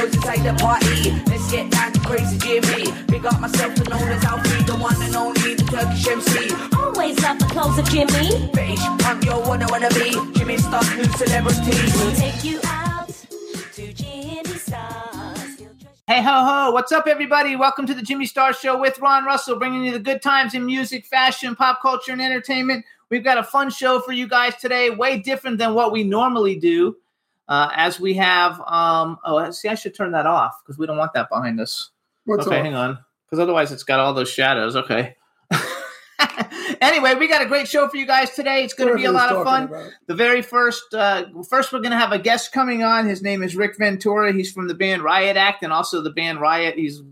Big 0.00 0.08
up 0.08 0.12
the 0.12 0.18
girls 0.18 0.38
inside 0.40 0.56
the 0.56 0.62
party. 0.62 1.10
Let's 1.26 1.50
get 1.50 1.70
down 1.70 1.92
to 1.92 2.00
crazy 2.00 2.38
Jimmy. 2.38 3.04
Big 3.08 3.26
up 3.26 3.38
myself 3.38 3.76
and 3.76 3.90
known 3.90 4.08
as 4.08 4.24
Alfie, 4.24 4.62
the 4.64 4.76
one 4.76 5.02
and 5.02 5.14
only, 5.14 5.54
the 5.54 5.64
Turkish 5.64 6.08
MC. 6.08 6.54
Always 6.74 7.22
love 7.22 7.38
the 7.38 7.44
clothes 7.44 7.78
of 7.78 7.84
Jimmy. 7.90 8.48
Bitch, 8.50 9.04
I'm 9.04 9.22
your 9.22 9.42
one 9.46 9.62
I 9.62 9.66
wanna 9.70 9.90
be. 9.90 10.12
Jimmy 10.38 10.56
Star, 10.56 10.82
new 10.96 11.04
celebrity. 11.04 11.76
We'll 11.98 12.16
take 12.16 12.42
you 12.42 12.60
out 12.64 13.08
to 13.08 13.92
Jimmy 13.92 14.44
Stars. 14.44 15.60
Hey 16.06 16.22
ho 16.22 16.44
ho! 16.46 16.70
What's 16.70 16.92
up, 16.92 17.06
everybody? 17.06 17.54
Welcome 17.56 17.86
to 17.86 17.92
the 17.92 18.02
Jimmy 18.02 18.24
Star 18.24 18.54
Show 18.54 18.80
with 18.80 18.98
Ron 19.00 19.26
Russell, 19.26 19.58
bringing 19.58 19.84
you 19.84 19.92
the 19.92 19.98
good 19.98 20.22
times 20.22 20.54
in 20.54 20.64
music, 20.64 21.04
fashion, 21.04 21.54
pop 21.54 21.82
culture, 21.82 22.12
and 22.12 22.22
entertainment. 22.22 22.86
We've 23.10 23.24
got 23.24 23.36
a 23.36 23.44
fun 23.44 23.68
show 23.68 24.00
for 24.00 24.12
you 24.12 24.26
guys 24.26 24.56
today, 24.56 24.88
way 24.88 25.18
different 25.18 25.58
than 25.58 25.74
what 25.74 25.92
we 25.92 26.04
normally 26.04 26.56
do. 26.56 26.96
Uh, 27.50 27.68
as 27.74 27.98
we 27.98 28.14
have, 28.14 28.60
um, 28.68 29.18
oh, 29.24 29.50
see, 29.50 29.68
I 29.68 29.74
should 29.74 29.92
turn 29.92 30.12
that 30.12 30.24
off 30.24 30.62
because 30.62 30.78
we 30.78 30.86
don't 30.86 30.96
want 30.96 31.12
that 31.14 31.28
behind 31.28 31.60
us. 31.60 31.90
What's 32.24 32.46
okay, 32.46 32.60
off? 32.60 32.64
hang 32.64 32.74
on, 32.74 32.98
because 33.26 33.40
otherwise 33.40 33.72
it's 33.72 33.82
got 33.82 33.98
all 33.98 34.14
those 34.14 34.30
shadows. 34.30 34.76
Okay. 34.76 35.16
anyway, 36.80 37.14
we 37.16 37.26
got 37.26 37.42
a 37.42 37.46
great 37.46 37.66
show 37.66 37.88
for 37.88 37.96
you 37.96 38.06
guys 38.06 38.30
today. 38.30 38.62
It's 38.62 38.72
going 38.72 38.90
to 38.90 38.94
be 38.94 39.06
a 39.06 39.10
lot 39.10 39.32
of 39.32 39.44
fun. 39.44 39.64
about. 39.64 39.90
The 40.06 40.14
very 40.14 40.42
first, 40.42 40.94
uh, 40.94 41.24
first 41.48 41.72
we're 41.72 41.80
going 41.80 41.90
to 41.90 41.98
have 41.98 42.12
a 42.12 42.20
guest 42.20 42.52
coming 42.52 42.84
on. 42.84 43.08
His 43.08 43.20
name 43.20 43.42
is 43.42 43.56
Rick 43.56 43.76
Ventura. 43.78 44.32
He's 44.32 44.52
from 44.52 44.68
the 44.68 44.74
band 44.74 45.02
Riot 45.02 45.36
Act 45.36 45.64
and 45.64 45.72
also 45.72 46.02
the 46.02 46.10
band 46.10 46.40
Riot. 46.40 46.76
He's 46.76 47.02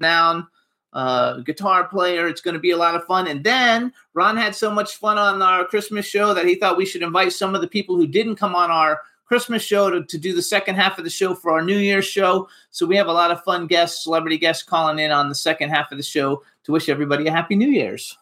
down 0.00 0.48
uh, 0.94 1.40
guitar 1.40 1.86
player. 1.86 2.28
It's 2.28 2.40
going 2.40 2.54
to 2.54 2.60
be 2.60 2.70
a 2.70 2.78
lot 2.78 2.94
of 2.94 3.04
fun. 3.04 3.26
And 3.26 3.44
then 3.44 3.92
Ron 4.14 4.38
had 4.38 4.54
so 4.54 4.70
much 4.70 4.96
fun 4.96 5.18
on 5.18 5.42
our 5.42 5.66
Christmas 5.66 6.06
show 6.06 6.32
that 6.32 6.46
he 6.46 6.54
thought 6.54 6.78
we 6.78 6.86
should 6.86 7.02
invite 7.02 7.32
some 7.32 7.54
of 7.54 7.60
the 7.60 7.68
people 7.68 7.96
who 7.96 8.06
didn't 8.06 8.36
come 8.36 8.54
on 8.54 8.70
our 8.70 9.00
Christmas 9.32 9.62
show 9.62 9.88
to, 9.88 10.04
to 10.04 10.18
do 10.18 10.34
the 10.34 10.42
second 10.42 10.74
half 10.74 10.98
of 10.98 11.04
the 11.04 11.10
show 11.10 11.34
for 11.34 11.52
our 11.52 11.62
New 11.62 11.78
Year's 11.78 12.04
show. 12.04 12.50
So 12.70 12.84
we 12.84 12.96
have 12.96 13.06
a 13.06 13.12
lot 13.14 13.30
of 13.30 13.42
fun 13.44 13.66
guests, 13.66 14.04
celebrity 14.04 14.36
guests 14.36 14.62
calling 14.62 14.98
in 14.98 15.10
on 15.10 15.30
the 15.30 15.34
second 15.34 15.70
half 15.70 15.90
of 15.90 15.96
the 15.96 16.04
show 16.04 16.42
to 16.64 16.72
wish 16.72 16.90
everybody 16.90 17.26
a 17.26 17.30
happy 17.30 17.56
New 17.56 17.70
Year's. 17.70 18.18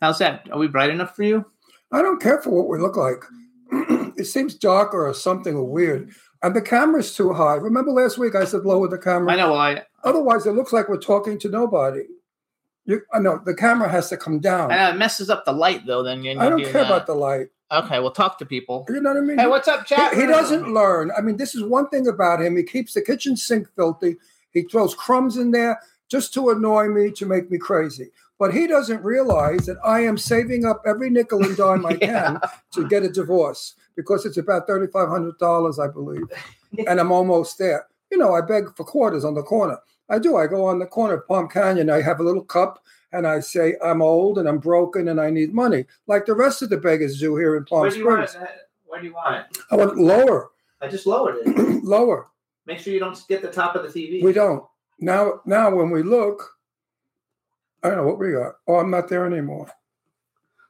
How's 0.00 0.18
that? 0.18 0.48
Are 0.50 0.58
we 0.58 0.66
bright 0.66 0.90
enough 0.90 1.14
for 1.14 1.22
you? 1.22 1.44
I 1.92 2.02
don't 2.02 2.20
care 2.20 2.42
for 2.42 2.50
what 2.50 2.66
we 2.66 2.76
look 2.76 2.96
like. 2.96 3.22
it 4.18 4.24
seems 4.24 4.56
darker 4.56 5.06
or 5.06 5.14
something 5.14 5.54
or 5.54 5.62
weird. 5.62 6.10
And 6.42 6.56
the 6.56 6.60
camera's 6.60 7.14
too 7.14 7.32
high. 7.32 7.54
Remember 7.54 7.92
last 7.92 8.18
week 8.18 8.34
I 8.34 8.46
said 8.46 8.64
lower 8.64 8.88
the 8.88 8.98
camera? 8.98 9.32
I 9.32 9.36
know. 9.36 9.52
Well, 9.52 9.60
I, 9.60 9.84
Otherwise, 10.02 10.44
it 10.44 10.56
looks 10.56 10.72
like 10.72 10.88
we're 10.88 10.96
talking 10.96 11.38
to 11.38 11.48
nobody. 11.48 12.02
You, 12.84 13.02
I 13.14 13.20
know 13.20 13.40
the 13.44 13.54
camera 13.54 13.88
has 13.88 14.08
to 14.08 14.16
come 14.16 14.40
down. 14.40 14.70
Know 14.70 14.90
it 14.90 14.96
messes 14.96 15.30
up 15.30 15.44
the 15.44 15.52
light 15.52 15.86
though. 15.86 16.02
Then 16.02 16.24
you 16.24 16.36
I 16.36 16.48
don't 16.48 16.64
care 16.64 16.82
about 16.84 17.06
the 17.06 17.14
light. 17.14 17.46
Okay, 17.72 17.98
we'll 17.98 18.12
talk 18.12 18.38
to 18.38 18.46
people. 18.46 18.86
You 18.88 19.00
know 19.00 19.10
what 19.10 19.18
I 19.18 19.22
mean? 19.22 19.38
Hey, 19.38 19.46
what's 19.46 19.66
up, 19.66 19.86
chat? 19.86 20.14
He, 20.14 20.20
he 20.20 20.26
doesn't 20.26 20.72
learn. 20.72 21.10
I 21.16 21.20
mean, 21.20 21.36
this 21.36 21.54
is 21.54 21.64
one 21.64 21.88
thing 21.88 22.06
about 22.06 22.40
him. 22.40 22.56
He 22.56 22.62
keeps 22.62 22.94
the 22.94 23.02
kitchen 23.02 23.36
sink 23.36 23.68
filthy. 23.74 24.16
He 24.52 24.62
throws 24.62 24.94
crumbs 24.94 25.36
in 25.36 25.50
there 25.50 25.80
just 26.08 26.32
to 26.34 26.50
annoy 26.50 26.86
me, 26.86 27.10
to 27.12 27.26
make 27.26 27.50
me 27.50 27.58
crazy. 27.58 28.10
But 28.38 28.54
he 28.54 28.66
doesn't 28.66 29.02
realize 29.02 29.66
that 29.66 29.78
I 29.84 30.00
am 30.00 30.16
saving 30.16 30.64
up 30.64 30.82
every 30.86 31.10
nickel 31.10 31.42
and 31.42 31.56
dime 31.56 31.84
I 31.84 31.94
can 31.96 32.40
to 32.72 32.86
get 32.86 33.02
a 33.02 33.08
divorce 33.08 33.74
because 33.96 34.24
it's 34.26 34.36
about 34.36 34.68
$3,500, 34.68 35.78
I 35.82 35.92
believe. 35.92 36.24
And 36.86 37.00
I'm 37.00 37.12
almost 37.12 37.56
there. 37.56 37.86
You 38.10 38.18
know, 38.18 38.34
I 38.34 38.42
beg 38.42 38.76
for 38.76 38.84
quarters 38.84 39.24
on 39.24 39.34
the 39.34 39.42
corner. 39.42 39.78
I 40.10 40.18
do. 40.18 40.36
I 40.36 40.46
go 40.46 40.66
on 40.66 40.78
the 40.78 40.84
corner 40.84 41.14
of 41.14 41.26
Palm 41.26 41.48
Canyon. 41.48 41.88
I 41.88 42.02
have 42.02 42.20
a 42.20 42.22
little 42.22 42.44
cup 42.44 42.82
and 43.12 43.26
I 43.26 43.40
say, 43.40 43.76
I'm 43.84 44.02
old 44.02 44.38
and 44.38 44.48
I'm 44.48 44.58
broken 44.58 45.08
and 45.08 45.20
I 45.20 45.30
need 45.30 45.54
money, 45.54 45.86
like 46.06 46.26
the 46.26 46.34
rest 46.34 46.62
of 46.62 46.70
the 46.70 46.76
beggars 46.76 47.18
do 47.18 47.36
here 47.36 47.56
in 47.56 47.64
Palm 47.64 47.82
Where 47.82 47.90
do 47.90 47.98
you 47.98 48.06
want 48.06 48.24
it? 48.24 48.30
Springs. 48.30 48.50
Where 48.86 49.00
do 49.00 49.06
you 49.06 49.14
want 49.14 49.36
it? 49.36 49.58
I 49.70 49.76
want 49.76 49.96
lower, 49.96 50.50
I 50.80 50.88
just 50.88 51.06
lowered 51.06 51.36
it. 51.44 51.46
lower. 51.84 52.28
Make 52.66 52.78
sure 52.80 52.92
you 52.92 53.00
don't 53.00 53.20
get 53.28 53.42
the 53.42 53.50
top 53.50 53.76
of 53.76 53.82
the 53.82 53.88
TV. 53.88 54.22
We 54.22 54.32
don't. 54.32 54.64
Now, 54.98 55.40
now 55.46 55.74
when 55.74 55.90
we 55.90 56.02
look, 56.02 56.56
I 57.82 57.88
don't 57.88 57.98
know 57.98 58.06
what 58.06 58.18
we 58.18 58.32
got. 58.32 58.54
Oh, 58.66 58.76
I'm 58.76 58.90
not 58.90 59.08
there 59.08 59.24
anymore. 59.26 59.70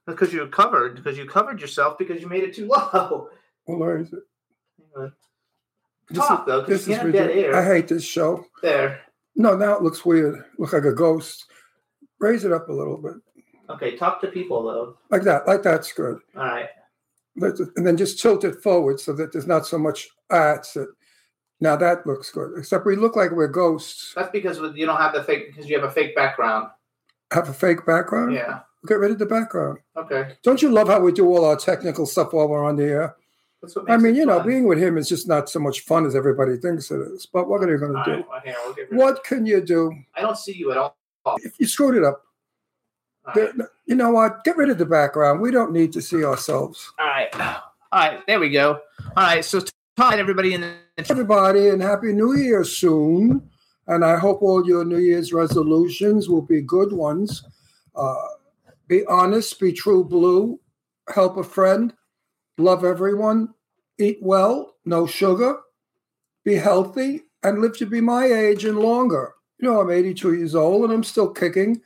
because 0.06 0.32
you're 0.32 0.48
covered. 0.48 0.96
Because 0.96 1.16
you 1.16 1.26
covered 1.26 1.60
yourself 1.60 1.96
because 1.96 2.20
you 2.20 2.28
made 2.28 2.44
it 2.44 2.54
too 2.54 2.66
low. 2.68 3.30
Well, 3.66 3.78
where 3.78 3.98
is 3.98 4.12
it? 4.12 4.22
On. 4.96 5.12
This 6.10 6.22
is, 6.24 6.38
though, 6.46 6.60
this 6.62 6.86
you 6.86 6.94
is 6.94 7.02
ridiculous. 7.02 7.36
air. 7.36 7.56
I 7.56 7.64
hate 7.64 7.88
this 7.88 8.04
show. 8.04 8.44
There. 8.62 9.00
No, 9.34 9.56
now 9.56 9.76
it 9.76 9.82
looks 9.82 10.04
weird. 10.04 10.44
Look 10.58 10.72
like 10.72 10.84
a 10.84 10.92
ghost. 10.92 11.46
Raise 12.18 12.44
it 12.44 12.52
up 12.52 12.68
a 12.68 12.72
little 12.72 12.96
bit, 12.96 13.14
Okay, 13.68 13.96
talk 13.96 14.20
to 14.20 14.28
people 14.28 14.62
though. 14.62 14.96
like 15.10 15.22
that. 15.22 15.46
Like 15.46 15.62
that's 15.62 15.92
good. 15.92 16.18
All 16.36 16.42
right. 16.44 16.68
And 17.38 17.86
then 17.86 17.96
just 17.96 18.20
tilt 18.20 18.44
it 18.44 18.62
forward 18.62 18.98
so 19.00 19.12
that 19.12 19.32
there's 19.32 19.46
not 19.46 19.66
so 19.66 19.78
much. 19.78 20.08
That's 20.30 20.76
it. 20.76 20.88
Now 21.60 21.76
that 21.76 22.06
looks 22.06 22.30
good. 22.30 22.52
Except 22.58 22.86
we 22.86 22.96
look 22.96 23.16
like 23.16 23.30
we're 23.30 23.48
ghosts. 23.48 24.12
That's 24.14 24.30
because 24.30 24.58
you 24.74 24.86
don't 24.86 24.96
have 24.98 25.12
the 25.14 25.22
fake. 25.22 25.48
Because 25.48 25.68
you 25.68 25.78
have 25.78 25.88
a 25.88 25.92
fake 25.92 26.14
background. 26.14 26.68
Have 27.32 27.48
a 27.48 27.52
fake 27.52 27.84
background. 27.84 28.34
Yeah. 28.34 28.60
Get 28.86 28.98
rid 28.98 29.10
of 29.10 29.18
the 29.18 29.26
background. 29.26 29.78
Okay. 29.96 30.36
Don't 30.42 30.62
you 30.62 30.70
love 30.70 30.88
how 30.88 31.00
we 31.00 31.12
do 31.12 31.26
all 31.26 31.44
our 31.44 31.56
technical 31.56 32.06
stuff 32.06 32.32
while 32.32 32.48
we're 32.48 32.64
on 32.64 32.76
the 32.76 32.84
air? 32.84 33.16
That's 33.60 33.74
what 33.74 33.90
I 33.90 33.96
mean, 33.96 34.14
you 34.14 34.26
know, 34.26 34.40
being 34.40 34.66
with 34.68 34.78
him 34.78 34.96
is 34.96 35.08
just 35.08 35.26
not 35.26 35.48
so 35.48 35.58
much 35.58 35.80
fun 35.80 36.06
as 36.06 36.14
everybody 36.14 36.56
thinks 36.56 36.90
it 36.90 37.00
is. 37.00 37.26
But 37.26 37.48
what 37.48 37.62
are 37.64 37.70
you 37.70 37.78
going 37.78 37.94
to 37.94 38.02
do? 38.04 38.10
right, 38.12 38.26
well, 38.28 38.40
here, 38.44 38.86
we'll 38.92 38.98
What 38.98 39.24
can 39.24 39.44
you 39.46 39.60
do? 39.60 39.92
I 40.14 40.20
don't 40.20 40.38
see 40.38 40.52
you 40.52 40.70
at 40.70 40.76
all. 40.76 40.96
If 41.42 41.58
you 41.58 41.66
screwed 41.66 41.96
it 41.96 42.04
up, 42.04 42.22
right. 43.34 43.52
you 43.86 43.94
know 43.94 44.10
what? 44.10 44.44
Get 44.44 44.56
rid 44.56 44.70
of 44.70 44.78
the 44.78 44.86
background. 44.86 45.40
We 45.40 45.50
don't 45.50 45.72
need 45.72 45.92
to 45.92 46.02
see 46.02 46.24
ourselves. 46.24 46.92
All 46.98 47.06
right. 47.06 47.34
All 47.34 47.62
right. 47.92 48.20
There 48.26 48.40
we 48.40 48.50
go. 48.50 48.80
All 49.16 49.24
right. 49.24 49.44
So, 49.44 49.60
to 49.60 49.72
everybody 50.00 50.54
in 50.54 50.60
the. 50.60 50.74
Everybody, 50.98 51.68
and 51.68 51.82
Happy 51.82 52.12
New 52.12 52.36
Year 52.36 52.64
soon. 52.64 53.48
And 53.88 54.04
I 54.04 54.16
hope 54.16 54.42
all 54.42 54.66
your 54.66 54.84
New 54.84 54.98
Year's 54.98 55.32
resolutions 55.32 56.28
will 56.28 56.42
be 56.42 56.60
good 56.60 56.92
ones. 56.92 57.44
Uh, 57.94 58.14
be 58.88 59.04
honest, 59.06 59.58
be 59.60 59.72
true 59.72 60.04
blue, 60.04 60.60
help 61.12 61.36
a 61.36 61.44
friend, 61.44 61.92
love 62.58 62.84
everyone, 62.84 63.54
eat 63.98 64.18
well, 64.20 64.74
no 64.84 65.06
sugar, 65.06 65.58
be 66.44 66.54
healthy, 66.54 67.22
and 67.42 67.60
live 67.60 67.76
to 67.78 67.86
be 67.86 68.00
my 68.00 68.26
age 68.26 68.64
and 68.64 68.78
longer. 68.78 69.34
You 69.58 69.68
know, 69.68 69.80
I'm 69.80 69.90
82 69.90 70.34
years 70.34 70.54
old 70.54 70.84
and 70.84 70.92
I'm 70.92 71.04
still 71.04 71.30
kicking. 71.30 71.80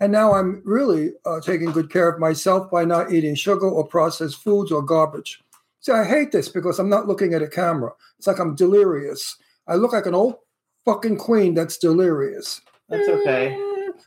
And 0.00 0.12
now 0.12 0.34
I'm 0.34 0.60
really 0.64 1.12
uh, 1.24 1.40
taking 1.40 1.70
good 1.70 1.90
care 1.90 2.08
of 2.08 2.18
myself 2.18 2.70
by 2.70 2.84
not 2.84 3.12
eating 3.12 3.34
sugar 3.34 3.68
or 3.68 3.86
processed 3.86 4.42
foods 4.42 4.72
or 4.72 4.82
garbage. 4.82 5.40
See, 5.80 5.92
I 5.92 6.04
hate 6.04 6.32
this 6.32 6.48
because 6.48 6.78
I'm 6.78 6.88
not 6.88 7.06
looking 7.06 7.34
at 7.34 7.42
a 7.42 7.48
camera. 7.48 7.92
It's 8.18 8.26
like 8.26 8.38
I'm 8.38 8.54
delirious. 8.54 9.36
I 9.68 9.76
look 9.76 9.92
like 9.92 10.06
an 10.06 10.14
old 10.14 10.36
fucking 10.84 11.18
queen 11.18 11.54
that's 11.54 11.78
delirious. 11.78 12.60
That's 12.88 13.08
okay. 13.08 13.56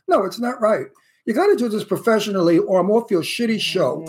No, 0.06 0.24
it's 0.24 0.38
not 0.38 0.60
right. 0.60 0.86
You 1.24 1.34
got 1.34 1.46
to 1.46 1.56
do 1.56 1.68
this 1.68 1.84
professionally, 1.84 2.58
or 2.58 2.80
I'm 2.80 2.90
off 2.90 3.10
your 3.10 3.22
shitty 3.22 3.60
show. 3.60 4.04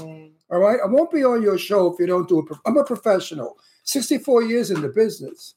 All 0.51 0.59
right. 0.59 0.79
I 0.83 0.87
won't 0.87 1.11
be 1.11 1.23
on 1.23 1.41
your 1.41 1.57
show 1.57 1.91
if 1.91 1.99
you 1.99 2.07
don't 2.07 2.27
do 2.27 2.39
it. 2.39 2.57
I'm 2.65 2.77
a 2.77 2.83
professional. 2.83 3.57
64 3.83 4.43
years 4.43 4.71
in 4.71 4.81
the 4.81 4.89
business. 4.89 5.55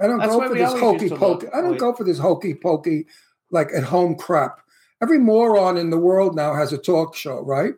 I 0.00 0.06
don't 0.06 0.18
That's 0.18 0.32
go 0.32 0.48
for 0.48 0.54
this 0.54 0.72
hokey 0.72 1.08
pokey. 1.10 1.46
look- 1.46 1.54
I 1.54 1.60
don't 1.60 1.76
go 1.78 1.92
for 1.92 2.04
this 2.04 2.18
hokey 2.18 2.54
pokey, 2.54 3.06
like 3.50 3.70
at 3.74 3.84
home 3.84 4.14
crap. 4.14 4.60
Every 5.02 5.18
moron 5.18 5.76
in 5.76 5.90
the 5.90 5.98
world 5.98 6.34
now 6.34 6.54
has 6.54 6.72
a 6.72 6.78
talk 6.78 7.14
show, 7.14 7.40
right? 7.40 7.74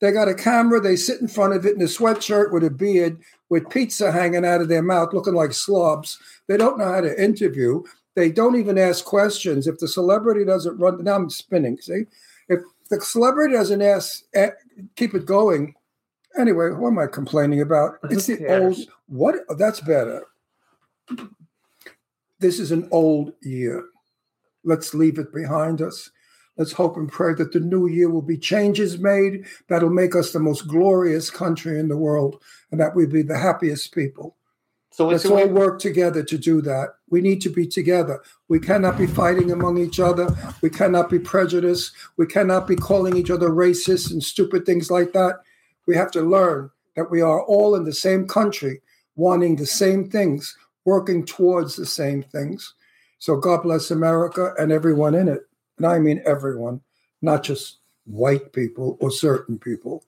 They 0.00 0.12
got 0.12 0.28
a 0.28 0.34
camera, 0.34 0.80
they 0.80 0.96
sit 0.96 1.20
in 1.20 1.28
front 1.28 1.54
of 1.54 1.66
it 1.66 1.74
in 1.74 1.82
a 1.82 1.86
sweatshirt 1.86 2.52
with 2.52 2.62
a 2.62 2.70
beard, 2.70 3.18
with 3.48 3.68
pizza 3.68 4.12
hanging 4.12 4.44
out 4.44 4.60
of 4.60 4.68
their 4.68 4.82
mouth, 4.82 5.12
looking 5.12 5.34
like 5.34 5.52
slobs. 5.52 6.18
They 6.46 6.56
don't 6.56 6.78
know 6.78 6.92
how 6.92 7.00
to 7.00 7.22
interview. 7.22 7.82
They 8.14 8.30
don't 8.30 8.56
even 8.56 8.78
ask 8.78 9.04
questions. 9.04 9.66
If 9.66 9.78
the 9.78 9.88
celebrity 9.88 10.44
doesn't 10.44 10.78
run, 10.78 11.02
now 11.02 11.16
I'm 11.16 11.30
spinning, 11.30 11.78
see? 11.78 12.04
If 12.48 12.60
the 12.90 13.00
celebrity 13.00 13.54
doesn't 13.54 13.82
ask, 13.82 14.22
eh, 14.34 14.50
keep 14.96 15.14
it 15.14 15.26
going. 15.26 15.74
Anyway, 16.38 16.70
what 16.70 16.88
am 16.88 16.98
I 16.98 17.06
complaining 17.06 17.60
about? 17.60 17.98
It's 18.04 18.26
the 18.26 18.46
old, 18.46 18.76
what? 19.06 19.36
That's 19.56 19.80
better. 19.80 20.24
This 22.40 22.58
is 22.58 22.70
an 22.70 22.88
old 22.90 23.32
year. 23.42 23.84
Let's 24.64 24.94
leave 24.94 25.18
it 25.18 25.32
behind 25.32 25.82
us. 25.82 26.10
Let's 26.56 26.72
hope 26.72 26.96
and 26.96 27.10
pray 27.10 27.34
that 27.34 27.52
the 27.52 27.60
new 27.60 27.88
year 27.88 28.10
will 28.10 28.22
be 28.22 28.36
changes 28.36 28.98
made 28.98 29.46
that'll 29.68 29.90
make 29.90 30.16
us 30.16 30.32
the 30.32 30.40
most 30.40 30.66
glorious 30.66 31.30
country 31.30 31.78
in 31.78 31.88
the 31.88 31.96
world 31.96 32.42
and 32.70 32.80
that 32.80 32.96
we 32.96 33.06
be 33.06 33.22
the 33.22 33.38
happiest 33.38 33.94
people. 33.94 34.36
So 34.90 35.06
Let's 35.06 35.26
all 35.26 35.46
work 35.46 35.78
together 35.78 36.24
to 36.24 36.38
do 36.38 36.60
that. 36.62 36.94
We 37.08 37.20
need 37.20 37.40
to 37.42 37.50
be 37.50 37.66
together. 37.66 38.20
We 38.48 38.58
cannot 38.58 38.98
be 38.98 39.06
fighting 39.06 39.52
among 39.52 39.78
each 39.78 40.00
other. 40.00 40.34
We 40.60 40.70
cannot 40.70 41.08
be 41.10 41.20
prejudiced. 41.20 41.92
We 42.16 42.26
cannot 42.26 42.66
be 42.66 42.74
calling 42.74 43.16
each 43.16 43.30
other 43.30 43.50
racist 43.50 44.10
and 44.10 44.22
stupid 44.22 44.66
things 44.66 44.90
like 44.90 45.12
that. 45.12 45.40
We 45.86 45.94
have 45.94 46.10
to 46.12 46.22
learn 46.22 46.70
that 46.96 47.10
we 47.10 47.20
are 47.20 47.42
all 47.44 47.76
in 47.76 47.84
the 47.84 47.92
same 47.92 48.26
country, 48.26 48.82
wanting 49.14 49.54
the 49.54 49.66
same 49.66 50.10
things, 50.10 50.56
working 50.88 51.22
towards 51.26 51.76
the 51.76 51.84
same 51.84 52.22
things. 52.22 52.72
So 53.18 53.36
God 53.36 53.62
bless 53.62 53.90
America 53.90 54.54
and 54.58 54.72
everyone 54.72 55.14
in 55.14 55.28
it. 55.28 55.42
And 55.76 55.86
I 55.86 55.98
mean 55.98 56.22
everyone, 56.24 56.80
not 57.20 57.42
just 57.42 57.76
white 58.06 58.54
people 58.54 58.96
or 59.00 59.10
certain 59.10 59.58
people. 59.58 60.02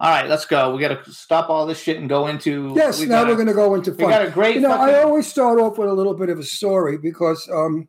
all 0.00 0.10
right. 0.10 0.28
Let's 0.28 0.44
go. 0.44 0.74
We 0.74 0.80
got 0.80 1.04
to 1.04 1.12
stop 1.12 1.48
all 1.50 1.66
this 1.66 1.80
shit 1.80 1.98
and 1.98 2.08
go 2.08 2.26
into. 2.26 2.72
Yes, 2.74 2.98
we 2.98 3.06
now 3.06 3.22
gotta- 3.22 3.28
we're 3.30 3.36
going 3.36 3.46
to 3.46 3.54
go 3.64 3.74
into 3.76 3.92
We 3.92 3.98
got 3.98 4.26
a 4.26 4.30
great. 4.30 4.56
you 4.56 4.60
know, 4.62 4.72
I 4.72 5.02
always 5.04 5.28
start 5.28 5.60
off 5.60 5.78
with 5.78 5.88
a 5.88 5.94
little 6.00 6.14
bit 6.14 6.30
of 6.30 6.38
a 6.40 6.44
story 6.44 6.98
because 6.98 7.48
um, 7.52 7.86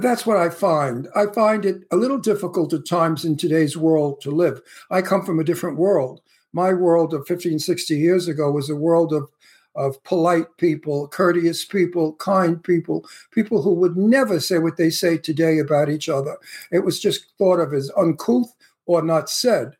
that's 0.00 0.26
what 0.26 0.36
I 0.36 0.48
find. 0.50 1.08
I 1.14 1.26
find 1.26 1.64
it 1.64 1.84
a 1.92 1.96
little 1.96 2.18
difficult 2.18 2.72
at 2.72 2.86
times 2.86 3.24
in 3.24 3.36
today's 3.36 3.76
world 3.76 4.20
to 4.22 4.30
live. 4.30 4.60
I 4.90 5.00
come 5.02 5.24
from 5.24 5.38
a 5.38 5.44
different 5.44 5.78
world. 5.78 6.20
My 6.52 6.72
world 6.72 7.14
of 7.14 7.26
15, 7.28 7.60
60 7.60 7.96
years 7.96 8.26
ago 8.26 8.50
was 8.50 8.68
a 8.68 8.74
world 8.76 9.12
of 9.12 9.30
of 9.74 10.02
polite 10.04 10.46
people, 10.58 11.08
courteous 11.08 11.64
people, 11.64 12.14
kind 12.14 12.62
people, 12.62 13.06
people 13.30 13.62
who 13.62 13.72
would 13.74 13.96
never 13.96 14.40
say 14.40 14.58
what 14.58 14.76
they 14.76 14.90
say 14.90 15.16
today 15.16 15.58
about 15.58 15.88
each 15.88 16.08
other. 16.08 16.36
It 16.72 16.80
was 16.80 17.00
just 17.00 17.32
thought 17.38 17.60
of 17.60 17.72
as 17.72 17.90
uncouth 17.96 18.52
or 18.86 19.02
not 19.02 19.30
said. 19.30 19.76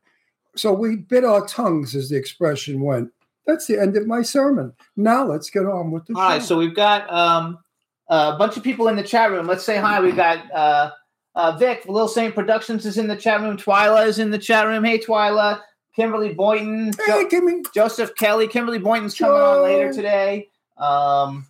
So 0.57 0.73
we 0.73 0.97
bit 0.97 1.25
our 1.25 1.47
tongues, 1.47 1.95
as 1.95 2.09
the 2.09 2.17
expression 2.17 2.81
went. 2.81 3.11
That's 3.47 3.67
the 3.67 3.81
end 3.81 3.97
of 3.97 4.07
my 4.07 4.23
sermon. 4.23 4.73
Now 4.97 5.25
let's 5.25 5.51
get 5.51 5.67
on 5.67 5.91
with 5.91 6.07
the 6.07 6.15
All 6.15 6.29
right, 6.29 6.41
show. 6.41 6.47
so 6.47 6.59
we've 6.59 6.75
got 6.75 7.13
um, 7.13 7.59
a 8.09 8.37
bunch 8.37 8.57
of 8.57 8.63
people 8.63 8.89
in 8.89 8.97
the 8.97 9.03
chat 9.03 9.31
room. 9.31 9.47
Let's 9.47 9.65
say 9.65 9.79
hi. 9.79 10.01
We've 10.01 10.17
got 10.17 10.51
uh, 10.53 10.91
uh, 11.35 11.57
Vic, 11.57 11.85
Little 11.87 12.09
Saint 12.09 12.35
Productions 12.35 12.87
is 12.87 12.99
in 12.99 13.07
the 13.07 13.17
chat 13.17 13.41
room. 13.41 13.57
Twyla 13.57 14.07
is 14.07 14.19
in 14.19 14.31
the 14.31 14.39
chat 14.39 14.67
room. 14.67 14.85
Hey, 14.85 14.99
Twyla. 14.99 15.61
Kymberli 15.97 16.37
Boynton. 16.37 16.93
hey, 17.07 17.27
Jo- 17.31 17.41
me 17.41 17.63
Joseph 17.75 18.15
Kelly. 18.17 18.49
Kymberli 18.49 18.83
Boynton's 18.83 19.17
coming 19.17 19.41
on 19.41 19.63
later 19.63 19.93
today. 19.93 20.49
Um, 20.77 21.47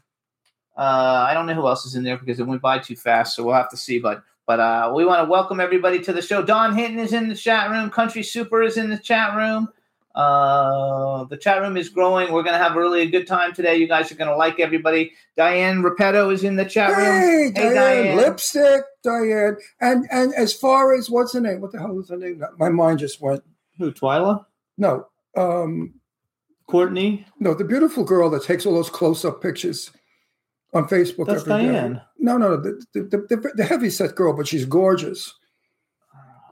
uh, 0.76 1.26
I 1.28 1.34
don't 1.34 1.46
know 1.46 1.54
who 1.54 1.66
else 1.66 1.84
is 1.84 1.94
in 1.94 2.04
there 2.04 2.16
because 2.16 2.40
it 2.40 2.46
went 2.46 2.62
by 2.62 2.78
too 2.78 2.96
fast, 2.96 3.36
so 3.36 3.44
we'll 3.44 3.54
have 3.54 3.70
to 3.70 3.76
see. 3.76 3.98
But 3.98 4.22
but 4.46 4.60
uh, 4.60 4.92
we 4.94 5.04
want 5.04 5.24
to 5.24 5.30
welcome 5.30 5.60
everybody 5.60 6.00
to 6.00 6.12
the 6.12 6.22
show. 6.22 6.42
Don 6.42 6.74
Hinton 6.74 6.98
is 6.98 7.12
in 7.12 7.28
the 7.28 7.34
chat 7.34 7.70
room. 7.70 7.90
Country 7.90 8.22
Super 8.22 8.62
is 8.62 8.76
in 8.76 8.90
the 8.90 8.98
chat 8.98 9.36
room. 9.36 9.68
Uh, 10.14 11.24
the 11.24 11.36
chat 11.36 11.60
room 11.60 11.76
is 11.76 11.88
growing. 11.88 12.32
We're 12.32 12.42
gonna 12.42 12.58
have 12.58 12.74
a 12.74 12.80
really 12.80 13.02
a 13.02 13.06
good 13.06 13.26
time 13.26 13.52
today. 13.52 13.76
You 13.76 13.86
guys 13.86 14.10
are 14.10 14.16
gonna 14.16 14.36
like 14.36 14.58
everybody. 14.58 15.12
Diane 15.36 15.82
Repetto 15.82 16.32
is 16.32 16.42
in 16.42 16.56
the 16.56 16.64
chat 16.64 16.90
room. 16.96 17.20
Hey, 17.20 17.52
Diane, 17.54 18.16
lipstick, 18.16 18.82
Diane, 19.04 19.56
and 19.80 20.06
and 20.10 20.34
as 20.34 20.52
far 20.52 20.94
as 20.94 21.08
what's 21.08 21.32
her 21.34 21.40
name? 21.40 21.60
What 21.60 21.72
the 21.72 21.78
hell 21.78 21.98
is 22.00 22.08
her 22.08 22.16
name? 22.16 22.42
My 22.58 22.70
mind 22.70 22.98
just 22.98 23.20
went. 23.20 23.44
Who? 23.80 23.90
Twyla? 23.92 24.44
No, 24.78 25.06
um, 25.36 25.94
Courtney? 26.66 27.26
no, 27.40 27.54
the 27.54 27.64
beautiful 27.64 28.04
girl 28.04 28.30
that 28.30 28.44
takes 28.44 28.66
all 28.66 28.74
those 28.74 28.90
close-up 28.90 29.42
pictures 29.42 29.90
on 30.74 30.86
Facebook. 30.86 31.26
That's 31.26 31.42
every 31.48 31.64
day. 31.64 31.72
Diane. 31.72 32.02
No, 32.18 32.36
no, 32.36 32.56
the, 32.56 32.80
the, 32.92 33.02
the, 33.02 33.52
the 33.56 33.64
heavy 33.64 33.90
set 33.90 34.14
girl, 34.14 34.36
but 34.36 34.46
she's 34.46 34.66
gorgeous. 34.66 35.34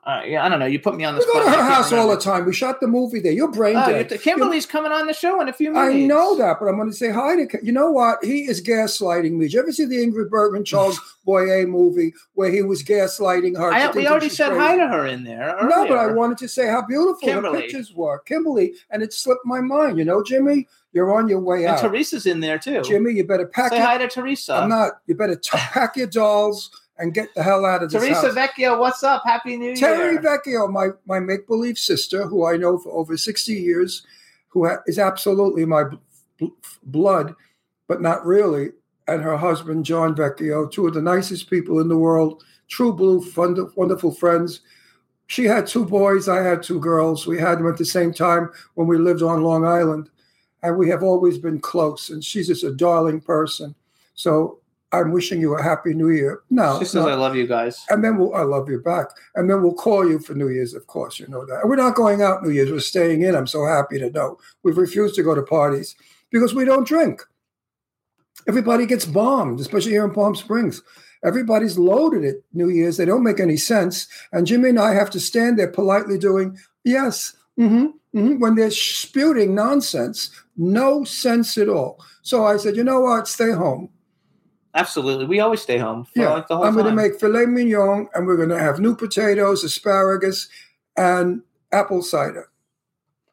Uh, 0.09 0.23
yeah, 0.25 0.43
I 0.43 0.49
don't 0.49 0.59
know. 0.59 0.65
You 0.65 0.79
put 0.81 0.97
me 0.97 1.05
on 1.05 1.15
the 1.15 1.21
We 1.21 1.27
go 1.27 1.45
to 1.45 1.51
her 1.51 1.63
house 1.63 1.93
all 1.93 2.09
the 2.09 2.17
time. 2.17 2.47
We 2.47 2.55
shot 2.55 2.81
the 2.81 2.87
movie 2.87 3.21
there. 3.21 3.31
You're 3.31 3.53
brain 3.53 3.77
Oh, 3.77 3.85
dead. 3.87 4.11
you're- 4.11 4.19
Kymberli's 4.23 4.65
coming 4.65 4.91
on 4.91 5.07
the 5.07 5.13
show 5.13 5.39
in 5.43 5.49
a 5.49 5.53
few 5.53 5.71
minutes. 5.71 5.95
I 5.95 5.99
know 6.07 6.35
that, 6.37 6.57
but 6.59 6.67
I'm 6.67 6.77
going 6.77 6.89
to 6.89 6.97
say 6.97 7.11
hi 7.11 7.37
to. 7.37 7.45
Ke- 7.47 7.63
You 7.63 7.73
know 7.73 7.91
what? 7.91 8.25
He 8.25 8.49
is 8.49 8.63
gaslighting 8.63 9.33
me. 9.33 9.45
Did 9.45 9.53
you 9.53 9.61
ever 9.61 9.71
see 9.71 9.85
the 9.85 9.97
Ingrid 9.97 10.31
Bergman 10.31 10.65
Charles 10.65 10.99
Boyer 11.27 11.67
movie 11.67 12.15
where 12.33 12.51
he 12.51 12.63
was 12.63 12.83
gaslighting 12.83 13.59
her? 13.59 13.71
I, 13.71 13.91
we 13.91 14.07
already 14.07 14.31
said 14.31 14.49
crazy? 14.49 14.61
hi 14.63 14.77
to 14.79 14.89
her 14.89 15.05
in 15.07 15.25
there. 15.25 15.55
No, 15.63 15.87
but 15.87 15.99
I 15.99 16.07
wanted 16.07 16.39
to 16.39 16.49
say 16.49 16.69
how 16.69 16.81
beautiful 16.87 17.29
Kymberli. 17.29 17.53
the 17.53 17.61
pictures 17.61 17.93
were, 17.95 18.23
Kymberli, 18.27 18.73
and 18.91 19.03
it 19.03 19.13
slipped 19.13 19.45
my 19.45 19.61
mind. 19.61 19.99
You 19.99 20.07
know, 20.07 20.23
Jimmy, 20.23 20.67
you're 20.95 21.13
on 21.15 21.29
your 21.29 21.41
way 21.41 21.67
And 21.67 21.75
out. 21.77 21.81
Teresa's 21.81 22.25
in 22.25 22.41
there 22.41 22.59
too. 22.59 22.81
Jimmy, 22.81 23.13
you 23.13 23.25
better 23.27 23.47
pack. 23.47 23.73
Say 23.73 23.77
your, 23.77 23.87
hi 23.87 23.99
to 23.99 24.09
Teresa. 24.09 24.55
I'm 24.55 24.71
not. 24.71 24.93
You 25.07 25.15
better 25.17 25.37
t- 25.37 25.51
pack 25.53 25.99
your 25.99 26.07
dolls 26.07 26.71
and 26.99 27.15
get 27.15 27.35
the 27.35 27.43
hell 27.43 27.65
out 27.65 27.83
of 27.83 27.91
this 27.91 28.03
Teresa 28.03 28.33
house. 28.33 28.35
Vecchio, 28.35 28.79
what's 28.79 29.03
up? 29.03 29.23
Happy 29.25 29.57
New 29.57 29.77
Terry 29.77 30.15
Year. 30.15 30.21
Terry 30.21 30.39
Vecchio, 30.39 30.71
my 30.71 30.89
my 31.07 31.21
make 31.21 31.47
believe 31.47 31.79
sister, 31.79 32.27
who 32.27 32.47
I 32.47 32.57
know 32.57 32.79
for 32.79 32.91
over 32.93 33.17
sixty 33.17 33.55
years, 33.55 34.03
who 34.49 34.67
ha- 34.67 34.83
is 34.87 34.99
absolutely 34.99 35.65
my 35.65 35.85
bl- 35.85 35.97
bl- 36.39 36.47
blood, 36.83 37.35
but 37.87 38.03
not 38.03 38.27
really, 38.27 38.71
and 39.07 39.23
her 39.23 39.37
husband 39.37 39.85
John 39.85 40.15
Vecchio, 40.15 40.71
two 40.71 40.87
of 40.87 40.95
the 40.95 41.03
nicest 41.03 41.49
people 41.49 41.81
in 41.81 41.89
the 41.89 41.97
world, 41.99 42.43
true 42.69 42.93
blue, 42.93 43.21
fun, 43.23 43.57
wonderful 43.77 44.13
friends. 44.13 44.61
She 45.27 45.45
had 45.45 45.67
two 45.67 45.85
boys, 45.85 46.27
I 46.27 46.43
had 46.43 46.63
two 46.63 46.81
girls. 46.81 47.27
We 47.27 47.39
had 47.39 47.59
them 47.59 47.69
at 47.69 47.77
the 47.77 47.85
same 47.85 48.15
time 48.15 48.51
when 48.75 48.87
we 48.87 48.97
lived 48.97 49.23
on 49.23 49.43
Long 49.43 49.65
Island, 49.65 50.09
and 50.63 50.79
we 50.79 50.89
have 50.89 51.03
always 51.03 51.37
been 51.37 51.61
close. 51.61 52.09
And 52.09 52.25
she's 52.25 52.49
just 52.49 52.65
a 52.65 52.75
darling 52.75 53.21
person. 53.21 53.75
So 54.15 54.61
I'm 54.93 55.13
wishing 55.13 55.41
you 55.41 55.55
a 55.55 55.63
happy 55.63 55.93
New 55.93 56.09
Year. 56.11 56.41
No, 56.49 56.79
she 56.79 56.87
says, 56.87 56.95
no. 56.95 57.09
I 57.09 57.15
love 57.15 57.37
you 57.37 57.47
guys. 57.47 57.85
And 57.91 58.03
then 58.03 58.17
we'll, 58.17 58.35
I 58.35 58.43
love 58.43 58.71
you 58.71 58.81
back. 58.81 59.09
And 59.35 59.51
then 59.51 59.63
we'll 59.63 59.75
call 59.75 60.09
you 60.09 60.19
for 60.19 60.35
New 60.35 60.49
Year's, 60.49 60.73
of 60.73 60.87
course, 60.87 61.19
you 61.19 61.29
know 61.29 61.45
that. 61.45 61.61
And 61.61 61.69
we're 61.69 61.77
not 61.77 61.95
going 61.95 62.23
out 62.23 62.43
New 62.43 62.51
Year's, 62.51 62.71
we're 62.71 62.81
staying 62.81 63.23
in. 63.23 63.35
I'm 63.35 63.47
so 63.47 63.67
happy 63.67 63.99
to 63.99 64.11
know. 64.11 64.39
We've 64.63 64.79
refused 64.79 65.15
to 65.17 65.23
go 65.23 65.35
to 65.35 65.43
parties 65.43 65.95
because 66.33 66.55
we 66.55 66.65
don't 66.65 66.87
drink. 66.87 67.23
Everybody 68.47 68.87
gets 68.87 69.05
bombed, 69.05 69.61
especially 69.61 69.91
here 69.91 70.05
in 70.05 70.15
Palm 70.15 70.35
Springs. 70.35 70.83
Everybody's 71.23 71.77
loaded 71.77 72.25
at 72.25 72.37
New 72.55 72.71
Year's. 72.71 72.97
They 72.97 73.05
don't 73.05 73.25
make 73.25 73.41
any 73.41 73.57
sense. 73.57 74.07
And 74.33 74.47
Jimmy 74.47 74.71
and 74.71 74.79
I 74.79 74.95
have 74.95 75.11
to 75.11 75.21
stand 75.21 75.59
there 75.59 75.69
politely 75.69 76.17
doing, 76.17 76.57
yes, 76.85 77.37
mm-hmm, 77.59 77.87
mm-hmm, 78.17 78.39
when 78.39 78.55
they're 78.55 78.71
spewing 78.71 79.55
nonsense. 79.55 80.31
No 80.57 81.05
sense 81.05 81.59
at 81.59 81.69
all. 81.69 82.03
So 82.23 82.47
I 82.47 82.57
said, 82.57 82.77
you 82.77 82.85
know 82.85 83.01
what? 83.01 83.29
Stay 83.29 83.51
home. 83.51 83.91
Absolutely. 84.79 85.27
We 85.27 85.41
always 85.41 85.61
stay 85.61 85.79
home 85.79 86.05
for 86.05 86.21
Yeah, 86.21 86.31
like 86.31 86.47
the 86.47 86.57
whole 86.57 86.65
I'm 86.65 86.75
going 86.75 86.87
to 86.87 86.93
make 86.93 87.19
filet 87.19 87.47
mignon, 87.47 88.09
and 88.15 88.29
we're 88.29 88.37
going 88.37 88.51
to 88.51 88.61
have 88.61 88.79
new 88.79 88.95
potatoes, 88.95 89.65
asparagus, 89.65 90.49
and 90.97 91.43
apple 91.73 92.01
cider. 92.01 92.49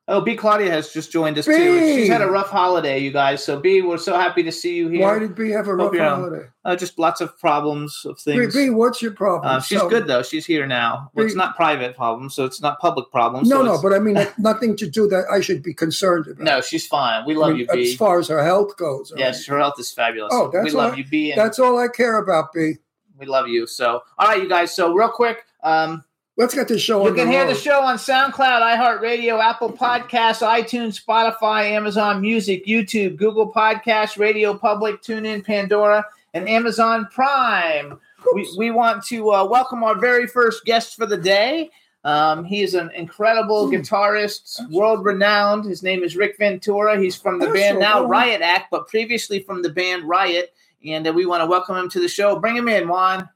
Oh, 0.07 0.21
B. 0.21 0.35
Claudia 0.35 0.69
has 0.69 0.93
just 0.93 1.11
joined 1.11 1.35
us 1.39 1.45
too. 1.45 1.79
B. 1.79 1.95
She's 1.95 2.09
had 2.09 2.21
a 2.21 2.27
rough 2.27 2.49
holiday, 2.49 2.99
you 2.99 3.11
guys. 3.11 3.43
So, 3.43 3.59
B, 3.59 3.81
we're 3.81 3.97
so 3.97 4.15
happy 4.15 4.43
to 4.43 4.51
see 4.51 4.75
you 4.75 4.87
here. 4.87 5.01
Why 5.01 5.17
did 5.17 5.33
B 5.33 5.49
have 5.49 5.67
a 5.67 5.75
rough 5.75 5.93
um, 5.93 5.99
holiday? 5.99 6.47
Uh, 6.63 6.75
just 6.75 6.99
lots 6.99 7.21
of 7.21 7.37
problems 7.39 8.05
of 8.05 8.19
things. 8.19 8.53
B, 8.53 8.69
what's 8.69 9.01
your 9.01 9.13
problem? 9.13 9.51
Uh, 9.51 9.59
she's 9.61 9.79
Tell 9.79 9.89
good 9.89 10.05
though. 10.05 10.21
She's 10.21 10.45
here 10.45 10.67
now. 10.67 11.09
Well, 11.15 11.25
it's 11.25 11.33
not 11.33 11.55
private 11.55 11.95
problems, 11.95 12.35
so 12.35 12.45
it's 12.45 12.61
not 12.61 12.79
public 12.79 13.09
problems. 13.11 13.49
No, 13.49 13.57
so 13.57 13.63
no, 13.63 13.81
but 13.81 13.93
I 13.93 13.99
mean 13.99 14.15
nothing 14.37 14.77
to 14.77 14.87
do 14.87 15.07
that 15.07 15.25
I 15.31 15.41
should 15.41 15.63
be 15.63 15.73
concerned 15.73 16.27
about. 16.27 16.43
no, 16.43 16.61
she's 16.61 16.85
fine. 16.85 17.25
We 17.25 17.33
I 17.33 17.37
love 17.37 17.49
mean, 17.51 17.61
you, 17.61 17.67
B. 17.67 17.91
As 17.91 17.95
far 17.95 18.19
as 18.19 18.27
her 18.27 18.43
health 18.43 18.77
goes. 18.77 19.11
all 19.11 19.17
yes, 19.17 19.43
her 19.47 19.57
health 19.57 19.79
is 19.79 19.91
fabulous. 19.91 20.31
Oh, 20.31 20.51
that's 20.53 20.65
we 20.65 20.71
love 20.71 20.97
you, 20.99 21.05
B. 21.05 21.33
That's 21.35 21.57
all 21.57 21.79
I 21.79 21.87
care 21.87 22.19
about, 22.19 22.53
B. 22.53 22.75
we 23.17 23.25
love 23.25 23.47
you. 23.47 23.65
So, 23.65 24.03
all 24.19 24.27
right, 24.27 24.41
you 24.41 24.47
guys. 24.47 24.71
So, 24.71 24.93
real 24.93 25.09
quick, 25.09 25.45
um, 25.63 26.04
Let's 26.37 26.53
get 26.53 26.67
the 26.67 26.77
show 26.77 26.99
on. 27.01 27.07
you 27.07 27.13
can 27.13 27.27
the 27.27 27.31
hear 27.31 27.45
road. 27.45 27.55
the 27.55 27.59
show 27.59 27.81
on 27.81 27.95
SoundCloud, 27.95 28.33
iHeartRadio, 28.61 29.41
Apple 29.41 29.71
Podcasts, 29.71 30.45
iTunes, 30.45 31.01
Spotify, 31.01 31.69
Amazon 31.71 32.19
Music, 32.19 32.65
YouTube, 32.65 33.15
Google 33.15 33.51
Podcasts, 33.51 34.17
Radio 34.17 34.53
Public, 34.57 35.01
TuneIn, 35.01 35.45
Pandora, 35.45 36.05
and 36.33 36.49
Amazon 36.49 37.07
Prime. 37.09 37.97
We, 38.33 38.53
we 38.57 38.71
want 38.71 39.05
to 39.05 39.31
uh, 39.31 39.45
welcome 39.45 39.81
our 39.83 39.97
very 39.97 40.27
first 40.27 40.65
guest 40.65 40.97
for 40.97 41.05
the 41.05 41.15
day. 41.15 41.69
Um, 42.03 42.43
he 42.43 42.61
is 42.61 42.73
an 42.73 42.91
incredible 42.91 43.69
guitarist, 43.71 44.69
world 44.69 45.05
renowned. 45.05 45.63
His 45.63 45.83
name 45.83 46.03
is 46.03 46.17
Rick 46.17 46.37
Ventura. 46.37 46.99
He's 46.99 47.15
from 47.15 47.39
the 47.39 47.45
That's 47.45 47.57
band 47.57 47.75
so 47.77 47.79
now 47.79 47.99
cool. 47.99 48.09
Riot 48.09 48.41
Act, 48.41 48.71
but 48.71 48.87
previously 48.89 49.39
from 49.39 49.61
the 49.61 49.69
band 49.69 50.03
Riot. 50.03 50.53
And 50.85 51.07
uh, 51.07 51.13
we 51.13 51.25
want 51.25 51.41
to 51.41 51.47
welcome 51.47 51.77
him 51.77 51.89
to 51.91 51.99
the 52.01 52.09
show. 52.09 52.37
Bring 52.37 52.57
him 52.57 52.67
in, 52.67 52.89
Juan. 52.89 53.29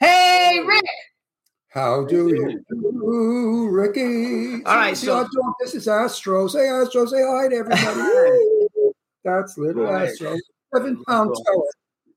Hey, 0.00 0.58
Rick. 0.66 0.84
How 1.70 2.04
do 2.04 2.28
you 2.28 2.64
do, 2.68 3.68
Ricky? 3.70 4.64
All 4.64 4.74
right, 4.76 4.96
so- 4.96 5.18
our 5.18 5.28
this 5.60 5.74
is 5.74 5.86
Astro. 5.86 6.48
Say 6.48 6.68
Astro, 6.68 7.06
say 7.06 7.22
hi 7.22 7.48
to 7.48 7.56
everybody. 7.56 8.92
That's 9.24 9.56
little 9.56 9.86
Hi. 9.86 10.06
Astro. 10.06 10.36
Seven 10.74 11.04
pound 11.04 11.34
terror. 11.46 11.62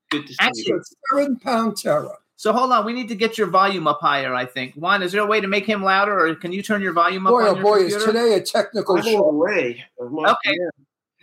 Good 0.09 0.25
to 0.27 0.33
see 0.33 0.37
Actually- 0.39 0.63
you. 0.67 0.81
Seven 1.11 1.35
pound 1.39 1.77
terror. 1.77 2.17
So 2.35 2.51
hold 2.51 2.71
on, 2.71 2.83
we 2.85 2.93
need 2.93 3.07
to 3.09 3.15
get 3.15 3.37
your 3.37 3.47
volume 3.47 3.87
up 3.87 3.99
higher. 4.01 4.33
I 4.33 4.45
think. 4.45 4.73
Juan, 4.73 5.03
is 5.03 5.11
there 5.11 5.21
a 5.21 5.25
way 5.25 5.39
to 5.39 5.47
make 5.47 5.65
him 5.65 5.83
louder, 5.83 6.19
or 6.27 6.33
can 6.35 6.51
you 6.51 6.63
turn 6.63 6.81
your 6.81 6.91
volume 6.93 7.27
up? 7.27 7.31
Boy, 7.31 7.43
on 7.43 7.47
oh 7.49 7.53
your 7.55 7.63
boy, 7.63 7.75
is 7.83 8.03
today 8.03 8.33
a 8.33 8.41
technical 8.41 8.97
I'm 8.97 9.03
show. 9.03 9.29
away. 9.29 9.83
I'm 10.01 10.17
on- 10.17 10.29
Okay. 10.45 10.57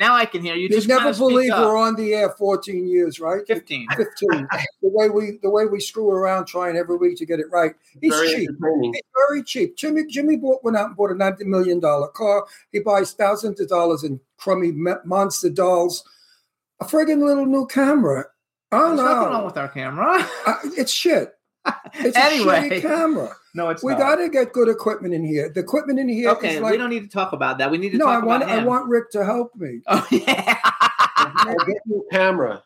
Now 0.01 0.15
I 0.15 0.25
can 0.25 0.43
hear 0.43 0.55
you. 0.55 0.63
You 0.63 0.69
Just 0.71 0.89
never 0.89 1.13
believe 1.13 1.53
we're 1.53 1.77
on 1.77 1.95
the 1.95 2.15
air 2.15 2.31
14 2.31 2.89
years, 2.89 3.21
right? 3.21 3.47
fifteen. 3.47 3.87
15. 3.97 4.49
the 4.83 4.89
way 4.89 5.11
we 5.11 5.39
the 5.43 5.51
way 5.51 5.67
we 5.67 5.79
screw 5.79 6.09
around 6.11 6.47
trying 6.47 6.77
every 6.77 6.97
week 6.97 7.19
to 7.19 7.27
get 7.27 7.39
it 7.39 7.47
right. 7.53 7.75
He's 8.01 8.15
Very 8.15 8.29
cheap. 8.29 8.49
entertaining. 8.49 8.95
He's 8.95 9.03
very 9.29 9.43
cheap. 9.45 9.77
Jimmy 9.77 10.07
Jimmy 10.07 10.37
bought 10.39 10.65
went 10.65 10.79
out 10.79 10.87
and 10.87 10.97
bought 10.97 11.11
a 11.11 11.15
ninety 11.15 11.45
million 11.45 11.81
dollar 11.81 12.09
car. 12.09 12.47
He 12.73 12.81
buys 12.81 13.13
thousands 13.13 13.61
of 13.61 13.69
dollars 13.69 14.03
in 14.03 14.19
crummy 14.39 14.73
monster 14.73 15.51
dolls. 15.51 16.03
A 16.81 16.87
friggin' 16.87 17.23
little 17.23 17.45
new 17.45 17.67
camera. 17.67 18.25
Oh 18.73 18.97
There's 18.97 19.01
nothing 19.07 19.29
wrong 19.29 19.45
with 19.45 19.59
our 19.59 19.69
camera. 19.69 20.27
Uh, 20.47 20.55
it's 20.79 20.93
shit. 20.93 21.35
It's 21.95 22.17
Anyway. 22.17 22.69
a 22.69 22.71
shitty 22.71 22.83
camera. 22.83 23.35
no, 23.55 23.69
it's 23.71 23.83
We 23.83 23.93
not. 23.93 23.99
got 23.99 24.17
to 24.17 24.29
get 24.29 24.53
good 24.53 24.69
equipment 24.69 25.13
in 25.13 25.25
here. 25.25 25.49
The 25.53 25.61
equipment 25.61 25.99
in 25.99 26.09
here 26.09 26.31
Okay, 26.31 26.55
is 26.57 26.61
like 26.61 26.71
we 26.73 26.77
don't 26.79 26.89
need 26.91 27.03
to 27.03 27.09
talk 27.09 27.33
about 27.33 27.59
that. 27.59 27.71
We 27.71 27.79
need 27.79 27.91
to 27.91 27.99
no. 27.99 28.07
I 28.07 28.19
want 28.19 28.43
about 28.45 28.59
I 28.59 28.65
want 28.65 28.89
Rick 28.89 29.11
to 29.13 29.25
help 29.25 29.55
me. 29.57 29.81
Oh 29.89 30.07
yeah. 30.11 30.59
I'll 31.17 31.55
get 31.67 31.77
you 31.87 32.07
a 32.11 32.15
camera. 32.15 32.63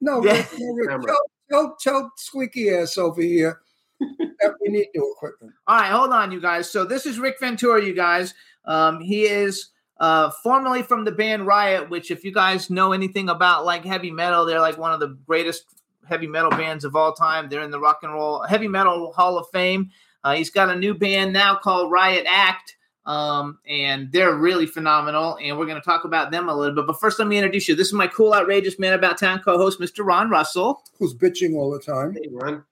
No, 0.00 0.22
Yeah. 0.24 0.32
Rick, 0.34 0.48
no, 0.58 0.74
Rick 0.74 0.88
Camera. 0.90 1.06
tell, 1.06 1.16
tell 1.50 1.76
tell 1.80 2.12
squeaky 2.16 2.70
ass 2.70 2.98
over 2.98 3.22
here 3.22 3.60
that 4.00 4.54
we 4.60 4.68
need 4.68 4.88
new 4.94 5.14
equipment. 5.16 5.54
All 5.66 5.78
right, 5.78 5.90
hold 5.90 6.10
on, 6.10 6.30
you 6.32 6.40
guys. 6.40 6.70
So 6.70 6.84
this 6.84 7.06
is 7.06 7.18
Rick 7.18 7.36
Ventura, 7.40 7.82
you 7.82 7.94
guys. 7.94 8.34
Um, 8.66 9.00
he 9.00 9.22
is 9.24 9.68
uh, 10.00 10.30
formerly 10.42 10.82
from 10.82 11.04
the 11.04 11.12
band 11.12 11.46
Riot, 11.46 11.88
which, 11.88 12.10
if 12.10 12.24
you 12.24 12.32
guys 12.32 12.68
know 12.68 12.92
anything 12.92 13.28
about 13.28 13.64
like 13.64 13.84
heavy 13.84 14.10
metal, 14.10 14.44
they're 14.44 14.60
like 14.60 14.76
one 14.76 14.92
of 14.92 15.00
the 15.00 15.16
greatest 15.26 15.64
heavy 16.06 16.26
metal 16.26 16.50
bands 16.50 16.84
of 16.84 16.96
all 16.96 17.12
time. 17.12 17.48
They're 17.48 17.62
in 17.62 17.70
the 17.70 17.80
Rock 17.80 18.00
and 18.02 18.12
Roll 18.12 18.42
Heavy 18.42 18.68
Metal 18.68 19.12
Hall 19.12 19.38
of 19.38 19.46
Fame. 19.52 19.90
Uh, 20.22 20.34
he's 20.34 20.50
got 20.50 20.70
a 20.70 20.76
new 20.76 20.94
band 20.94 21.32
now 21.32 21.56
called 21.56 21.90
Riot 21.90 22.26
Act. 22.28 22.76
Um, 23.06 23.58
and 23.68 24.10
they're 24.12 24.34
really 24.34 24.64
phenomenal, 24.64 25.36
and 25.42 25.58
we're 25.58 25.66
going 25.66 25.80
to 25.80 25.84
talk 25.84 26.04
about 26.04 26.30
them 26.30 26.48
a 26.48 26.56
little 26.56 26.74
bit. 26.74 26.86
But 26.86 26.98
first, 26.98 27.18
let 27.18 27.28
me 27.28 27.36
introduce 27.36 27.68
you. 27.68 27.74
This 27.74 27.88
is 27.88 27.92
my 27.92 28.06
cool, 28.06 28.32
outrageous 28.32 28.78
man 28.78 28.94
about 28.94 29.18
town 29.18 29.40
co-host, 29.44 29.78
Mr. 29.78 30.04
Ron 30.06 30.30
Russell. 30.30 30.82
Who's 30.98 31.14
bitching 31.14 31.54
all 31.54 31.70
the 31.70 31.80
time? 31.80 32.14
Hey, 32.14 32.28
Ron. 32.30 32.64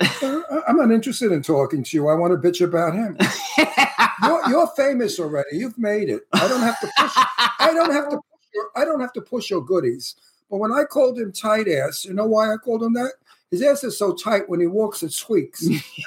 Uh, 0.00 0.42
I'm 0.68 0.76
not 0.76 0.90
interested 0.90 1.32
in 1.32 1.42
talking 1.42 1.82
to 1.82 1.96
you. 1.96 2.08
I 2.08 2.14
want 2.14 2.32
to 2.32 2.48
bitch 2.48 2.62
about 2.62 2.94
him. 2.94 3.16
You're, 4.22 4.48
you're 4.50 4.66
famous 4.76 5.18
already. 5.18 5.48
You've 5.52 5.78
made 5.78 6.10
it. 6.10 6.22
I 6.34 6.46
don't 6.46 6.60
have 6.60 6.78
to 6.80 6.86
push. 6.98 7.12
I 7.58 7.72
don't 7.72 7.90
have 7.90 8.10
to. 8.10 8.16
Push 8.16 8.48
your, 8.54 8.70
I 8.76 8.84
don't 8.84 9.00
have 9.00 9.12
to 9.14 9.20
push 9.22 9.48
your 9.48 9.64
goodies. 9.64 10.14
But 10.50 10.58
when 10.58 10.72
I 10.72 10.84
called 10.84 11.18
him 11.18 11.32
tight 11.32 11.68
ass, 11.68 12.04
you 12.04 12.12
know 12.12 12.26
why 12.26 12.52
I 12.52 12.56
called 12.56 12.82
him 12.82 12.92
that? 12.94 13.12
His 13.50 13.62
ass 13.62 13.84
is 13.84 13.98
so 13.98 14.12
tight 14.12 14.48
when 14.48 14.60
he 14.60 14.66
walks, 14.66 15.02
it 15.02 15.12
squeaks. 15.12 15.64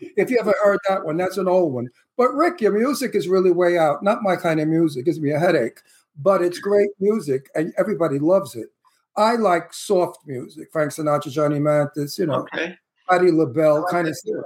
if 0.00 0.30
you 0.30 0.38
ever 0.40 0.54
heard 0.62 0.78
that 0.88 1.04
one, 1.04 1.16
that's 1.16 1.36
an 1.36 1.48
old 1.48 1.72
one. 1.72 1.88
But 2.16 2.34
Rick, 2.34 2.60
your 2.60 2.72
music 2.72 3.14
is 3.14 3.28
really 3.28 3.50
way 3.52 3.78
out. 3.78 4.02
Not 4.02 4.22
my 4.22 4.36
kind 4.36 4.60
of 4.60 4.68
music. 4.68 5.04
Gives 5.04 5.20
me 5.20 5.30
a 5.30 5.38
headache. 5.38 5.80
But 6.20 6.42
it's 6.42 6.58
great 6.58 6.90
music, 6.98 7.48
and 7.54 7.72
everybody 7.78 8.18
loves 8.18 8.56
it. 8.56 8.68
I 9.16 9.36
like 9.36 9.72
soft 9.72 10.18
music. 10.26 10.68
Frank 10.72 10.90
Sinatra, 10.92 11.30
Johnny 11.30 11.60
Mathis, 11.60 12.18
you 12.18 12.26
know, 12.26 12.40
Okay. 12.54 12.76
Patti 13.08 13.30
LaBelle, 13.30 13.82
like 13.82 13.90
kind 13.90 14.06
that 14.06 14.10
of 14.10 14.16
stuff. 14.16 14.44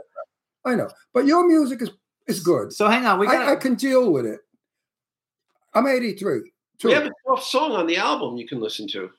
I 0.65 0.75
know, 0.75 0.91
but 1.15 1.25
your 1.27 1.47
music 1.49 1.81
is 1.83 1.91
is 2.27 2.41
good. 2.41 2.73
so 2.73 2.89
hang 2.89 3.05
on, 3.07 3.19
we 3.19 3.27
got. 3.27 3.49
I, 3.49 3.53
I 3.53 3.57
can 3.57 3.75
deal 3.75 4.13
with 4.13 4.25
it. 4.27 4.41
I'm 5.75 5.87
83. 5.87 6.53
Too. 6.79 6.89
We 6.89 6.95
have 6.95 7.07
a 7.07 7.11
soft 7.27 7.45
song 7.45 7.73
on 7.73 7.87
the 7.87 7.97
album 7.97 8.37
you 8.37 8.47
can 8.49 8.61
listen 8.61 8.87
to. 8.89 9.11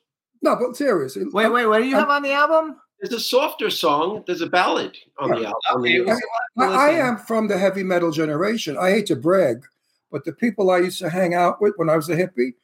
no, 0.42 0.56
but 0.56 0.76
seriously, 0.76 1.24
wait, 1.32 1.48
wait. 1.50 1.66
What 1.66 1.78
do 1.78 1.84
you 1.88 1.94
have 1.96 2.10
on 2.10 2.22
the 2.22 2.32
album? 2.32 2.76
There's 3.00 3.14
a 3.14 3.20
softer 3.20 3.70
song. 3.70 4.22
There's 4.26 4.40
a 4.40 4.46
ballad 4.48 4.96
on 5.18 5.30
the 5.30 5.40
Yeah. 5.40 5.52
album. 5.70 5.82
Okay, 5.84 5.98
the- 5.98 6.20
well, 6.56 6.72
I, 6.72 6.74
I 6.74 6.86
listen. 6.90 7.06
am 7.06 7.16
from 7.18 7.48
the 7.48 7.58
heavy 7.58 7.82
metal 7.82 8.10
generation. 8.10 8.76
I 8.78 8.90
hate 8.90 9.06
to 9.06 9.16
brag, 9.16 9.64
but 10.10 10.24
the 10.24 10.32
people 10.32 10.70
I 10.70 10.78
used 10.78 10.98
to 11.00 11.10
hang 11.10 11.34
out 11.34 11.60
with 11.60 11.74
when 11.76 11.88
I 11.90 11.96
was 11.96 12.08
a 12.08 12.16
hippie, 12.16 12.54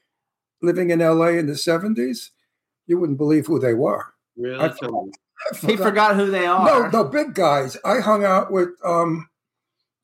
living 0.62 0.90
in 0.90 1.00
LA 1.00 1.28
in 1.38 1.46
the 1.46 1.54
70s, 1.54 2.30
you 2.86 2.98
wouldn't 2.98 3.18
believe 3.18 3.46
who 3.46 3.58
they 3.58 3.74
were. 3.74 4.04
really? 4.36 4.60
I- 4.62 4.68
Tell 4.68 5.04
me. 5.06 5.12
I 5.52 5.56
He 5.66 5.76
forgot 5.76 6.16
who 6.16 6.30
they 6.30 6.44
are. 6.44 6.66
no, 6.66 6.90
the 6.90 7.08
big 7.08 7.32
guys. 7.34 7.74
I 7.82 8.00
hung 8.00 8.24
out 8.24 8.52
with 8.52 8.68
um, 8.84 9.26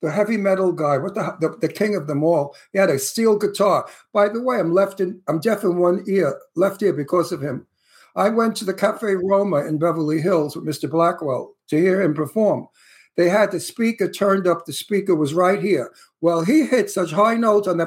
the 0.03 0.11
heavy 0.11 0.37
metal 0.37 0.73
guy. 0.73 0.99
What 0.99 1.15
the, 1.15 1.37
the 1.41 1.57
the 1.61 1.73
king 1.73 1.95
of 1.97 2.07
them 2.07 2.23
all? 2.23 2.55
He 2.73 2.79
had 2.79 2.91
a 2.91 2.99
steel 2.99 3.37
guitar. 3.39 3.89
By 4.13 4.29
the 4.29 4.43
way, 4.43 4.59
I'm 4.59 4.73
left 4.73 5.01
in. 5.01 5.21
I'm 5.29 5.41
deaf 5.41 5.65
in 5.65 5.77
one 5.79 6.05
ear, 6.07 6.39
left 6.55 6.83
ear 6.83 6.93
because 6.93 7.33
of 7.33 7.41
him. 7.43 7.67
I 8.15 8.29
went 8.31 8.57
to 8.57 8.65
the 8.65 8.75
Cafe 8.75 9.15
Roma 9.15 9.67
in 9.67 9.79
Beverly 9.79 10.21
Hills 10.21 10.57
with 10.57 10.65
Mr. 10.65 10.91
Blackwell 10.91 11.55
to 11.69 11.77
hear 11.79 12.01
him 12.01 12.15
perform. 12.15 12.69
They 13.17 13.29
had 13.29 13.51
the 13.51 13.61
speaker 13.61 14.11
turned 14.11 14.47
up. 14.47 14.65
The 14.67 14.73
speaker 14.73 15.15
was 15.15 15.35
right 15.35 15.61
here. 15.63 15.91
Well, 16.21 16.43
he 16.45 16.67
hit 16.67 16.91
such 16.91 17.13
high 17.13 17.35
notes 17.37 17.69
on 17.69 17.79
the 17.79 17.87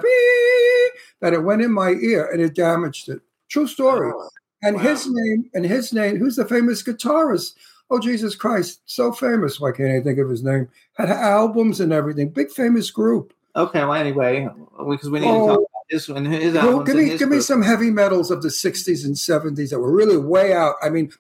that 1.22 1.34
it 1.34 1.44
went 1.44 1.62
in 1.62 1.72
my 1.72 1.92
ear 1.92 2.30
and 2.32 2.42
it 2.42 2.56
damaged 2.56 3.10
it. 3.10 3.22
True 3.50 3.68
story. 3.68 4.12
Oh, 4.16 4.30
And 4.64 4.76
Wow. 4.76 4.82
his 4.84 5.08
name, 5.10 5.50
and 5.54 5.66
his 5.66 5.94
name, 5.94 6.18
who's 6.18 6.36
the 6.36 6.46
famous 6.46 6.84
guitarist? 6.84 7.54
Oh, 7.92 8.00
Jesus 8.00 8.36
Christ, 8.36 8.82
so 8.86 9.12
famous. 9.12 9.60
Why 9.60 9.72
can't 9.72 9.92
I 9.92 10.02
think 10.04 10.20
of 10.20 10.30
his 10.30 10.44
name? 10.44 10.70
Had 10.94 11.10
albums 11.10 11.80
and 11.80 11.92
everything. 11.92 12.30
Big 12.30 12.52
famous 12.52 12.92
group. 12.92 13.34
Okay, 13.56 13.80
well, 13.80 13.94
anyway, 13.94 14.48
because 14.90 15.10
we 15.10 15.20
need 15.20 15.26
to 15.26 15.32
Oh. 15.32 15.48
talk 15.48 15.58
about 15.58 15.70
this 15.90 16.08
one. 16.08 16.26
His 16.26 16.56
albums 16.56 16.88
give 16.88 16.96
me, 16.98 17.18
give 17.18 17.30
me 17.30 17.40
some 17.40 17.64
heavy 17.64 17.90
metals 17.90 18.30
of 18.30 18.44
the 18.44 18.50
60s 18.52 19.04
and 19.06 19.16
70s 19.18 19.72
that 19.72 19.80
were 19.80 19.92
really 19.92 20.18
way 20.18 20.54
out. 20.54 20.76
I 20.84 20.90
mean, 20.90 21.12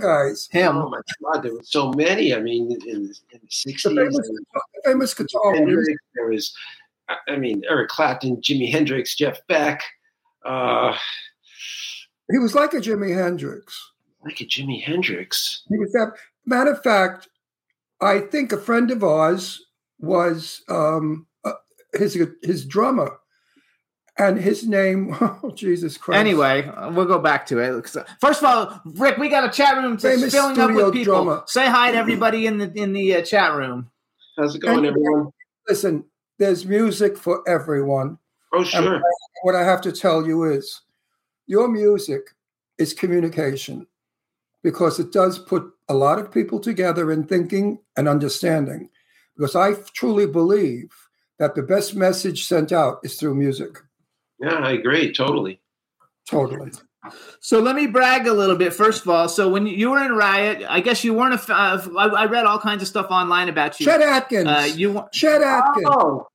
guys. 0.00 0.48
Him. 0.52 0.76
Oh 0.76 0.90
my 0.90 1.00
God, 1.22 1.42
there 1.42 1.54
were 1.54 1.62
so 1.64 1.90
many. 1.92 2.34
I 2.34 2.40
mean, 2.40 2.70
in, 2.72 2.88
in 2.88 3.02
the 3.04 3.14
The 3.32 3.38
'60s, 3.48 3.82
famous, 3.96 4.28
and 4.28 4.38
the 4.38 4.44
famous 4.84 5.14
guitar. 5.14 5.54
Hendrix, 5.54 5.94
there 6.14 6.26
was, 6.28 6.54
I- 7.08 7.16
I 7.32 7.36
mean, 7.36 7.62
Eric 7.68 7.88
Clapton, 7.88 8.36
Jimi 8.42 8.70
Hendrix, 8.70 9.14
Jeff 9.16 9.38
Beck, 9.48 9.82
uh, 10.44 10.94
He 12.30 12.38
was 12.38 12.54
like 12.54 12.74
a 12.74 12.78
Jimi 12.78 13.14
Hendrix. 13.14 13.92
Like 14.24 14.40
a 14.40 14.44
Jimi 14.44 14.82
Hendrix. 14.82 15.62
He 15.68 15.78
was 15.78 15.92
that. 15.92 16.12
Matter 16.46 16.72
of 16.72 16.82
fact, 16.82 17.28
I 18.00 18.20
think 18.20 18.52
a 18.52 18.58
friend 18.58 18.90
of 18.90 19.02
ours 19.04 19.64
was 19.98 20.62
um, 20.68 21.26
uh, 21.44 21.52
his 21.94 22.18
his 22.42 22.64
drummer, 22.66 23.18
and 24.18 24.38
his 24.38 24.66
name. 24.66 25.14
Oh 25.42 25.50
Jesus 25.50 25.96
Christ! 25.98 26.18
Anyway, 26.18 26.70
we'll 26.92 27.04
go 27.06 27.18
back 27.18 27.46
to 27.46 27.58
it. 27.58 27.88
First 28.20 28.42
of 28.42 28.44
all, 28.44 28.80
Rick, 28.84 29.18
we 29.18 29.28
got 29.28 29.44
a 29.48 29.52
chat 29.52 29.76
room 29.76 29.96
to 29.98 30.08
Famous 30.10 30.32
filling 30.32 30.58
up 30.58 30.72
with 30.72 30.92
people. 30.94 31.14
drummer. 31.24 31.42
Say 31.46 31.66
hi 31.66 31.92
to 31.92 31.98
everybody 31.98 32.46
in 32.46 32.58
the 32.58 32.72
in 32.74 32.92
the 32.92 33.16
uh, 33.16 33.22
chat 33.22 33.54
room. 33.54 33.90
How's 34.38 34.54
it 34.54 34.60
going, 34.60 34.78
And- 34.78 34.86
everyone? 34.86 35.30
listen. 35.68 36.04
There's 36.38 36.66
music 36.66 37.16
for 37.16 37.48
everyone. 37.48 38.18
Oh, 38.52 38.64
sure. 38.64 39.00
What 39.44 39.54
I 39.54 39.62
have 39.62 39.80
to 39.82 39.92
tell 39.92 40.26
you 40.26 40.42
is, 40.42 40.80
your 41.46 41.68
music 41.68 42.22
is 42.76 42.92
communication, 42.92 43.86
because 44.64 44.98
it 44.98 45.12
does 45.12 45.38
put 45.38 45.70
a 45.88 45.94
lot 45.94 46.18
of 46.18 46.32
people 46.32 46.58
together 46.58 47.12
in 47.12 47.24
thinking 47.24 47.78
and 47.96 48.08
understanding. 48.08 48.88
Because 49.36 49.54
I 49.54 49.74
truly 49.94 50.26
believe 50.26 50.90
that 51.38 51.54
the 51.54 51.62
best 51.62 51.94
message 51.94 52.46
sent 52.46 52.72
out 52.72 52.98
is 53.04 53.16
through 53.16 53.34
music. 53.34 53.78
Yeah, 54.40 54.54
I 54.54 54.72
agree. 54.72 55.12
Totally. 55.12 55.60
Totally. 56.28 56.72
So 57.40 57.60
let 57.60 57.76
me 57.76 57.86
brag 57.86 58.26
a 58.26 58.32
little 58.32 58.56
bit. 58.56 58.72
First 58.72 59.02
of 59.02 59.10
all, 59.10 59.28
so 59.28 59.50
when 59.50 59.66
you 59.66 59.90
were 59.90 60.02
in 60.02 60.12
Riot, 60.12 60.64
I 60.66 60.80
guess 60.80 61.04
you 61.04 61.12
weren't 61.12 61.34
a. 61.34 61.36
f- 61.36 61.50
Uh, 61.50 61.98
I, 61.98 62.06
I 62.06 62.26
read 62.26 62.46
all 62.46 62.58
kinds 62.58 62.80
of 62.80 62.88
stuff 62.88 63.08
online 63.10 63.50
about 63.50 63.78
you. 63.78 63.84
Chet 63.84 64.00
Atkins. 64.00 64.48
Uh, 64.48 64.70
you 64.74 64.92
wa- 64.92 65.08
Chet 65.12 65.42
Atkins. 65.42 65.84
Oh, 65.86 66.26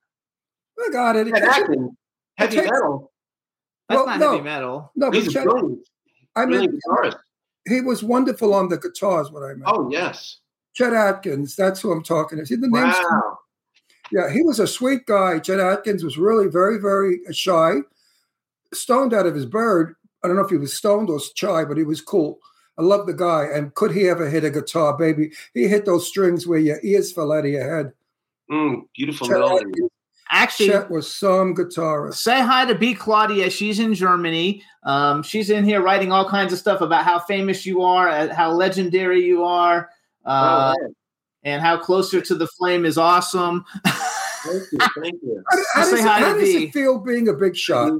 I 0.80 0.92
got 0.92 1.16
it. 1.16 1.28
Chet 1.34 1.42
Atkins, 1.42 1.92
heavy 2.38 2.58
metal. 2.58 3.12
that's 3.90 3.98
well, 3.98 4.06
not 4.06 4.20
no. 4.20 4.32
heavy 4.34 4.44
metal. 4.44 4.92
No, 4.96 5.10
but 5.10 5.16
He's 5.16 5.30
a 5.30 5.32
Chet, 5.32 5.44
brilliant, 5.46 5.80
I 6.36 6.46
mean, 6.46 6.50
brilliant 6.50 6.80
guitarist. 6.88 7.18
He 7.68 7.82
was 7.82 8.04
wonderful 8.04 8.54
on 8.54 8.70
the 8.70 8.78
guitars. 8.78 9.32
What 9.32 9.44
I 9.44 9.54
meant. 9.54 9.63
Oh, 9.66 9.89
yes. 9.92 10.39
Chet 10.74 10.94
Atkins. 10.94 11.56
That's 11.56 11.82
who 11.82 11.92
I'm 11.92 12.04
talking 12.04 12.38
to. 12.38 12.46
See 12.46 12.56
the 12.56 12.68
names. 12.68 12.94
Wow. 12.94 13.39
Yeah, 14.12 14.32
he 14.32 14.42
was 14.42 14.60
a 14.60 14.68
sweet 14.68 15.06
guy. 15.06 15.39
Chet 15.39 15.60
Atkins 15.60 16.04
was 16.04 16.18
really 16.18 16.48
very, 16.48 16.80
very 16.80 17.20
shy, 17.32 17.75
stoned 18.74 19.13
out 19.13 19.28
of 19.28 19.36
his 19.36 19.46
bird. 19.46 19.96
I 20.24 20.28
don't 20.28 20.36
know 20.36 20.44
if 20.44 20.50
he 20.50 20.58
was 20.58 20.74
stoned 20.74 21.10
or 21.10 21.20
shy, 21.36 21.63
but 21.63 21.78
he 21.78 21.84
was 21.84 22.01
cool. 22.01 22.39
I 22.78 22.82
love 22.82 23.08
the 23.08 23.13
guy. 23.13 23.46
And 23.54 23.74
could 23.75 23.92
he 23.92 24.08
ever 24.08 24.30
hit 24.30 24.44
a 24.44 24.50
guitar, 24.50 24.98
baby? 24.98 25.32
He 25.54 25.68
hit 25.68 25.86
those 25.86 26.08
strings 26.08 26.48
where 26.48 26.60
your 26.60 26.80
ears 26.82 27.12
fell 27.12 27.32
out 27.32 27.46
of 27.46 27.51
your 27.51 27.78
head. 27.78 27.94
Mm, 28.50 28.84
beautiful 28.96 29.28
Chet 29.28 29.38
melody. 29.39 29.66
Atkins- 29.70 29.92
Actually, 30.32 30.70
Chet 30.70 30.92
was 30.92 31.14
some 31.14 31.56
guitarist. 31.56 32.16
say 32.16 32.42
hi 32.42 32.66
to 32.66 32.76
B 32.76 32.94
Claudia. 32.94 33.50
She's 33.50 33.80
in 33.80 33.94
Germany. 33.94 34.64
Um, 34.84 35.24
she's 35.24 35.50
in 35.50 35.66
here 35.66 35.82
writing 35.82 36.12
all 36.12 36.28
kinds 36.30 36.54
of 36.54 36.60
stuff 36.60 36.82
about 36.82 37.04
how 37.04 37.20
famous 37.20 37.66
you 37.66 37.82
are, 37.82 38.10
uh, 38.10 38.34
how 38.34 38.52
legendary 38.52 39.26
you 39.26 39.44
are, 39.44 39.90
uh, 40.26 40.74
oh, 40.80 40.94
and 41.44 41.62
how 41.62 41.78
closer 41.78 42.22
to 42.22 42.36
the 42.36 42.48
flame 42.48 42.86
is 42.86 42.98
awesome. 42.98 43.66
thank 43.86 44.64
you, 44.72 44.78
thank 45.02 45.16
you. 45.24 45.44
How, 45.50 45.58
how 45.74 45.90
does, 45.90 45.94
it, 45.94 46.06
how 46.06 46.34
does 46.34 46.50
it 46.50 46.74
feel 46.74 47.00
being 47.00 47.28
a 47.28 47.34
big 47.34 47.56
shot? 47.56 47.92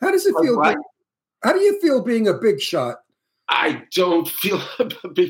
How 0.00 0.10
does 0.10 0.26
it 0.26 0.34
feel? 0.42 0.60
being- 0.60 0.82
how 1.44 1.52
do 1.52 1.60
you 1.60 1.78
feel 1.80 2.02
being 2.02 2.26
a 2.26 2.34
big 2.34 2.58
shot? 2.60 3.00
I 3.50 3.82
don't 3.94 4.26
feel 4.26 4.62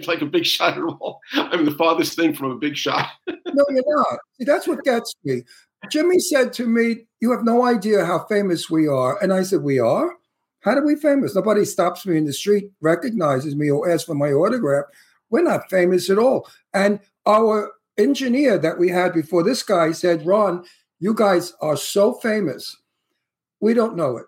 like 0.06 0.22
a 0.22 0.26
big 0.26 0.46
shot 0.46 0.78
at 0.78 0.84
all. 0.84 1.20
I'm 1.32 1.64
the 1.64 1.72
farthest 1.72 2.14
thing 2.14 2.32
from 2.34 2.52
a 2.52 2.56
big 2.56 2.76
shot. 2.76 3.08
No, 3.56 3.64
you're 3.70 3.84
not. 3.86 4.18
See, 4.36 4.44
that's 4.44 4.66
what 4.66 4.82
gets 4.82 5.14
me. 5.22 5.42
Jimmy 5.90 6.18
said 6.18 6.52
to 6.54 6.66
me, 6.66 7.06
You 7.20 7.30
have 7.32 7.44
no 7.44 7.64
idea 7.64 8.04
how 8.04 8.24
famous 8.26 8.70
we 8.70 8.86
are. 8.88 9.22
And 9.22 9.32
I 9.32 9.42
said, 9.42 9.62
We 9.62 9.78
are? 9.78 10.16
How 10.60 10.72
are 10.72 10.84
we 10.84 10.96
famous? 10.96 11.34
Nobody 11.34 11.64
stops 11.64 12.06
me 12.06 12.16
in 12.16 12.24
the 12.24 12.32
street, 12.32 12.70
recognizes 12.80 13.54
me, 13.54 13.70
or 13.70 13.90
asks 13.90 14.04
for 14.04 14.14
my 14.14 14.32
autograph. 14.32 14.86
We're 15.30 15.42
not 15.42 15.68
famous 15.68 16.08
at 16.08 16.18
all. 16.18 16.48
And 16.72 17.00
our 17.26 17.72
engineer 17.98 18.58
that 18.58 18.78
we 18.78 18.88
had 18.88 19.12
before 19.12 19.42
this 19.42 19.62
guy 19.62 19.92
said, 19.92 20.24
Ron, 20.26 20.64
you 21.00 21.12
guys 21.12 21.52
are 21.60 21.76
so 21.76 22.14
famous. 22.14 22.76
We 23.60 23.74
don't 23.74 23.96
know 23.96 24.16
it. 24.16 24.26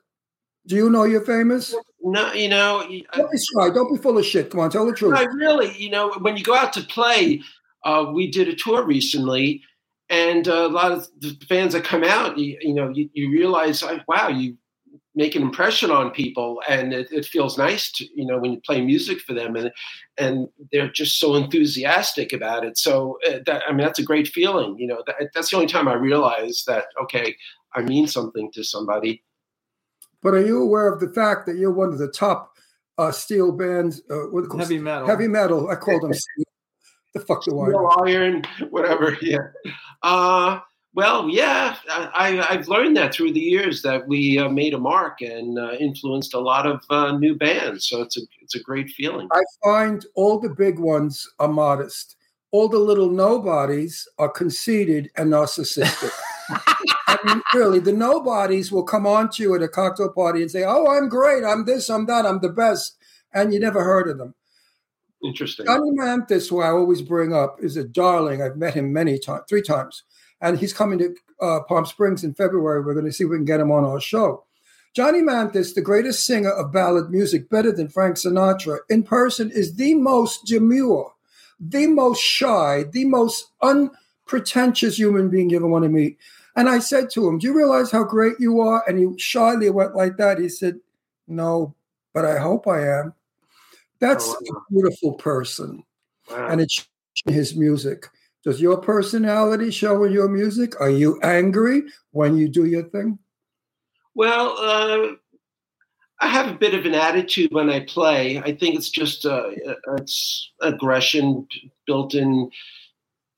Do 0.67 0.77
you 0.77 0.91
know 0.91 1.05
you're 1.05 1.25
famous? 1.25 1.75
No, 2.03 2.33
you 2.33 2.49
know, 2.49 2.81
I, 2.81 3.05
Don't 3.17 3.31
be 3.31 3.39
shy. 3.39 3.71
Don't 3.71 3.95
be 3.95 4.01
full 4.01 4.19
of 4.19 4.25
shit. 4.25 4.51
Come 4.51 4.61
on, 4.61 4.71
tell 4.71 4.87
the 4.87 4.93
truth. 4.93 5.17
I 5.17 5.25
really, 5.25 5.77
you 5.77 5.91
know, 5.91 6.13
when 6.21 6.37
you 6.37 6.45
go 6.45 6.55
out 6.55 6.73
to 6.75 6.83
play, 6.83 7.43
uh, 7.85 8.11
we 8.13 8.31
did 8.31 8.49
a 8.49 8.55
tour 8.55 8.85
recently, 8.85 9.63
and 10.09 10.47
uh, 10.47 10.67
a 10.67 10.69
lot 10.69 10.93
of 10.93 11.09
the 11.19 11.37
fans 11.49 11.73
that 11.73 11.85
come 11.85 12.05
out, 12.05 12.39
you, 12.39 12.57
you 12.61 12.75
know, 12.75 12.91
you, 12.91 13.11
you 13.13 13.31
realize, 13.31 13.83
wow, 14.07 14.29
you 14.29 14.57
make 15.17 15.35
an 15.35 15.43
impression 15.43 15.91
on 15.91 16.11
people, 16.11 16.63
and 16.69 16.93
it, 16.93 17.11
it 17.11 17.25
feels 17.25 17.59
nice 17.59 17.91
to, 17.91 18.07
you 18.15 18.25
know, 18.27 18.39
when 18.39 18.53
you 18.53 18.61
play 18.61 18.83
music 18.83 19.21
for 19.21 19.35
them, 19.35 19.57
and 19.57 19.73
and 20.19 20.49
they're 20.71 20.91
just 20.91 21.19
so 21.19 21.35
enthusiastic 21.35 22.33
about 22.33 22.65
it. 22.65 22.79
So, 22.79 23.19
uh, 23.29 23.39
that, 23.47 23.63
I 23.67 23.73
mean, 23.73 23.85
that's 23.85 23.99
a 23.99 24.05
great 24.05 24.29
feeling. 24.29 24.79
You 24.79 24.87
know, 24.87 25.03
that, 25.07 25.31
that's 25.35 25.51
the 25.51 25.57
only 25.57 25.69
time 25.69 25.89
I 25.89 25.95
realize 25.95 26.65
that 26.67 26.85
okay, 27.03 27.35
I 27.75 27.83
mean 27.83 28.07
something 28.07 28.53
to 28.53 28.63
somebody. 28.63 29.25
But 30.23 30.35
are 30.35 30.45
you 30.45 30.63
aware 30.63 30.93
of 30.93 31.01
the 31.01 31.09
fact 31.09 31.47
that 31.47 31.57
you're 31.57 31.73
one 31.73 31.93
of 31.93 31.99
the 31.99 32.11
top 32.11 32.53
uh, 32.99 33.11
steel 33.11 33.53
bands? 33.53 34.03
Uh, 34.11 34.29
what 34.31 34.43
do 34.43 34.43
they 34.43 34.49
call 34.49 34.61
Heavy 34.61 34.79
metal. 34.79 35.09
Heavy 35.09 35.29
metal. 35.29 35.69
I 35.71 35.77
call 35.77 36.01
them. 36.09 36.13
The 37.21 37.27
fuck 37.27 37.47
know? 37.47 37.89
Iron, 38.05 38.43
whatever. 38.71 39.17
Yeah. 39.21 39.39
Uh, 40.03 40.61
well, 40.95 41.29
yeah, 41.29 41.77
I, 41.91 42.39
I- 42.39 42.51
I've 42.55 42.69
learned 42.69 42.97
that 42.97 43.13
through 43.15 43.33
the 43.33 43.41
years 43.41 43.83
that 43.83 44.09
we 44.09 44.39
uh, 44.39 44.49
made 44.49 44.73
a 44.73 44.79
mark 44.79 45.21
and 45.21 45.59
uh, 45.59 45.73
influenced 45.73 46.33
a 46.35 46.39
lot 46.41 46.67
of 46.67 46.83
uh, 46.89 47.13
new 47.19 47.35
bands. 47.35 47.87
So 47.89 48.01
it's 48.03 48.17
a 48.17 48.23
it's 48.41 48.55
a 48.55 48.61
great 48.63 48.89
feeling. 48.91 49.29
I 49.33 49.43
find 49.63 50.07
all 50.15 50.39
the 50.39 50.49
big 50.49 50.79
ones 50.79 51.29
are 51.39 51.49
modest. 51.49 52.17
All 52.53 52.69
the 52.69 52.79
little 52.79 53.11
nobodies 53.11 54.09
are 54.19 54.31
conceited 54.31 55.11
and 55.17 55.33
narcissistic. 55.33 56.13
I 57.09 57.19
mean, 57.25 57.43
really, 57.53 57.81
the 57.81 57.93
nobodies 57.93 58.71
will 58.73 58.85
come 58.85 59.07
on 59.07 59.29
to 59.31 59.43
you 59.43 59.55
at 59.57 59.63
a 59.63 59.69
cocktail 59.69 60.11
party 60.13 60.41
and 60.43 60.51
say, 60.51 60.65
"Oh, 60.65 60.87
I'm 60.87 61.09
great. 61.09 61.45
I'm 61.45 61.65
this. 61.67 61.91
I'm 61.91 62.07
that. 62.07 62.25
I'm 62.25 62.41
the 62.41 62.49
best," 62.49 62.97
and 63.35 63.53
you 63.53 63.61
never 63.61 63.83
heard 63.85 64.09
of 64.09 64.17
them. 64.19 64.35
Interesting. 65.27 65.67
Johnny 65.67 65.91
Mathis, 65.91 66.49
who 66.49 66.61
I 66.61 66.71
always 66.71 67.03
bring 67.03 67.35
up, 67.35 67.57
is 67.61 67.77
a 67.77 67.85
darling. 67.85 68.43
I've 68.43 68.57
met 68.57 68.75
him 68.75 68.93
many 68.93 69.19
times, 69.19 69.43
three 69.49 69.63
times, 69.63 70.05
and 70.41 70.59
he's 70.59 70.73
coming 70.73 70.99
to 71.01 71.15
uh, 71.41 71.61
Palm 71.69 71.85
Springs 71.85 72.23
in 72.23 72.35
February. 72.35 72.81
We're 72.83 72.95
going 72.95 73.07
to 73.07 73.13
see 73.13 73.25
if 73.25 73.31
we 73.31 73.37
can 73.37 73.45
get 73.45 73.61
him 73.61 73.73
on 73.73 73.85
our 73.85 74.01
show. 74.01 74.45
Johnny 74.95 75.21
Mathis, 75.21 75.75
the 75.75 75.83
greatest 75.83 76.25
singer 76.25 76.51
of 76.51 76.73
ballad 76.73 77.11
music, 77.11 77.51
better 77.51 77.71
than 77.71 77.89
Frank 77.89 78.17
Sinatra, 78.17 78.79
in 78.89 79.03
person 79.03 79.51
is 79.51 79.75
the 79.75 79.95
most 79.95 80.47
demure, 80.47 81.13
the 81.61 81.87
most 81.87 82.23
shy, 82.23 82.85
the 82.93 83.05
most 83.05 83.51
unpretentious 83.61 84.97
human 84.97 85.29
being 85.29 85.51
you 85.51 85.57
ever 85.57 85.67
want 85.67 85.83
to 85.83 85.91
meet. 85.91 86.17
And 86.55 86.71
I 86.71 86.79
said 86.79 87.11
to 87.11 87.29
him, 87.29 87.39
Do 87.39 87.47
you 87.47 87.55
realize 87.55 87.91
how 87.91 88.05
great 88.05 88.37
you 88.39 88.61
are? 88.61 88.83
And 88.89 88.99
he 88.99 89.19
shyly 89.19 89.69
went 89.69 89.95
like 89.95 90.17
that. 90.17 90.39
He 90.39 90.49
said, 90.49 90.81
No, 91.29 91.75
but 92.15 92.25
I 92.25 92.39
hope 92.39 92.67
I 92.67 92.87
am. 93.01 93.13
That's 94.01 94.29
Oh, 94.29 94.37
a 94.57 94.73
beautiful 94.73 95.15
person 95.15 95.83
Wow. 96.31 96.49
and 96.49 96.61
it's 96.61 96.87
his 97.27 97.57
music. 97.57 98.07
Does 98.45 98.61
your 98.61 98.77
personality 98.79 99.71
show 99.71 100.05
in 100.05 100.13
your 100.13 100.29
music? 100.29 100.81
Are 100.81 100.91
you 100.91 101.19
angry 101.23 101.83
when 102.13 102.37
you 102.37 102.49
do 102.49 102.65
your 102.65 102.85
thing? 102.85 103.19
Well, 104.15 104.57
uh, 104.59 105.15
I 106.21 106.29
have 106.29 106.49
a 106.51 106.59
bit 106.59 106.75
of 106.75 106.87
an 106.87 106.95
attitude 106.95 107.53
when 107.53 107.69
I 107.69 107.81
play. 107.81 108.39
I 108.39 108.55
think 108.55 108.77
it's 108.77 108.91
just 108.91 109.27
uh, 109.27 109.51
it's 109.99 110.53
aggression 110.63 111.47
built 111.87 112.15
in, 112.15 112.51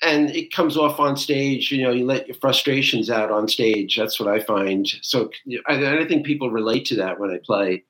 and 0.02 0.30
it 0.30 0.52
comes 0.52 0.76
off 0.76 1.00
on 1.00 1.16
stage. 1.16 1.72
You 1.72 1.82
know, 1.82 1.90
you 1.90 2.04
let 2.04 2.28
your 2.28 2.36
frustrations 2.36 3.10
out 3.10 3.30
on 3.32 3.48
stage. 3.48 3.96
That's 3.96 4.20
what 4.20 4.28
I 4.28 4.38
find. 4.40 4.86
So 5.02 5.30
I, 5.66 5.98
I 5.98 6.06
think 6.06 6.24
people 6.24 6.50
relate 6.50 6.84
to 6.86 6.96
that 6.96 7.18
when 7.18 7.30
I 7.30 7.38
play. 7.44 7.84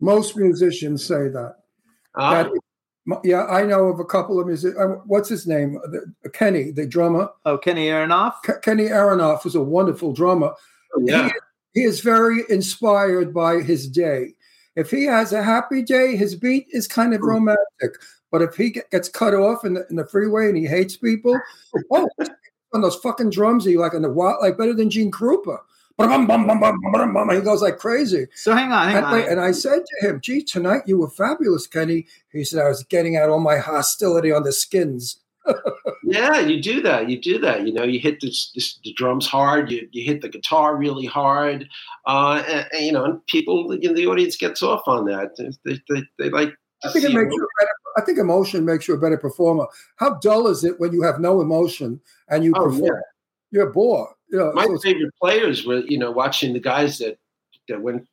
Most 0.00 0.36
musicians 0.36 1.04
say 1.04 1.28
that. 1.28 1.56
Uh, 2.14 2.44
That- 2.44 2.52
yeah, 3.24 3.46
I 3.46 3.64
know 3.64 3.86
of 3.88 3.98
a 3.98 4.04
couple 4.04 4.38
of 4.38 4.46
music. 4.46 4.74
uh, 4.78 4.86
What's 5.06 5.28
his 5.28 5.46
name? 5.46 5.78
Kenny, 6.32 6.70
the 6.70 6.86
drummer. 6.86 7.30
Oh, 7.44 7.58
Kenny 7.58 7.88
Aronoff. 7.88 8.34
Ke- 8.44 8.62
Kenny 8.62 8.84
Aronoff 8.88 9.42
was 9.44 9.54
a 9.54 9.60
wonderful 9.62 10.12
drummer. 10.12 10.52
yeah. 11.00 11.28
He 11.72 11.82
is 11.84 12.00
very 12.00 12.42
inspired 12.48 13.32
by 13.32 13.60
his 13.62 13.88
day. 13.88 14.34
If 14.76 14.90
he 14.90 15.04
has 15.04 15.32
a 15.32 15.42
happy 15.42 15.82
day, 15.82 16.16
his 16.16 16.34
beat 16.36 16.66
is 16.70 16.86
kind 16.88 17.14
of 17.14 17.20
romantic. 17.22 17.94
But 18.32 18.42
if 18.42 18.54
he 18.54 18.70
gets 18.70 19.08
cut 19.08 19.34
off 19.34 19.64
in 19.64 19.74
the, 19.74 19.86
in 19.88 19.96
the 19.96 20.06
freeway 20.06 20.48
and 20.48 20.56
he 20.56 20.66
hates 20.66 20.96
people, 20.96 21.38
oh, 21.90 22.08
on 22.74 22.80
those 22.82 22.96
fucking 22.96 23.30
drums, 23.30 23.64
he 23.64 23.76
like 23.76 23.94
in 23.94 24.02
the 24.02 24.10
wild, 24.10 24.38
like 24.40 24.58
better 24.58 24.74
than 24.74 24.90
Gene 24.90 25.10
Krupa. 25.10 25.58
Bum, 26.08 26.26
bum, 26.26 26.46
bum, 26.46 26.60
bum, 26.60 26.80
bum, 26.92 27.12
bum. 27.12 27.30
He 27.30 27.40
goes 27.42 27.60
like 27.62 27.78
crazy. 27.78 28.26
So 28.34 28.54
hang 28.54 28.72
on, 28.72 28.88
hang 28.88 28.96
And, 28.96 29.06
on. 29.06 29.12
wait, 29.12 29.28
and 29.28 29.40
I 29.40 29.52
said 29.52 29.82
to 29.86 30.08
him, 30.08 30.20
"Gee, 30.22 30.42
tonight 30.42 30.82
you 30.86 30.98
were 30.98 31.10
fabulous, 31.10 31.66
Kenny." 31.66 32.06
He 32.32 32.42
said, 32.44 32.60
"I 32.64 32.68
was 32.68 32.82
getting 32.84 33.16
out 33.16 33.28
all 33.28 33.40
my 33.40 33.58
hostility 33.58 34.32
on 34.32 34.42
the 34.44 34.52
skins." 34.52 35.20
Yeah, 36.02 36.40
you 36.40 36.60
do 36.60 36.82
that. 36.82 37.08
You 37.08 37.20
do 37.20 37.38
that. 37.38 37.64
You 37.66 37.72
know, 37.72 37.84
you 37.84 38.00
hit 38.00 38.20
this, 38.20 38.50
this, 38.52 38.80
the 38.82 38.92
drums 38.94 39.28
hard. 39.28 39.70
You, 39.70 39.88
you 39.92 40.04
hit 40.04 40.22
the 40.22 40.28
guitar 40.28 40.74
really 40.76 41.06
hard. 41.06 41.68
Uh, 42.04 42.42
and, 42.48 42.66
and, 42.72 42.84
you 42.86 42.90
know, 42.90 43.04
and 43.04 43.24
people 43.26 43.70
in 43.70 43.94
the 43.94 44.06
audience 44.08 44.36
gets 44.36 44.60
off 44.60 44.82
on 44.88 45.04
that. 45.04 45.36
They, 45.64 45.80
they, 45.88 46.02
they 46.18 46.30
like. 46.30 46.52
I 46.82 46.90
think 46.90 47.04
it 47.04 47.12
makes 47.12 47.32
you 47.32 47.48
better. 47.60 47.70
I 47.96 48.00
think 48.00 48.18
emotion 48.18 48.64
makes 48.64 48.88
you 48.88 48.94
a 48.94 48.98
better 48.98 49.18
performer. 49.18 49.66
How 49.96 50.14
dull 50.18 50.48
is 50.48 50.64
it 50.64 50.80
when 50.80 50.92
you 50.92 51.02
have 51.02 51.20
no 51.20 51.40
emotion 51.40 52.00
and 52.28 52.42
you 52.42 52.52
Oh, 52.56 52.64
perform? 52.64 52.84
yeah. 52.86 53.00
You're 53.50 53.70
bored. 53.70 54.10
You 54.30 54.52
My 54.54 54.66
so 54.66 54.78
favorite 54.78 55.14
players 55.20 55.66
were, 55.66 55.80
you 55.80 55.98
know, 55.98 56.10
watching 56.10 56.52
the 56.52 56.60
guys 56.60 56.98
that 56.98 57.18
that 57.68 57.80
went, 57.80 58.06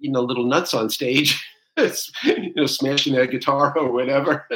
you 0.00 0.10
know, 0.10 0.20
little 0.20 0.44
nuts 0.44 0.74
on 0.74 0.90
stage, 0.90 1.42
you 1.76 2.54
know, 2.54 2.66
smashing 2.66 3.14
their 3.14 3.26
guitar 3.26 3.76
or 3.76 3.90
whatever. 3.90 4.46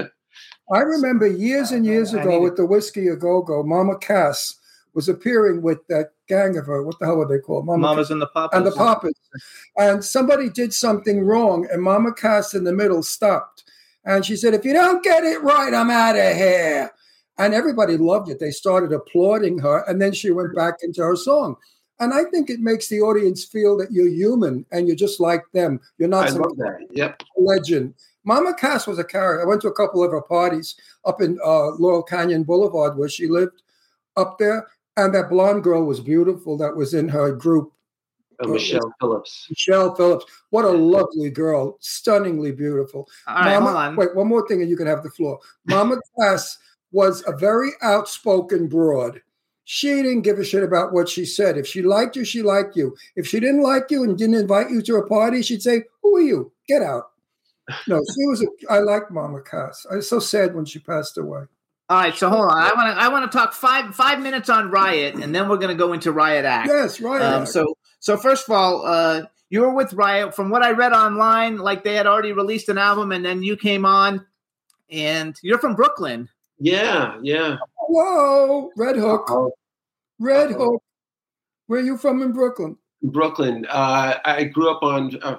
I 0.73 0.81
remember 0.81 1.27
years 1.27 1.71
and 1.71 1.87
years 1.87 2.15
I 2.15 2.21
ago 2.21 2.31
need 2.31 2.41
with 2.41 2.57
the 2.57 2.67
Whiskey 2.67 3.09
a 3.09 3.17
Go 3.17 3.43
Go, 3.43 3.63
Mama 3.63 3.99
Cass 3.99 4.57
was 4.95 5.09
appearing 5.09 5.63
with 5.63 5.87
that 5.89 6.13
gang 6.27 6.57
of 6.57 6.67
her. 6.67 6.83
What 6.83 6.99
the 6.99 7.07
hell 7.07 7.17
were 7.17 7.29
they 7.29 7.39
called? 7.39 7.67
Mama 7.67 7.79
Mamas 7.79 8.11
and 8.11 8.21
the 8.21 8.27
Papas. 8.27 8.57
and 8.57 8.67
the 8.67 8.73
Papas. 8.73 9.15
And 9.77 10.05
somebody 10.05 10.49
did 10.49 10.73
something 10.73 11.21
wrong, 11.21 11.69
and 11.71 11.83
Mama 11.83 12.13
Cass 12.15 12.55
in 12.55 12.65
the 12.65 12.73
middle 12.73 13.03
stopped. 13.03 13.65
And 14.05 14.25
she 14.25 14.37
said, 14.37 14.55
If 14.55 14.65
you 14.65 14.73
don't 14.73 15.05
get 15.05 15.23
it 15.25 15.43
right, 15.43 15.73
I'm 15.73 15.91
out 15.91 16.17
of 16.17 16.37
here. 16.37 16.91
And 17.39 17.53
everybody 17.55 17.97
loved 17.97 18.31
it. 18.31 18.39
They 18.41 18.51
started 18.51 18.93
applauding 18.93 19.59
her, 19.59 19.85
and 19.89 20.01
then 20.01 20.13
she 20.13 20.31
went 20.31 20.55
back 20.55 20.77
into 20.83 21.03
her 21.03 21.17
song. 21.17 21.57
And 21.99 22.13
I 22.13 22.25
think 22.25 22.51
it 22.51 22.61
makes 22.61 22.89
the 22.89 23.01
audience 23.01 23.45
feel 23.45 23.77
that 23.79 23.91
you're 23.91 24.09
human 24.09 24.67
and 24.71 24.87
you're 24.87 24.97
just 24.97 25.19
like 25.19 25.43
them. 25.55 25.81
You're 25.99 26.11
not 26.11 26.27
I 26.27 26.31
some 26.31 26.43
love 26.43 26.57
that. 26.59 26.87
Yep. 26.91 27.23
legend. 27.39 27.95
Mama 28.25 28.53
Cass 28.55 28.87
was 28.87 28.99
a 28.99 29.05
character. 29.05 29.43
I 29.43 29.49
went 29.49 29.63
to 29.63 29.69
a 29.69 29.73
couple 29.73 30.05
of 30.05 30.11
her 30.11 30.21
parties 30.21 30.75
up 31.07 31.23
in 31.23 31.39
uh, 31.45 31.69
Laurel 31.79 32.03
Canyon 32.03 32.43
Boulevard 32.43 32.99
where 32.99 33.09
she 33.09 33.29
lived 33.29 33.63
up 34.17 34.37
there. 34.39 34.67
And 34.99 35.15
that 35.15 35.31
blonde 35.31 35.63
girl 35.63 35.85
was 35.85 36.01
beautiful 36.01 36.57
that 36.59 36.75
was 36.77 36.93
in 36.93 37.09
her 37.09 37.33
group, 37.33 37.73
Uh, 38.43 38.49
Michelle 38.49 38.93
Phillips. 39.01 39.47
Michelle 39.49 39.95
Phillips. 39.95 40.25
What 40.51 40.65
a 40.67 40.71
lovely 40.71 41.31
girl, 41.31 41.77
stunningly 41.81 42.53
beautiful. 42.53 43.09
All 43.27 43.35
right, 43.37 43.55
Mama, 43.55 43.67
hold 43.67 43.77
on. 43.77 43.97
Wait, 43.97 44.15
one 44.15 44.27
more 44.27 44.47
thing, 44.49 44.61
and 44.61 44.69
you 44.71 44.77
can 44.77 44.87
have 44.87 45.03
the 45.03 45.11
floor. 45.11 45.39
Mama 45.67 45.97
Cass 46.21 46.59
was 46.97 47.23
a 47.27 47.37
very 47.37 47.73
outspoken 47.83 48.69
broad. 48.69 49.21
She 49.65 49.89
didn't 49.89 50.23
give 50.23 50.39
a 50.39 50.45
shit 50.45 50.63
about 50.63 50.95
what 50.95 51.11
she 51.11 51.27
said. 51.27 51.59
If 51.59 51.67
she 51.67 51.83
liked 51.83 52.17
you, 52.17 52.25
she 52.25 52.41
liked 52.41 52.75
you. 52.75 52.97
If 53.17 53.27
she 53.27 53.39
didn't 53.39 53.63
like 53.63 53.91
you 53.91 54.03
and 54.03 54.17
didn't 54.17 54.37
invite 54.37 54.71
you 54.71 54.81
to 54.81 54.97
a 54.97 55.07
party, 55.07 55.43
she'd 55.43 55.61
say, 55.61 55.83
"Who 56.03 56.17
are 56.17 56.23
you? 56.23 56.53
Get 56.67 56.83
out." 56.83 57.11
No, 57.89 57.99
she 57.99 58.27
was. 58.27 58.43
A, 58.43 58.73
I 58.73 58.79
like 58.79 59.11
Mama 59.11 59.43
Cass. 59.43 59.87
I 59.91 59.97
was 59.97 60.09
so 60.09 60.21
sad 60.21 60.55
when 60.55 60.65
she 60.65 60.79
passed 60.79 61.19
away. 61.19 61.43
All 61.89 61.99
right, 61.99 62.15
so 62.15 62.31
hold 62.31 62.49
on. 62.49 62.57
I 62.57 62.73
want 62.75 62.97
to 62.97 63.05
I 63.05 63.09
want 63.09 63.31
to 63.31 63.37
talk 63.37 63.53
five 63.53 63.95
five 63.95 64.21
minutes 64.21 64.49
on 64.49 64.71
Riot, 64.71 65.17
and 65.17 65.35
then 65.35 65.49
we're 65.49 65.59
going 65.59 65.77
to 65.77 65.85
go 65.85 65.93
into 65.93 66.13
Riot 66.13 66.45
Act. 66.45 66.69
Yes, 66.69 67.01
Riot. 67.01 67.23
Um, 67.23 67.45
so 67.45 67.77
so 67.99 68.17
first 68.17 68.49
of 68.49 68.55
all, 68.55 68.87
uh, 68.87 69.23
you 69.51 69.61
were 69.61 69.75
with 69.75 69.93
Riot. 69.93 70.35
From 70.35 70.49
what 70.49 70.63
I 70.63 70.71
read 70.71 70.93
online, 70.93 71.59
like 71.59 71.83
they 71.83 71.97
had 71.97 72.07
already 72.07 72.33
released 72.33 72.69
an 72.69 72.79
album, 72.79 73.11
and 73.11 73.25
then 73.25 73.43
you 73.43 73.57
came 73.57 73.85
on, 73.85 74.25
and 74.89 75.37
you're 75.43 75.59
from 75.59 75.75
Brooklyn. 75.75 76.29
Yeah, 76.59 77.19
yeah. 77.23 77.57
Whoa, 77.89 78.71
Red 78.77 78.97
Hook, 78.97 79.27
Oh, 79.31 79.53
Red 80.19 80.53
Uh-oh. 80.53 80.73
Hook. 80.73 80.83
Where 81.67 81.81
are 81.81 81.85
you 81.85 81.97
from 81.99 82.23
in 82.23 82.33
Brooklyn? 82.33 82.77
Brooklyn. 83.03 83.67
Uh, 83.69 84.15
I 84.25 84.45
grew 84.45 84.71
up 84.71 84.83
on 84.83 85.19
uh, 85.23 85.39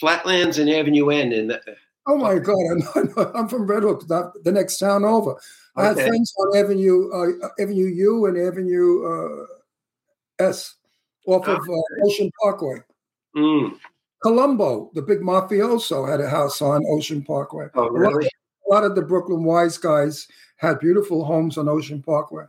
Flatlands 0.00 0.58
and 0.58 0.68
Avenue 0.68 1.10
N, 1.10 1.32
and 1.32 1.52
uh, 1.52 1.58
Oh 2.06 2.16
my 2.16 2.38
God, 2.38 2.56
I'm, 2.96 3.36
I'm 3.36 3.48
from 3.48 3.66
Red 3.66 3.84
Hook, 3.84 4.06
the, 4.08 4.32
the 4.44 4.52
next 4.52 4.78
town 4.78 5.04
over. 5.04 5.36
I 5.76 5.86
had 5.86 5.94
friends 5.96 6.34
on 6.38 6.56
Avenue 6.58 7.10
uh, 7.12 7.48
Avenue 7.60 7.86
U 7.86 8.26
and 8.26 8.36
Avenue 8.36 9.06
uh, 9.06 9.46
S, 10.44 10.74
off 11.26 11.46
of 11.48 11.60
uh, 11.60 12.04
Ocean 12.04 12.30
Parkway. 12.42 12.78
mm, 13.36 13.78
Columbo, 14.22 14.90
the 14.94 15.02
big 15.02 15.20
mafioso, 15.20 16.08
had 16.10 16.20
a 16.20 16.28
house 16.28 16.60
on 16.60 16.84
Ocean 16.90 17.22
Parkway. 17.22 17.68
oh 17.74 17.88
really? 17.88 18.28
A 18.66 18.72
lot 18.72 18.84
of 18.84 18.94
the 18.94 19.02
Brooklyn 19.02 19.44
wise 19.44 19.78
guys 19.78 20.28
had 20.56 20.78
beautiful 20.78 21.24
homes 21.24 21.58
on 21.58 21.68
Ocean 21.68 22.02
Parkway. 22.02 22.44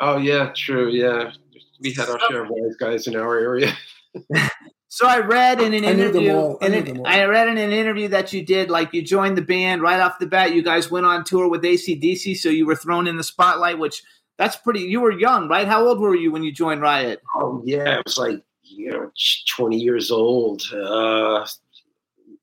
Oh 0.00 0.16
yeah, 0.18 0.52
true. 0.56 0.88
Yeah, 0.90 1.32
we 1.80 1.92
had 1.92 2.08
our 2.08 2.18
share 2.28 2.44
of 2.44 2.50
wise 2.50 2.76
guys 2.76 3.06
in 3.06 3.16
our 3.16 3.38
area. 3.38 3.72
So 4.88 5.08
I 5.08 5.18
read 5.18 5.60
in 5.60 5.74
an 5.74 5.84
I 5.84 5.92
knew 5.92 6.12
them 6.12 6.22
interview, 6.22 6.34
all. 6.36 6.58
I 6.62 6.66
in 6.66 6.70
knew 6.70 6.78
an- 6.78 6.84
them 6.84 6.98
all. 7.00 7.06
I 7.08 7.24
read 7.24 7.48
in 7.48 7.58
an 7.58 7.72
interview 7.72 8.06
that 8.10 8.32
you 8.32 8.46
did, 8.46 8.70
like 8.70 8.94
you 8.94 9.02
joined 9.02 9.36
the 9.36 9.42
band 9.42 9.82
right 9.82 9.98
off 9.98 10.20
the 10.20 10.26
bat. 10.26 10.54
You 10.54 10.62
guys 10.62 10.88
went 10.88 11.04
on 11.04 11.24
tour 11.24 11.48
with 11.48 11.62
ACDC, 11.64 12.36
so 12.36 12.48
you 12.48 12.64
were 12.64 12.76
thrown 12.76 13.08
in 13.08 13.16
the 13.16 13.24
spotlight. 13.24 13.80
Which 13.80 14.04
that's 14.38 14.54
pretty. 14.54 14.82
You 14.82 15.00
were 15.00 15.10
young, 15.10 15.48
right? 15.48 15.66
How 15.66 15.84
old 15.84 15.98
were 15.98 16.14
you 16.14 16.30
when 16.30 16.44
you 16.44 16.52
joined 16.52 16.80
Riot? 16.80 17.20
Oh 17.34 17.60
yeah, 17.64 17.98
it 17.98 18.04
was 18.04 18.18
like 18.18 18.40
you 18.62 18.92
know, 18.92 19.10
twenty 19.48 19.80
years 19.80 20.12
old. 20.12 20.62
Uh, 20.72 21.44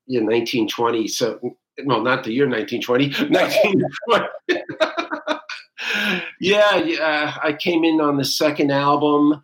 yeah, 0.08 0.20
nineteen 0.20 0.68
twenty. 0.68 1.08
So 1.08 1.56
no, 1.86 2.02
not 2.02 2.24
the 2.24 2.32
year 2.32 2.48
nineteen 2.48 2.82
twenty. 2.82 3.10
Nineteen 3.30 3.84
twenty. 4.08 4.28
yeah, 6.40 6.78
yeah. 6.78 7.38
I 7.44 7.54
came 7.54 7.84
in 7.84 8.00
on 8.02 8.18
the 8.18 8.26
second 8.26 8.72
album, 8.72 9.42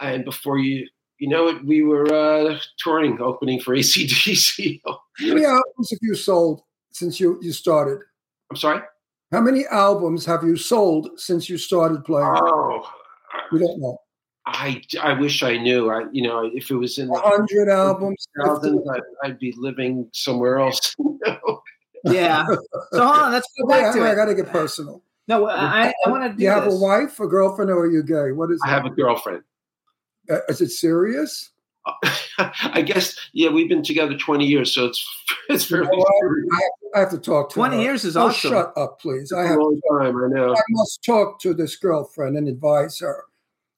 and 0.00 0.24
before 0.24 0.58
you, 0.58 0.88
you 1.18 1.28
know 1.28 1.48
it, 1.48 1.64
we 1.64 1.82
were 1.82 2.12
uh, 2.12 2.58
touring, 2.78 3.20
opening 3.20 3.60
for 3.60 3.74
ACDC. 3.74 4.80
How 4.86 5.00
many 5.18 5.44
albums 5.44 5.90
have 5.90 5.98
you 6.02 6.14
sold 6.14 6.62
since 6.92 7.18
you, 7.20 7.38
you 7.42 7.52
started? 7.52 8.00
I'm 8.50 8.56
sorry. 8.56 8.82
How 9.30 9.40
many 9.40 9.66
albums 9.66 10.24
have 10.24 10.42
you 10.42 10.56
sold 10.56 11.10
since 11.16 11.48
you 11.48 11.58
started 11.58 12.04
playing? 12.04 12.28
Oh, 12.30 12.90
we 13.52 13.58
don't 13.58 13.80
know. 13.80 13.98
I, 14.50 14.82
I 15.02 15.12
wish 15.12 15.42
I 15.42 15.56
knew. 15.58 15.90
I 15.90 16.04
you 16.12 16.22
know 16.22 16.50
if 16.52 16.70
it 16.70 16.76
was 16.76 16.98
in 16.98 17.08
the 17.08 17.18
hundred 17.18 17.68
albums. 17.68 18.26
thousands, 18.42 18.86
I'd, 18.88 19.00
I'd 19.22 19.38
be 19.38 19.52
living 19.56 20.08
somewhere 20.12 20.58
else. 20.58 20.94
you 20.98 21.18
know? 21.26 21.62
Yeah. 22.04 22.46
So 22.92 23.04
hold 23.06 23.16
on, 23.18 23.32
let's 23.32 23.46
go 23.58 23.66
Wait, 23.66 23.80
back 23.82 23.94
to 23.94 24.00
I, 24.02 24.12
I 24.12 24.14
got 24.14 24.26
to 24.26 24.34
get 24.34 24.46
personal. 24.48 25.02
No, 25.26 25.46
I, 25.48 25.92
I 26.06 26.10
want 26.10 26.30
to 26.30 26.36
do 26.36 26.42
You 26.42 26.48
have 26.48 26.64
this. 26.64 26.74
a 26.74 26.78
wife, 26.78 27.20
a 27.20 27.26
girlfriend, 27.26 27.70
or 27.70 27.80
are 27.80 27.90
you 27.90 28.02
gay? 28.02 28.32
What 28.32 28.50
is 28.50 28.60
I 28.64 28.68
it? 28.70 28.72
have 28.72 28.86
a 28.86 28.90
girlfriend. 28.90 29.42
Uh, 30.30 30.38
is 30.48 30.60
it 30.60 30.70
serious? 30.70 31.50
I 32.38 32.82
guess 32.82 33.14
yeah, 33.32 33.50
we've 33.50 33.68
been 33.68 33.82
together 33.82 34.16
twenty 34.16 34.46
years, 34.46 34.74
so 34.74 34.86
it's 34.86 35.06
it's 35.48 35.70
You 35.70 35.78
very 35.78 35.86
know 35.88 35.98
what? 35.98 36.08
I, 36.08 36.56
have, 36.56 36.70
I 36.94 36.98
have 37.00 37.10
to 37.10 37.18
talk 37.18 37.50
to 37.50 37.54
20 37.54 37.76
her. 37.76 37.82
years 37.82 38.04
is 38.04 38.16
oh, 38.16 38.26
awesome. 38.26 38.50
shut 38.50 38.72
up, 38.76 39.00
please. 39.00 39.32
I 39.32 39.42
have. 39.46 39.58
a 39.58 39.62
long 39.62 39.80
time. 39.90 40.16
I 40.16 40.28
know. 40.28 40.54
I 40.54 40.60
must 40.70 41.02
talk 41.04 41.40
to 41.40 41.54
this 41.54 41.76
girlfriend 41.76 42.36
and 42.36 42.46
advise 42.48 42.98
her. 43.00 43.24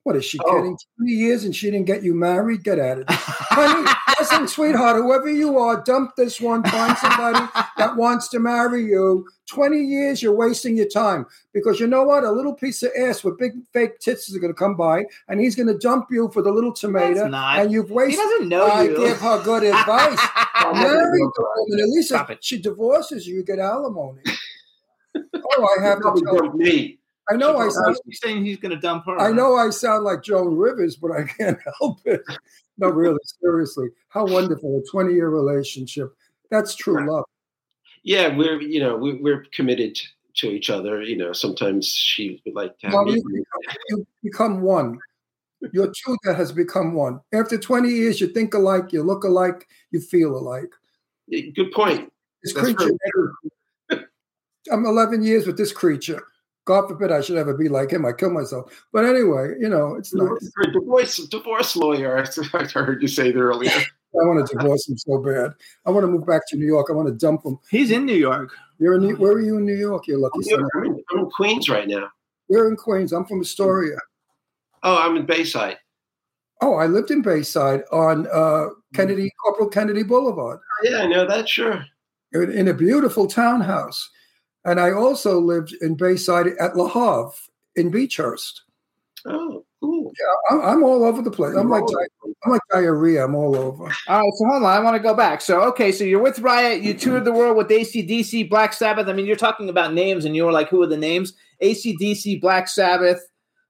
What 0.05 0.17
is 0.17 0.25
she 0.25 0.39
Oh. 0.45 0.51
kidding? 0.57 0.79
Twenty 0.97 1.13
years 1.13 1.45
and 1.45 1.55
she 1.55 1.71
didn't 1.71 1.87
get 1.87 2.03
you 2.03 2.15
married? 2.15 2.65
Get 2.65 2.79
at 2.79 2.99
it, 2.99 3.05
honey. 3.11 3.87
Listen, 4.19 4.49
sweetheart, 4.49 4.97
whoever 4.97 5.31
you 5.31 5.59
are, 5.59 5.83
dump 5.83 6.15
this 6.17 6.41
one. 6.41 6.63
Find 6.65 6.97
somebody 6.99 7.47
that 7.79 7.97
wants 7.97 8.29
to 8.29 8.39
marry 8.39 8.85
you. 8.85 9.27
Twenty 9.47 9.83
years, 9.83 10.23
you're 10.23 10.35
wasting 10.35 10.77
your 10.77 10.89
time 10.89 11.27
because 11.53 11.81
you 11.81 11.87
know 11.87 12.03
what? 12.05 12.25
A 12.25 12.31
little 12.31 12.55
piece 12.55 12.83
of 12.83 12.91
ass 12.99 13.25
with 13.25 13.39
big 13.39 13.53
fake 13.73 13.99
tits 13.99 14.29
is 14.31 14.37
going 14.39 14.53
to 14.53 14.59
come 14.59 14.75
by, 14.77 15.05
and 15.29 15.41
he's 15.41 15.55
going 15.57 15.67
to 15.69 15.77
dump 15.79 16.07
you 16.11 16.31
for 16.33 16.41
the 16.43 16.51
little 16.53 16.73
tomato, 16.73 17.15
That's 17.15 17.31
not. 17.31 17.59
and 17.61 17.73
you've 17.73 17.91
wasted. 17.91 18.13
He 18.21 18.29
doesn't 18.31 18.49
know 18.49 18.67
I 18.67 18.83
you. 18.85 18.97
give 18.97 19.19
her 19.21 19.43
good 19.43 19.63
advice. 19.75 20.19
Marry 20.73 21.19
the 21.19 21.45
woman. 21.69 21.81
At 21.81 21.89
least 21.89 22.09
Stop 22.09 22.31
if 22.31 22.39
it. 22.39 22.45
she 22.45 22.61
divorces 22.61 23.27
you, 23.27 23.37
you 23.37 23.43
get 23.45 23.59
alimony. 23.59 24.23
oh, 25.17 25.69
I 25.79 25.83
have 25.83 25.99
to 25.99 26.03
tell. 26.25 26.37
dumped 26.37 26.57
me. 26.57 27.00
I 27.29 27.37
know 27.37 27.59
I 27.59 27.69
sound. 27.69 27.97
Saying 28.11 28.45
he's 28.45 28.59
going 28.59 28.75
to 28.75 28.81
dump 28.81 29.07
her. 29.07 29.19
I 29.21 29.33
know 29.33 29.57
I 29.57 29.71
sound 29.71 30.05
like 30.05 30.23
Joan 30.23 30.57
Rivers, 30.57 30.97
but 30.97 31.13
I 31.13 31.25
can't 31.25 31.59
help 31.79 32.01
it. 32.05 32.23
No, 32.79 32.89
really, 32.89 33.19
seriously. 33.41 33.89
How 34.09 34.27
wonderful 34.27 34.79
a 34.85 34.91
20 34.91 35.13
year 35.15 35.29
relationship. 35.29 36.13
That's 36.51 36.75
true 36.75 37.09
love. 37.09 37.25
Yeah, 38.03 38.35
we're 38.35 38.61
you 38.61 38.81
know 38.81 38.97
we, 38.97 39.15
we're 39.15 39.45
committed 39.53 39.99
to 40.37 40.49
each 40.51 40.71
other. 40.71 41.03
You 41.03 41.17
know, 41.17 41.33
sometimes 41.33 41.89
she 41.89 42.41
would 42.47 42.55
like 42.55 42.79
to 42.79 42.87
have 42.87 42.95
Well, 42.95 43.05
me. 43.05 43.15
you, 43.15 43.45
you 43.89 44.07
become 44.23 44.63
one. 44.63 44.99
Two 45.63 46.17
that 46.25 46.37
has 46.37 46.53
become 46.53 46.95
one. 46.95 47.21
After 47.35 47.59
20 47.59 47.91
years, 47.91 48.19
you 48.19 48.29
think 48.29 48.55
alike, 48.55 48.95
you 48.95 49.03
look 49.03 49.25
alike, 49.25 49.69
you 49.91 50.01
feel 50.01 50.35
alike. 50.35 50.73
Good 51.31 51.71
point. 51.73 52.11
This 52.43 52.55
That's 52.55 52.73
creature, 52.73 52.97
I'm 54.73 54.87
11 54.87 55.23
years 55.23 55.47
with 55.47 55.59
this 55.59 55.73
creature. 55.73 56.23
God 56.71 56.87
forbid 56.87 57.11
I 57.11 57.21
should 57.21 57.37
ever 57.37 57.53
be 57.53 57.69
like 57.69 57.91
him. 57.91 58.07
I 58.07 58.13
kill 58.13 58.31
myself. 58.31 58.87
But 58.93 59.05
anyway, 59.05 59.55
you 59.59 59.69
know, 59.69 59.97
it's 59.97 60.15
nice. 60.15 60.29
For 60.55 60.63
a 60.63 60.73
divorce 60.73 61.17
divorce 61.27 61.75
lawyer, 61.75 62.17
I 62.55 62.65
heard 62.69 63.03
you 63.03 63.09
say 63.09 63.33
that 63.33 63.41
earlier. 63.41 63.73
I 63.73 64.23
want 64.29 64.47
to 64.47 64.57
divorce 64.57 64.89
him 64.89 64.97
so 64.97 65.19
bad. 65.19 65.53
I 65.85 65.91
want 65.91 66.05
to 66.05 66.07
move 66.07 66.25
back 66.29 66.43
to 66.51 66.57
New 66.57 66.67
York. 66.67 66.87
I 66.89 66.93
want 66.93 67.09
to 67.09 67.15
dump 67.15 67.45
him. 67.45 67.59
He's 67.73 67.91
in 67.91 68.07
New 68.07 68.15
York. 68.15 68.53
You're 68.79 68.95
in 68.95 69.01
New, 69.03 69.17
where 69.17 69.33
are 69.33 69.41
you 69.41 69.57
in 69.57 69.67
New 69.67 69.75
York? 69.75 70.07
You're 70.07 70.19
lucky 70.21 70.37
I'm 70.39 70.43
son. 70.45 70.61
in, 70.61 70.69
I'm 70.77 70.85
in- 70.85 71.05
I'm 71.13 71.19
in 71.25 71.31
Queens 71.31 71.69
right 71.69 71.89
now. 71.89 72.09
We're 72.49 72.69
in 72.69 72.77
Queens. 72.77 73.13
I'm 73.13 73.25
from 73.25 73.41
Astoria. 73.41 73.97
Oh, 74.85 74.97
I'm 74.97 75.17
in 75.17 75.27
Bayside. 75.27 75.77
Oh, 76.63 76.75
I 76.75 76.87
lived 76.87 77.11
in 77.11 77.21
Bayside 77.21 77.83
on 77.91 78.29
uh, 78.33 78.67
Kennedy, 78.95 79.33
Corporal 79.43 79.69
Kennedy 79.69 80.05
Boulevard, 80.05 80.61
Yeah, 80.85 80.99
I 80.99 81.07
know 81.07 81.27
that. 81.27 81.49
Sure. 81.49 81.85
in, 82.33 82.53
in 82.53 82.69
a 82.69 82.75
beautiful 82.75 83.27
townhouse. 83.27 84.09
And 84.65 84.79
I 84.79 84.93
also 84.93 85.41
lived 85.41 85.75
in 85.81 85.95
Bayside 85.95 86.49
at 86.61 86.77
La 86.77 86.89
Havre 86.89 87.33
in 87.77 87.91
Beechhurst. 87.91 88.61
Oh, 89.27 89.65
cool. 89.81 90.13
Yeah, 90.19 90.57
I'm, 90.57 90.61
I'm 90.61 90.83
all 90.83 91.05
over 91.05 91.23
the 91.23 91.31
place. 91.31 91.55
I'm 91.57 91.69
like 91.69 91.87
di- 91.87 92.33
I'm 92.45 92.53
like 92.53 92.61
diarrhea. 92.71 93.25
I'm 93.25 93.35
all 93.35 93.57
over. 93.57 93.85
All 94.09 94.21
right, 94.21 94.33
so 94.35 94.47
hold 94.47 94.63
on. 94.63 94.65
I 94.65 94.81
want 94.81 94.97
to 94.97 95.03
go 95.03 95.15
back. 95.15 95.41
So, 95.41 95.61
okay, 95.63 95.93
so 95.93 96.05
you're 96.05 96.23
with 96.23 96.39
Riot. 96.39 96.83
You 96.83 96.95
toured 96.95 97.25
the 97.25 97.33
world 97.33 97.57
with 97.57 97.69
ACDC, 97.69 98.49
Black 98.49 98.73
Sabbath. 98.73 99.09
I 99.09 99.13
mean, 99.13 99.27
you're 99.27 99.37
talking 99.37 99.69
about 99.69 99.93
names, 99.93 100.25
and 100.25 100.35
you 100.35 100.45
were 100.45 100.53
like, 100.53 100.69
who 100.69 100.83
are 100.83 100.87
the 100.87 100.97
names? 100.97 101.35
ACDC, 101.63 102.41
Black 102.41 102.69
Sabbath, 102.69 103.21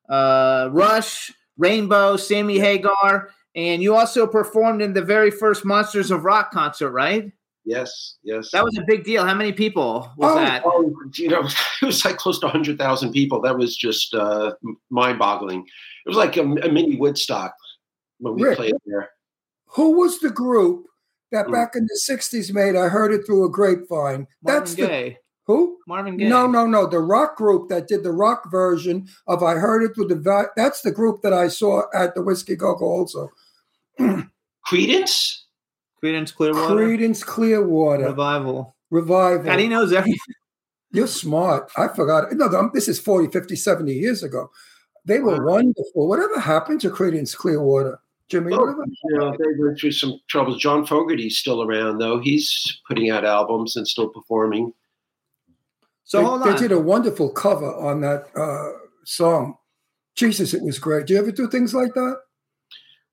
uh, 0.09 0.69
Rush, 0.73 1.33
Rainbow, 1.59 2.17
Sammy 2.17 2.59
Hagar. 2.59 3.31
And 3.57 3.83
you 3.83 3.97
also 3.97 4.27
performed 4.27 4.83
in 4.83 4.93
the 4.93 5.03
very 5.03 5.31
first 5.31 5.65
Monsters 5.65 6.13
of 6.13 6.25
Rock 6.25 6.53
concert, 6.53 6.91
right? 6.91 7.33
Yes, 7.65 8.17
yes. 8.23 8.51
That 8.53 8.65
was 8.65 8.77
a 8.79 8.83
big 8.87 9.05
deal. 9.05 9.25
How 9.25 9.35
many 9.35 9.53
people 9.53 10.11
was 10.17 10.33
Oh, 10.33 10.35
that? 10.37 10.63
Oh, 10.65 10.95
you 11.17 11.29
know, 11.29 11.43
it 11.83 11.87
was 11.87 12.05
like 12.05 12.17
close 12.17 12.39
to 12.41 12.47
100,000 12.47 13.13
people. 13.13 13.41
That 13.43 13.57
was 13.59 13.77
just 13.77 14.15
uh, 14.15 14.55
mind 14.89 15.19
boggling. 15.19 15.61
It 16.07 16.09
was 16.09 16.17
like 16.17 16.37
a, 16.37 16.43
a 16.43 16.73
mini 16.73 16.97
Woodstock 16.97 17.55
when 18.19 18.35
we 18.37 18.43
Rick. 18.45 18.57
played 18.57 18.75
there. 18.87 19.11
Who 19.75 19.99
was 19.99 20.19
the 20.21 20.31
group 20.31 20.87
that 21.33 21.47
Hmm. 21.47 21.53
back 21.53 21.77
in 21.77 21.85
the 21.85 22.01
'60s 22.09 22.53
made? 22.53 22.77
I 22.77 22.89
heard 22.89 23.13
it 23.13 23.25
through 23.27 23.45
a 23.45 23.51
grapevine. 23.51 24.27
That's 24.43 24.71
Marvin 24.77 24.85
the 24.85 24.87
Gaye. 24.91 25.19
who? 25.47 25.79
Marvin 25.87 26.17
Gaye. 26.17 26.29
No, 26.29 26.47
no, 26.47 26.67
no. 26.67 26.87
The 26.87 26.99
rock 26.99 27.37
group 27.37 27.69
that 27.69 27.87
did 27.89 28.03
the 28.03 28.11
rock 28.13 28.51
version 28.51 29.07
of 29.29 29.43
"I 29.43 29.55
Heard 29.57 29.83
It 29.83 29.95
Through 29.95 30.09
the." 30.09 30.17
Va- 30.19 30.49
That's 30.57 30.81
the 30.81 30.91
group 30.91 31.21
that 31.23 31.33
I 31.35 31.47
saw 31.49 31.83
at 31.95 32.15
the 32.15 32.23
Whiskey 32.23 32.57
Go 32.57 32.75
Go. 32.75 32.87
Also, 32.87 33.29
Creedence? 34.67 35.40
Creedence 36.03 36.35
Clearwater. 36.35 36.75
Creedence 36.75 37.25
Clearwater 37.25 38.05
Revival. 38.07 38.77
Revival. 38.91 39.45
God, 39.45 39.59
he 39.59 39.69
knows 39.69 39.93
everything. 39.93 40.19
You're 40.93 41.07
smart. 41.07 41.71
I 41.77 41.89
forgot. 41.89 42.33
No, 42.33 42.47
no, 42.49 42.71
this 42.75 42.89
is 42.89 42.99
40, 42.99 43.29
50, 43.31 43.55
70 43.55 43.93
years 43.93 44.23
ago. 44.23 44.51
They 45.05 45.21
were 45.21 45.39
Wow. 45.45 45.53
wonderful. 45.55 46.09
Whatever 46.09 46.41
happened 46.41 46.81
to 46.83 46.91
Creedence 46.91 47.35
Clearwater? 47.37 48.01
Jimmy, 48.29 48.53
Oh, 48.53 48.59
whatever? 48.61 48.85
you 48.87 49.19
know, 49.19 49.31
they 49.39 49.45
went 49.59 49.79
through 49.79 49.93
some 49.93 50.19
troubles. 50.29 50.59
John 50.59 50.85
Fogerty's 50.87 51.39
still 51.39 51.63
around, 51.63 51.99
though. 51.99 52.19
He's 52.21 52.81
putting 52.89 53.11
out 53.11 53.25
albums 53.25 53.77
and 53.77 53.87
still 53.87 54.09
performing. 54.09 54.73
So 56.05 56.19
they, 56.19 56.25
hold 56.25 56.45
they 56.45 56.55
did 56.57 56.73
a 56.73 56.79
wonderful 56.79 57.31
cover 57.31 57.73
on 57.75 58.01
that 58.01 58.27
uh, 58.37 58.73
song. 59.05 59.57
Jesus, 60.17 60.55
it 60.55 60.63
was 60.63 60.79
great. 60.79 61.07
Do 61.07 61.15
you 61.15 61.21
ever 61.21 61.31
do 61.33 61.49
things 61.49 61.73
like 61.73 61.95
that? 61.95 62.17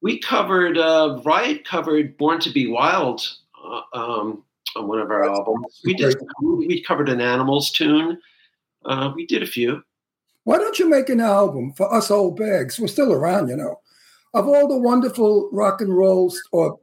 We 0.02 0.20
covered, 0.20 0.78
uh, 0.78 1.22
Riot 1.26 1.66
covered 1.66 2.18
Born 2.18 2.40
to 2.42 2.52
Be 2.52 2.68
Wild 2.68 3.28
uh, 3.64 3.82
um, 3.94 4.44
on 4.76 4.88
one 4.88 5.00
of 5.00 5.10
our 5.10 5.24
albums. 5.24 5.82
We 5.84 5.94
did. 5.94 6.16
We 6.42 6.84
covered 6.84 7.10
an 7.10 7.22
Animals 7.22 7.72
tune. 7.72 8.20
Uh, 8.86 9.12
we 9.16 9.26
did 9.26 9.44
a 9.44 9.48
few. 9.48 9.84
Why 10.44 10.58
don't 10.58 10.80
you 10.80 10.90
make 10.90 11.10
an 11.10 11.20
album 11.20 11.74
for 11.74 11.94
us 11.94 12.10
old 12.10 12.38
bags? 12.38 12.80
We're 12.80 12.88
still 12.88 13.12
around, 13.12 13.50
you 13.50 13.58
know, 13.58 13.82
of 14.34 14.48
all 14.48 14.68
the 14.68 14.78
wonderful 14.78 15.50
rock 15.52 15.82
and 15.82 15.96
rolls 15.96 16.42
or 16.52 16.80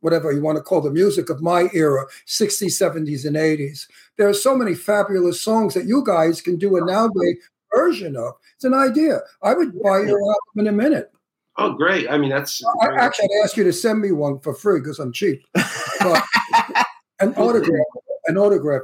whatever 0.00 0.30
you 0.30 0.40
want 0.40 0.56
to 0.56 0.62
call 0.62 0.80
the 0.80 0.90
music 0.90 1.28
of 1.28 1.42
my 1.42 1.68
era, 1.72 2.06
60s, 2.26 2.80
70s, 2.80 3.26
and 3.26 3.34
80s. 3.34 3.88
There 4.16 4.28
are 4.28 4.34
so 4.34 4.56
many 4.56 4.74
fabulous 4.74 5.40
songs 5.40 5.74
that 5.74 5.86
you 5.86 6.04
guys 6.04 6.40
can 6.40 6.58
do 6.58 6.76
a 6.76 6.84
nowadays 6.84 7.38
version 7.74 8.16
of. 8.16 8.34
It's 8.54 8.64
an 8.64 8.74
idea. 8.74 9.20
I 9.42 9.54
would 9.54 9.72
buy 9.82 10.00
your 10.00 10.20
album 10.20 10.58
in 10.58 10.66
a 10.68 10.72
minute. 10.72 11.12
Oh, 11.60 11.72
great! 11.72 12.08
I 12.08 12.16
mean, 12.18 12.30
that's 12.30 12.62
I, 12.82 12.94
actually 12.98 13.28
I'd 13.36 13.44
ask 13.44 13.56
you 13.56 13.64
to 13.64 13.72
send 13.72 14.00
me 14.00 14.12
one 14.12 14.38
for 14.40 14.54
free 14.54 14.78
because 14.80 14.98
I'm 15.00 15.12
cheap. 15.12 15.42
But 15.54 16.24
an 17.20 17.34
autograph, 17.34 17.84
an 18.26 18.38
autograph. 18.38 18.82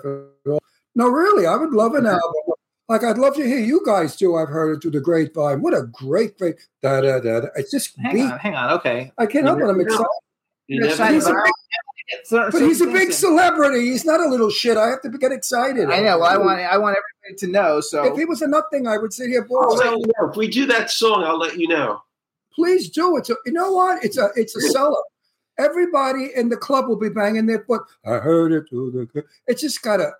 No, 0.97 1.09
really, 1.09 1.47
I 1.47 1.57
would 1.57 1.73
love 1.73 1.95
an 1.95 2.07
album. 2.07 2.33
Like 2.89 3.03
I'd 3.05 3.17
love 3.19 3.35
to 3.37 3.47
hear 3.47 3.59
you 3.59 3.81
guys 3.87 4.17
do. 4.17 4.37
I've 4.37 4.49
heard 4.49 4.77
it 4.77 4.83
through 4.83 4.91
the 4.91 5.01
grapevine. 5.01 5.63
What 5.63 5.73
a 5.73 5.83
great, 5.93 6.37
great 6.37 6.57
da 6.83 7.01
da 7.01 7.21
da. 7.21 7.41
da. 7.41 7.47
It's 7.57 7.71
just 7.71 7.97
Hang 7.99 8.15
beat. 8.15 8.23
on, 8.31 8.39
hang 8.39 8.55
on. 8.55 8.71
Okay. 8.73 9.11
I 9.19 9.27
can't 9.27 9.47
help 9.47 9.61
it. 9.61 9.65
I'm 9.65 9.81
excited. 9.81 10.07
You 10.67 10.77
You're 10.77 10.89
never 10.89 10.93
excited, 10.93 11.15
He's 11.15 11.27
a 11.27 11.33
but 11.33 11.45
big- 11.45 12.53
But 12.53 12.63
he's 12.63 12.81
a 12.83 12.87
big 12.87 13.13
celebrity. 13.13 13.81
He's 13.91 14.05
not 14.05 14.21
a 14.21 14.29
little 14.29 14.51
shit. 14.51 14.77
I 14.77 14.89
have 14.89 15.01
to 15.03 15.09
get 15.11 15.33
excited. 15.33 15.91
I 15.91 16.01
know. 16.01 16.19
Well, 16.19 16.25
I 16.29 16.37
want. 16.37 16.61
I 16.61 16.77
want 16.77 16.97
everybody 16.99 17.39
to 17.39 17.47
know. 17.47 17.81
So 17.81 18.05
If 18.05 18.19
he 18.19 18.25
was 18.27 18.43
a 18.43 18.49
nothing, 18.49 18.87
I 18.87 18.99
would 18.99 19.13
sit 19.13 19.29
here 19.29 19.43
I'll 19.43 19.49
bored. 19.49 19.79
let 19.79 19.99
you 19.99 20.07
know. 20.21 20.29
If 20.31 20.37
we 20.37 20.49
do 20.49 20.67
that 20.67 20.91
song, 20.91 21.23
I'll 21.25 21.39
let 21.39 21.57
you 21.59 21.69
know. 21.69 22.03
Please 22.55 22.91
do. 22.91 23.17
it. 23.17 23.29
a, 23.29 23.37
you 23.47 23.53
know 23.53 23.73
what? 23.73 24.05
It's 24.05 24.19
a 24.19 24.31
it's 24.37 24.57
a 24.57 24.61
seller. 24.61 25.03
Everybody 25.59 26.31
in 26.35 26.49
the 26.49 26.57
club 26.57 26.89
will 26.89 26.99
be 26.99 27.09
banging 27.09 27.47
their 27.47 27.65
foot. 27.65 27.83
I 28.05 28.19
heard 28.19 28.53
it 28.53 28.65
through 28.69 28.91
the. 28.93 29.25
It's 29.47 29.63
just 29.63 29.83
got 29.83 30.01
a 30.01 30.13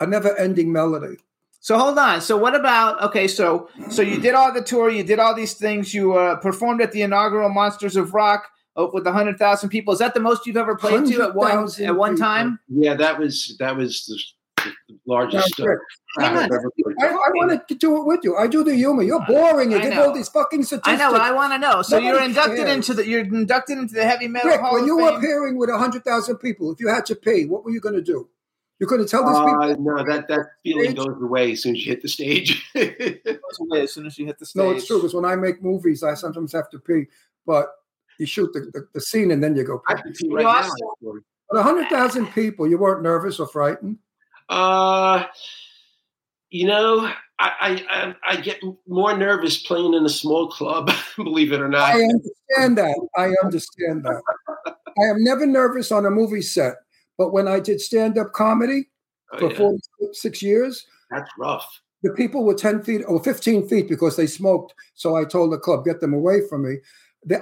a 0.00 0.06
never 0.06 0.36
ending 0.36 0.72
melody. 0.72 1.16
So 1.60 1.78
hold 1.78 1.98
on. 1.98 2.20
So 2.20 2.36
what 2.36 2.54
about 2.54 3.02
okay? 3.02 3.26
So 3.26 3.70
so 3.88 4.02
you 4.02 4.20
did 4.20 4.34
all 4.34 4.52
the 4.52 4.62
tour, 4.62 4.90
you 4.90 5.02
did 5.02 5.18
all 5.18 5.34
these 5.34 5.54
things. 5.54 5.94
You 5.94 6.12
uh, 6.12 6.36
performed 6.36 6.82
at 6.82 6.92
the 6.92 7.02
inaugural 7.02 7.48
Monsters 7.48 7.96
of 7.96 8.12
Rock 8.12 8.48
uh, 8.76 8.86
with 8.92 9.06
hundred 9.06 9.38
thousand 9.38 9.70
people. 9.70 9.94
Is 9.94 10.00
that 10.00 10.12
the 10.12 10.20
most 10.20 10.46
you've 10.46 10.58
ever 10.58 10.76
played 10.76 11.06
to 11.06 11.22
at 11.22 11.34
one 11.34 11.68
at 11.80 11.96
one 11.96 12.14
people. 12.14 12.26
time? 12.26 12.58
Yeah, 12.68 12.94
that 12.94 13.18
was 13.18 13.56
that 13.60 13.76
was 13.76 14.04
the, 14.04 14.14
the 14.14 14.18
largest. 15.06 15.58
Uh, 15.60 15.66
Hang 16.18 16.36
on. 16.36 16.44
I've 16.44 16.52
ever 16.52 16.70
played. 16.82 16.96
I, 17.00 17.06
I 17.08 17.30
want 17.34 17.68
to 17.68 17.74
do 17.74 17.96
it 17.96 18.06
with 18.06 18.20
you. 18.22 18.36
I 18.36 18.46
do 18.46 18.62
the 18.64 18.74
humor. 18.74 19.02
You're 19.02 19.24
boring. 19.26 19.72
You 19.72 19.78
I 19.78 19.96
all 19.96 20.12
these 20.12 20.28
fucking 20.28 20.62
statistics. 20.64 21.02
I 21.02 21.10
know. 21.10 21.16
I 21.16 21.32
want 21.32 21.52
to 21.52 21.58
know. 21.58 21.82
So 21.82 21.96
Nobody 21.96 22.06
you're 22.16 22.22
inducted 22.24 22.58
cares. 22.66 22.70
into 22.76 22.94
the 22.94 23.06
you're 23.08 23.20
inducted 23.20 23.78
into 23.78 23.94
the 23.94 24.04
heavy 24.04 24.28
metal 24.28 24.50
Rick, 24.50 24.60
hall 24.60 24.74
when 24.74 24.82
of 24.82 24.86
you 24.86 24.96
were 24.96 25.10
appearing 25.16 25.58
with 25.58 25.70
hundred 25.70 26.04
thousand 26.04 26.36
people, 26.38 26.72
if 26.72 26.80
you 26.80 26.88
had 26.88 27.06
to 27.06 27.16
pay, 27.16 27.44
what 27.46 27.64
were 27.64 27.70
you 27.70 27.80
going 27.80 27.96
to 27.96 28.02
do? 28.02 28.28
You're 28.80 28.88
going 28.88 29.02
to 29.02 29.08
tell 29.08 29.22
these 29.22 29.38
people? 29.38 29.62
Uh, 29.62 29.96
no, 29.98 30.04
that 30.04 30.28
that 30.28 30.46
feeling 30.62 30.90
Stage? 30.90 30.96
goes 30.96 31.22
away 31.22 31.52
as 31.52 31.62
soon 31.62 31.76
as 31.76 31.84
you 31.86 31.92
hit 31.92 32.02
the 32.02 32.08
stage. 32.08 32.72
Goes 32.74 33.58
away 33.60 33.82
as 33.82 33.92
soon 33.92 34.06
as 34.06 34.18
you 34.18 34.26
hit 34.26 34.38
the 34.38 34.46
stage. 34.46 34.60
No, 34.62 34.70
it's 34.72 34.86
true. 34.86 34.98
Because 34.98 35.14
when 35.14 35.24
I 35.24 35.36
make 35.36 35.62
movies, 35.62 36.02
I 36.02 36.14
sometimes 36.14 36.52
have 36.52 36.68
to 36.70 36.78
pee, 36.80 37.04
but 37.46 37.68
you 38.18 38.26
shoot 38.26 38.52
the, 38.52 38.60
the, 38.72 38.86
the 38.94 39.00
scene 39.00 39.30
and 39.30 39.42
then 39.42 39.56
you 39.56 39.64
go. 39.64 39.82
I 39.88 39.94
pee. 39.94 40.02
can 40.02 40.14
see 40.14 40.28
right 40.28 40.42
now. 40.42 40.48
I- 40.50 40.58
actually. 40.60 41.20
But 41.50 41.62
hundred 41.62 41.88
thousand 41.88 42.26
people, 42.28 42.66
you 42.68 42.78
weren't 42.78 43.02
nervous 43.02 43.38
or 43.38 43.46
frightened. 43.46 43.98
Uh, 44.48 45.24
you 46.50 46.66
know, 46.66 47.10
I, 47.38 47.84
I 47.88 48.14
I 48.28 48.36
get 48.36 48.60
more 48.86 49.16
nervous 49.16 49.58
playing 49.62 49.94
in 49.94 50.04
a 50.04 50.08
small 50.10 50.48
club. 50.48 50.90
Believe 51.16 51.52
it 51.52 51.60
or 51.60 51.68
not. 51.68 51.94
I 51.94 52.02
understand 52.02 52.78
that. 52.78 53.08
I 53.16 53.32
understand 53.44 54.04
that. 54.04 54.22
I 54.66 55.10
am 55.10 55.24
never 55.24 55.46
nervous 55.46 55.90
on 55.90 56.06
a 56.06 56.10
movie 56.10 56.42
set, 56.42 56.74
but 57.18 57.32
when 57.32 57.48
I 57.48 57.58
did 57.60 57.80
stand 57.80 58.18
up 58.18 58.32
comedy 58.32 58.88
Oh, 59.32 59.38
for 59.38 59.50
yeah. 59.50 59.56
46 59.56 60.42
years, 60.42 60.86
That's 61.10 61.28
rough. 61.38 61.66
the 62.04 62.10
people 62.10 62.44
were 62.44 62.54
10 62.54 62.82
feet 62.84 63.02
or 63.08 63.20
15 63.24 63.66
feet 63.66 63.88
because 63.88 64.16
they 64.16 64.28
smoked. 64.28 64.74
So 64.94 65.16
I 65.16 65.24
told 65.24 65.50
the 65.50 65.58
club, 65.58 65.84
get 65.84 66.00
them 66.00 66.14
away 66.14 66.46
from 66.48 66.62
me. 66.62 66.76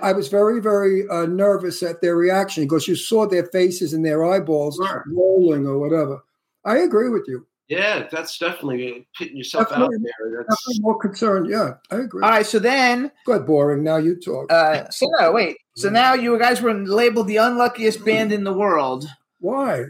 I 0.00 0.12
was 0.12 0.28
very, 0.28 0.60
very 0.60 1.06
uh, 1.08 1.26
nervous 1.26 1.82
at 1.82 2.00
their 2.00 2.16
reaction 2.16 2.64
because 2.64 2.86
you 2.88 2.94
saw 2.94 3.26
their 3.26 3.44
faces 3.46 3.92
and 3.92 4.06
their 4.06 4.24
eyeballs 4.24 4.76
Sure. 4.76 5.04
rolling 5.08 5.66
or 5.66 5.78
whatever. 5.78 6.22
I 6.64 6.78
agree 6.78 7.08
with 7.10 7.24
you. 7.28 7.46
Yeah, 7.68 8.06
that's 8.10 8.36
definitely 8.38 9.06
putting 9.16 9.36
yourself 9.36 9.68
Definitely. 9.70 9.96
out 9.96 10.02
there. 10.02 10.40
I'm 10.40 10.46
That's 10.48 10.80
more 10.80 10.98
concerned. 10.98 11.48
Yeah, 11.48 11.74
I 11.90 12.00
agree. 12.00 12.22
All 12.22 12.28
right. 12.28 12.44
So 12.44 12.58
then, 12.58 13.10
Good, 13.24 13.46
boring. 13.46 13.82
Now 13.82 13.96
you 13.96 14.16
talk. 14.20 14.52
uh, 14.52 14.90
so 14.90 15.08
no, 15.18 15.32
wait. 15.32 15.56
So 15.76 15.88
now 15.88 16.12
you 16.12 16.38
guys 16.38 16.60
were 16.60 16.74
labeled 16.74 17.28
the 17.28 17.38
unluckiest 17.38 18.04
band 18.04 18.30
in 18.30 18.44
the 18.44 18.52
world 18.52 19.06
Why? 19.40 19.84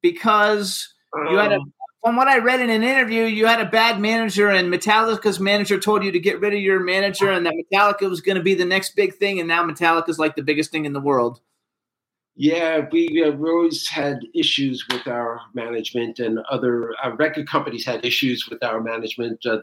because 0.00 0.92
you 1.30 1.36
had 1.36 1.52
a. 1.52 1.56
um, 1.56 1.72
From 2.02 2.16
what 2.16 2.26
I 2.26 2.38
read 2.38 2.58
in 2.60 2.70
an 2.70 2.82
interview, 2.82 3.22
you 3.24 3.46
had 3.46 3.60
a 3.60 3.66
bad 3.70 4.00
manager, 4.00 4.48
and 4.50 4.72
Metallica's 4.72 5.38
manager 5.38 5.78
told 5.78 6.02
you 6.02 6.10
to 6.10 6.18
get 6.18 6.40
rid 6.40 6.52
of 6.52 6.60
your 6.60 6.80
manager, 6.80 7.30
and 7.30 7.46
that 7.46 7.54
Metallica 7.54 8.10
was 8.10 8.20
going 8.20 8.36
to 8.36 8.42
be 8.42 8.54
the 8.54 8.64
next 8.64 8.96
big 8.96 9.14
thing, 9.14 9.38
and 9.38 9.46
now 9.46 9.64
Metallica's 9.64 10.18
like 10.18 10.34
the 10.34 10.42
biggest 10.42 10.72
thing 10.72 10.84
in 10.86 10.92
the 10.92 11.00
world. 11.00 11.40
Yeah, 12.34 12.86
we, 12.90 13.22
uh, 13.22 13.32
we 13.32 13.50
always 13.50 13.86
had 13.88 14.20
issues 14.34 14.86
with 14.90 15.06
our 15.06 15.40
management, 15.54 16.18
and 16.18 16.38
other 16.50 16.94
uh, 17.04 17.14
record 17.16 17.48
companies 17.48 17.84
had 17.84 18.04
issues 18.04 18.48
with 18.48 18.62
our 18.64 18.80
management. 18.80 19.44
Uh, 19.44 19.58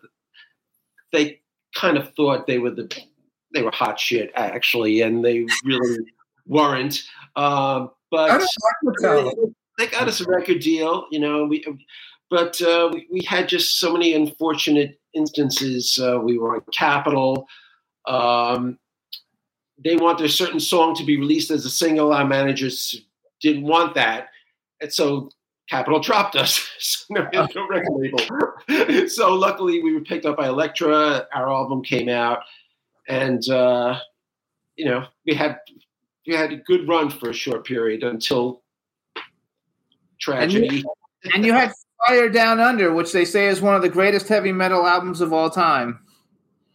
they 1.11 1.41
kind 1.75 1.97
of 1.97 2.13
thought 2.15 2.45
they 2.45 2.59
were 2.59 2.69
the 2.71 2.91
they 3.53 3.63
were 3.63 3.71
hot 3.71 3.99
shit 3.99 4.31
actually, 4.35 5.01
and 5.01 5.25
they 5.25 5.45
really 5.65 6.05
weren't. 6.45 7.03
Um, 7.35 7.91
but 8.11 8.43
Metallica. 8.85 9.53
they 9.77 9.87
got 9.87 10.07
us 10.07 10.21
a 10.21 10.25
record 10.25 10.59
deal, 10.59 11.07
you 11.11 11.19
know. 11.19 11.45
We, 11.45 11.65
but 12.29 12.61
uh, 12.61 12.91
we, 12.93 13.07
we 13.11 13.23
had 13.23 13.49
just 13.49 13.79
so 13.79 13.93
many 13.93 14.13
unfortunate 14.13 14.99
instances. 15.15 15.97
Uh, 16.01 16.19
we 16.19 16.37
were 16.37 16.55
on 16.55 16.61
Capitol. 16.71 17.47
Um, 18.05 18.77
they 19.83 19.95
want 19.95 20.21
a 20.21 20.29
certain 20.29 20.59
song 20.59 20.95
to 20.95 21.03
be 21.03 21.17
released 21.17 21.51
as 21.51 21.65
a 21.65 21.69
single. 21.69 22.13
Our 22.13 22.25
managers 22.25 23.01
didn't 23.41 23.63
want 23.63 23.95
that, 23.95 24.27
and 24.81 24.91
so 24.91 25.29
Capitol 25.69 25.99
dropped 25.99 26.35
us. 26.35 26.67
so 26.79 27.05
no, 27.13 27.29
no 27.33 27.67
record 27.67 27.93
label. 27.93 29.07
so 29.07 29.33
luckily, 29.33 29.81
we 29.83 29.93
were 29.93 30.01
picked 30.01 30.25
up 30.25 30.37
by 30.37 30.47
Elektra. 30.47 31.27
Our 31.33 31.49
album 31.49 31.83
came 31.83 32.09
out, 32.09 32.39
and 33.07 33.47
uh, 33.49 33.99
you 34.75 34.85
know 34.85 35.05
we 35.25 35.33
had 35.33 35.59
we 36.25 36.33
had 36.33 36.51
a 36.51 36.57
good 36.57 36.87
run 36.87 37.09
for 37.09 37.29
a 37.29 37.33
short 37.33 37.65
period 37.65 38.03
until 38.03 38.63
tragedy. 40.19 40.83
And 41.33 41.45
you 41.45 41.53
had 41.53 41.71
Fire 42.07 42.29
Down 42.29 42.59
Under, 42.59 42.93
which 42.93 43.11
they 43.11 43.25
say 43.25 43.47
is 43.47 43.61
one 43.61 43.75
of 43.75 43.81
the 43.81 43.89
greatest 43.89 44.27
heavy 44.27 44.51
metal 44.51 44.85
albums 44.85 45.21
of 45.21 45.33
all 45.33 45.49
time. 45.49 45.99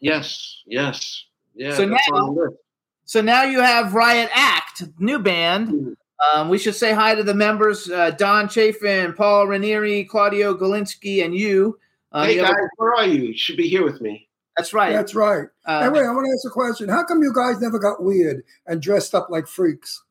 yes, 0.00 0.62
yes, 0.66 1.24
yeah. 1.54 1.74
So 1.74 1.84
now- 1.84 1.96
on 2.12 2.34
the 2.34 2.42
list. 2.42 2.56
So 3.04 3.20
now 3.20 3.42
you 3.44 3.60
have 3.60 3.94
Riot 3.94 4.30
Act, 4.32 4.84
new 4.98 5.18
band. 5.18 5.96
Um, 6.34 6.48
we 6.48 6.58
should 6.58 6.74
say 6.74 6.92
hi 6.92 7.14
to 7.14 7.22
the 7.22 7.34
members: 7.34 7.90
uh, 7.90 8.10
Don 8.12 8.48
Chafin, 8.48 9.12
Paul 9.14 9.46
Ranieri, 9.46 10.04
Claudio 10.04 10.54
Galinsky, 10.54 11.24
and 11.24 11.34
you. 11.36 11.78
Um, 12.12 12.26
hey 12.26 12.36
you 12.36 12.42
guys, 12.42 12.50
a- 12.52 12.68
where 12.76 12.94
are 12.94 13.06
you? 13.06 13.24
You 13.24 13.36
should 13.36 13.56
be 13.56 13.68
here 13.68 13.84
with 13.84 14.00
me. 14.00 14.28
that's 14.56 14.72
right. 14.72 14.92
That's 14.92 15.14
right. 15.14 15.48
Uh, 15.66 15.82
hey, 15.82 15.88
wait, 15.88 16.06
I 16.06 16.10
want 16.12 16.26
to 16.26 16.32
ask 16.32 16.46
a 16.46 16.50
question. 16.50 16.88
How 16.88 17.04
come 17.04 17.22
you 17.22 17.32
guys 17.34 17.60
never 17.60 17.78
got 17.78 18.02
weird 18.02 18.42
and 18.66 18.80
dressed 18.80 19.14
up 19.14 19.28
like 19.30 19.46
freaks? 19.48 20.02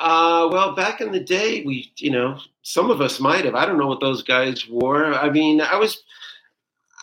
Uh, 0.00 0.48
well, 0.50 0.74
back 0.74 1.00
in 1.00 1.12
the 1.12 1.20
day, 1.20 1.62
we, 1.64 1.92
you 1.98 2.10
know, 2.10 2.36
some 2.62 2.90
of 2.90 3.00
us 3.00 3.20
might 3.20 3.44
have. 3.44 3.54
I 3.54 3.64
don't 3.66 3.78
know 3.78 3.86
what 3.86 4.00
those 4.00 4.22
guys 4.24 4.66
wore. 4.68 5.04
I 5.14 5.30
mean, 5.30 5.60
I 5.60 5.76
was. 5.76 6.02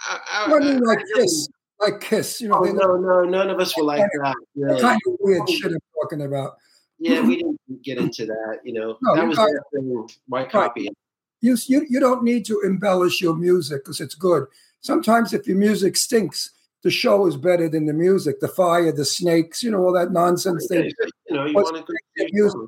I, 0.09 0.19
I, 0.31 0.45
I 0.55 0.59
mean, 0.59 0.79
like 0.79 0.97
I 0.99 1.01
really- 1.03 1.21
Kiss, 1.23 1.47
like 1.79 2.01
Kiss. 2.01 2.41
You 2.41 2.49
know, 2.49 2.55
Oh, 2.57 2.63
no, 2.63 2.95
no, 2.97 3.23
none 3.23 3.49
of 3.49 3.59
us 3.59 3.75
were 3.77 3.83
like 3.83 4.01
that. 4.01 4.35
Really. 4.55 4.81
kind 4.81 4.99
of 5.07 5.13
weird 5.19 5.41
oh. 5.43 5.51
shit 5.51 5.71
I'm 5.71 5.79
talking 6.01 6.21
about. 6.23 6.57
Yeah, 6.99 7.21
we 7.21 7.37
didn't 7.37 7.59
get 7.83 7.97
into 7.97 8.25
that. 8.25 8.59
You 8.63 8.73
know, 8.73 8.97
No, 9.01 9.15
that 9.15 9.27
was 9.27 9.37
guys- 9.37 9.49
their 9.71 9.81
thing. 9.81 10.09
White 10.27 10.51
copy. 10.51 10.89
You, 11.41 11.55
you, 11.67 11.85
you 11.89 11.99
don't 12.01 12.23
need 12.23 12.45
to 12.47 12.59
embellish 12.61 13.21
your 13.21 13.33
music 13.33 13.85
because 13.85 14.01
it's 14.01 14.15
good. 14.15 14.45
Sometimes 14.81 15.33
if 15.33 15.47
your 15.47 15.55
music 15.55 15.95
stinks, 15.95 16.51
the 16.83 16.91
show 16.91 17.25
is 17.27 17.37
better 17.37 17.69
than 17.69 17.85
the 17.85 17.93
music. 17.93 18.39
The 18.41 18.47
fire, 18.49 18.91
the 18.91 19.05
snakes, 19.05 19.63
you 19.63 19.71
know, 19.71 19.79
all 19.79 19.93
that 19.93 20.11
nonsense. 20.11 20.67
They, 20.67 20.91
You 21.29 21.35
know, 21.35 21.45
you 21.45 21.53
want 21.53 21.75
to 21.85 22.29
music? 22.31 22.59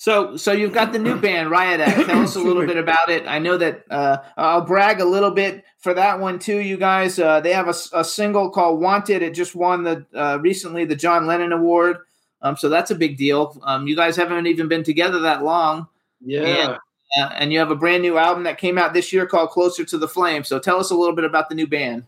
So, 0.00 0.36
so 0.36 0.52
you've 0.52 0.72
got 0.72 0.92
the 0.92 0.98
new 1.00 1.20
band 1.20 1.50
Riot 1.50 1.80
Act. 1.80 2.06
Tell 2.08 2.22
us 2.22 2.36
a 2.36 2.40
little 2.40 2.64
bit 2.64 2.76
about 2.76 3.08
it. 3.08 3.26
I 3.26 3.40
know 3.40 3.56
that 3.58 3.84
uh, 3.90 4.18
I'll 4.36 4.60
brag 4.64 5.00
a 5.00 5.04
little 5.04 5.32
bit 5.32 5.64
for 5.80 5.92
that 5.92 6.20
one 6.20 6.38
too. 6.38 6.58
You 6.58 6.76
guys, 6.76 7.18
uh, 7.18 7.40
they 7.40 7.52
have 7.52 7.66
a 7.68 8.04
single 8.04 8.48
called 8.48 8.80
"Wanted." 8.80 9.22
It 9.22 9.34
just 9.34 9.56
won 9.56 9.82
the 9.82 10.06
uh, 10.14 10.38
recently 10.40 10.84
the 10.84 10.94
John 10.94 11.26
Lennon 11.26 11.52
Award. 11.52 11.98
Um, 12.42 12.56
so 12.56 12.68
that's 12.68 12.92
a 12.92 12.94
big 12.94 13.16
deal. 13.16 13.60
Um, 13.64 13.88
you 13.88 13.96
guys 13.96 14.14
haven't 14.14 14.46
even 14.46 14.68
been 14.68 14.84
together 14.84 15.18
that 15.18 15.42
long, 15.42 15.88
Yeah. 16.24 16.76
uh, 17.18 17.30
and 17.34 17.52
you 17.52 17.58
have 17.58 17.72
a 17.72 17.76
brand 17.76 18.02
new 18.02 18.18
album 18.18 18.44
that 18.44 18.56
came 18.58 18.78
out 18.78 18.94
this 18.94 19.12
year 19.12 19.26
called 19.26 19.50
"Closer 19.50 19.84
to 19.84 19.98
the 19.98 20.06
Flame." 20.06 20.44
So 20.44 20.60
tell 20.60 20.78
us 20.78 20.92
a 20.92 20.94
little 20.94 21.16
bit 21.16 21.24
about 21.24 21.48
the 21.48 21.56
new 21.56 21.66
band. 21.66 22.04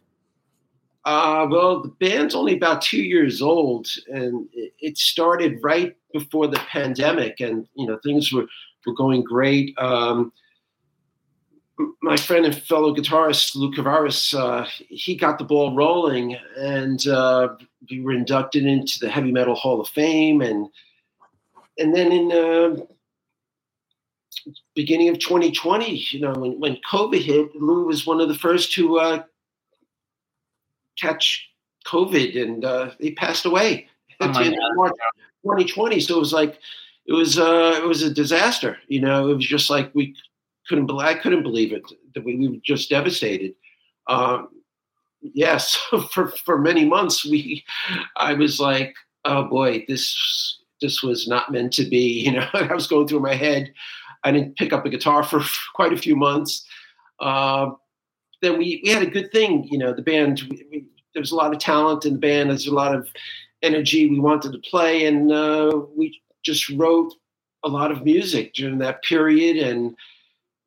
Uh, 1.04 1.46
well, 1.50 1.82
the 1.82 1.88
band's 1.88 2.34
only 2.34 2.54
about 2.54 2.82
two 2.82 3.02
years 3.02 3.40
old, 3.40 3.88
and 4.08 4.46
it, 4.52 4.98
started 4.98 5.58
right 5.62 5.96
before 6.12 6.46
the 6.46 6.58
pandemic, 6.58 7.40
and 7.40 7.66
you 7.74 7.86
know 7.86 7.98
things 8.04 8.32
were 8.32 8.46
were 8.86 8.94
going 8.94 9.22
great. 9.22 9.76
Um, 9.78 10.32
my 12.02 12.18
friend 12.18 12.44
and 12.44 12.54
fellow 12.54 12.94
guitarist 12.94 13.56
Lou 13.56 13.72
Kouvaris, 13.72 14.38
uh, 14.38 14.66
he 14.88 15.16
got 15.16 15.38
the 15.38 15.44
ball 15.44 15.74
rolling, 15.74 16.36
and 16.58 17.06
uh, 17.06 17.48
we 17.90 18.02
were 18.02 18.12
inducted 18.12 18.66
into 18.66 18.98
the 19.00 19.08
Heavy 19.08 19.32
Metal 19.32 19.54
Hall 19.54 19.80
of 19.80 19.88
Fame, 19.88 20.42
and 20.42 20.68
and 21.78 21.94
then 21.94 22.12
in 22.12 22.30
uh, 22.30 22.76
beginning 24.74 25.08
of 25.08 25.18
2020, 25.18 25.96
you 26.10 26.20
know, 26.20 26.32
when, 26.32 26.60
when 26.60 26.76
COVID 26.90 27.22
hit, 27.22 27.54
Lou 27.56 27.86
was 27.86 28.06
one 28.06 28.20
of 28.20 28.28
the 28.28 28.34
first 28.34 28.72
to 28.72 28.98
uh, 28.98 29.22
catch 31.00 31.48
COVID, 31.86 32.40
and 32.40 32.64
uh, 32.64 32.90
he 32.98 33.12
passed 33.12 33.44
away 33.44 33.88
at 34.20 34.32
the 34.34 34.40
end 34.40 34.54
of 34.54 34.76
March 34.76 34.92
2020. 35.44 36.00
So 36.00 36.16
it 36.16 36.20
was 36.20 36.32
like 36.32 36.58
it 37.06 37.12
was 37.12 37.38
uh, 37.38 37.80
it 37.82 37.86
was 37.86 38.02
a 38.02 38.12
disaster. 38.12 38.78
You 38.88 39.00
know, 39.00 39.28
it 39.28 39.34
was 39.34 39.46
just 39.46 39.70
like 39.70 39.94
we 39.94 40.14
couldn't 40.68 40.86
believe 40.86 41.06
I 41.06 41.14
couldn't 41.14 41.42
believe 41.42 41.72
it 41.72 41.82
that 42.14 42.24
we, 42.24 42.36
we 42.36 42.48
were 42.48 42.62
just 42.62 42.90
devastated. 42.90 43.54
Um, 44.06 44.48
yes, 45.20 45.74
for 46.12 46.28
for 46.28 46.58
many 46.58 46.84
months 46.84 47.24
we 47.24 47.64
I 48.16 48.34
was 48.34 48.60
like, 48.60 48.94
oh 49.24 49.44
boy, 49.44 49.84
this 49.88 50.58
this 50.80 51.02
was 51.02 51.28
not 51.28 51.52
meant 51.52 51.72
to 51.74 51.84
be. 51.84 52.20
You 52.30 52.32
know, 52.32 52.46
I 52.52 52.72
was 52.72 52.86
going 52.86 53.08
through 53.08 53.20
my 53.20 53.34
head. 53.34 53.72
I 54.22 54.32
didn't 54.32 54.56
pick 54.56 54.72
up 54.72 54.84
a 54.84 54.90
guitar 54.90 55.22
for 55.22 55.40
quite 55.74 55.92
a 55.92 55.96
few 55.96 56.16
months. 56.16 56.66
Uh, 57.18 57.70
then 58.42 58.58
we, 58.58 58.80
we 58.84 58.90
had 58.90 59.02
a 59.02 59.10
good 59.10 59.32
thing. 59.32 59.64
You 59.70 59.78
know, 59.78 59.92
the 59.92 60.02
band, 60.02 60.42
we, 60.50 60.86
there 61.14 61.20
was 61.20 61.32
a 61.32 61.36
lot 61.36 61.52
of 61.52 61.58
talent 61.58 62.04
in 62.04 62.14
the 62.14 62.18
band. 62.18 62.50
There's 62.50 62.66
a 62.66 62.74
lot 62.74 62.94
of 62.94 63.08
energy 63.62 64.08
we 64.08 64.20
wanted 64.20 64.52
to 64.52 64.58
play. 64.58 65.06
And 65.06 65.32
uh, 65.32 65.82
we 65.96 66.20
just 66.44 66.68
wrote 66.70 67.14
a 67.64 67.68
lot 67.68 67.90
of 67.90 68.04
music 68.04 68.54
during 68.54 68.78
that 68.78 69.02
period. 69.02 69.56
And 69.56 69.96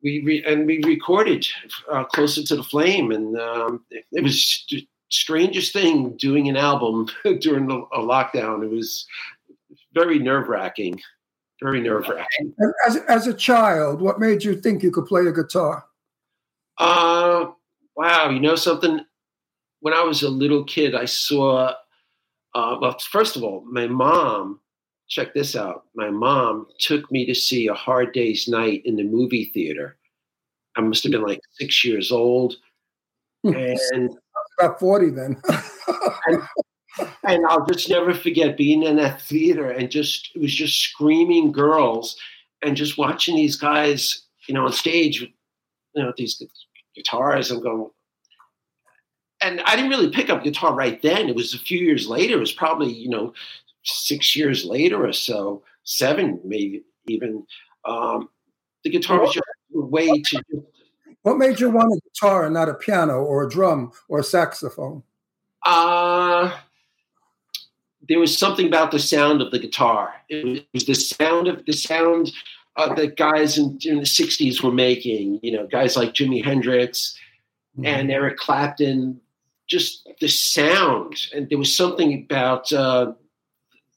we, 0.04 0.22
re- 0.24 0.44
and 0.46 0.66
we 0.66 0.84
recorded 0.84 1.48
uh, 1.92 2.04
Closer 2.06 2.44
to 2.44 2.56
the 2.56 2.64
Flame. 2.64 3.12
And 3.12 3.40
um, 3.40 3.86
it, 3.90 4.06
it 4.12 4.24
was 4.24 4.66
the 4.70 4.88
strangest 5.10 5.74
thing 5.74 6.16
doing 6.18 6.50
an 6.50 6.58
album 6.58 7.08
during 7.40 7.72
a, 7.72 7.76
a 7.76 8.00
lockdown. 8.00 8.64
It 8.64 8.70
was 8.70 9.06
very 9.94 10.20
nerve 10.20 10.48
wracking. 10.48 11.00
Very 11.62 11.80
nerve 11.80 12.10
wracking. 12.10 12.54
As, 12.86 12.98
as 13.08 13.28
a 13.28 13.34
child, 13.34 14.02
what 14.02 14.20
made 14.20 14.44
you 14.44 14.60
think 14.60 14.84
you 14.84 14.92
could 14.92 15.06
play 15.06 15.26
a 15.26 15.32
guitar? 15.32 15.86
Uh, 16.78 17.52
wow, 17.96 18.30
you 18.30 18.40
know 18.40 18.56
something? 18.56 19.06
When 19.84 19.94
I 19.94 20.02
was 20.04 20.24
a 20.24 20.30
little 20.30 20.64
kid, 20.64 20.96
I 20.96 21.04
saw, 21.04 21.74
uh, 22.56 22.78
well, 22.80 22.98
first 23.12 23.36
of 23.36 23.44
all, 23.44 23.66
my 23.70 23.86
mom, 23.86 24.62
check 25.10 25.34
this 25.34 25.58
out. 25.58 25.84
My 25.94 26.10
mom 26.10 26.68
took 26.80 27.12
me 27.12 27.26
to 27.26 27.36
see 27.36 27.68
A 27.68 27.74
Hard 27.74 28.14
Day's 28.14 28.48
Night 28.48 28.82
in 28.86 28.96
the 28.96 29.04
movie 29.04 29.52
theater. 29.54 29.98
I 30.78 30.82
must 30.82 31.04
have 31.04 31.12
been 31.12 31.22
like 31.22 31.42
six 31.60 31.84
years 31.84 32.14
old. 32.14 32.56
And 33.44 34.10
About 34.58 34.80
40 34.80 35.10
then. 35.10 35.42
and 37.26 37.46
I'll 37.48 37.66
just 37.66 37.90
never 37.90 38.14
forget 38.14 38.56
being 38.56 38.84
in 38.84 38.96
that 38.96 39.22
theater 39.22 39.70
and 39.70 39.92
just 39.92 40.32
it 40.34 40.40
was 40.40 40.56
just 40.56 40.80
screaming 40.80 41.52
girls 41.52 42.16
and 42.62 42.78
just 42.78 42.98
watching 42.98 43.36
these 43.36 43.58
guys, 43.58 44.28
you 44.48 44.54
know, 44.54 44.64
on 44.64 44.72
stage, 44.72 45.20
with, 45.20 45.32
you 45.94 46.04
know, 46.04 46.14
these 46.16 46.42
guitars. 46.96 47.52
I'm 47.52 47.62
going, 47.62 47.90
and 49.44 49.62
I 49.62 49.76
didn't 49.76 49.92
really 49.92 50.10
pick 50.10 50.30
up 50.30 50.44
guitar 50.44 50.74
right 50.74 51.02
then. 51.02 51.30
It 51.30 51.36
was 51.36 51.54
a 51.54 51.60
few 51.60 51.80
years 51.80 52.08
later. 52.08 52.38
It 52.38 52.40
was 52.40 52.52
probably 52.52 52.92
you 52.92 53.10
know 53.10 53.34
six 53.84 54.36
years 54.36 54.66
later 54.66 55.06
or 55.06 55.14
so, 55.14 55.64
seven 55.84 56.40
maybe 56.44 56.84
even. 57.08 57.46
Um, 57.86 58.30
the 58.84 58.90
guitar 58.90 59.20
was 59.22 59.34
just 59.34 59.46
a 59.76 59.80
way 59.80 60.22
to 60.22 60.42
what 61.24 61.38
made 61.38 61.60
you 61.60 61.70
want 61.70 61.94
a 61.94 62.00
guitar 62.02 62.46
and 62.46 62.54
not 62.54 62.70
a 62.70 62.74
piano 62.74 63.24
or 63.24 63.44
a 63.44 63.50
drum 63.50 63.92
or 64.10 64.20
a 64.20 64.24
saxophone? 64.24 65.04
Uh, 65.66 66.54
there 68.08 68.20
was 68.20 68.38
something 68.38 68.68
about 68.68 68.92
the 68.92 69.00
sound 69.00 69.42
of 69.42 69.52
the 69.52 69.60
guitar. 69.60 70.14
It 70.28 70.68
was 70.74 70.86
the 70.86 70.94
sound 70.94 71.48
of 71.48 71.66
the 71.66 71.72
sound 71.72 72.32
uh, 72.76 72.94
that 72.96 73.16
guys 73.16 73.58
in, 73.58 73.80
in, 73.84 73.98
the 73.98 74.04
'60s 74.04 74.62
were 74.62 74.72
making. 74.72 75.40
You 75.42 75.54
know, 75.54 75.68
guys 75.68 75.96
like 75.96 76.14
Jimi 76.14 76.44
Hendrix 76.44 77.18
mm-hmm. 77.78 77.86
and 77.86 78.12
Eric 78.12 78.38
Clapton. 78.38 79.22
Just 79.74 80.08
the 80.22 80.28
sound, 80.28 81.16
and 81.34 81.50
there 81.50 81.58
was 81.58 81.76
something 81.76 82.10
about 82.24 82.72
uh, 82.72 83.14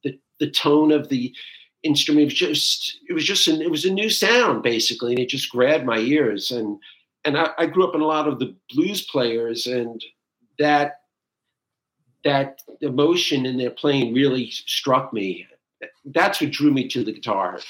the 0.02 0.18
the 0.40 0.50
tone 0.50 0.90
of 0.90 1.10
the 1.10 1.34
instrument. 1.82 2.22
It 2.22 2.24
was 2.26 2.34
just 2.34 2.98
it 3.10 3.12
was 3.12 3.24
just 3.24 3.46
an, 3.46 3.60
it 3.60 3.70
was 3.70 3.84
a 3.84 3.92
new 3.92 4.08
sound 4.08 4.62
basically, 4.62 5.12
and 5.12 5.20
it 5.20 5.28
just 5.28 5.50
grabbed 5.50 5.84
my 5.84 5.98
ears. 5.98 6.50
And 6.50 6.78
and 7.26 7.36
I, 7.36 7.50
I 7.58 7.66
grew 7.66 7.86
up 7.86 7.94
in 7.94 8.00
a 8.00 8.06
lot 8.06 8.26
of 8.26 8.38
the 8.38 8.56
blues 8.70 9.02
players, 9.02 9.66
and 9.66 10.02
that 10.58 11.00
that 12.24 12.62
emotion 12.80 13.44
in 13.44 13.58
their 13.58 13.70
playing 13.70 14.14
really 14.14 14.50
struck 14.50 15.12
me. 15.12 15.46
That's 16.06 16.40
what 16.40 16.52
drew 16.52 16.72
me 16.72 16.88
to 16.88 17.04
the 17.04 17.12
guitar. 17.12 17.60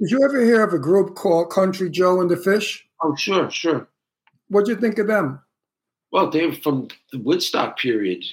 Did 0.00 0.10
you 0.10 0.24
ever 0.24 0.44
hear 0.44 0.64
of 0.64 0.74
a 0.74 0.80
group 0.80 1.14
called 1.14 1.50
Country 1.50 1.90
Joe 1.90 2.20
and 2.20 2.28
the 2.30 2.36
Fish? 2.36 2.86
Oh, 3.02 3.14
sure, 3.14 3.48
sure. 3.50 3.88
What'd 4.48 4.68
you 4.68 4.76
think 4.76 4.98
of 4.98 5.06
them? 5.06 5.40
Well, 6.16 6.30
they 6.30 6.46
were 6.46 6.54
from 6.54 6.88
the 7.12 7.18
Woodstock 7.18 7.78
period. 7.78 8.24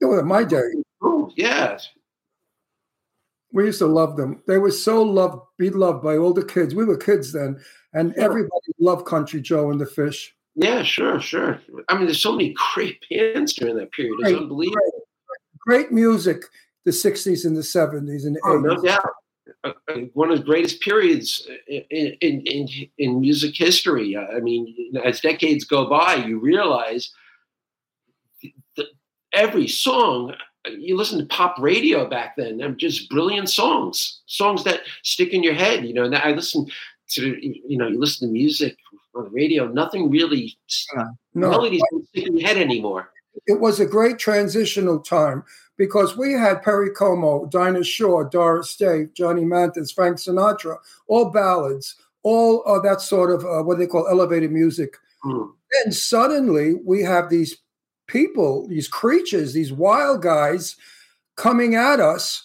Were 0.00 0.22
my 0.22 0.42
day. 0.42 0.70
Oh, 1.02 1.30
yeah. 1.36 1.76
We 3.52 3.66
used 3.66 3.80
to 3.80 3.86
love 3.86 4.16
them. 4.16 4.42
They 4.46 4.56
were 4.56 4.70
so 4.70 5.02
loved, 5.02 5.42
be 5.58 5.68
loved 5.68 6.02
by 6.02 6.16
all 6.16 6.32
the 6.32 6.46
kids. 6.46 6.74
We 6.74 6.86
were 6.86 6.96
kids 6.96 7.34
then, 7.34 7.60
and 7.92 8.14
sure. 8.14 8.24
everybody 8.24 8.72
loved 8.78 9.04
Country 9.04 9.42
Joe 9.42 9.70
and 9.70 9.78
the 9.78 9.84
Fish. 9.84 10.34
Yeah, 10.54 10.82
sure, 10.82 11.20
sure. 11.20 11.60
I 11.90 11.98
mean, 11.98 12.06
there's 12.06 12.22
so 12.22 12.32
many 12.32 12.54
great 12.72 13.04
bands 13.10 13.52
during 13.52 13.76
that 13.76 13.92
period. 13.92 14.14
It's 14.20 14.30
great, 14.30 14.38
unbelievable. 14.38 14.80
Great, 15.60 15.88
great, 15.88 15.92
music, 15.92 16.42
the 16.86 16.90
60s 16.90 17.44
and 17.44 17.54
the 17.54 17.60
70s 17.60 18.24
and 18.24 18.36
the 18.36 18.40
oh, 18.44 18.62
80s. 18.62 18.62
No 18.62 18.82
doubt. 18.82 19.10
Uh, 19.62 19.72
one 20.14 20.30
of 20.30 20.38
the 20.38 20.44
greatest 20.44 20.80
periods 20.80 21.46
in, 21.68 22.16
in, 22.22 22.40
in, 22.46 22.68
in 22.96 23.20
music 23.20 23.54
history. 23.54 24.16
I 24.16 24.40
mean, 24.40 24.74
as 25.04 25.20
decades 25.20 25.64
go 25.64 25.86
by, 25.86 26.14
you 26.14 26.38
realize 26.40 27.12
every 29.36 29.68
song, 29.68 30.34
you 30.76 30.96
listen 30.96 31.18
to 31.18 31.26
pop 31.26 31.56
radio 31.60 32.08
back 32.08 32.34
then, 32.36 32.76
just 32.76 33.08
brilliant 33.08 33.48
songs, 33.48 34.22
songs 34.26 34.64
that 34.64 34.80
stick 35.04 35.32
in 35.32 35.44
your 35.44 35.54
head. 35.54 35.84
You 35.84 35.94
know, 35.94 36.04
and 36.04 36.16
I 36.16 36.32
listen 36.32 36.66
to, 37.10 37.38
you 37.40 37.78
know, 37.78 37.86
you 37.86 38.00
listen 38.00 38.26
to 38.26 38.32
music 38.32 38.76
on 39.14 39.24
the 39.24 39.30
radio, 39.30 39.68
nothing 39.68 40.10
really, 40.10 40.58
uh, 40.98 41.04
no. 41.34 41.50
melodies 41.50 41.82
don't 41.92 42.08
stick 42.08 42.26
in 42.26 42.36
your 42.36 42.48
head 42.48 42.56
anymore. 42.56 43.10
It 43.46 43.60
was 43.60 43.78
a 43.78 43.86
great 43.86 44.18
transitional 44.18 44.98
time 44.98 45.44
because 45.76 46.16
we 46.16 46.32
had 46.32 46.62
Perry 46.62 46.90
Como, 46.90 47.46
Dinah 47.46 47.84
Shore, 47.84 48.24
Doris 48.24 48.74
Day, 48.76 49.08
Johnny 49.14 49.44
Mathis, 49.44 49.92
Frank 49.92 50.16
Sinatra, 50.16 50.78
all 51.06 51.30
ballads, 51.30 51.96
all 52.22 52.62
uh, 52.66 52.80
that 52.80 53.00
sort 53.00 53.30
of 53.30 53.44
uh, 53.44 53.62
what 53.62 53.78
they 53.78 53.86
call 53.86 54.08
elevated 54.08 54.50
music. 54.50 54.96
Mm. 55.24 55.52
Then 55.84 55.92
suddenly 55.92 56.74
we 56.84 57.02
have 57.02 57.28
these 57.28 57.58
people, 58.06 58.66
these 58.68 58.88
creatures, 58.88 59.52
these 59.52 59.72
wild 59.72 60.22
guys 60.22 60.76
coming 61.36 61.74
at 61.74 62.00
us. 62.00 62.42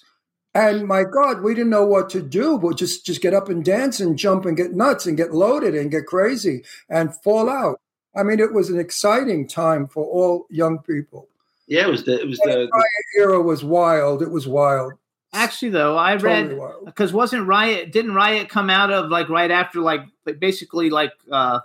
And 0.54 0.86
my 0.86 1.04
God, 1.04 1.41
we 1.41 1.54
didn't 1.54 1.69
know 1.69 1.86
what 1.86 2.10
to 2.10 2.21
do, 2.21 2.58
but 2.58 2.76
just 2.76 3.06
just 3.06 3.21
get 3.21 3.34
up 3.34 3.47
and 3.47 3.63
dance 3.63 4.02
and 4.02 4.17
jump 4.17 4.45
and 4.45 4.58
get 4.58 4.74
nuts 4.74 5.06
and 5.06 5.15
get 5.15 5.34
loaded 5.34 5.76
and 5.76 5.89
get 5.89 6.06
crazy 6.08 6.63
and 6.89 7.15
fall 7.24 7.50
out. 7.50 7.80
I 8.17 8.24
mean, 8.24 8.41
it 8.41 8.52
was 8.54 8.69
an 8.69 8.78
exciting 8.78 9.47
time 9.47 9.88
for 9.88 10.04
all 10.04 10.47
young 10.50 10.80
people. 10.80 11.30
Yeah, 11.67 11.88
it 11.88 11.89
was 11.89 12.04
the 12.04 12.19
it 12.19 12.28
was 12.28 12.38
the, 12.39 12.67
the 12.69 12.93
era 13.17 13.41
was 13.41 13.63
wild. 13.63 14.21
It 14.21 14.30
was 14.30 14.45
wild. 14.45 14.91
Actually, 15.32 15.69
though, 15.69 15.97
I 15.97 16.17
Totally 16.17 16.56
read 16.56 16.74
because 16.84 17.13
wasn't 17.13 17.47
Riot 17.47 17.93
didn't 17.93 18.13
Riot 18.13 18.50
come 18.50 18.69
out 18.69 18.91
of 18.91 19.10
like 19.10 19.30
right 19.30 19.50
after 19.50 19.80
like 19.80 20.02
basically 20.39 20.89
like 20.89 21.13
uh 21.32 21.62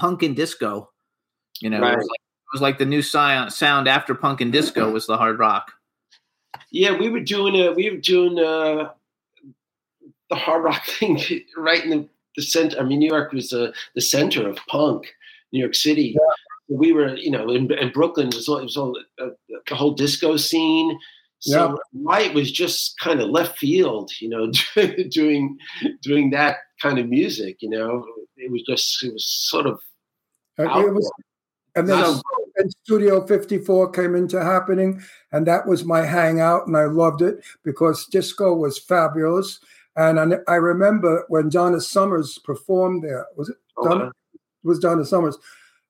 punk 0.00 0.24
and 0.24 0.34
disco. 0.34 0.90
You 1.60 1.70
know, 1.70 1.76
it, 1.76 1.80
Right. 1.80 1.96
was 1.96 2.08
like, 2.08 2.20
it 2.20 2.29
was 2.52 2.60
like 2.60 2.78
the 2.78 2.86
new 2.86 3.02
sound 3.02 3.52
sound 3.52 3.88
after 3.88 4.14
punk 4.14 4.40
and 4.40 4.52
disco 4.52 4.90
was 4.90 5.06
the 5.06 5.16
hard 5.16 5.38
rock. 5.38 5.72
yeah, 6.70 6.96
we 6.96 7.08
were 7.08 7.20
doing 7.20 7.54
a 7.56 7.72
we 7.72 7.90
were 7.90 7.98
doing 7.98 8.38
uh 8.38 8.90
the 10.30 10.36
hard 10.36 10.64
rock 10.64 10.84
thing 10.98 11.20
right 11.56 11.84
in 11.84 11.90
the, 11.90 12.08
the 12.36 12.42
center. 12.42 12.78
I 12.78 12.84
mean, 12.84 13.00
New 13.00 13.10
York 13.10 13.32
was 13.32 13.52
uh, 13.52 13.72
the 13.94 14.00
center 14.00 14.48
of 14.48 14.56
punk. 14.68 15.12
New 15.52 15.60
York 15.60 15.74
City. 15.74 16.16
We 16.68 16.92
were, 16.92 17.16
you 17.16 17.30
know, 17.30 17.50
in, 17.50 17.72
in 17.72 17.90
Brooklyn 17.90 18.28
was 18.28 18.48
all, 18.48 18.58
it 18.58 18.62
was 18.62 18.76
all 18.76 18.96
uh, 19.20 19.30
the 19.68 19.74
whole 19.74 19.92
disco 19.92 20.36
scene. 20.36 20.98
So 21.40 21.78
Riot 21.94 22.34
was 22.34 22.52
just 22.52 22.98
kind 23.00 23.20
of 23.20 23.30
left 23.30 23.58
field, 23.58 24.12
you 24.20 24.28
know, 24.28 24.52
doing 25.10 25.58
doing 26.02 26.30
that 26.30 26.58
kind 26.82 26.98
of 26.98 27.08
music. 27.08 27.56
You 27.60 27.70
know, 27.70 28.04
it 28.36 28.52
was 28.52 28.62
just 28.62 29.02
it 29.02 29.12
was 29.12 29.26
sort 29.26 29.66
of 29.66 29.80
it 30.58 30.66
was, 30.66 31.10
And 31.80 31.88
then 31.88 32.20
and 32.60 32.70
Studio 32.84 33.26
54 33.26 33.90
came 33.90 34.14
into 34.14 34.42
happening, 34.42 35.02
and 35.32 35.46
that 35.46 35.66
was 35.66 35.84
my 35.84 36.04
hangout, 36.04 36.66
and 36.66 36.76
I 36.76 36.84
loved 36.84 37.22
it 37.22 37.42
because 37.64 38.06
disco 38.06 38.54
was 38.54 38.78
fabulous. 38.78 39.60
And 39.96 40.20
I, 40.20 40.38
I 40.46 40.56
remember 40.56 41.24
when 41.28 41.48
Donna 41.48 41.80
Summers 41.80 42.38
performed 42.38 43.02
there. 43.02 43.26
Was 43.36 43.48
it 43.48 43.56
oh, 43.76 43.88
Donna? 43.88 44.04
Okay. 44.04 44.12
It 44.34 44.68
was 44.68 44.78
Donna 44.78 45.04
Summers, 45.04 45.38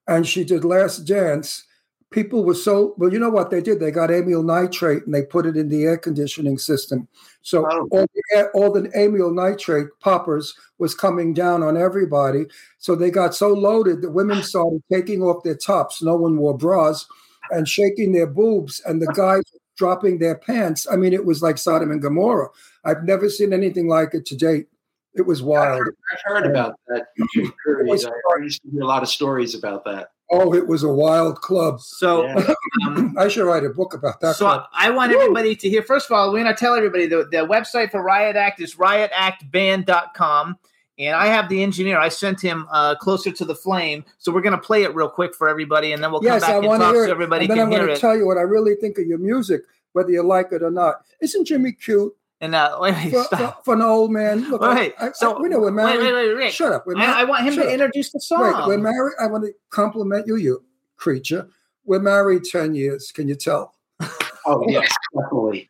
and 0.07 0.26
she 0.26 0.45
did 0.45 0.64
Last 0.64 1.01
Dance. 1.01 1.64
People 2.11 2.45
were 2.45 2.55
so 2.55 2.95
well. 2.99 3.13
You 3.13 3.21
know 3.21 3.31
what 3.31 3.51
they 3.51 3.61
did? 3.61 3.79
They 3.79 3.91
got 3.93 4.11
amyl 4.11 4.43
nitrate 4.43 5.05
and 5.07 5.15
they 5.15 5.23
put 5.23 5.47
it 5.47 5.57
in 5.57 5.69
the 5.69 5.85
air 5.85 5.97
conditioning 5.97 6.59
system. 6.59 7.07
So 7.43 7.65
Oh. 7.71 7.87
all 7.93 8.07
the 8.15 8.23
air, 8.35 8.51
all 8.53 8.73
the 8.73 8.91
amyl 8.97 9.33
nitrate 9.33 9.87
poppers 10.01 10.55
was 10.79 10.95
coming 10.95 11.33
down 11.35 11.63
on 11.63 11.77
everybody. 11.77 12.47
So 12.79 12.97
they 12.97 13.11
got 13.11 13.35
so 13.35 13.49
loaded 13.49 14.03
that 14.03 14.11
women 14.11 14.43
started 14.43 14.83
taking 14.91 15.23
off 15.23 15.45
their 15.45 15.55
tops. 15.57 16.03
No 16.03 16.17
one 16.17 16.37
wore 16.37 16.57
bras 16.57 17.07
and 17.53 17.69
shaking 17.69 18.13
their 18.13 18.27
boobs, 18.29 18.81
and 18.87 19.01
the 19.03 19.13
guys 19.15 19.43
dropping 19.77 20.19
their 20.19 20.37
pants. 20.37 20.87
I 20.91 20.97
mean, 20.97 21.13
it 21.13 21.25
was 21.25 21.43
like 21.43 21.59
Sodom 21.59 21.91
and 21.91 22.03
Gomorrah. 22.03 22.49
I've 22.85 23.03
never 23.05 23.29
seen 23.29 23.53
anything 23.53 23.89
like 23.89 24.15
it 24.15 24.27
to 24.27 24.37
date. 24.37 24.67
It 25.15 25.23
was 25.23 25.43
wild. 25.43 25.81
I've 26.13 26.21
heard 26.25 26.47
about 26.47 26.79
that 26.89 27.09
period. 27.65 27.89
I 27.89 28.11
I 28.39 28.43
used 28.43 28.63
to 28.63 28.71
hear 28.71 28.83
a 28.83 28.87
lot 28.87 29.03
of 29.03 29.09
stories 29.09 29.55
about 29.55 29.85
that. 29.87 30.11
Oh, 30.33 30.55
it 30.55 30.66
was 30.66 30.85
a 30.85 30.89
wild 30.89 31.41
club. 31.41 31.81
So, 31.81 32.24
Yeah. 32.24 32.55
um, 32.87 33.16
I 33.18 33.26
should 33.28 33.45
write 33.45 33.64
a 33.64 33.70
book 33.70 33.95
about 33.95 34.20
that. 34.20 34.37
so 34.37 34.47
club. 34.47 34.66
I 34.72 34.91
want 34.91 35.12
everybody 35.12 35.57
to 35.57 35.68
hear. 35.68 35.83
First 35.83 36.07
of 36.07 36.12
all, 36.16 36.33
we're 36.33 36.43
going 36.43 36.55
to 36.55 36.59
tell 36.59 36.74
everybody 36.74 37.07
the, 37.07 37.24
the 37.24 37.39
website 37.47 37.91
for 37.91 38.03
Riot 38.03 38.37
Act 38.37 38.61
is 38.61 38.76
riotactband.com. 38.76 40.59
And 40.99 41.16
I 41.16 41.26
have 41.28 41.49
the 41.49 41.62
engineer. 41.62 41.99
I 41.99 42.11
sent 42.11 42.41
him 42.41 42.66
uh, 42.70 42.95
closer 42.95 43.31
to 43.33 43.45
the 43.45 43.55
flame. 43.55 44.05
So 44.18 44.31
we're 44.31 44.43
going 44.43 44.53
to 44.55 44.59
play 44.61 44.83
it 44.83 44.95
real 44.95 45.09
quick 45.09 45.35
for 45.35 45.49
everybody, 45.49 45.93
and 45.93 46.05
then 46.05 46.12
we'll 46.12 46.20
come 46.20 46.26
yes, 46.26 46.43
back 46.43 46.51
I 46.51 46.59
and 46.59 46.66
want 46.66 46.83
to 46.83 46.85
talk 46.87 46.95
hear 46.95 47.07
so 47.07 47.11
everybody 47.11 47.47
and 47.47 47.51
then 47.51 47.57
can 47.57 47.66
I'm 47.66 47.72
hear 47.72 47.87
going 47.87 47.95
to 47.95 48.01
tell 48.01 48.16
you 48.16 48.26
what 48.26 48.37
I 48.37 48.43
really 48.43 48.74
think 48.74 48.99
of 48.99 49.07
your 49.07 49.18
music, 49.18 49.62
whether 49.95 50.11
you 50.11 50.22
like 50.22 50.53
it 50.53 50.62
or 50.62 50.70
not. 50.70 50.97
Isn't 51.22 51.47
Jimmy 51.47 51.72
cute 51.72 52.14
and 52.41 52.55
uh, 52.55 52.78
wait, 52.80 52.95
wait, 52.95 53.11
for, 53.12 53.22
stop. 53.24 53.59
for, 53.59 53.64
for 53.64 53.74
an 53.74 53.82
old 53.82 54.11
man? 54.11 54.51
Look, 54.51 54.62
Wait, 54.62 54.95
I, 54.99 55.09
I, 55.09 55.12
so- 55.12 55.41
we 55.41 55.49
know 55.49 55.59
we're 55.59 55.66
Wait, 55.66 55.74
married. 55.84 55.99
wait, 56.01 56.12
wait, 56.12 56.32
Rick. 56.32 56.53
Shut 56.53 56.72
up. 56.72 56.86
We're 56.86 56.97
I, 56.97 57.07
mar- 57.07 57.16
I 57.16 57.24
want 57.24 57.45
him 57.47 57.55
shut 57.55 57.64
to 57.64 57.68
up. 57.68 57.74
introduce 57.74 58.12
the 58.12 58.20
song. 58.20 58.43
Wait, 58.43 58.66
we're 58.66 58.78
married. 58.78 59.14
I 59.20 59.26
want 59.26 59.45
to 59.45 59.53
compliment 59.70 60.26
you, 60.26 60.36
you 60.36 60.64
creature. 60.97 61.49
We're 61.84 61.99
married 62.01 62.45
10 62.45 62.74
years. 62.74 63.11
Can 63.12 63.28
you 63.28 63.34
tell? 63.34 63.74
Oh 64.47 64.64
yes, 64.68 64.91
definitely. 65.14 65.68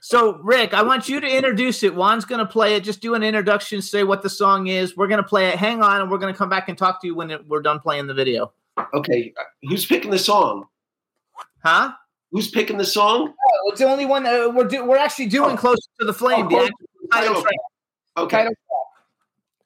So, 0.00 0.38
Rick, 0.42 0.74
I 0.74 0.82
want 0.82 1.08
you 1.08 1.20
to 1.20 1.26
introduce 1.36 1.84
it. 1.84 1.94
Juan's 1.94 2.24
going 2.24 2.40
to 2.40 2.44
play 2.52 2.74
it. 2.74 2.82
Just 2.82 3.00
do 3.00 3.14
an 3.14 3.22
introduction, 3.22 3.80
say 3.80 4.02
what 4.02 4.22
the 4.22 4.28
song 4.28 4.66
is. 4.66 4.96
We're 4.96 5.06
going 5.06 5.22
to 5.22 5.26
play 5.28 5.48
it. 5.48 5.54
Hang 5.54 5.82
on, 5.82 6.00
and 6.00 6.10
we're 6.10 6.18
going 6.18 6.34
to 6.34 6.36
come 6.36 6.48
back 6.48 6.68
and 6.68 6.76
talk 6.76 7.00
to 7.02 7.06
you 7.06 7.14
when 7.14 7.30
it, 7.30 7.46
we're 7.46 7.62
done 7.62 7.78
playing 7.78 8.08
the 8.08 8.12
video. 8.14 8.52
Okay, 8.92 9.32
uh, 9.38 9.44
who's 9.68 9.86
picking 9.86 10.10
the 10.10 10.18
song? 10.18 10.64
Huh? 11.64 11.92
Who's 12.32 12.50
picking 12.50 12.78
the 12.78 12.84
song? 12.84 13.32
Oh, 13.32 13.70
it's 13.70 13.78
the 13.80 13.86
only 13.86 14.06
one 14.06 14.26
uh, 14.26 14.48
we're 14.48 14.64
do- 14.66 14.84
we're 14.84 14.96
actually 14.96 15.26
doing 15.26 15.52
Oh. 15.52 15.56
closer 15.56 15.82
to 16.00 16.06
the 16.06 16.14
flame. 16.14 16.46
Oh, 16.50 16.64
the 16.64 17.08
title 17.12 17.42
track. 17.42 17.54
Okay. 18.16 18.36
Title 18.38 18.52
track. 18.52 18.58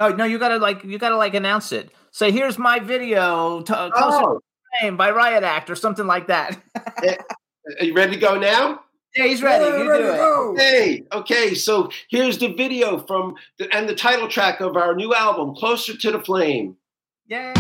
Oh 0.00 0.08
no, 0.16 0.24
you 0.24 0.38
gotta 0.38 0.58
like 0.58 0.84
you 0.84 0.98
gotta 0.98 1.16
like 1.16 1.34
announce 1.34 1.72
it. 1.72 1.90
Say, 2.10 2.30
here's 2.32 2.58
my 2.58 2.78
video, 2.80 3.60
t- 3.62 3.72
uh, 3.72 3.90
closer 3.90 4.18
to 4.20 4.26
Oh, 4.28 4.34
the 4.34 4.78
flame 4.80 4.96
by 4.96 5.10
Riot 5.10 5.42
Act 5.44 5.70
or 5.70 5.74
something 5.76 6.06
like 6.06 6.26
that. 6.26 6.58
are 6.76 7.84
you 7.84 7.94
ready 7.94 8.12
to 8.14 8.18
go 8.20 8.38
now? 8.38 8.80
yeah, 9.14 9.24
he's 9.26 9.42
ready. 9.42 9.64
Yeah, 9.64 9.82
you 9.82 9.90
ready 9.90 10.02
do 10.02 10.08
to 10.08 10.14
it. 10.14 10.16
go. 10.16 10.50
Okay, 10.52 11.02
okay. 11.12 11.54
So 11.54 11.90
here's 12.10 12.36
the 12.38 12.52
video 12.52 12.98
from 13.06 13.36
the, 13.58 13.72
and 13.74 13.88
the 13.88 13.94
title 13.94 14.28
track 14.28 14.60
of 14.60 14.76
our 14.76 14.94
new 14.94 15.14
album, 15.14 15.54
"Closer 15.54 15.96
to 15.96 16.10
the 16.10 16.20
Flame." 16.20 16.76
Yeah. 17.28 17.52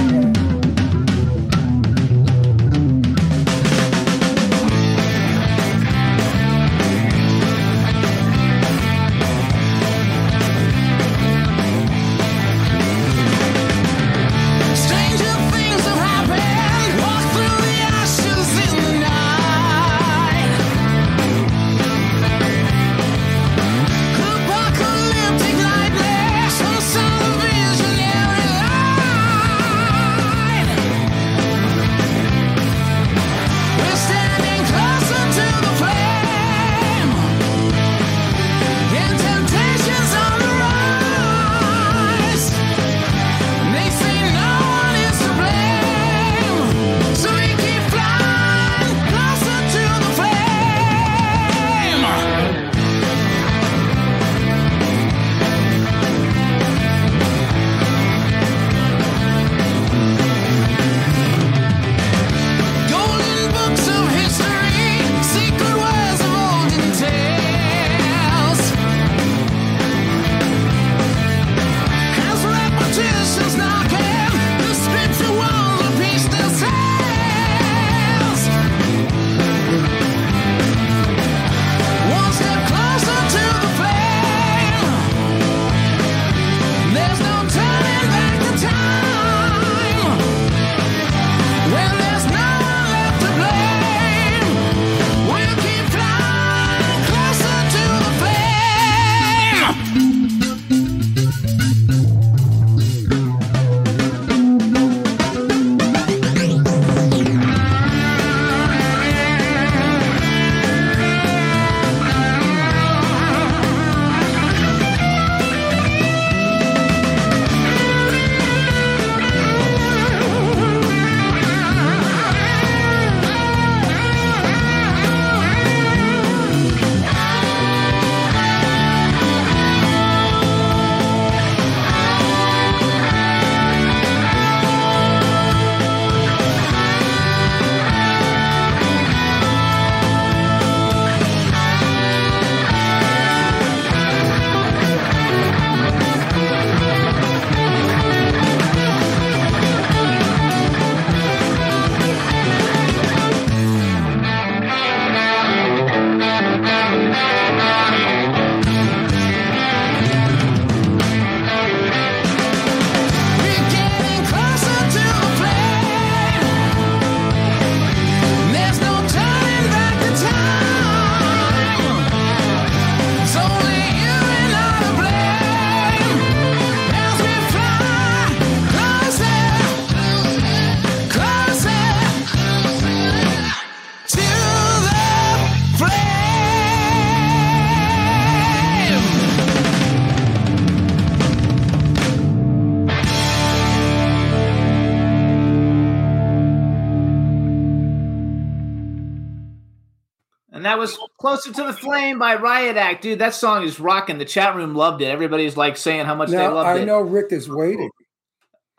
Closer 201.36 201.52
to 201.52 201.64
the 201.64 201.72
Flame 201.74 202.18
by 202.18 202.34
Riot 202.36 202.78
Act. 202.78 203.02
Dude, 203.02 203.18
that 203.18 203.34
song 203.34 203.62
is 203.62 203.78
rocking. 203.78 204.16
The 204.16 204.24
chat 204.24 204.56
room 204.56 204.74
loved 204.74 205.02
it. 205.02 205.08
Everybody's 205.08 205.54
like 205.54 205.76
saying 205.76 206.06
how 206.06 206.14
much 206.14 206.30
they 206.30 206.36
Now 206.38 206.54
loved 206.54 206.66
I 206.66 206.78
it. 206.78 206.86
know 206.86 207.02
Rick 207.02 207.26
is 207.30 207.46
waiting 207.46 207.90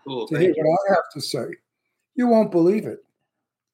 Cool. 0.08 0.28
to 0.28 0.40
hear 0.40 0.50
you. 0.50 0.64
what 0.64 0.80
I 0.90 0.94
have 0.96 1.04
to 1.14 1.22
say. 1.22 1.46
You 2.16 2.26
won't 2.26 2.50
believe 2.50 2.88
it, 2.88 2.98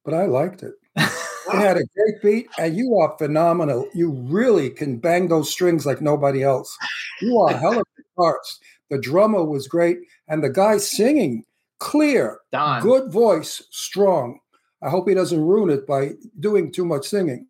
but 0.03 0.13
I 0.13 0.25
liked 0.25 0.63
it. 0.63 0.73
It 0.97 1.09
had 1.53 1.77
a 1.77 1.83
great 1.95 2.21
beat, 2.21 2.47
and 2.57 2.75
you 2.75 2.97
are 2.97 3.15
phenomenal. 3.17 3.87
You 3.93 4.11
really 4.11 4.69
can 4.69 4.97
bang 4.97 5.29
those 5.29 5.49
strings 5.49 5.85
like 5.85 6.01
nobody 6.01 6.43
else. 6.43 6.75
You 7.21 7.39
are 7.39 7.51
a 7.53 7.57
hell 7.57 7.79
of 7.79 7.85
a 7.97 8.21
guitarist. 8.21 8.59
The 8.89 8.97
drummer 8.97 9.45
was 9.45 9.65
great, 9.69 9.99
and 10.27 10.43
the 10.43 10.49
guy 10.49 10.75
singing 10.77 11.45
clear, 11.79 12.39
Don. 12.51 12.81
good 12.81 13.13
voice, 13.13 13.63
strong. 13.71 14.39
I 14.81 14.89
hope 14.89 15.07
he 15.07 15.15
doesn't 15.15 15.39
ruin 15.41 15.69
it 15.69 15.87
by 15.87 16.11
doing 16.41 16.69
too 16.69 16.83
much 16.83 17.07
singing. 17.07 17.47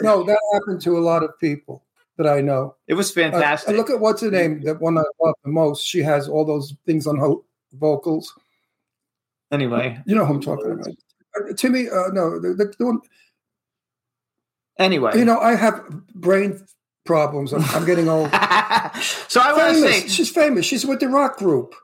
No, 0.00 0.22
that 0.24 0.38
happened 0.52 0.80
to 0.82 0.98
a 0.98 1.00
lot 1.00 1.22
of 1.22 1.30
people 1.40 1.84
that 2.18 2.26
I 2.26 2.40
know. 2.40 2.76
It 2.88 2.94
was 2.94 3.10
Uh, 3.10 3.14
fantastic. 3.14 3.76
look 3.76 3.90
at 3.90 4.00
what's 4.00 4.22
her 4.22 4.30
name, 4.30 4.62
the 4.62 4.74
one 4.74 4.96
I 4.98 5.02
love 5.22 5.34
the 5.44 5.50
most. 5.50 5.86
She 5.86 6.00
has 6.02 6.28
all 6.28 6.44
those 6.44 6.74
things 6.86 7.06
on 7.06 7.16
her 7.18 7.34
vocals. 7.74 8.32
anyway, 9.52 9.98
You 10.06 10.14
know 10.14 10.24
who 10.24 10.34
I'm 10.34 10.40
talking 10.40 10.70
about. 10.72 10.88
Uh, 10.88 11.52
Timmy, 11.56 11.88
uh, 11.88 12.08
no, 12.12 12.38
the, 12.40 12.54
the, 12.54 12.72
the 12.78 12.86
one, 12.86 13.00
anyway. 14.78 15.16
you 15.18 15.24
know, 15.24 15.38
I 15.38 15.54
have 15.54 15.84
brain 16.14 16.64
problems. 17.04 17.52
I'm, 17.52 17.62
I'm 17.76 17.84
getting 17.84 18.08
old. 18.08 18.30
so 19.28 19.40
I 19.40 19.52
want 19.52 19.74
to 19.76 19.80
say, 19.80 20.08
She's 20.08 20.30
famous. 20.30 20.64
She's 20.66 20.86
with 20.86 21.00
the 21.00 21.08
rock 21.08 21.36
group. 21.38 21.74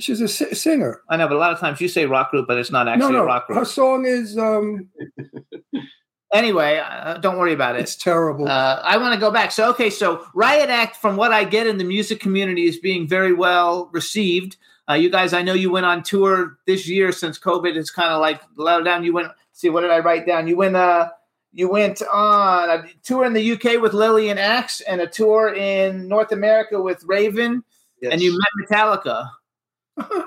She's 0.00 0.20
a 0.20 0.28
si- 0.28 0.54
singer. 0.54 1.02
I 1.08 1.16
know, 1.16 1.28
but 1.28 1.36
a 1.36 1.38
lot 1.38 1.52
of 1.52 1.60
times 1.60 1.80
you 1.80 1.88
say 1.88 2.06
rock 2.06 2.30
group, 2.30 2.48
but 2.48 2.56
it's 2.58 2.70
not 2.72 2.88
actually 2.88 3.12
no. 3.12 3.22
a 3.22 3.26
rock 3.26 3.46
group. 3.46 3.58
Her 3.58 3.64
song 3.64 4.06
is 4.06 4.36
um, 4.38 4.88
Anyway, 6.32 6.78
uh, 6.78 7.14
don't 7.18 7.38
worry 7.38 7.52
about 7.52 7.74
it. 7.74 7.80
it's 7.80 7.96
terrible. 7.96 8.46
Uh, 8.46 8.80
I 8.84 8.96
want 8.98 9.14
to 9.14 9.20
go 9.20 9.30
back. 9.32 9.50
So, 9.50 9.68
okay, 9.70 9.90
so 9.90 10.24
Riot 10.34 10.70
Act, 10.70 10.96
from 10.96 11.16
what 11.16 11.32
I 11.32 11.42
get 11.44 11.66
in 11.66 11.76
the 11.76 11.84
music 11.84 12.20
community, 12.20 12.66
is 12.66 12.78
being 12.78 13.08
very 13.08 13.32
well 13.32 13.88
received. 13.92 14.56
Uh, 14.88 14.94
you 14.94 15.10
guys, 15.10 15.32
I 15.32 15.42
know 15.42 15.54
you 15.54 15.70
went 15.72 15.86
on 15.86 16.02
tour 16.04 16.58
this 16.66 16.88
year 16.88 17.10
since 17.12 17.38
COVID 17.38 17.74
has 17.76 17.90
kind 17.90 18.10
of 18.12 18.20
like 18.20 18.40
allowed 18.58 18.84
down. 18.84 19.02
You 19.04 19.12
went. 19.12 19.32
See, 19.52 19.70
what 19.70 19.80
did 19.82 19.90
I 19.90 19.98
write 19.98 20.24
down? 20.26 20.46
You 20.46 20.56
went. 20.56 20.76
Uh, 20.76 21.10
you 21.52 21.68
went 21.68 22.00
on 22.02 22.70
a 22.70 22.84
tour 23.02 23.24
in 23.24 23.32
the 23.32 23.52
UK 23.52 23.80
with 23.82 23.92
Lillian 23.92 24.38
Axe, 24.38 24.80
and 24.82 25.00
a 25.00 25.06
tour 25.08 25.52
in 25.54 26.06
North 26.06 26.30
America 26.30 26.80
with 26.80 27.02
Raven, 27.04 27.64
Yes. 28.00 28.12
and 28.12 28.22
you 28.22 28.38
met 28.38 28.68
Metallica. 28.70 29.28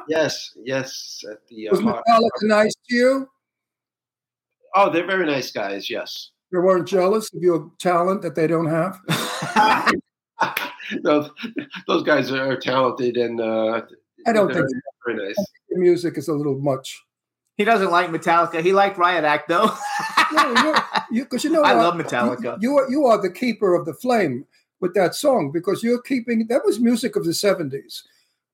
Yes, 0.09 0.51
yes. 0.63 1.23
At 1.31 1.47
the, 1.47 1.69
uh, 1.69 1.71
Was 1.71 1.79
Hard- 1.81 2.03
Metallica 2.07 2.43
nice 2.43 2.73
to 2.89 2.95
you? 2.95 3.29
Oh, 4.75 4.91
they're 4.91 5.07
very 5.07 5.25
nice 5.25 5.51
guys. 5.51 5.89
Yes. 5.89 6.31
They 6.51 6.59
weren't 6.59 6.87
jealous 6.87 7.33
of 7.33 7.41
your 7.41 7.71
talent 7.79 8.21
that 8.21 8.35
they 8.35 8.47
don't 8.47 8.67
have? 8.67 8.99
no, 11.03 11.29
those 11.87 12.03
guys 12.03 12.31
are 12.31 12.57
talented 12.57 13.17
and 13.17 13.41
uh, 13.41 13.81
I 14.27 14.33
don't 14.33 14.53
they're 14.53 14.67
think 14.67 14.83
very 15.05 15.27
nice. 15.27 15.35
the 15.69 15.79
music 15.79 16.17
is 16.17 16.27
a 16.27 16.33
little 16.33 16.59
much. 16.59 17.01
He 17.57 17.63
doesn't 17.63 17.91
like 17.91 18.09
Metallica. 18.09 18.63
He 18.63 18.73
liked 18.73 18.97
Riot 18.97 19.23
Act 19.23 19.47
though. 19.47 19.71
No, 20.33 20.75
you 21.11 21.23
because 21.23 21.43
you 21.43 21.51
know 21.51 21.61
I 21.63 21.75
what? 21.75 21.83
love 21.83 21.93
Metallica. 21.95 22.61
You, 22.61 22.71
you 22.71 22.77
are 22.77 22.89
you 22.89 23.05
are 23.05 23.21
the 23.21 23.29
keeper 23.31 23.75
of 23.75 23.85
the 23.85 23.93
flame 23.93 24.45
with 24.79 24.93
that 24.95 25.15
song 25.15 25.51
because 25.51 25.83
you're 25.83 26.01
keeping 26.01 26.47
that 26.47 26.65
was 26.65 26.79
music 26.79 27.15
of 27.15 27.25
the 27.25 27.31
'70s, 27.31 28.01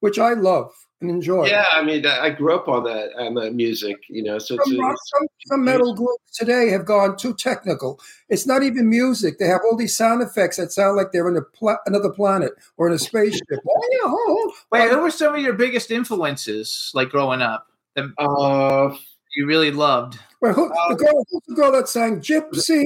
which 0.01 0.19
I 0.19 0.33
love 0.33 0.73
and 1.01 1.09
enjoy. 1.09 1.47
Yeah, 1.47 1.65
I 1.71 1.83
mean, 1.83 2.05
I 2.05 2.25
I 2.25 2.29
grew 2.29 2.53
up 2.55 2.67
on 2.67 2.83
that 2.83 3.13
on 3.17 3.33
that 3.35 3.53
music, 3.53 3.97
you 4.09 4.23
know. 4.23 4.37
So 4.39 4.57
Some, 4.63 4.79
rock, 4.79 4.97
some, 5.05 5.27
some 5.47 5.63
metal 5.65 5.93
groups 5.93 6.37
today 6.37 6.69
have 6.69 6.85
gone 6.85 7.15
too 7.17 7.33
technical. 7.33 7.99
It's 8.27 8.45
not 8.45 8.63
even 8.63 8.89
music. 8.89 9.39
They 9.39 9.47
have 9.47 9.61
all 9.63 9.77
these 9.77 9.95
sound 9.95 10.21
effects 10.21 10.57
that 10.57 10.71
sound 10.71 10.97
like 10.97 11.11
they're 11.11 11.29
in 11.29 11.37
a 11.37 11.41
pla- 11.41 11.77
another 11.85 12.09
planet 12.09 12.51
or 12.77 12.87
in 12.87 12.93
a 12.93 12.99
spaceship. 12.99 13.47
Wait, 14.71 14.89
who 14.89 14.99
were 14.99 15.11
some 15.11 15.35
of 15.35 15.41
your 15.41 15.53
biggest 15.53 15.91
influences, 15.91 16.91
like 16.93 17.09
growing 17.09 17.41
up, 17.41 17.67
that 17.95 18.05
uh, 18.17 18.95
you 19.35 19.45
really 19.45 19.71
loved? 19.71 20.19
Well, 20.41 20.53
who, 20.53 20.69
the 20.89 20.95
girl, 20.95 21.25
who's 21.29 21.41
the 21.47 21.55
girl 21.55 21.71
that 21.73 21.87
sang 21.89 22.19
Gypsy, 22.21 22.85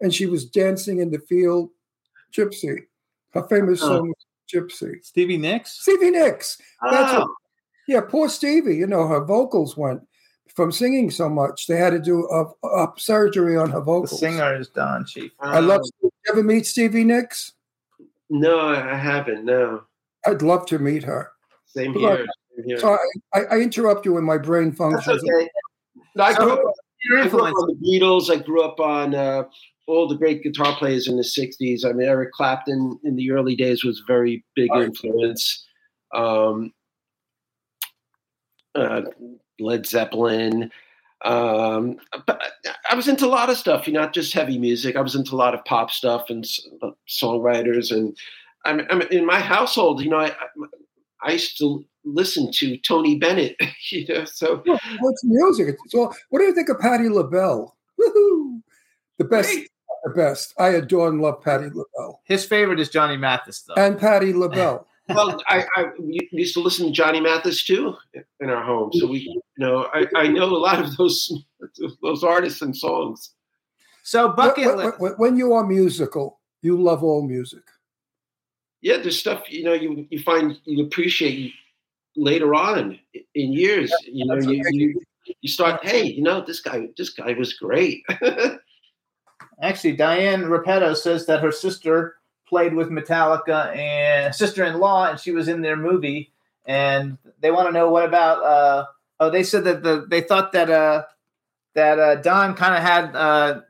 and 0.00 0.14
she 0.14 0.26
was 0.26 0.44
dancing 0.44 0.98
in 1.00 1.10
the 1.10 1.18
field, 1.18 1.70
Gypsy. 2.32 2.86
Her 3.32 3.42
famous 3.48 3.82
Oh. 3.82 3.86
song 3.88 4.08
was 4.08 4.24
Gypsy. 4.52 5.04
Stevie 5.04 5.36
Nicks. 5.38 5.80
Stevie 5.82 6.10
Nicks. 6.10 6.58
That's 6.90 7.12
Oh. 7.14 7.20
what, 7.20 7.28
yeah, 7.86 8.00
poor 8.00 8.28
Stevie. 8.28 8.76
You 8.76 8.86
know, 8.86 9.06
her 9.06 9.24
vocals 9.24 9.76
went 9.76 10.00
from 10.54 10.72
singing 10.72 11.10
so 11.10 11.28
much. 11.28 11.66
They 11.66 11.76
had 11.76 11.90
to 11.90 11.98
do 12.00 12.26
a, 12.28 12.66
a 12.66 12.88
surgery 12.96 13.56
on 13.56 13.70
her 13.70 13.78
The 13.78 13.84
vocals. 13.84 14.18
singer 14.20 14.54
is 14.56 14.68
Don 14.68 15.04
Chief. 15.06 15.30
I 15.40 15.60
love. 15.60 15.82
You 16.02 16.10
ever 16.30 16.42
meet 16.42 16.66
Stevie 16.66 17.04
Nicks? 17.04 17.52
No, 18.30 18.58
I 18.60 18.94
haven't. 18.94 19.44
No, 19.44 19.82
I'd 20.26 20.42
love 20.42 20.66
to 20.66 20.78
meet 20.78 21.02
her. 21.04 21.30
same 21.66 21.94
here. 21.94 22.26
Same 22.56 22.64
here. 22.66 22.78
So 22.80 22.98
I, 23.34 23.38
I, 23.38 23.44
I 23.52 23.58
interrupt 23.60 24.04
you 24.04 24.14
when 24.14 24.24
my 24.24 24.36
brain 24.38 24.70
That's 24.70 24.78
functions. 24.78 25.22
okay. 25.22 25.48
I 26.20 26.34
grew 26.34 26.52
up, 26.52 26.60
I 27.16 27.28
grew 27.28 27.40
up 27.44 27.54
on 27.54 27.68
the 27.68 27.78
Beatles. 27.86 28.28
I 28.30 28.36
grew 28.42 28.62
up 28.62 28.80
on 28.80 29.14
uh, 29.14 29.44
all 29.88 30.06
the 30.06 30.14
great 30.16 30.42
guitar 30.42 30.76
players 30.76 31.08
in 31.08 31.16
the 31.16 31.22
'60s. 31.24 31.84
I 31.84 31.92
mean, 31.92 32.06
Eric 32.08 32.30
Clapton 32.32 32.98
in 33.02 33.16
the 33.16 33.30
early 33.32 33.56
days 33.56 33.82
was 33.84 33.98
a 34.00 34.06
very 34.12 34.44
big 34.54 34.70
Right. 34.70 34.84
influence. 34.84 35.66
Um, 36.14 36.72
uh, 38.74 39.02
Led 39.58 39.86
Zeppelin. 39.86 40.70
Um, 41.24 41.98
but 42.26 42.40
I 42.88 42.94
was 42.94 43.08
into 43.08 43.26
a 43.26 43.28
lot 43.28 43.50
of 43.50 43.56
stuff, 43.56 43.88
you 43.88 43.92
know, 43.92 44.02
not 44.02 44.12
just 44.14 44.32
heavy 44.32 44.56
music. 44.58 44.94
I 44.94 45.00
was 45.00 45.16
into 45.16 45.34
a 45.34 45.36
lot 45.36 45.52
of 45.54 45.64
pop 45.64 45.90
stuff 45.90 46.26
and 46.30 46.46
songwriters. 47.08 47.90
And 47.90 48.16
I'm, 48.64 48.86
I'm 48.88 49.02
in 49.02 49.26
my 49.26 49.40
household, 49.40 50.00
you 50.02 50.10
know, 50.10 50.18
I, 50.18 50.26
I- 50.28 50.66
I 51.20 51.32
used 51.32 51.58
to 51.58 51.84
listen 52.04 52.48
to 52.52 52.76
Tony 52.78 53.18
Bennett, 53.18 53.56
you 53.90 54.06
know, 54.06 54.24
so 54.24 54.62
What's 55.00 55.24
music? 55.24 55.76
It's 55.84 55.92
all, 55.92 56.14
what 56.30 56.38
do 56.38 56.44
you 56.44 56.54
think 56.54 56.68
of 56.68 56.78
Patti 56.78 57.08
LaBelle? 57.08 57.76
Woohoo! 58.00 58.60
The 59.18 59.24
best, 59.24 59.48
Great. 59.52 59.68
The 60.04 60.10
best. 60.10 60.54
I 60.58 60.68
adore 60.70 61.08
and 61.08 61.20
love 61.20 61.42
Patti 61.42 61.66
LaBelle 61.66 62.20
His 62.24 62.44
favorite 62.44 62.80
is 62.80 62.88
Johnny 62.90 63.16
Mathis, 63.16 63.62
though. 63.62 63.74
and 63.74 63.98
Patti 63.98 64.32
LaBelle. 64.32 64.86
well, 65.08 65.40
I, 65.48 65.64
I 65.76 65.84
we 65.98 66.28
used 66.32 66.54
to 66.54 66.60
listen 66.60 66.86
to 66.86 66.92
Johnny 66.92 67.20
Mathis 67.20 67.64
too 67.64 67.94
in 68.40 68.50
our 68.50 68.62
home, 68.62 68.90
so 68.92 69.06
we, 69.06 69.20
you 69.20 69.40
know, 69.56 69.88
I, 69.94 70.06
I 70.14 70.28
know 70.28 70.44
a 70.44 70.58
lot 70.58 70.80
of 70.80 70.96
those 70.96 71.32
those 72.02 72.22
artists 72.24 72.62
and 72.62 72.76
songs. 72.76 73.30
so 74.02 74.28
bucket 74.28 74.76
When- 74.76 74.92
when, 74.98 75.12
when 75.12 75.36
you 75.36 75.52
are 75.54 75.66
musical, 75.66 76.40
you 76.62 76.80
love 76.80 77.02
all 77.02 77.26
music. 77.26 77.62
Yeah, 78.80 78.98
there's 78.98 79.18
stuff 79.18 79.50
you 79.50 79.64
know 79.64 79.72
you 79.72 80.06
you 80.10 80.22
find 80.22 80.58
you 80.64 80.84
appreciate 80.84 81.52
later 82.14 82.54
on 82.54 82.98
in 83.34 83.52
years. 83.52 83.92
You 84.06 84.26
know, 84.26 84.36
you, 84.36 84.62
you 84.70 85.00
you 85.40 85.48
start, 85.48 85.84
hey, 85.84 86.04
you 86.04 86.22
know, 86.22 86.44
this 86.44 86.60
guy 86.60 86.88
this 86.96 87.10
guy 87.10 87.32
was 87.32 87.54
great. 87.54 88.04
Actually, 89.60 89.92
Diane 89.92 90.44
Repetto 90.44 90.96
says 90.96 91.26
that 91.26 91.40
her 91.40 91.52
sister 91.52 92.16
played 92.48 92.74
with 92.74 92.90
Metallica 92.90 93.74
and 93.76 94.34
sister-in-law, 94.34 95.10
and 95.10 95.20
she 95.20 95.32
was 95.32 95.48
in 95.48 95.60
their 95.60 95.76
movie. 95.76 96.32
And 96.66 97.18
they 97.40 97.50
want 97.50 97.68
to 97.68 97.72
know 97.72 97.90
what 97.90 98.04
about? 98.04 98.42
Uh, 98.42 98.84
oh, 99.20 99.30
they 99.30 99.42
said 99.42 99.64
that 99.64 99.82
the 99.82 100.06
they 100.08 100.20
thought 100.20 100.52
that 100.52 100.70
uh, 100.70 101.04
that 101.74 101.98
uh, 101.98 102.14
Don 102.16 102.54
kind 102.54 102.74
of 102.74 102.82
had 102.82 103.16
uh, 103.16 103.60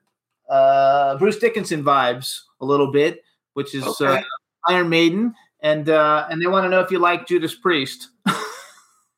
uh, 0.51 1.17
Bruce 1.19 1.39
Dickinson 1.39 1.85
vibes 1.85 2.41
a 2.61 2.65
little 2.65 2.91
bit, 2.91 3.23
which 3.55 3.75
is 3.75 3.85
uh, 4.01 4.21
Iron 4.69 4.89
Maiden. 4.89 5.35
And 5.61 5.89
uh, 5.89 6.27
and 6.31 6.41
they 6.41 6.47
want 6.47 6.65
to 6.65 6.69
know 6.69 6.81
if 6.81 6.91
you 6.91 6.99
like 6.99 7.27
Judas 7.27 7.55
Priest. 7.55 8.11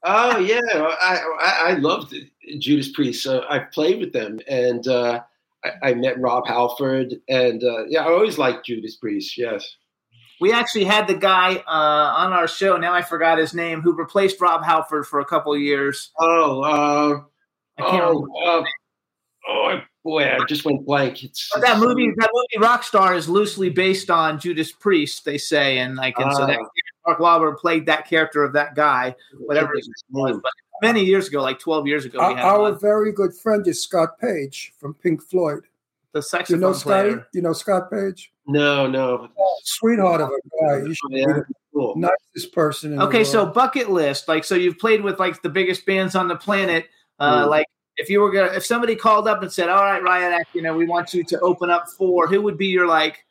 oh 0.05 0.39
yeah, 0.39 0.61
I 0.75 1.23
I, 1.41 1.71
I 1.71 1.73
loved 1.75 2.15
Judas 2.59 2.91
Priest. 2.93 3.23
So 3.23 3.45
I 3.49 3.59
played 3.59 4.01
with 4.01 4.13
them, 4.13 4.41
and 4.49 4.87
uh, 4.89 5.23
I, 5.65 5.91
I 5.91 5.95
met 5.95 6.21
Rob 6.21 6.47
Halford, 6.47 7.15
and 7.29 7.63
uh, 7.63 7.87
yeah, 7.87 8.05
I 8.05 8.11
always 8.11 8.39
liked 8.39 8.67
Judas 8.67 8.97
Priest. 8.97 9.37
Yes. 9.37 9.77
We 10.41 10.53
actually 10.53 10.85
had 10.85 11.07
the 11.07 11.15
guy 11.15 11.57
uh, 11.57 12.15
on 12.17 12.33
our 12.33 12.49
show. 12.49 12.79
Now 12.79 12.95
I 12.95 13.03
forgot 13.03 13.37
his 13.39 13.53
name, 13.53 13.83
who 13.83 13.93
replaced 13.93 14.41
Rob 14.41 14.65
Halford 14.65 15.07
for 15.07 15.21
a 15.21 15.25
couple 15.25 15.53
of 15.53 15.61
years. 15.61 16.13
Oh, 16.19 16.63
uh, 16.63 17.21
I 17.79 17.91
can't 17.91 18.03
oh, 18.03 18.27
remember. 18.43 18.67
uh, 18.67 18.71
oh, 19.51 19.81
boy, 20.03 20.25
I 20.25 20.39
just 20.49 20.65
went 20.65 20.87
blank. 20.87 21.25
It's 21.25 21.51
But 21.53 21.61
that 21.61 21.79
movie, 21.79 22.11
that 22.17 22.31
movie 22.33 22.67
Rockstar 22.67 23.15
is 23.15 23.29
loosely 23.29 23.69
based 23.69 24.11
on 24.11 24.41
Judas 24.41 24.73
Priest, 24.73 25.27
they 25.27 25.37
say, 25.37 25.79
and 25.79 25.97
like, 25.97 26.19
and 26.19 26.33
so 26.33 26.47
that 26.47 26.59
Ah. 26.59 26.69
Mark 27.07 27.19
Wahlberg 27.19 27.59
played 27.59 27.87
that 27.87 28.09
character 28.09 28.43
of 28.45 28.53
that 28.55 28.75
guy, 28.75 29.15
whatever 29.39 29.73
his 29.75 29.89
name 29.89 30.23
was. 30.23 30.41
But 30.43 30.53
many 30.83 31.05
years 31.05 31.29
ago, 31.29 31.43
like 31.43 31.59
twelve 31.59 31.87
years 31.87 32.05
ago, 32.05 32.19
we 32.19 32.25
Our, 32.25 32.37
had 32.37 32.45
our 32.47 32.61
one. 32.63 32.79
very 32.81 33.13
good 33.13 33.35
friend 33.35 33.67
is 33.67 33.83
Scott 33.83 34.19
Page 34.19 34.73
from 34.79 34.95
Pink 34.95 35.23
Floyd. 35.23 35.65
the 36.13 36.19
You 36.19 36.23
saxophone 36.23 36.61
know 36.61 36.73
Scotty? 36.73 37.09
player. 37.11 37.27
You 37.35 37.43
know 37.43 37.53
Scott 37.53 37.91
Page? 37.91 38.33
No, 38.47 38.87
no. 38.89 39.29
Sweetheart 39.65 40.21
of 40.21 40.31
a 40.31 40.67
guy. 40.67 40.79
You 40.87 40.93
should 40.95 41.11
Yeah, 41.13 41.27
be 41.27 41.33
the 41.35 41.45
cool. 41.73 41.95
nicest 41.97 42.53
person 42.53 42.93
in 42.95 43.01
Okay, 43.01 43.21
the 43.21 43.25
so 43.25 43.47
bucket 43.47 43.91
list, 43.91 44.27
like, 44.27 44.43
so 44.45 44.57
you've 44.57 44.79
played 44.79 45.03
with 45.03 45.21
like 45.21 45.41
the 45.43 45.49
biggest 45.49 45.87
bands 45.87 46.17
on 46.17 46.27
the 46.27 46.35
planet, 46.37 46.87
uh, 47.21 47.45
Mm. 47.45 47.49
like 47.51 47.67
if 47.97 48.09
you 48.11 48.21
were 48.21 48.31
gonna, 48.33 48.51
if 48.53 48.65
somebody 48.65 48.97
called 48.97 49.29
up 49.29 49.43
and 49.43 49.53
said, 49.53 49.69
"All 49.69 49.83
right, 49.85 50.03
Riot 50.03 50.33
Act, 50.33 50.49
you 50.55 50.63
know, 50.63 50.75
we 50.75 50.87
want 50.87 51.13
you 51.15 51.23
to 51.25 51.39
open 51.41 51.71
up 51.71 51.89
for," 51.91 52.27
who 52.27 52.41
would 52.43 52.57
be 52.59 52.67
your 52.67 52.87
like, 52.89 53.25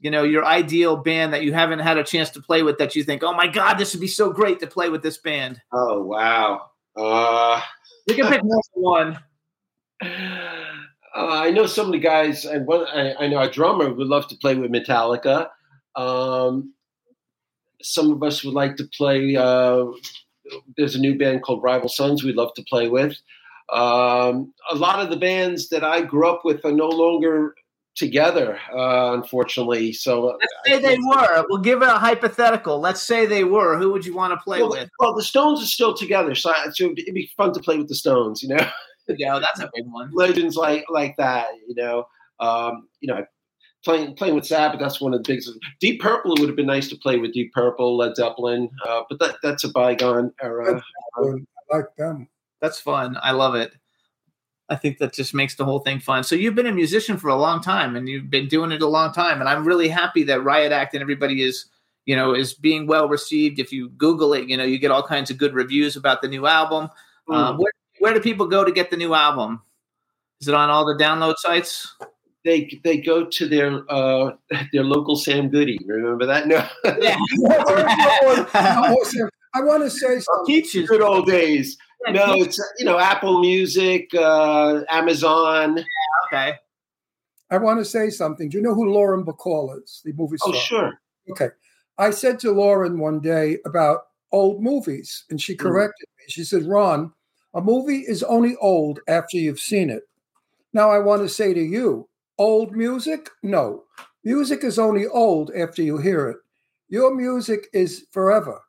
you 0.00 0.10
know, 0.10 0.24
your 0.24 0.44
ideal 0.44 0.96
band 0.96 1.32
that 1.32 1.42
you 1.42 1.54
haven't 1.54 1.78
had 1.78 1.96
a 1.96 2.04
chance 2.04 2.28
to 2.30 2.42
play 2.42 2.62
with 2.62 2.76
that 2.78 2.94
you 2.94 3.02
think, 3.02 3.22
"Oh 3.22 3.32
my 3.32 3.46
God, 3.46 3.78
this 3.78 3.94
would 3.94 4.00
be 4.00 4.06
so 4.08 4.30
great 4.30 4.60
to 4.60 4.66
play 4.66 4.90
with 4.90 5.02
this 5.02 5.16
band." 5.16 5.62
Oh 5.72 6.02
wow. 6.02 6.70
Uh, 6.96 7.60
You 8.06 8.14
can 8.14 8.28
pick 8.28 8.42
more 8.44 8.62
than 8.74 8.82
one. 8.82 9.18
Uh, 10.02 11.28
I 11.28 11.50
know 11.50 11.66
some 11.66 11.86
of 11.86 11.92
the 11.92 11.98
guys. 11.98 12.46
One, 12.64 12.86
I, 12.86 13.14
I 13.14 13.26
know 13.28 13.40
a 13.40 13.50
drummer 13.50 13.92
would 13.92 14.06
love 14.06 14.28
to 14.28 14.36
play 14.36 14.54
with 14.54 14.70
Metallica. 14.70 15.48
Um, 15.94 16.74
some 17.82 18.10
of 18.10 18.22
us 18.22 18.44
would 18.44 18.54
like 18.54 18.76
to 18.76 18.84
play. 18.96 19.36
Uh, 19.36 19.86
there's 20.76 20.94
a 20.94 21.00
new 21.00 21.16
band 21.18 21.42
called 21.42 21.62
Rival 21.62 21.88
Sons 21.88 22.22
we'd 22.22 22.36
love 22.36 22.54
to 22.54 22.62
play 22.64 22.88
with. 22.88 23.16
Um, 23.72 24.52
a 24.70 24.74
lot 24.74 25.00
of 25.00 25.10
the 25.10 25.16
bands 25.16 25.68
that 25.70 25.82
I 25.82 26.02
grew 26.02 26.28
up 26.28 26.44
with 26.44 26.64
are 26.64 26.72
no 26.72 26.88
longer 26.88 27.54
together, 27.96 28.58
uh, 28.72 29.12
unfortunately. 29.14 29.92
So 29.92 30.38
Let's 30.38 30.54
say 30.66 30.78
they 30.78 30.98
were. 30.98 31.44
We'll 31.48 31.60
give 31.60 31.82
it 31.82 31.88
a 31.88 31.98
hypothetical. 31.98 32.78
Let's 32.78 33.02
say 33.02 33.26
they 33.26 33.44
were. 33.44 33.76
Who 33.78 33.90
would 33.92 34.04
you 34.06 34.14
want 34.14 34.32
to 34.32 34.36
play 34.44 34.60
well, 34.60 34.70
with? 34.70 34.88
well, 35.00 35.14
the 35.14 35.22
Stones 35.22 35.62
are 35.62 35.66
still 35.66 35.94
together, 35.94 36.34
so, 36.34 36.50
I- 36.50 36.68
so 36.72 36.84
it'd 36.96 37.14
be 37.14 37.30
fun 37.36 37.52
to 37.54 37.60
play 37.60 37.78
with 37.78 37.88
the 37.88 37.94
Stones. 37.96 38.42
You 38.42 38.50
know. 38.50 38.66
Yeah, 39.08 39.38
that's 39.38 39.60
a 39.60 39.70
big 39.72 39.84
one. 39.86 40.10
legends 40.12 40.56
like 40.56 40.84
like 40.90 41.16
that. 41.16 41.46
You 41.68 41.76
know, 41.76 42.08
um, 42.40 42.88
you 43.00 43.06
know, 43.06 43.24
playing 43.84 44.16
playing 44.16 44.34
with 44.34 44.44
Sabbath. 44.44 44.80
That's 44.80 45.00
one 45.00 45.14
of 45.14 45.22
the 45.22 45.28
biggest. 45.32 45.52
Deep 45.78 46.00
Purple 46.00 46.32
it 46.34 46.40
would 46.40 46.48
have 46.48 46.56
been 46.56 46.66
nice 46.66 46.88
to 46.88 46.96
play 46.96 47.16
with 47.16 47.32
Deep 47.32 47.52
Purple, 47.52 47.96
Led 47.96 48.16
Zeppelin, 48.16 48.68
uh, 48.84 49.02
but 49.08 49.20
that 49.20 49.36
that's 49.44 49.62
a 49.62 49.68
bygone 49.68 50.32
era. 50.42 50.82
I 51.16 51.22
like 51.70 51.84
them. 51.96 52.26
That's 52.60 52.80
fun. 52.80 53.16
I 53.22 53.30
love 53.30 53.54
it. 53.54 53.74
I 54.68 54.76
think 54.76 54.98
that 54.98 55.12
just 55.12 55.32
makes 55.34 55.54
the 55.54 55.64
whole 55.64 55.78
thing 55.78 56.00
fun. 56.00 56.24
So 56.24 56.34
you've 56.34 56.54
been 56.56 56.66
a 56.66 56.72
musician 56.72 57.16
for 57.18 57.28
a 57.28 57.36
long 57.36 57.60
time, 57.60 57.94
and 57.96 58.08
you've 58.08 58.30
been 58.30 58.48
doing 58.48 58.72
it 58.72 58.82
a 58.82 58.86
long 58.88 59.12
time, 59.12 59.40
and 59.40 59.48
I'm 59.48 59.64
really 59.64 59.88
happy 59.88 60.24
that 60.24 60.42
Riot 60.42 60.72
Act 60.72 60.94
and 60.94 61.02
everybody 61.02 61.42
is, 61.42 61.66
you 62.04 62.16
know, 62.16 62.34
is 62.34 62.52
being 62.54 62.86
well 62.86 63.08
received. 63.08 63.58
If 63.60 63.72
you 63.72 63.90
Google 63.90 64.32
it, 64.34 64.48
you 64.48 64.56
know, 64.56 64.64
you 64.64 64.78
get 64.78 64.90
all 64.90 65.02
kinds 65.04 65.30
of 65.30 65.38
good 65.38 65.54
reviews 65.54 65.94
about 65.96 66.20
the 66.22 66.28
new 66.28 66.46
album. 66.46 66.90
Uh, 67.30 67.52
Mm. 67.52 67.58
where, 67.58 67.72
where 68.00 68.14
do 68.14 68.20
people 68.20 68.46
go 68.46 68.64
to 68.64 68.72
get 68.72 68.90
the 68.90 68.96
new 68.96 69.14
album? 69.14 69.62
Is 70.40 70.48
it 70.48 70.54
on 70.54 70.68
all 70.68 70.84
the 70.84 70.94
download 71.02 71.36
sites? 71.38 71.94
They 72.44 72.68
they 72.84 72.98
go 72.98 73.24
to 73.24 73.48
their 73.48 73.82
uh, 73.90 74.32
their 74.72 74.84
local 74.84 75.16
Sam 75.16 75.48
Goody. 75.48 75.78
Remember 75.86 76.26
that? 76.26 76.46
No, 76.46 76.64
Yeah. 77.00 77.16
I 79.54 79.60
want 79.62 79.82
to 79.82 79.90
say 79.90 80.20
something. 80.20 80.86
Good 80.86 81.00
old 81.02 81.26
days. 81.26 81.76
Yeah, 82.04 82.12
No, 82.12 82.34
it's 82.34 82.60
you 82.78 82.84
know 82.84 82.98
Apple 82.98 83.40
Music, 83.40 84.10
uh, 84.14 84.82
Amazon. 84.88 85.84
Okay. 86.26 86.54
I 87.50 87.58
want 87.58 87.78
to 87.78 87.84
say 87.84 88.10
something. 88.10 88.48
Do 88.48 88.58
you 88.58 88.62
know 88.62 88.74
who 88.74 88.90
Lauren 88.90 89.24
Bacall 89.24 89.80
is? 89.82 90.02
The 90.04 90.12
movie 90.12 90.36
star. 90.36 90.52
Oh 90.54 90.58
sure. 90.58 91.00
Okay. 91.30 91.48
I 91.98 92.10
said 92.10 92.38
to 92.40 92.52
Lauren 92.52 92.98
one 92.98 93.20
day 93.20 93.58
about 93.64 94.08
old 94.32 94.62
movies, 94.62 95.24
and 95.30 95.40
she 95.40 95.54
corrected 95.56 96.08
me. 96.18 96.24
She 96.28 96.44
said, 96.44 96.64
Ron, 96.64 97.12
a 97.54 97.60
movie 97.60 98.00
is 98.00 98.22
only 98.22 98.56
old 98.56 99.00
after 99.08 99.38
you've 99.38 99.60
seen 99.60 99.88
it. 99.88 100.02
Now, 100.72 100.90
I 100.90 100.98
want 100.98 101.22
to 101.22 101.28
say 101.28 101.54
to 101.54 101.62
you, 101.62 102.08
old 102.36 102.76
music? 102.76 103.30
No. 103.42 103.84
Music 104.24 104.62
is 104.62 104.78
only 104.78 105.06
old 105.06 105.50
after 105.56 105.82
you 105.82 105.96
hear 105.96 106.28
it. 106.28 106.36
Your 106.88 107.14
music 107.14 107.68
is 107.72 108.04
forever 108.10 108.60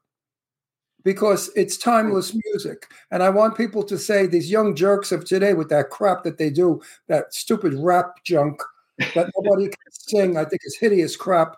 because 1.04 1.50
it's 1.56 1.78
timeless 1.78 2.36
music. 2.46 2.92
And 3.12 3.24
I 3.24 3.30
want 3.30 3.58
people 3.58 3.84
to 3.84 3.98
say 3.98 4.26
these 4.26 4.52
young 4.52 4.76
jerks 4.76 5.12
of 5.12 5.26
today 5.26 5.54
with 5.54 5.70
that 5.70 5.90
crap 5.90 6.24
that 6.24 6.38
they 6.38 6.50
do, 6.50 6.82
that 7.08 7.34
stupid 7.34 7.74
rap 7.76 8.24
junk 8.24 8.62
that 9.16 9.32
nobody 9.38 9.68
can 9.68 9.92
sing, 9.92 10.38
I 10.38 10.46
think 10.46 10.62
is 10.66 10.78
hideous 10.78 11.16
crap. 11.16 11.56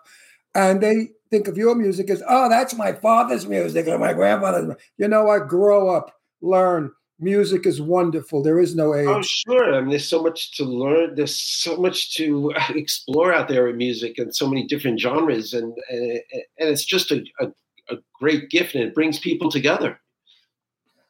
And 0.54 0.80
they 0.80 1.10
think 1.30 1.48
of 1.48 1.56
your 1.56 1.74
music 1.74 2.10
as, 2.10 2.22
oh, 2.28 2.48
that's 2.48 2.74
my 2.74 2.92
father's 2.92 3.46
music 3.46 3.86
or 3.86 3.98
my 3.98 4.12
grandfather's. 4.12 4.68
mu-" 4.68 4.74
You 4.98 5.08
know 5.08 5.24
what? 5.24 5.48
Grow 5.48 5.88
up, 5.88 6.16
learn. 6.40 6.92
Music 7.22 7.66
is 7.66 7.82
wonderful. 7.82 8.42
There 8.42 8.58
is 8.58 8.74
no 8.74 8.94
oh, 8.94 8.96
age. 8.96 9.08
Oh, 9.08 9.22
sure. 9.22 9.74
I 9.74 9.80
mean, 9.80 9.90
there's 9.90 10.08
so 10.08 10.22
much 10.22 10.56
to 10.56 10.64
learn. 10.64 11.14
There's 11.14 11.36
so 11.36 11.76
much 11.76 12.16
to 12.16 12.52
explore 12.70 13.32
out 13.32 13.48
there 13.48 13.68
in 13.68 13.76
music 13.76 14.18
and 14.18 14.34
so 14.34 14.48
many 14.48 14.66
different 14.66 14.98
genres. 14.98 15.52
And, 15.52 15.76
and, 15.90 16.20
and 16.58 16.68
it's 16.70 16.84
just 16.84 17.10
a, 17.10 17.22
a, 17.40 17.48
a 17.90 17.96
great 18.18 18.50
gift 18.50 18.74
and 18.74 18.84
it 18.84 18.94
brings 18.94 19.18
people 19.18 19.50
together. 19.50 20.00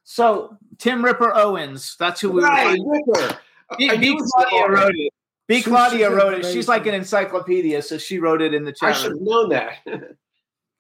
So 0.05 0.57
Tim 0.79 1.05
Ripper 1.05 1.35
Owens, 1.35 1.97
that's 1.99 2.21
who 2.21 2.31
we 2.31 2.43
Right, 2.43 2.79
were. 2.81 2.93
Ripper. 3.07 3.39
B, 3.79 3.91
I 3.91 3.97
B 3.97 3.99
knew 3.99 4.13
it 4.19 4.21
was 4.23 4.33
Claudia 4.33 4.69
wrote 4.71 4.95
it. 4.97 5.13
B 5.47 5.63
Claudia 5.63 6.11
wrote 6.11 6.35
it. 6.35 6.47
She's 6.47 6.69
like 6.69 6.87
an 6.87 6.95
encyclopedia, 6.95 7.83
so 7.83 7.99
she 7.99 8.19
wrote 8.19 8.41
it 8.43 8.55
in 8.55 8.65
the 8.65 8.73
chat. 8.73 8.91
I 8.91 8.93
should 8.93 9.13
have 9.13 9.21
known 9.21 9.49
that. 9.51 9.75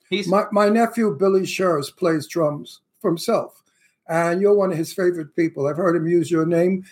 He's 0.08 0.26
My, 0.26 0.44
my 0.50 0.68
nephew, 0.68 1.16
Billy 1.16 1.46
Shurs, 1.46 1.90
plays 1.90 2.26
drums 2.26 2.80
for 3.00 3.10
himself. 3.10 3.62
And 4.08 4.40
you're 4.40 4.54
one 4.54 4.72
of 4.72 4.76
his 4.78 4.92
favorite 4.92 5.36
people. 5.36 5.68
I've 5.68 5.76
heard 5.76 5.94
him 5.94 6.08
use 6.08 6.30
your 6.30 6.44
name, 6.46 6.84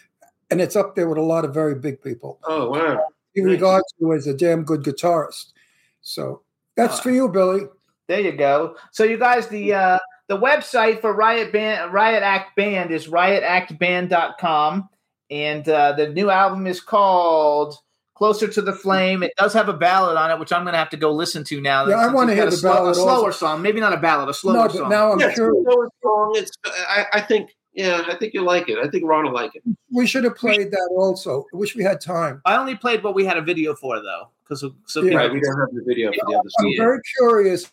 and 0.51 0.61
it's 0.61 0.77
up 0.77 0.95
there 0.95 1.09
with 1.09 1.19
a 1.19 1.23
lot 1.23 1.45
of 1.45 1.53
very 1.53 1.75
big 1.75 2.01
people. 2.01 2.39
oh, 2.45 2.71
wow. 2.71 3.01
He 3.35 3.41
Nice. 3.43 3.51
regards 3.53 3.95
you 3.99 4.13
as 4.13 4.27
a 4.29 4.35
damn 4.35 4.63
good 4.65 4.83
guitarist. 4.83 5.53
So 6.01 6.43
that's 6.77 6.99
Uh, 6.99 7.03
for 7.03 7.11
you, 7.11 7.29
Billy. 7.29 7.63
There 8.09 8.21
you 8.21 8.33
go. 8.33 8.77
So 8.93 9.05
you 9.05 9.19
guys, 9.19 9.47
the 9.49 9.75
uh, 9.75 9.99
the 10.29 10.39
website 10.39 11.01
for 11.01 11.13
Riot 11.15 11.53
Band 11.53 11.93
Riot 11.93 12.23
Act 12.23 12.57
Band 12.57 12.91
is 12.91 13.07
riotactband.com. 13.09 14.89
And 15.31 15.69
uh, 15.69 15.93
the 15.93 16.09
new 16.09 16.31
album 16.31 16.67
is 16.67 16.81
called 16.81 17.77
Closer 18.15 18.49
to 18.49 18.63
the 18.63 18.73
Flame. 18.73 19.23
It 19.23 19.33
does 19.37 19.53
have 19.53 19.69
a 19.69 19.75
ballad 19.75 20.17
on 20.17 20.31
it, 20.31 20.39
which 20.41 20.53
I'm 20.53 20.63
going 20.65 20.73
to 20.73 20.79
have 20.79 20.89
to 20.91 20.97
go 20.97 21.13
listen 21.13 21.45
to 21.45 21.61
now. 21.61 21.87
Yeah, 21.87 21.97
I 21.97 22.13
wanna 22.13 22.35
hear 22.35 22.47
the 22.47 22.49
a 22.49 22.57
slow- 22.57 22.73
ballad 22.73 22.93
A 22.93 22.95
slower 22.95 23.27
also. 23.27 23.31
song, 23.33 23.63
maybe 23.63 23.79
not 23.79 23.93
a 23.93 23.99
ballad, 23.99 24.29
a 24.31 24.35
slower 24.35 24.55
No, 24.55 24.63
but 24.65 24.73
song. 24.73 24.89
now 24.89 25.13
I'm 25.13 25.21
Yeah, 25.21 25.35
curious. 25.35 25.65
it's 25.69 25.93
wrong. 26.03 26.33
It's, 26.35 26.51
I, 26.65 27.05
I 27.13 27.21
think, 27.21 27.55
yeah, 27.75 28.03
I 28.09 28.15
think 28.17 28.33
you 28.33 28.43
like 28.43 28.71
it. 28.71 28.79
I 28.79 28.89
think 28.89 29.05
Ron 29.05 29.25
will 29.27 29.33
like 29.35 29.55
it. 29.55 29.63
We 29.93 30.07
should 30.07 30.25
have 30.25 30.35
played 30.37 30.71
that 30.71 30.91
also. 30.97 31.45
I 31.53 31.57
wish 31.59 31.77
we 31.77 31.85
had 31.85 32.01
time. 32.01 32.41
I 32.47 32.57
only 32.57 32.75
played 32.75 33.05
what 33.05 33.15
we 33.15 33.25
had 33.27 33.37
a 33.37 33.43
video 33.43 33.75
for, 33.75 34.01
though, 34.03 34.29
because 34.43 34.65
so 34.87 35.03
Yeah. 35.03 35.15
Right, 35.19 35.31
we 35.33 35.41
don't 35.41 35.61
have 35.61 35.69
the 35.75 35.85
video 35.87 36.11
for 36.11 36.25
the 36.27 36.39
other 36.39 36.49
I'm 36.59 36.65
song. 36.65 36.75
very 36.79 36.99
curious 37.19 37.65
what 37.65 37.73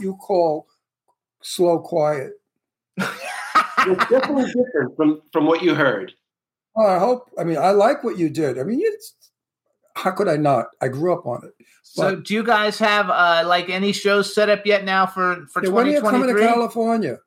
you 0.00 0.16
call 0.16 0.66
slow 1.42 1.78
quiet. 1.80 2.32
It's 3.86 4.08
definitely 4.08 4.46
different 4.46 4.96
from, 4.96 5.20
from 5.30 5.44
what 5.44 5.62
you 5.62 5.74
heard. 5.74 6.14
Well, 6.74 6.88
I 6.88 6.98
hope. 6.98 7.28
I 7.38 7.44
mean, 7.44 7.58
I 7.58 7.70
like 7.72 8.02
what 8.02 8.16
you 8.16 8.30
did. 8.30 8.58
I 8.58 8.62
mean, 8.62 8.80
it's 8.82 9.14
how 9.94 10.10
could 10.12 10.26
I 10.26 10.36
not? 10.36 10.68
I 10.80 10.88
grew 10.88 11.12
up 11.12 11.26
on 11.26 11.42
it. 11.44 11.52
So, 11.82 12.16
do 12.16 12.32
you 12.32 12.42
guys 12.42 12.78
have 12.78 13.10
uh, 13.10 13.42
like 13.46 13.68
any 13.68 13.92
shows 13.92 14.34
set 14.34 14.48
up 14.48 14.64
yet 14.64 14.84
now 14.84 15.04
for 15.06 15.44
for 15.52 15.62
Yeah, 15.62 15.68
when 15.70 15.86
are 15.86 15.90
you 15.90 16.00
coming 16.00 16.22
to 16.22 16.32
2023? 16.32 16.46
California? 16.46 17.18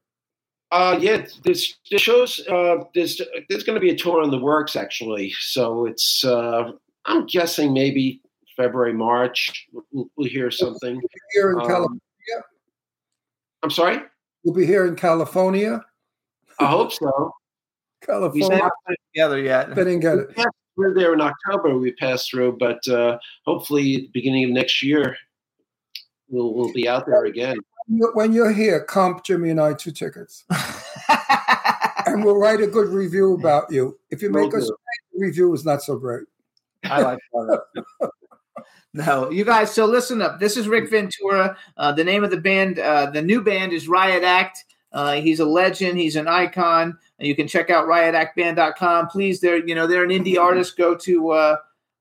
Uh, 0.72 0.98
yeah, 1.00 1.28
this 1.44 1.76
the 1.92 2.00
shows. 2.00 2.40
Uh, 2.48 2.84
there's 2.96 3.22
there's 3.50 3.64
going 3.64 3.76
to 3.76 3.80
be 3.80 3.92
a 3.92 3.96
tour 3.96 4.24
in 4.24 4.32
the 4.32 4.40
works 4.40 4.76
actually. 4.76 5.32
So 5.40 5.86
it's 5.86 6.24
uh, 6.26 6.72
I'm 7.06 7.28
guessing 7.28 7.72
maybe 7.72 8.20
February 8.56 8.94
March. 8.94 9.68
We'll, 9.92 10.10
we'll 10.18 10.28
hear 10.28 10.50
something. 10.50 11.00
Here 11.34 11.52
in 11.52 11.60
Um, 11.62 11.68
California. 11.68 12.00
I'm 13.64 13.72
sorry. 13.72 14.02
You'll 14.44 14.54
be 14.54 14.66
here 14.66 14.86
in 14.86 14.96
California. 14.96 15.84
I 16.60 16.66
hope 16.66 16.94
so. 16.94 17.34
California. 18.02 18.70
Together 19.14 19.40
yet. 19.40 19.76
They 19.76 19.84
didn't 19.84 20.00
get 20.02 20.18
it. 20.18 20.38
through 20.76 20.94
there 20.94 21.14
in 21.14 21.22
October. 21.22 21.78
We 21.78 21.92
passed 21.94 22.30
through, 22.30 22.58
but 22.58 22.88
uh, 22.88 23.18
hopefully 23.46 23.96
at 23.96 24.02
the 24.02 24.12
beginning 24.14 24.46
of 24.46 24.52
next 24.52 24.84
year 24.84 25.18
we'll 26.30 26.54
we'll 26.54 26.74
be 26.74 26.88
out 26.88 27.06
there 27.06 27.26
again. 27.26 27.58
When 27.88 28.34
you're 28.34 28.52
here, 28.52 28.84
comp 28.84 29.24
Jimmy 29.24 29.50
and 29.50 29.62
I 29.62 29.74
two 29.74 29.92
tickets, 29.92 30.44
and 32.06 32.24
we'll 32.24 32.38
write 32.38 32.62
a 32.62 32.68
good 32.68 32.90
review 32.90 33.34
about 33.34 33.72
you. 33.72 33.98
If 34.10 34.22
you 34.22 34.30
make 34.30 34.52
Will 34.52 34.62
us 34.62 34.72
review 35.16 35.54
is 35.54 35.66
not 35.66 35.82
so 35.82 35.98
great. 35.98 36.26
I 36.84 37.02
like 37.02 37.20
that. 37.34 37.62
No, 38.94 39.30
you 39.30 39.46
guys. 39.46 39.72
So 39.72 39.86
listen 39.86 40.22
up. 40.22 40.40
This 40.40 40.58
is 40.58 40.68
Rick 40.68 40.90
Ventura. 40.90 41.56
Uh, 41.76 41.92
the 41.92 42.04
name 42.04 42.24
of 42.24 42.32
the 42.32 42.38
band, 42.38 42.80
uh, 42.80 43.12
the 43.12 43.22
new 43.22 43.42
band 43.42 43.72
is 43.72 43.88
Riot 43.88 44.24
Act. 44.24 44.66
Uh, 44.92 45.14
he's 45.16 45.40
a 45.40 45.46
legend. 45.46 46.00
He's 46.00 46.16
an 46.16 46.28
icon. 46.28 46.98
You 47.20 47.36
can 47.36 47.48
check 47.48 47.70
out 47.70 47.86
riotactband.com. 47.88 49.10
Please, 49.10 49.40
they're 49.40 49.64
you 49.66 49.76
know 49.76 49.86
they're 49.86 50.04
an 50.04 50.10
indie 50.10 50.40
artist. 50.40 50.78
Go 50.78 50.96
to 50.96 51.30
uh, 51.30 51.58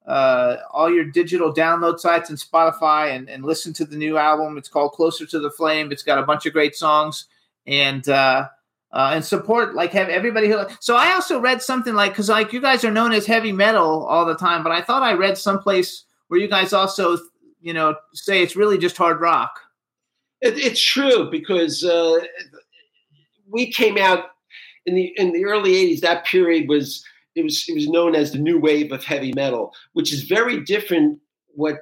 uh, 0.07 0.57
all 0.73 0.91
your 0.91 1.05
digital 1.05 1.53
download 1.53 1.99
sites 1.99 2.31
and 2.31 2.39
Spotify 2.39 3.15
and, 3.15 3.29
and 3.29 3.45
listen 3.45 3.73
to 3.75 3.85
the 3.85 3.97
new 3.97 4.17
album. 4.17 4.57
It's 4.57 4.69
called 4.69 4.93
Closer 4.93 5.27
to 5.27 5.39
the 5.39 5.51
Flame. 5.51 5.93
It's 5.93 6.03
got 6.03 6.19
a 6.19 6.23
bunch 6.23 6.47
of 6.47 6.53
great 6.53 6.77
songs 6.77 7.27
and 7.67 8.09
uh, 8.09 8.49
uh, 8.93 9.11
and 9.13 9.25
support 9.25 9.75
like 9.75 9.93
have 9.93 10.09
everybody 10.09 10.49
who. 10.49 10.65
So 10.81 10.97
I 10.97 11.13
also 11.13 11.41
read 11.41 11.61
something 11.61 11.95
like 11.95 12.13
because 12.13 12.31
like 12.31 12.53
you 12.55 12.63
guys 12.63 12.85
are 12.85 12.91
known 12.91 13.13
as 13.13 13.27
heavy 13.27 13.53
metal 13.53 14.07
all 14.07 14.25
the 14.25 14.37
time, 14.37 14.63
but 14.63 14.73
I 14.73 14.81
thought 14.81 15.03
I 15.03 15.13
read 15.13 15.37
someplace 15.37 16.06
where 16.29 16.41
you 16.41 16.49
guys 16.49 16.73
also 16.73 17.19
you 17.61 17.73
know 17.73 17.95
say 18.13 18.43
it's 18.43 18.57
really 18.57 18.79
just 18.79 18.97
hard 18.97 19.21
rock. 19.21 19.61
It, 20.41 20.59
it's 20.59 20.83
true 20.83 21.31
because 21.31 21.85
uh, 21.85 22.19
we 23.49 23.71
came 23.71 23.99
out 23.99 24.25
in 24.85 24.95
the 24.95 25.13
in 25.17 25.33
the 25.33 25.45
early 25.45 25.73
'80s. 25.73 26.01
That 26.01 26.25
period 26.25 26.69
was 26.69 27.05
it 27.35 27.45
was 27.45 27.65
it 27.69 27.75
was 27.75 27.89
known 27.89 28.15
as 28.15 28.33
the 28.33 28.39
new 28.39 28.59
wave 28.59 28.93
of 28.93 29.05
heavy 29.05 29.33
metal, 29.33 29.75
which 29.93 30.13
is 30.13 30.23
very 30.25 30.63
different 30.65 31.21
what 31.55 31.79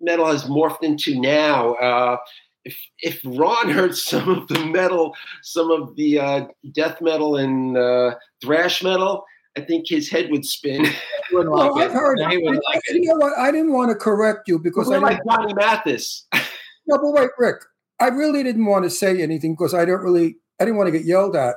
metal 0.00 0.26
has 0.26 0.44
morphed 0.44 0.82
into 0.82 1.20
now. 1.20 1.74
Uh, 1.74 2.16
if 2.64 2.76
if 3.00 3.20
Ron 3.24 3.70
heard 3.70 3.96
some 3.96 4.28
of 4.28 4.48
the 4.48 4.64
metal, 4.66 5.14
some 5.42 5.70
of 5.70 5.96
the 5.96 6.18
uh, 6.18 6.46
death 6.72 7.00
metal 7.00 7.36
and 7.36 7.76
uh, 7.76 8.14
thrash 8.42 8.82
metal, 8.82 9.24
I 9.56 9.60
think 9.60 9.86
his 9.88 10.08
head 10.10 10.30
would 10.30 10.44
spin. 10.46 10.86
Wouldn't 11.32 11.54
Well, 11.54 11.74
like 11.74 11.84
I've 11.84 11.90
it. 11.90 11.94
heard. 11.94 12.18
He 12.30 12.38
wouldn't 12.38 12.62
like 12.72 12.82
it. 12.88 12.96
You 13.02 13.08
know 13.08 13.16
what? 13.16 13.38
I 13.38 13.50
didn't 13.50 13.72
want 13.72 13.90
to 13.90 13.94
correct 13.94 14.48
you 14.48 14.58
because 14.58 14.88
I 14.90 14.92
We're 14.92 15.00
like 15.00 15.20
Johnny 15.28 15.52
Mathis. 15.54 16.26
no, 16.86 16.98
but 16.98 17.10
wait, 17.12 17.30
Rick. 17.38 17.56
I 18.00 18.08
really 18.08 18.42
didn't 18.42 18.64
want 18.66 18.84
to 18.84 18.90
say 18.90 19.22
anything 19.22 19.52
because 19.54 19.74
I 19.74 19.84
don't 19.84 20.02
really. 20.02 20.36
I 20.60 20.64
didn't 20.64 20.76
want 20.76 20.88
to 20.88 20.92
get 20.98 21.06
yelled 21.06 21.36
at, 21.36 21.56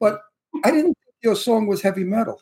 but 0.00 0.20
I 0.64 0.70
didn't 0.70 0.94
think 0.94 0.96
your 1.22 1.36
song 1.36 1.66
was 1.66 1.80
heavy 1.82 2.04
metal. 2.04 2.40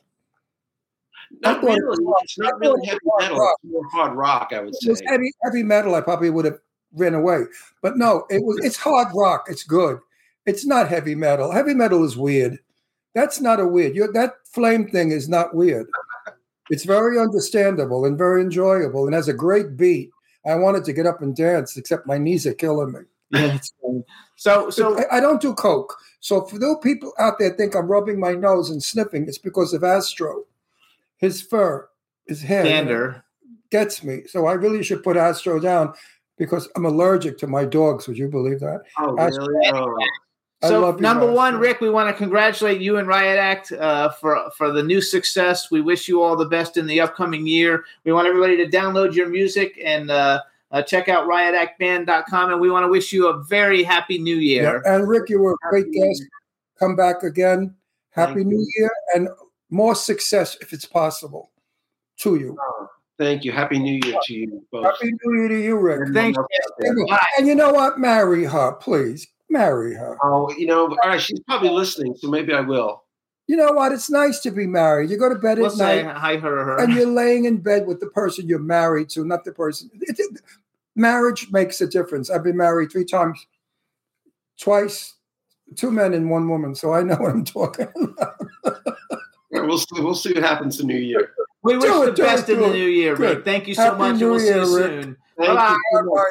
Not 1.40 1.64
I 1.64 1.72
it 1.72 1.78
really. 1.80 2.04
It's 2.22 2.38
not 2.38 2.58
really 2.60 2.86
heavy 2.86 2.98
metal. 3.18 3.38
rock. 3.38 3.56
It's 3.62 3.72
more 3.72 3.88
hard 3.90 4.16
rock, 4.16 4.50
I 4.52 4.60
would 4.60 4.74
If 4.74 4.86
it 4.86 4.90
was 4.90 4.98
say. 4.98 5.04
heavy 5.08 5.32
heavy 5.44 5.62
metal, 5.62 5.94
I 5.94 6.00
probably 6.00 6.30
would 6.30 6.44
have 6.44 6.58
ran 6.94 7.14
away. 7.14 7.44
But 7.82 7.96
no, 7.96 8.26
it 8.30 8.42
was. 8.42 8.58
It's 8.64 8.76
hard 8.76 9.08
rock. 9.14 9.46
It's 9.48 9.62
good. 9.64 9.98
It's 10.46 10.66
not 10.66 10.88
heavy 10.88 11.14
metal. 11.14 11.52
Heavy 11.52 11.74
metal 11.74 12.04
is 12.04 12.16
weird. 12.16 12.58
That's 13.14 13.40
not 13.40 13.60
a 13.60 13.66
weird. 13.66 13.94
you 13.94 14.10
that 14.12 14.34
flame 14.46 14.88
thing 14.88 15.10
is 15.10 15.28
not 15.28 15.54
weird. 15.54 15.86
It's 16.70 16.84
very 16.84 17.18
understandable 17.18 18.04
and 18.04 18.16
very 18.16 18.40
enjoyable 18.42 19.04
and 19.06 19.14
has 19.14 19.28
a 19.28 19.34
great 19.34 19.76
beat. 19.76 20.10
I 20.46 20.54
wanted 20.54 20.84
to 20.84 20.92
get 20.92 21.06
up 21.06 21.20
and 21.22 21.36
dance, 21.36 21.76
except 21.76 22.06
my 22.06 22.18
knees 22.18 22.46
are 22.46 22.54
killing 22.54 22.92
me. 22.92 23.00
Yeah. 23.30 23.58
So, 24.36 24.70
so 24.70 24.98
I, 24.98 25.16
I 25.18 25.20
don't 25.20 25.40
do 25.40 25.54
coke. 25.54 25.96
So 26.20 26.42
for 26.46 26.58
those 26.58 26.76
people 26.82 27.12
out 27.18 27.38
there 27.38 27.50
think 27.54 27.74
I'm 27.74 27.86
rubbing 27.86 28.18
my 28.18 28.32
nose 28.32 28.70
and 28.70 28.82
sniffing, 28.82 29.28
it's 29.28 29.38
because 29.38 29.72
of 29.72 29.84
Astro. 29.84 30.44
His 31.18 31.40
fur, 31.42 31.88
his 32.26 32.42
hair 32.42 32.64
Gander. 32.64 33.24
gets 33.70 34.02
me. 34.02 34.22
So 34.26 34.46
I 34.46 34.54
really 34.54 34.82
should 34.82 35.02
put 35.02 35.16
Astro 35.16 35.60
down 35.60 35.92
because 36.38 36.68
I'm 36.76 36.84
allergic 36.84 37.38
to 37.38 37.46
my 37.46 37.64
dogs. 37.64 38.08
Would 38.08 38.18
you 38.18 38.28
believe 38.28 38.60
that? 38.60 38.82
Oh, 38.98 39.16
Astro- 39.18 39.46
really? 39.46 39.70
Oh. 39.72 39.96
Oh. 40.62 40.66
I 40.66 40.68
So 40.68 40.94
you, 40.94 41.00
number 41.00 41.24
Astro. 41.24 41.34
one, 41.34 41.58
Rick, 41.58 41.80
we 41.80 41.90
want 41.90 42.08
to 42.08 42.14
congratulate 42.14 42.80
you 42.80 42.98
and 42.98 43.08
Riot 43.08 43.38
Act 43.38 43.72
uh, 43.72 44.10
for 44.10 44.50
for 44.56 44.72
the 44.72 44.82
new 44.82 45.00
success. 45.00 45.70
We 45.70 45.80
wish 45.80 46.08
you 46.08 46.22
all 46.22 46.36
the 46.36 46.46
best 46.46 46.76
in 46.76 46.86
the 46.86 47.00
upcoming 47.00 47.46
year. 47.46 47.84
We 48.04 48.12
want 48.12 48.28
everybody 48.28 48.56
to 48.58 48.66
download 48.66 49.14
your 49.14 49.28
music 49.28 49.80
and 49.84 50.10
uh, 50.10 50.42
uh, 50.70 50.82
check 50.82 51.08
out 51.08 51.28
riotactband.com. 51.28 52.52
And 52.52 52.60
we 52.60 52.70
want 52.70 52.84
to 52.84 52.88
wish 52.88 53.12
you 53.12 53.28
a 53.28 53.42
very 53.44 53.82
happy 53.82 54.18
new 54.18 54.36
year. 54.36 54.82
Yeah. 54.84 54.94
And 54.94 55.08
Rick, 55.08 55.28
you 55.28 55.40
were 55.40 55.52
a 55.52 55.70
great 55.70 55.90
guest. 55.92 56.22
Come 56.78 56.96
back 56.96 57.22
again. 57.22 57.74
Happy 58.10 58.34
Thank 58.34 58.46
New 58.48 58.66
Year 58.76 58.90
and 59.14 59.28
more 59.70 59.94
success 59.94 60.56
if 60.60 60.72
it's 60.72 60.84
possible 60.84 61.50
to 62.18 62.36
you. 62.36 62.58
Thank 63.18 63.44
you. 63.44 63.52
Happy 63.52 63.78
New 63.78 64.00
Year 64.04 64.18
to 64.22 64.34
you 64.34 64.66
both. 64.70 64.84
Happy 64.84 65.12
New 65.24 65.38
Year 65.38 65.48
to 65.48 65.62
you, 65.62 65.78
Rick. 65.78 66.12
Thank 66.12 66.36
you. 66.36 67.06
And 67.38 67.46
you 67.46 67.54
know 67.54 67.72
what? 67.72 67.98
Marry 67.98 68.44
her, 68.44 68.72
please. 68.72 69.26
Marry 69.52 69.94
her. 69.94 70.16
Oh, 70.22 70.50
you 70.56 70.66
know, 70.66 70.88
all 70.88 70.96
right, 71.10 71.20
she's 71.20 71.40
probably 71.40 71.68
listening, 71.70 72.14
so 72.16 72.28
maybe 72.28 72.52
I 72.54 72.60
will. 72.60 73.04
You 73.48 73.56
know 73.56 73.72
what? 73.72 73.92
It's 73.92 74.08
nice 74.08 74.40
to 74.40 74.50
be 74.50 74.66
married. 74.66 75.10
You 75.10 75.18
go 75.18 75.28
to 75.28 75.34
bed 75.34 75.58
We'll 75.58 75.66
at 75.66 75.72
say 75.72 76.02
night 76.04 76.16
hi, 76.16 76.36
her, 76.38 76.64
her. 76.64 76.78
and 76.80 76.94
you're 76.94 77.06
laying 77.22 77.44
in 77.44 77.58
bed 77.58 77.86
with 77.86 78.00
the 78.00 78.06
person 78.06 78.46
you're 78.48 78.58
married 78.58 79.08
to, 79.10 79.24
not 79.24 79.44
the 79.44 79.52
person. 79.52 79.90
It, 80.00 80.16
it- 80.18 80.40
marriage 80.96 81.48
makes 81.50 81.80
a 81.80 81.86
difference. 81.86 82.30
I've 82.30 82.42
been 82.44 82.56
married 82.56 82.92
three 82.92 83.04
times, 83.04 83.46
twice, 84.58 85.14
two 85.76 85.90
men 85.90 86.14
and 86.14 86.30
one 86.30 86.48
woman, 86.48 86.74
so 86.74 86.92
I 86.92 87.02
know 87.02 87.16
what 87.16 87.30
I'm 87.30 87.44
talking 87.44 87.88
about. 88.00 88.34
Yeah, 89.50 89.62
we'll 89.62 89.78
see. 89.78 90.00
We'll 90.00 90.14
see 90.14 90.32
what 90.32 90.42
happens 90.42 90.80
in 90.80 90.86
New 90.86 90.96
Year. 90.96 91.32
we 91.62 91.76
wish 91.76 91.84
do 91.84 92.04
the 92.06 92.10
it, 92.12 92.16
best 92.16 92.48
it, 92.48 92.54
in 92.56 92.60
the 92.62 92.68
new 92.70 92.86
year, 92.88 93.16
Good. 93.16 93.36
Rick. 93.38 93.44
Thank 93.44 93.68
you 93.68 93.74
so 93.74 93.82
Happy 93.82 93.98
much. 93.98 94.10
and 94.12 94.20
New 94.20 94.30
we'll 94.30 94.38
see 94.40 94.46
you 94.46 94.76
Rick. 94.78 95.02
soon. 95.02 95.16
Bye-bye. 95.36 95.70
you. 95.70 95.78
so 95.92 95.98
Bye. 95.98 96.04
much. 96.04 96.26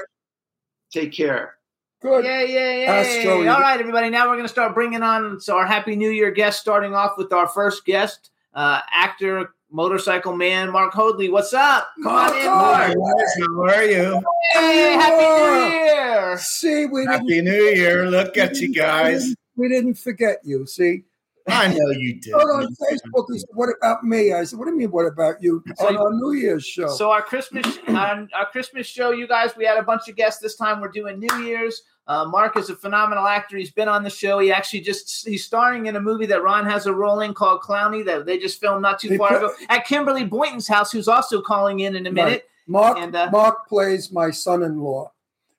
Take 0.91 1.13
care. 1.13 1.55
Good. 2.02 2.26
Yeah, 2.26 2.41
yeah, 2.41 2.76
yeah. 2.78 2.93
Astro, 2.93 3.47
All 3.47 3.62
right, 3.62 3.80
everybody. 3.80 4.10
Now 4.10 4.28
we're 4.28 4.36
going 4.36 4.45
to 4.47 4.52
start 4.52 4.74
bringing 4.74 5.04
on 5.04 5.39
so 5.39 5.56
our 5.56 5.68
Happy 5.68 5.95
New 5.95 6.10
Year 6.10 6.32
guest, 6.32 6.60
starting 6.60 6.95
off 6.95 7.12
with 7.16 7.32
our 7.32 7.47
first 7.47 7.86
guest, 7.86 8.32
uh, 8.56 8.82
actor, 8.91 9.54
motorcycle 9.72 10.36
man, 10.36 10.72
Mark 10.72 10.93
Hoadley. 10.93 11.30
What's 11.30 11.54
up? 11.54 11.89
Come 12.02 12.12
on 12.12 12.38
in, 12.38 12.45
Mark. 12.47 12.93
How 13.39 13.62
are 13.62 13.84
you? 13.84 14.22
Hey, 14.54 14.93
Happy 14.93 15.70
New 15.70 15.76
Year. 15.76 16.38
See, 16.39 16.86
we 16.88 17.02
didn't, 17.02 17.12
Happy 17.14 17.41
New 17.41 17.64
Year. 17.76 18.10
Look 18.10 18.36
at 18.36 18.58
you 18.58 18.74
guys. 18.74 19.36
we 19.56 19.70
didn't 19.70 19.93
forget 19.93 20.39
you. 20.43 20.66
See, 20.66 21.04
I 21.47 21.68
know 21.68 21.89
you 21.91 22.20
did. 22.20 22.34
Go 22.34 22.39
on 22.39 22.68
Facebook. 22.82 23.26
He 23.32 23.39
said, 23.39 23.49
"What 23.54 23.70
about 23.78 24.04
me?" 24.04 24.34
I 24.34 24.43
said, 24.43 24.58
"What 24.58 24.66
do 24.66 24.72
you 24.72 24.78
mean? 24.78 24.91
What 24.91 25.06
about 25.06 25.36
you?" 25.41 25.64
So 25.78 25.88
on 25.88 25.93
you- 25.93 25.99
our 25.99 26.14
New 26.14 26.32
Year's 26.34 26.66
show. 26.66 26.88
So 26.89 27.12
our 27.12 27.22
Christmas, 27.22 27.78
our, 27.89 28.28
our 28.34 28.45
Christmas 28.52 28.88
show, 28.88 29.12
you 29.12 29.28
guys, 29.28 29.56
we 29.56 29.66
had 29.66 29.78
a 29.78 29.84
bunch 29.84 30.08
of 30.08 30.16
guests. 30.16 30.41
This 30.41 30.56
time 30.56 30.82
we're 30.82 30.89
doing 30.89 31.20
New 31.20 31.43
Year's. 31.43 31.84
Uh, 32.08 32.26
Mark 32.26 32.58
is 32.58 32.70
a 32.70 32.76
phenomenal 32.76 33.26
actor. 33.28 33.58
He's 33.58 33.72
been 33.72 33.88
on 33.88 34.04
the 34.04 34.10
show. 34.10 34.39
He 34.39 34.52
actually 34.52 34.82
just 34.82 35.26
he's 35.28 35.45
starring 35.45 35.86
in 35.86 35.95
a 35.95 36.02
movie 36.02 36.26
that 36.26 36.43
Ron 36.43 36.66
has 36.66 36.86
a 36.88 36.93
role 36.93 37.20
in 37.22 37.34
called 37.34 37.62
Clowny 37.62 38.04
that 38.06 38.26
they 38.26 38.38
just 38.38 38.60
filmed 38.60 38.82
not 38.82 38.99
too 38.99 39.10
He 39.10 39.18
far 39.18 39.30
put- 39.30 39.38
ago 39.38 39.54
at 39.70 39.86
Kymberli 39.86 40.30
Boynton's 40.30 40.68
house, 40.68 40.91
who's 40.91 41.08
also 41.08 41.41
calling 41.41 41.80
in 41.82 41.95
in 41.95 42.08
a 42.08 42.12
minute. 42.12 42.45
Mark 42.68 42.97
And, 42.97 43.16
uh, 43.16 43.30
Mark 43.32 43.68
plays 43.68 44.12
my 44.12 44.30
son-in-law, 44.32 45.12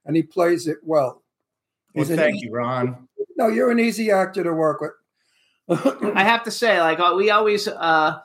and 0.07 0.17
he 0.17 0.23
plays 0.23 0.67
it 0.67 0.79
well. 0.83 1.23
Well, 1.95 2.05
He's 2.05 2.11
an 2.11 2.17
thank 2.17 2.37
easy- 2.37 2.47
you, 2.47 2.53
Ron. 2.55 3.09
No, 3.37 3.49
you're 3.49 3.71
an 3.71 3.81
easy 3.81 4.11
actor 4.11 4.43
to 4.45 4.53
work 4.53 4.81
with. 4.81 4.93
I 6.15 6.25
have 6.25 6.43
to 6.45 6.51
say, 6.51 6.81
like 6.81 6.99
uh, 7.01 7.15
we 7.17 7.31
always 7.31 7.67
uh, 7.69 8.19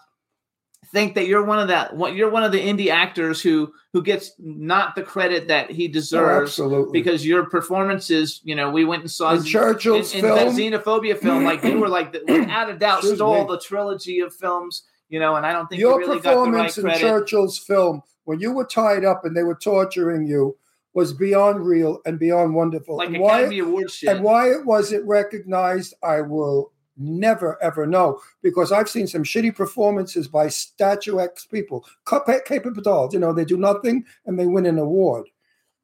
think 0.91 1.15
that 1.15 1.27
you're 1.27 1.43
one 1.43 1.59
of 1.59 1.67
that. 1.67 1.93
You're 2.15 2.29
one 2.29 2.43
of 2.43 2.51
the 2.51 2.59
indie 2.59 2.89
actors 2.89 3.41
who 3.41 3.73
who 3.93 4.01
gets 4.01 4.31
not 4.39 4.95
the 4.95 5.01
credit 5.03 5.47
that 5.49 5.69
he 5.71 5.87
Oh, 5.89 5.91
deserves. 5.91 6.51
absolutely. 6.51 6.99
because 6.99 7.25
your 7.25 7.45
performances, 7.49 8.39
you 8.43 8.55
know, 8.55 8.69
we 8.69 8.85
went 8.85 9.01
and 9.01 9.11
saw 9.11 9.33
In 9.33 9.43
Churchill's 9.43 10.13
in, 10.13 10.19
in 10.23 10.25
that 10.33 10.37
film- 10.37 10.55
xenophobia 10.55 11.17
film, 11.17 11.43
like 11.43 11.63
you 11.63 11.79
were 11.79 11.89
like 11.89 12.13
without 12.27 12.69
a 12.69 12.77
doubt 12.77 12.99
Excuse 12.99 13.17
stole 13.17 13.41
me. 13.47 13.47
the 13.55 13.59
trilogy 13.59 14.19
of 14.21 14.33
films, 14.33 14.83
you 15.09 15.19
know, 15.19 15.35
and 15.35 15.45
I 15.45 15.51
don't 15.51 15.67
think 15.67 15.81
Your 15.81 15.99
you 16.01 16.07
really 16.07 16.19
got 16.21 16.31
the 16.45 16.51
right 16.51 16.69
performance 16.71 16.77
in 16.77 16.83
credit. 16.83 16.99
Churchill's 17.01 17.57
film, 17.57 18.01
when 18.25 18.39
you 18.39 18.51
were 18.53 18.65
tied 18.65 19.03
up 19.03 19.25
and 19.25 19.35
they 19.35 19.43
were 19.43 19.55
torturing 19.55 20.25
you, 20.27 20.55
was 20.93 21.13
beyond 21.13 21.65
real 21.65 21.99
and 22.05 22.17
beyond 22.17 22.55
wonderful. 22.55 22.97
like 22.97 23.09
and 23.09 23.19
why 23.19 23.41
Award 23.41 23.91
shit. 23.91 24.09
and 24.09 24.23
why 24.23 24.49
it 24.51 24.65
wasn't 24.65 25.05
recognized, 25.05 25.93
I 26.03 26.21
will 26.21 26.71
never 26.97 27.61
ever 27.61 27.85
know 27.85 28.19
because 28.41 28.71
I've 28.71 28.89
seen 28.89 29.07
some 29.07 29.23
shitty 29.23 29.55
performances 29.55 30.27
by 30.27 30.47
statuesque 30.47 31.49
people, 31.49 31.85
Cape 32.07 32.45
capable 32.45 32.81
dolls. 32.81 33.13
You 33.13 33.19
know, 33.19 33.33
they 33.33 33.45
do 33.45 33.57
nothing 33.57 34.05
and 34.25 34.39
they 34.39 34.47
win 34.47 34.65
an 34.65 34.79
award. 34.79 35.27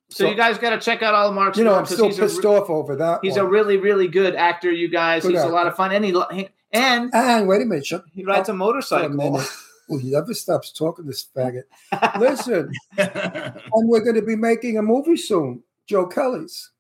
so, 0.10 0.30
you 0.30 0.36
guys 0.36 0.58
got 0.58 0.72
to 0.72 0.80
check 0.80 1.02
out 1.02 1.14
all 1.14 1.30
of 1.30 1.36
Mark's 1.36 1.58
you 1.58 1.64
know, 1.64 1.76
I'm 1.76 1.86
still 1.86 2.10
pissed 2.10 2.44
a, 2.44 2.50
re- 2.50 2.56
off 2.56 2.70
over 2.70 2.96
that. 2.98 3.20
He's 3.22 3.38
one. 3.38 3.46
a 3.46 3.50
really, 3.50 3.78
really 3.78 4.08
good 4.08 4.36
actor. 4.36 4.72
You 4.72 4.88
guys, 4.88 5.24
Good 5.24 5.32
he's 5.34 5.42
a 5.42 5.48
lot 5.48 5.68
of 5.68 5.76
fun, 5.76 5.92
and 5.92 6.04
he 6.06 6.12
he- 6.32 6.50
and 6.72 7.14
and 7.14 7.48
wait 7.48 7.62
a 7.62 7.66
minute, 7.66 7.86
shut 7.86 8.04
he 8.12 8.24
rides 8.24 8.50
a 8.50 8.52
for 8.52 8.56
a 8.56 8.58
motorcycle. 8.58 9.10
minute. 9.10 9.48
Well, 9.90 10.00
he 10.00 10.12
never 10.12 10.34
stops 10.34 10.72
talking 10.72 11.06
this 11.06 11.28
faggot. 11.36 11.64
Listen, 12.20 12.72
and 12.98 13.90
we're 13.90 14.04
going 14.04 14.16
to 14.16 14.22
be 14.22 14.36
making 14.36 14.78
a 14.78 14.82
movie 14.82 15.18
soon. 15.18 15.62
Joe 15.88 16.06
Kelly's. 16.08 16.72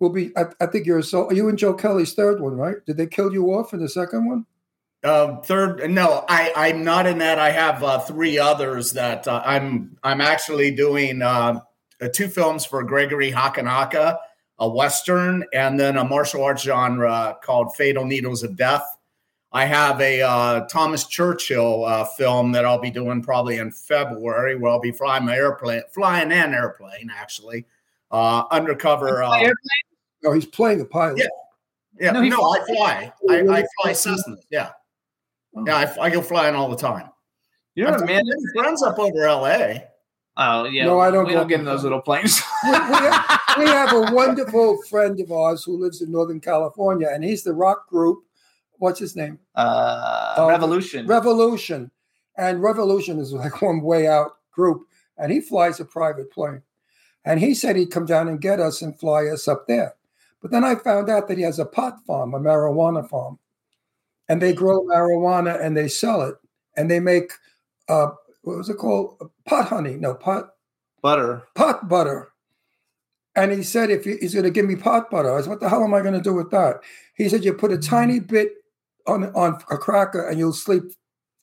Will 0.00 0.10
be. 0.10 0.30
I, 0.36 0.46
I 0.60 0.66
think 0.66 0.86
you're 0.86 1.02
so. 1.02 1.30
You 1.32 1.48
in 1.48 1.56
Joe 1.56 1.74
Kelly's 1.74 2.14
third 2.14 2.40
one, 2.40 2.56
right? 2.56 2.76
Did 2.86 2.96
they 2.96 3.06
kill 3.06 3.32
you 3.32 3.46
off 3.52 3.74
in 3.74 3.80
the 3.80 3.88
second 3.88 4.26
one? 4.26 4.46
Uh, 5.04 5.40
third, 5.42 5.88
no, 5.90 6.24
I, 6.28 6.52
I'm 6.56 6.82
not 6.82 7.06
in 7.06 7.18
that. 7.18 7.38
I 7.38 7.50
have 7.50 7.84
uh, 7.84 8.00
three 8.00 8.38
others 8.38 8.92
that 8.92 9.28
uh, 9.28 9.42
I'm. 9.44 9.96
I'm 10.02 10.20
actually 10.20 10.72
doing 10.72 11.22
uh, 11.22 11.60
uh, 12.00 12.08
two 12.12 12.28
films 12.28 12.64
for 12.64 12.82
Gregory 12.82 13.30
Hatanaka, 13.30 14.18
a 14.58 14.68
western, 14.68 15.44
and 15.52 15.78
then 15.78 15.96
a 15.96 16.04
martial 16.04 16.42
arts 16.42 16.62
genre 16.62 17.36
called 17.42 17.74
Fatal 17.76 18.04
Needles 18.04 18.42
of 18.42 18.56
Death. 18.56 18.96
I 19.50 19.64
have 19.64 20.00
a 20.00 20.20
uh, 20.20 20.66
Thomas 20.66 21.06
Churchill 21.06 22.04
film 22.16 22.52
that 22.52 22.66
I'll 22.66 22.80
be 22.80 22.90
doing 22.90 23.22
probably 23.22 23.58
in 23.58 23.72
February, 23.72 24.56
where 24.56 24.70
I'll 24.70 24.80
be 24.80 24.92
flying 24.92 25.24
my 25.24 25.36
airplane, 25.36 25.82
flying 25.92 26.32
an 26.32 26.52
airplane 26.52 27.10
actually, 27.14 27.66
uh, 28.10 28.44
undercover. 28.50 29.22
Uh, 29.22 29.50
No, 30.22 30.32
he's 30.32 30.46
playing 30.46 30.80
a 30.80 30.84
pilot. 30.84 31.18
Yeah. 31.18 31.26
yeah, 32.00 32.10
No, 32.12 32.22
no, 32.22 32.36
I 32.52 32.58
fly. 32.66 33.12
I, 33.30 33.34
I 33.40 33.44
fly 33.44 33.64
Oh. 33.86 33.88
Cessnas. 33.90 34.38
Yeah, 34.50 34.70
yeah, 35.66 35.76
I, 35.76 36.06
I 36.06 36.10
go 36.10 36.20
flying 36.22 36.54
all 36.54 36.68
the 36.68 36.76
time. 36.76 37.08
You're 37.74 37.88
I've 37.88 37.96
a 37.96 37.98
got 38.00 38.06
man. 38.06 38.22
many 38.26 38.42
friends 38.56 38.82
up 38.82 38.98
over 38.98 39.24
L.A. 39.24 39.84
Oh 40.36 40.64
yeah. 40.64 40.86
No, 40.86 40.98
I 41.00 41.10
don't 41.10 41.26
We 41.26 41.32
go- 41.32 41.40
don't 41.40 41.48
get 41.48 41.60
in 41.60 41.66
those 41.66 41.82
little 41.84 42.00
planes. 42.00 42.40
we, 42.64 42.70
we 42.70 42.76
have, 42.76 43.40
we 43.58 43.64
have 43.66 43.92
a 43.92 44.12
wonderful 44.14 44.80
friend 44.88 45.18
of 45.20 45.30
ours 45.32 45.64
who 45.64 45.76
lives 45.76 46.00
in 46.02 46.10
Northern 46.12 46.40
California, 46.40 47.08
and 47.12 47.22
he's 47.24 47.42
the 47.44 47.52
rock 47.52 47.88
group. 47.88 48.18
What's 48.78 49.00
his 49.00 49.16
name? 49.16 49.38
uh, 49.56 50.34
Oh, 50.36 50.48
Revolution. 50.48 51.06
Revolution. 51.06 51.90
And 52.36 52.62
Revolution 52.62 53.18
is 53.18 53.32
like 53.32 53.60
one 53.62 53.80
way 53.82 54.06
out 54.06 54.32
group, 54.52 54.86
and 55.16 55.32
he 55.32 55.40
flies 55.40 55.80
a 55.80 55.84
private 55.84 56.30
plane. 56.30 56.62
And 57.28 57.38
he 57.40 57.54
said 57.54 57.76
he'd 57.76 57.90
come 57.92 58.06
down 58.06 58.26
and 58.26 58.40
get 58.40 58.58
us 58.58 58.80
and 58.80 58.98
fly 58.98 59.26
us 59.26 59.46
up 59.46 59.66
there. 59.68 59.94
But 60.40 60.50
then 60.50 60.64
I 60.64 60.76
found 60.76 61.10
out 61.10 61.28
that 61.28 61.36
he 61.36 61.44
has 61.44 61.58
a 61.58 61.66
pot 61.66 61.98
farm, 62.06 62.32
a 62.32 62.40
marijuana 62.40 63.06
farm. 63.08 63.38
and 64.28 64.40
they 64.40 64.52
grow 64.54 64.80
marijuana 64.84 65.60
and 65.62 65.76
they 65.76 65.88
sell 65.88 66.22
it, 66.22 66.36
and 66.76 66.90
they 66.90 67.00
make 67.00 67.32
uh, 67.88 68.08
what 68.42 68.56
was 68.58 68.68
it 68.70 68.78
called? 68.78 69.30
Pot 69.46 69.66
honey? 69.68 69.96
No, 69.96 70.14
pot 70.14 70.50
Butter. 71.02 71.42
pot 71.54 71.88
butter. 71.88 72.32
And 73.36 73.52
he 73.52 73.62
said, 73.62 73.90
if 73.90 74.04
he's 74.04 74.32
going 74.34 74.44
to 74.44 74.50
give 74.50 74.66
me 74.66 74.76
pot 74.76 75.10
butter, 75.10 75.32
I 75.36 75.40
said, 75.42 75.50
what 75.50 75.60
the 75.60 75.68
hell 75.68 75.84
am 75.84 75.94
I 75.94 76.00
going 76.00 76.14
to 76.14 76.20
do 76.20 76.34
with 76.34 76.50
that? 76.50 76.80
He 77.14 77.28
said, 77.28 77.44
you 77.44 77.52
put 77.54 77.72
a 77.72 77.78
tiny 77.78 78.20
bit 78.20 78.52
on 79.06 79.26
on 79.34 79.54
a 79.70 79.76
cracker 79.76 80.26
and 80.28 80.38
you'll 80.38 80.52
sleep 80.52 80.82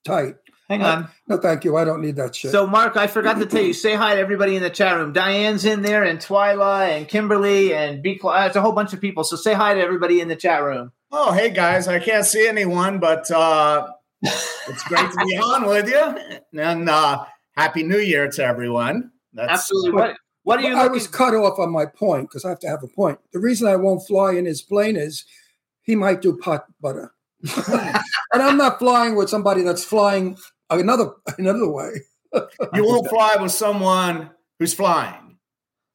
tight. 0.03 0.35
Hang 0.69 0.81
Uh, 0.81 0.87
on. 0.87 1.07
No, 1.27 1.37
thank 1.37 1.63
you. 1.63 1.77
I 1.77 1.85
don't 1.85 2.01
need 2.01 2.15
that 2.15 2.35
shit. 2.35 2.51
So, 2.51 2.65
Mark, 2.65 2.97
I 2.97 3.07
forgot 3.07 3.37
to 3.39 3.45
tell 3.45 3.61
you, 3.61 3.73
say 3.73 3.95
hi 3.95 4.15
to 4.15 4.21
everybody 4.21 4.55
in 4.55 4.63
the 4.63 4.69
chat 4.69 4.95
room. 4.97 5.13
Diane's 5.13 5.63
in 5.65 5.83
there, 5.83 6.03
and 6.03 6.19
Twyla, 6.19 6.89
and 6.89 7.07
Kymberli, 7.07 7.71
and 7.71 8.01
Be 8.01 8.15
Quiet. 8.15 8.47
It's 8.47 8.55
a 8.55 8.61
whole 8.61 8.71
bunch 8.71 8.91
of 8.93 8.99
people. 8.99 9.23
So, 9.23 9.35
say 9.35 9.53
hi 9.53 9.73
to 9.75 9.79
everybody 9.79 10.21
in 10.21 10.27
the 10.27 10.35
chat 10.35 10.63
room. 10.63 10.91
Oh, 11.11 11.31
hey 11.31 11.49
guys, 11.49 11.87
I 11.87 11.99
can't 11.99 12.25
see 12.25 12.47
anyone, 12.47 12.99
but 12.99 13.29
uh, 13.31 13.87
it's 14.21 14.83
great 14.85 15.09
to 15.11 15.25
be 15.25 15.37
on 15.37 15.67
with 15.67 15.87
you. 15.87 16.59
And 16.59 16.89
uh, 16.89 17.25
happy 17.55 17.83
New 17.83 17.99
Year 17.99 18.29
to 18.31 18.43
everyone. 18.43 19.11
That's 19.33 19.51
Absolutely. 19.51 19.91
What, 19.91 20.17
what 20.43 20.59
are 20.59 20.63
you 20.63 20.75
I 20.75 20.87
was 20.87 21.07
cut 21.07 21.33
off 21.33 21.57
on 21.59 21.71
my 21.71 21.85
point 21.85 22.29
because 22.29 22.43
I 22.43 22.49
have 22.49 22.59
to 22.59 22.67
have 22.67 22.83
a 22.83 22.87
point. 22.87 23.19
The 23.33 23.39
reason 23.39 23.67
I 23.67 23.75
won't 23.75 24.05
fly 24.05 24.33
in 24.33 24.45
his 24.45 24.61
plane 24.61 24.95
is 24.97 25.25
he 25.83 25.95
might 25.95 26.21
do 26.21 26.37
pot 26.37 26.65
butter. 26.81 27.13
and 27.67 28.41
I'm 28.41 28.57
not 28.57 28.79
flying 28.79 29.15
with 29.15 29.29
somebody 29.29 29.61
that's 29.61 29.83
flying 29.83 30.37
another 30.69 31.11
another 31.37 31.67
way. 31.69 31.91
You 32.73 32.85
won't 32.85 33.09
fly 33.09 33.35
with 33.39 33.51
someone 33.51 34.29
who's 34.59 34.73
flying. 34.73 35.37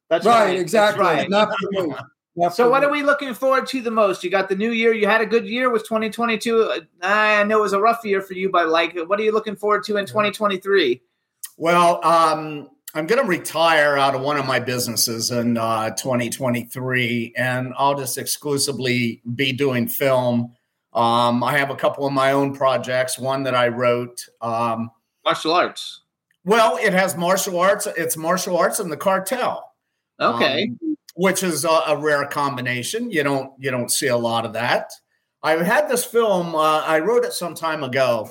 That's 0.09 0.25
right, 0.27 0.39
right, 0.45 0.51
that's 0.53 0.61
exactly. 0.63 1.05
right. 1.05 1.31
Not 1.31 1.49
for 1.59 1.87
me. 1.87 1.95
Not 2.37 2.55
So, 2.55 2.65
for 2.65 2.71
what 2.71 2.81
me. 2.83 2.87
are 2.87 2.91
we 2.91 3.03
looking 3.03 3.35
forward 3.35 3.67
to 3.69 3.81
the 3.83 3.91
most? 3.91 4.23
You 4.25 4.31
got 4.31 4.49
the 4.49 4.55
new 4.57 4.71
year. 4.71 4.95
You 4.95 5.07
had 5.07 5.21
a 5.21 5.27
good 5.27 5.47
year 5.47 5.71
with 5.71 5.83
2022. 5.83 6.63
Uh, 6.63 6.81
I 7.03 7.45
know 7.45 7.59
it 7.59 7.63
was 7.63 7.73
a 7.73 7.81
rough 7.81 8.05
year 8.05 8.23
for 8.23 8.35
you, 8.35 8.49
but 8.51 8.69
like, 8.69 8.97
what 9.07 9.19
are 9.21 9.23
you 9.23 9.33
looking 9.33 9.57
forward 9.57 9.85
to 9.85 9.97
in 9.99 10.07
2023? 10.07 11.03
Well, 11.59 12.05
um, 12.05 12.71
I'm 12.95 13.07
going 13.07 13.21
to 13.21 13.29
retire 13.29 13.97
out 13.97 14.15
of 14.15 14.23
one 14.23 14.37
of 14.37 14.47
my 14.47 14.59
businesses 14.59 15.31
in 15.31 15.59
uh, 15.59 15.91
2023, 15.91 17.35
and 17.37 17.75
I'll 17.77 17.97
just 17.99 18.17
exclusively 18.17 19.21
be 19.35 19.53
doing 19.53 19.87
film. 19.87 20.55
Um, 20.93 21.45
I 21.45 21.57
have 21.59 21.71
a 21.71 21.77
couple 21.77 22.07
of 22.07 22.13
my 22.13 22.33
own 22.33 22.55
projects. 22.55 23.19
One 23.19 23.45
that 23.45 23.55
I 23.55 23.69
wrote. 23.69 24.27
Um, 24.41 24.91
Martial 25.25 25.53
arts. 25.53 26.01
well, 26.45 26.79
it 26.79 26.93
has 26.93 27.17
martial 27.17 27.61
arts. 27.61 27.87
It's 27.97 28.17
martial 28.17 28.57
arts 28.57 28.81
and 28.81 28.91
the 28.91 28.97
cartel. 28.97 29.73
Okay. 30.19 30.65
um, 30.65 30.97
which 31.15 31.43
is 31.43 31.65
a, 31.65 31.69
a 31.69 31.97
rare 31.97 32.25
combination. 32.27 33.11
You 33.11 33.23
don't 33.23 33.53
you 33.59 33.71
don't 33.71 33.91
see 33.91 34.09
a 34.09 34.17
lot 34.17 34.47
of 34.47 34.53
that. 34.55 34.93
I 35.43 35.53
had 35.63 35.89
this 35.89 36.05
film. 36.05 36.55
Uh, 36.55 36.81
I 36.81 36.99
wrote 37.01 37.25
it 37.25 37.33
some 37.33 37.55
time 37.55 37.83
ago, 37.83 38.31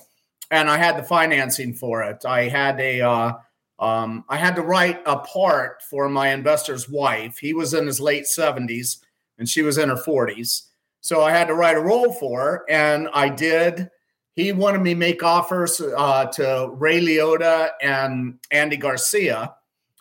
and 0.51 0.69
I 0.69 0.77
had 0.77 0.97
the 0.97 1.03
financing 1.03 1.73
for 1.73 2.03
it. 2.03 2.25
I 2.25 2.47
had 2.47 2.79
a 2.79 3.01
uh, 3.01 3.33
um, 3.79 4.25
I 4.29 4.37
had 4.37 4.55
to 4.55 4.61
write 4.61 5.01
a 5.05 5.17
part 5.17 5.81
for 5.83 6.09
my 6.09 6.29
investor's 6.29 6.89
wife. 6.89 7.37
He 7.37 7.53
was 7.53 7.73
in 7.73 7.87
his 7.87 7.99
late 7.99 8.27
seventies, 8.27 9.03
and 9.37 9.47
she 9.47 9.61
was 9.61 9.77
in 9.77 9.89
her 9.89 9.97
forties. 9.97 10.68
So 11.09 11.23
I 11.23 11.31
had 11.31 11.47
to 11.47 11.55
write 11.55 11.75
a 11.75 11.81
role 11.81 12.13
for 12.13 12.39
her, 12.39 12.65
and 12.69 13.09
I 13.15 13.29
did. 13.29 13.89
He 14.35 14.51
wanted 14.51 14.81
me 14.81 14.93
make 14.93 15.23
offers 15.23 15.81
uh, 15.81 16.25
to 16.33 16.69
Ray 16.73 17.01
Liotta 17.01 17.71
and 17.81 18.37
Andy 18.51 18.77
Garcia. 18.77 19.55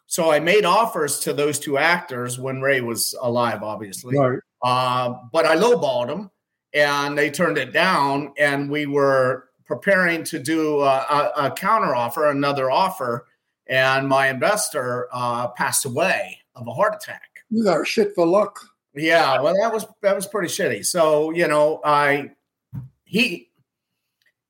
So 0.06 0.30
I 0.30 0.38
made 0.38 0.66
offers 0.66 1.18
to 1.20 1.32
those 1.32 1.58
two 1.58 1.78
actors 1.78 2.38
when 2.38 2.60
Ray 2.60 2.82
was 2.82 3.14
alive, 3.22 3.62
obviously. 3.62 4.18
Right. 4.18 4.38
Uh, 4.62 5.14
but 5.32 5.46
I 5.46 5.56
lowballed 5.56 6.08
them, 6.08 6.30
and 6.74 7.16
they 7.16 7.30
turned 7.30 7.56
it 7.56 7.72
down. 7.72 8.34
And 8.36 8.70
we 8.70 8.84
were 8.84 9.48
preparing 9.64 10.24
to 10.24 10.38
do 10.38 10.80
a, 10.80 11.06
a, 11.08 11.32
a 11.46 11.50
counter 11.52 11.94
offer, 11.94 12.26
another 12.26 12.70
offer, 12.70 13.28
and 13.66 14.06
my 14.06 14.28
investor 14.28 15.08
uh, 15.10 15.48
passed 15.48 15.86
away 15.86 16.38
of 16.54 16.66
a 16.66 16.74
heart 16.74 16.94
attack. 16.94 17.30
You 17.48 17.64
got 17.64 17.86
shit 17.86 18.14
for 18.14 18.26
luck. 18.26 18.60
Yeah, 18.98 19.40
well, 19.40 19.54
that 19.54 19.72
was 19.72 19.86
that 20.02 20.14
was 20.14 20.26
pretty 20.26 20.48
shitty. 20.48 20.84
So 20.84 21.30
you 21.30 21.48
know, 21.48 21.80
I 21.84 22.30
he 23.04 23.50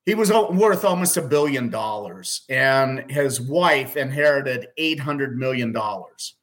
he 0.06 0.14
was 0.14 0.32
worth 0.32 0.84
almost 0.84 1.16
a 1.16 1.22
billion 1.22 1.68
dollars, 1.68 2.42
and 2.48 3.10
his 3.10 3.40
wife 3.40 3.96
inherited 3.96 4.68
eight 4.78 4.98
hundred 4.98 5.36
million 5.36 5.72
dollars. 5.72 6.34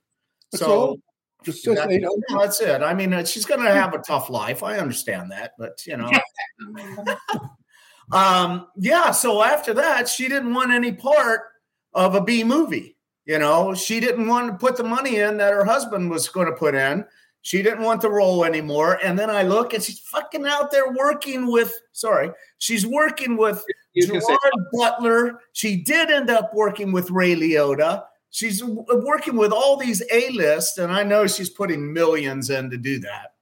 So? 0.54 1.00
Just, 1.44 1.64
just 1.64 1.78
that- 1.78 1.92
800? 1.92 2.24
yeah, 2.30 2.38
that's 2.40 2.60
it. 2.60 2.82
I 2.82 2.96
mean, 2.96 3.14
uh, 3.14 3.24
she's 3.24 3.46
going 3.46 3.64
to 3.64 3.72
have 3.72 3.94
a 3.94 4.00
tough 4.00 4.32
life. 4.32 4.64
I 4.64 4.80
understand 4.80 5.32
that, 5.32 5.52
but 5.60 5.80
you 5.86 5.96
know. 5.96 6.10
um, 8.12 8.68
yeah. 8.76 9.12
So 9.12 9.44
after 9.44 9.74
that, 9.76 10.10
she 10.10 10.28
didn't 10.28 10.56
want 10.56 10.72
any 10.72 10.92
part 10.92 11.42
of 11.94 12.16
a 12.16 12.22
B 12.22 12.44
movie. 12.44 12.98
You 13.26 13.40
know, 13.40 13.74
she 13.74 14.00
didn't 14.00 14.28
want 14.28 14.52
to 14.52 14.58
put 14.58 14.78
the 14.78 14.84
money 14.84 15.18
in 15.18 15.38
that 15.38 15.54
her 15.54 15.66
husband 15.66 16.10
was 16.12 16.28
going 16.30 16.48
to 16.48 16.54
put 16.54 16.76
in. 16.76 17.06
She 17.46 17.62
didn't 17.62 17.84
want 17.84 18.02
the 18.02 18.10
role 18.10 18.44
anymore. 18.44 18.98
And 19.04 19.20
then 19.20 19.30
I 19.30 19.44
look 19.44 19.76
and 19.76 19.84
she's 19.84 20.00
fucking 20.00 20.48
out 20.48 20.72
there 20.72 20.92
working 20.94 21.46
with, 21.52 21.72
sorry, 21.92 22.32
she's 22.58 22.88
working 22.88 23.38
with 23.38 23.64
You 23.94 24.08
can 24.08 24.20
say- 24.20 24.36
Gerard 24.42 24.66
Butler. 24.74 25.40
She 25.54 25.76
did 25.76 26.10
end 26.10 26.32
up 26.32 26.56
working 26.56 26.92
with 26.92 27.12
Ray 27.12 27.36
Liotta. 27.36 28.04
She's 28.32 28.64
working 28.64 29.36
with 29.38 29.52
all 29.52 29.78
these 29.78 30.02
A 30.12 30.30
list, 30.32 30.80
and 30.80 30.92
I 30.92 31.04
know 31.04 31.28
she's 31.28 31.52
putting 31.52 31.94
millions 31.94 32.50
in 32.50 32.72
to 32.72 32.78
do 32.78 32.98
that. 33.02 33.36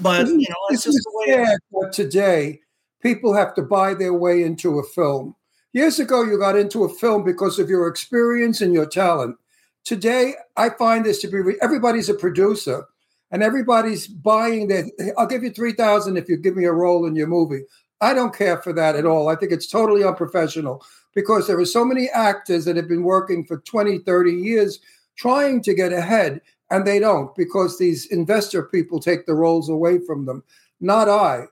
But 0.00 0.28
you 0.28 0.46
know, 0.48 0.56
it's 0.70 0.84
just 0.84 0.96
is 0.96 1.02
the 1.04 1.10
way. 1.12 1.34
It 1.34 1.88
is. 1.88 1.96
today 1.96 2.60
people 3.02 3.34
have 3.34 3.56
to 3.56 3.62
buy 3.62 3.94
their 3.94 4.14
way 4.14 4.44
into 4.44 4.78
a 4.78 4.84
film. 4.84 5.34
Years 5.72 5.98
ago, 5.98 6.22
you 6.22 6.38
got 6.38 6.56
into 6.56 6.84
a 6.84 6.94
film 6.94 7.24
because 7.24 7.58
of 7.58 7.68
your 7.68 7.88
experience 7.88 8.60
and 8.60 8.72
your 8.72 8.86
talent. 8.86 9.36
Today, 9.84 10.34
I 10.56 10.70
find 10.70 11.04
this 11.04 11.20
to 11.22 11.28
be 11.28 11.56
everybody's 11.60 12.08
a 12.08 12.14
producer 12.14 12.86
and 13.30 13.42
everybody's 13.42 14.06
buying 14.06 14.68
their. 14.68 14.86
I'll 15.18 15.26
give 15.26 15.42
you 15.42 15.50
three 15.50 15.72
thousand 15.72 16.16
if 16.16 16.28
you 16.28 16.36
give 16.36 16.56
me 16.56 16.64
a 16.64 16.72
role 16.72 17.06
in 17.06 17.16
your 17.16 17.26
movie. 17.26 17.62
I 18.00 18.14
don't 18.14 18.36
care 18.36 18.58
for 18.58 18.72
that 18.74 18.96
at 18.96 19.06
all. 19.06 19.28
I 19.28 19.36
think 19.36 19.52
it's 19.52 19.66
totally 19.66 20.04
unprofessional 20.04 20.84
because 21.14 21.46
there 21.46 21.58
are 21.58 21.64
so 21.64 21.84
many 21.84 22.08
actors 22.10 22.66
that 22.66 22.76
have 22.76 22.88
been 22.88 23.02
working 23.02 23.44
for 23.44 23.58
20, 23.58 23.98
30 23.98 24.32
years 24.32 24.80
trying 25.16 25.62
to 25.62 25.74
get 25.74 25.92
ahead 25.92 26.42
and 26.70 26.86
they 26.86 26.98
don't 26.98 27.34
because 27.34 27.78
these 27.78 28.06
investor 28.06 28.64
people 28.64 29.00
take 29.00 29.24
the 29.24 29.34
roles 29.34 29.68
away 29.68 29.98
from 29.98 30.26
them, 30.26 30.42
not 30.80 31.08
I. 31.08 31.44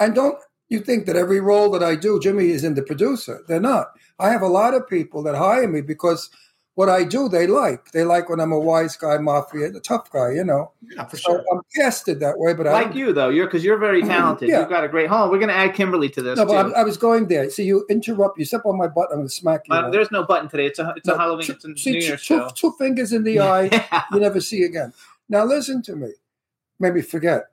And 0.00 0.14
don't 0.14 0.38
you 0.68 0.80
think 0.80 1.06
that 1.06 1.16
every 1.16 1.40
role 1.40 1.70
that 1.70 1.82
I 1.82 1.94
do, 1.94 2.18
Jimmy 2.18 2.50
is 2.50 2.64
in 2.64 2.74
the 2.74 2.82
producer? 2.82 3.42
They're 3.46 3.60
not. 3.60 3.92
I 4.18 4.30
have 4.30 4.42
a 4.42 4.48
lot 4.48 4.74
of 4.74 4.88
people 4.88 5.22
that 5.22 5.36
hire 5.36 5.68
me 5.68 5.82
because 5.82 6.30
what 6.74 6.88
I 6.88 7.04
do, 7.04 7.28
they 7.28 7.46
like. 7.46 7.90
They 7.92 8.02
like 8.04 8.30
when 8.30 8.40
I'm 8.40 8.50
a 8.52 8.58
wise 8.58 8.96
guy, 8.96 9.18
mafia, 9.18 9.70
the 9.70 9.80
tough 9.80 10.10
guy, 10.10 10.30
you 10.32 10.42
know. 10.44 10.72
Yeah, 10.80 11.04
for 11.04 11.16
So 11.18 11.32
sure. 11.32 11.44
I'm 11.52 11.60
casted 11.76 12.20
that 12.20 12.38
way, 12.38 12.54
but 12.54 12.66
I 12.66 12.72
like 12.72 12.94
you 12.94 13.12
though, 13.12 13.28
you're 13.28 13.46
because 13.46 13.62
you're 13.62 13.76
very 13.76 14.02
talented. 14.14 14.48
Yeah. 14.48 14.60
You've 14.60 14.70
got 14.70 14.82
a 14.82 14.88
great 14.88 15.08
home. 15.08 15.30
We're 15.30 15.38
going 15.38 15.50
to 15.50 15.54
add 15.54 15.74
Kymberli 15.74 16.10
to 16.14 16.22
this 16.22 16.38
No, 16.38 16.46
but. 16.46 16.74
I, 16.74 16.80
I 16.80 16.82
was 16.84 16.96
going 16.96 17.28
there. 17.28 17.50
See, 17.50 17.64
you 17.64 17.84
interrupt. 17.90 18.38
You 18.38 18.44
step 18.46 18.62
on 18.64 18.78
my 18.78 18.88
butt. 18.88 19.08
I'm 19.10 19.18
going 19.18 19.28
to 19.28 19.34
smack 19.34 19.68
you. 19.68 19.74
Uh, 19.74 19.90
there's 19.90 20.10
no 20.10 20.24
button 20.24 20.48
today. 20.48 20.66
It's 20.66 20.78
a 20.78 20.94
it's 20.96 21.08
a 21.08 21.16
Halloween. 21.18 21.44
two- 21.46 21.52
It's 21.52 21.64
a 21.66 21.76
see, 21.76 21.90
New 21.92 21.98
Year's 22.00 22.24
two, 22.26 22.38
show. 22.38 22.48
two 22.54 22.72
fingers 22.78 23.12
in 23.12 23.22
the 23.24 23.40
eye, 23.54 24.04
you 24.12 24.20
never 24.20 24.40
see 24.40 24.62
again. 24.62 24.92
Now 25.28 25.44
listen 25.44 25.82
to 25.82 25.94
me. 25.96 26.08
Maybe 26.80 27.02
forget. 27.02 27.44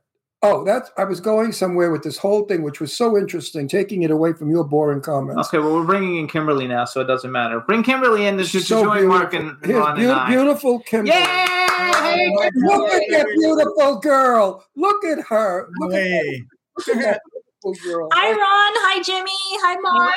Oh, 0.42 0.64
that's 0.64 0.90
I 0.98 1.04
was 1.04 1.20
going 1.20 1.52
somewhere 1.52 1.92
with 1.92 2.02
this 2.04 2.18
whole 2.18 2.46
thing, 2.46 2.62
which 2.64 2.80
was 2.80 2.96
so 2.96 3.18
interesting, 3.18 3.68
taking 3.68 4.04
it 4.04 4.12
away 4.12 4.32
from 4.32 4.50
your 4.50 4.64
boring 4.64 5.02
comments. 5.02 5.50
Okay, 5.50 5.58
well 5.58 5.76
we're 5.76 5.84
bringing 5.86 6.16
in 6.18 6.28
Kymberli 6.30 6.66
now, 6.68 6.86
so 6.86 7.02
it 7.02 7.06
doesn't 7.06 7.32
matter. 7.32 7.60
Bring 7.60 7.84
Kymberli 7.84 8.22
in 8.22 8.38
to, 8.38 8.46
to 8.46 8.60
So 8.62 8.84
join 8.86 9.08
Mark 9.08 9.34
and, 9.34 9.50
and 9.50 9.66
Here's 9.66 9.78
Ron 9.80 9.98
beau- 9.98 10.02
and 10.04 10.12
I. 10.12 10.30
beautiful 10.30 10.82
Kymberli. 10.84 11.08
Yay! 11.08 12.32
Look 12.56 12.94
at 12.94 13.04
that 13.12 13.28
beautiful 13.38 14.00
girl. 14.00 14.66
Look 14.78 15.04
at 15.04 15.20
her. 15.28 15.68
Look 15.80 15.92
at, 15.94 15.98
Hey, 16.00 16.44
look 16.78 16.88
at 16.98 17.02
that 17.02 17.22
beautiful 17.62 17.90
girl. 17.92 18.08
Hi, 18.14 18.30
Ron. 18.30 18.38
Hi, 18.40 19.02
Jimmy. 19.04 19.32
Hi, 19.62 19.76
Mark. 19.82 20.16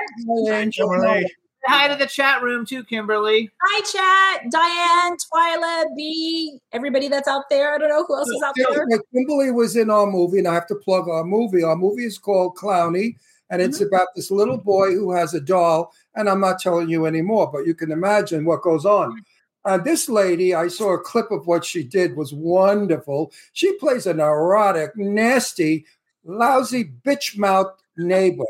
Hi, 0.48 0.66
Kymberli. 0.66 1.24
Say 1.64 1.72
hi 1.72 1.86
to 1.86 1.94
the 1.94 2.06
chat 2.06 2.42
room 2.42 2.66
too, 2.66 2.82
Kymberli. 2.82 3.48
Hi, 3.62 3.80
chat. 3.82 4.50
Diane, 4.50 5.16
Twyla, 5.16 5.94
B, 5.96 6.58
everybody 6.72 7.06
that's 7.06 7.28
out 7.28 7.44
there. 7.50 7.72
I 7.74 7.78
don't 7.78 7.88
know 7.88 8.04
who 8.04 8.16
else 8.16 8.28
is 8.28 8.42
out 8.42 8.54
Yeah, 8.56 8.66
there. 8.70 8.86
Kymberli 9.14 9.54
was 9.54 9.76
in 9.76 9.88
our 9.88 10.06
movie, 10.06 10.38
and 10.38 10.48
I 10.48 10.54
have 10.54 10.66
to 10.68 10.74
plug 10.74 11.08
our 11.08 11.22
movie. 11.22 11.62
Our 11.62 11.76
movie 11.76 12.04
is 12.04 12.18
called 12.18 12.56
Clowny, 12.56 13.16
and 13.50 13.62
it's 13.62 13.78
Mm-hmm. 13.78 13.94
about 13.94 14.08
this 14.16 14.32
little 14.32 14.58
boy 14.58 14.92
who 14.92 15.12
has 15.12 15.34
a 15.34 15.40
doll. 15.40 15.92
And 16.16 16.28
I'm 16.28 16.40
not 16.40 16.58
telling 16.58 16.88
you 16.88 17.06
anymore, 17.06 17.48
but 17.52 17.64
you 17.64 17.74
can 17.74 17.92
imagine 17.92 18.44
what 18.44 18.62
goes 18.62 18.84
on. 18.84 19.22
Uh, 19.64 19.78
this 19.78 20.08
lady, 20.08 20.56
I 20.56 20.66
saw 20.66 20.94
a 20.94 21.00
clip 21.00 21.30
of 21.30 21.46
what 21.46 21.64
she 21.64 21.84
did, 21.84 22.16
was 22.16 22.34
wonderful. 22.34 23.30
She 23.52 23.72
plays 23.78 24.06
a 24.08 24.14
neurotic, 24.14 24.96
nasty, 24.96 25.86
lousy, 26.24 26.90
bitch 27.06 27.38
mouth 27.38 27.72
neighbor. 27.96 28.44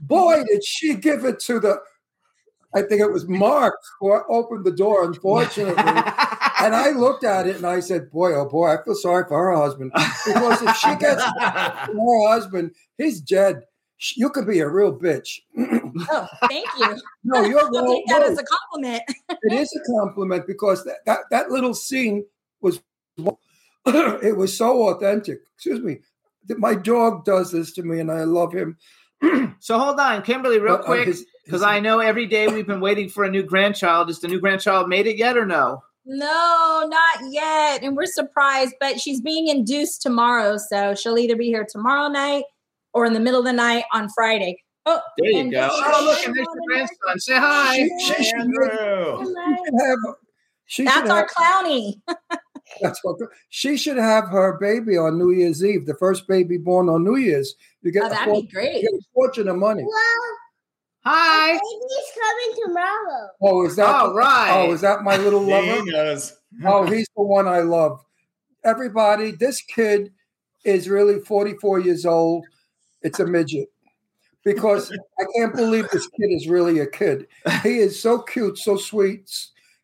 Boy, 0.00 0.42
did 0.48 0.64
she 0.64 0.96
give 0.96 1.24
it 1.24 1.38
to 1.40 1.60
the. 1.60 1.80
I 2.76 2.82
think 2.82 3.00
it 3.00 3.10
was 3.10 3.26
Mark 3.46 3.74
who 4.00 4.12
opened 4.28 4.64
the 4.64 4.72
door, 4.72 5.04
unfortunately. 5.04 5.82
And 6.58 6.74
I 6.74 6.88
looked 6.92 7.22
at 7.22 7.46
it 7.46 7.56
and 7.56 7.66
I 7.66 7.80
said, 7.80 8.10
Boy, 8.10 8.32
oh 8.34 8.48
boy, 8.48 8.68
I 8.72 8.82
feel 8.82 8.94
sorry 8.94 9.24
for 9.28 9.36
her 9.36 9.54
husband. 9.54 9.92
Because 9.94 10.62
if 10.62 10.74
she 10.76 10.94
gets 10.96 11.22
from 11.84 11.96
her 11.98 12.28
husband, 12.28 12.70
he's 12.96 13.20
dead. 13.20 13.60
you 14.16 14.30
could 14.30 14.46
be 14.46 14.60
a 14.60 14.68
real 14.68 14.98
bitch. 14.98 15.40
Oh, 16.10 16.26
thank 16.48 16.66
you. 16.78 16.96
No, 17.24 17.42
you're 17.42 17.60
I'll 17.60 17.70
wrong. 17.70 17.94
take 17.94 18.06
that 18.08 18.20
No. 18.20 18.26
as 18.32 18.38
a 18.38 18.44
compliment. 18.44 19.02
it 19.28 19.52
is 19.52 19.70
a 19.76 19.92
compliment 19.98 20.46
because 20.46 20.82
that, 20.84 20.96
that, 21.06 21.20
that 21.30 21.50
little 21.50 21.74
scene 21.74 22.24
was 22.62 22.80
it 23.86 24.36
was 24.36 24.56
so 24.56 24.88
authentic. 24.88 25.40
Excuse 25.54 25.80
me. 25.80 25.98
My 26.58 26.74
dog 26.74 27.24
does 27.26 27.52
this 27.52 27.72
to 27.74 27.82
me 27.82 28.00
and 28.00 28.10
I 28.10 28.24
love 28.24 28.52
him. 28.54 28.78
So 29.60 29.78
hold 29.78 29.98
on, 29.98 30.22
Kymberli, 30.22 30.60
real 30.60 30.74
Uh, 30.74 30.78
uh, 30.78 30.82
quick, 30.84 31.06
his- 31.08 31.24
because 31.46 31.62
I 31.62 31.80
know 31.80 32.00
every 32.00 32.26
day 32.26 32.48
we've 32.48 32.66
been 32.66 32.80
waiting 32.80 33.08
for 33.08 33.24
a 33.24 33.30
new 33.30 33.42
grandchild. 33.42 34.10
Is 34.10 34.20
the 34.20 34.28
new 34.28 34.40
grandchild 34.40 34.88
made 34.88 35.06
it 35.06 35.16
yet 35.16 35.38
or 35.38 35.46
no? 35.46 35.82
No, 36.04 36.84
not 36.88 37.32
yet. 37.32 37.82
And 37.82 37.96
we're 37.96 38.06
surprised, 38.06 38.74
but 38.80 39.00
she's 39.00 39.20
being 39.20 39.48
induced 39.48 40.02
tomorrow. 40.02 40.56
So 40.58 40.94
she'll 40.94 41.18
either 41.18 41.36
be 41.36 41.46
here 41.46 41.66
tomorrow 41.68 42.08
night 42.08 42.44
or 42.92 43.06
in 43.06 43.12
the 43.14 43.20
middle 43.20 43.40
of 43.40 43.46
the 43.46 43.52
night 43.52 43.84
on 43.94 44.08
Friday. 44.14 44.62
Oh, 44.88 45.00
There 45.18 45.30
you 45.30 45.50
go. 45.50 45.68
Oh, 45.72 46.04
look, 46.04 46.24
and 46.26 46.36
there's 46.36 46.46
your 46.46 46.64
grandson. 46.68 47.18
Say 47.18 47.36
hi. 47.36 47.76
She, 47.76 48.14
she 48.14 48.24
should, 48.24 48.34
Andrew. 48.40 49.18
she 49.18 49.24
should 49.24 49.86
have 49.86 49.98
she 50.68 50.84
That's 50.84 50.96
should 50.98 51.10
our 51.10 51.20
have, 51.20 51.28
clowny. 51.64 52.00
that's 52.80 53.00
what 53.04 53.16
she 53.48 53.76
should 53.76 53.96
have 53.96 54.28
her 54.28 54.58
baby 54.60 54.96
on 54.96 55.18
New 55.18 55.30
Year's 55.32 55.64
Eve, 55.64 55.86
the 55.86 55.94
first 55.94 56.26
baby 56.28 56.56
born 56.58 56.88
on 56.88 57.02
New 57.04 57.16
Year's. 57.16 57.54
You 57.82 57.90
get 57.92 58.04
Oh, 58.04 58.08
that'd 58.10 58.32
for- 58.34 58.42
be 58.42 58.48
great. 58.48 58.74
You 58.76 58.82
get 58.82 58.90
a 58.92 59.02
fortune 59.14 59.48
of 59.48 59.56
money. 59.56 59.84
Hi. 61.08 61.52
Baby's 61.52 62.12
coming 62.20 62.64
tomorrow. 62.66 63.28
Oh, 63.40 63.64
is 63.66 63.76
that 63.76 63.86
All 63.94 64.12
right. 64.14 64.50
Oh, 64.66 64.72
is 64.72 64.80
that 64.80 65.02
my 65.04 65.16
little 65.16 65.46
There 65.46 65.62
lover? 65.62 65.84
he 65.84 65.90
goes. 65.92 66.36
Oh, 66.66 66.84
he's 66.84 67.06
the 67.16 67.22
one 67.22 67.46
I 67.46 67.60
love. 67.60 68.02
Everybody, 68.64 69.30
this 69.32 69.60
kid 69.60 70.10
is 70.64 70.88
really 70.88 71.20
44 71.20 71.80
years 71.80 72.06
old. 72.06 72.46
It's 73.02 73.20
a 73.20 73.26
midget. 73.26 73.68
Because 74.42 74.90
I 75.20 75.24
can't 75.36 75.54
believe 75.54 75.88
this 75.90 76.08
kid 76.08 76.28
is 76.30 76.48
really 76.48 76.78
a 76.80 76.86
kid. 76.86 77.26
He 77.62 77.78
is 77.78 78.00
so 78.00 78.20
cute, 78.20 78.58
so 78.58 78.76
sweet. 78.76 79.30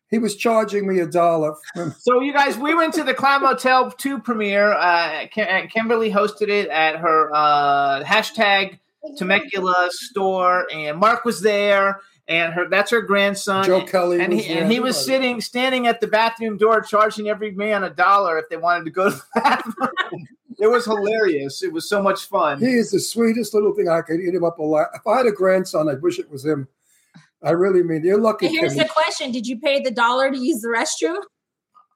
He 0.09 0.17
was 0.17 0.35
charging 0.35 0.87
me 0.87 0.99
a 0.99 1.05
dollar. 1.07 1.53
So 1.99 2.21
you 2.21 2.33
guys, 2.33 2.57
we 2.57 2.73
went 2.73 2.93
to 2.95 3.03
the 3.03 3.13
Clown 3.13 3.43
Motel 3.43 3.91
2 3.91 4.19
premiere. 4.19 4.73
Uh, 4.73 5.27
Kim- 5.31 5.67
Kymberli 5.69 6.11
hosted 6.11 6.49
it 6.49 6.69
at 6.69 6.97
her 6.97 7.29
uh, 7.33 8.03
hashtag 8.03 8.79
Temecula 9.17 9.89
store, 9.91 10.67
and 10.71 10.97
Mark 10.97 11.25
was 11.25 11.41
there, 11.41 11.99
and 12.27 12.53
her 12.53 12.69
that's 12.69 12.91
her 12.91 13.01
grandson. 13.01 13.65
Joe 13.65 13.83
Kelly 13.83 14.21
and 14.21 14.31
he, 14.31 14.45
and 14.47 14.71
he 14.71 14.79
was 14.79 14.97
everybody. 14.97 15.23
sitting, 15.23 15.41
standing 15.41 15.87
at 15.87 16.01
the 16.01 16.07
bathroom 16.07 16.57
door, 16.57 16.81
charging 16.81 17.29
every 17.29 17.51
man 17.51 17.83
a 17.83 17.89
dollar 17.89 18.37
if 18.37 18.49
they 18.49 18.57
wanted 18.57 18.85
to 18.85 18.91
go 18.91 19.09
to 19.09 19.15
the 19.15 19.23
bathroom. 19.41 20.27
it 20.59 20.67
was 20.67 20.85
hilarious. 20.85 21.63
It 21.63 21.73
was 21.73 21.89
so 21.89 22.01
much 22.01 22.25
fun. 22.25 22.59
He 22.59 22.73
is 22.73 22.91
the 22.91 22.99
sweetest 22.99 23.53
little 23.53 23.73
thing. 23.73 23.89
I 23.89 24.01
could 24.01 24.19
eat 24.19 24.33
him 24.33 24.43
up 24.43 24.59
alive. 24.59 24.87
If 24.93 25.05
I 25.05 25.17
had 25.17 25.25
a 25.25 25.31
grandson, 25.31 25.89
I 25.89 25.95
wish 25.95 26.19
it 26.19 26.29
was 26.29 26.45
him. 26.45 26.67
I 27.43 27.51
really 27.51 27.83
mean, 27.83 28.05
you're 28.05 28.19
lucky. 28.19 28.47
And 28.47 28.55
here's 28.55 28.73
Kimmy. 28.73 28.83
the 28.83 28.89
question: 28.89 29.31
Did 29.31 29.45
you 29.45 29.59
pay 29.59 29.81
the 29.81 29.91
dollar 29.91 30.31
to 30.31 30.37
use 30.37 30.61
the 30.61 30.69
restroom? 30.69 31.21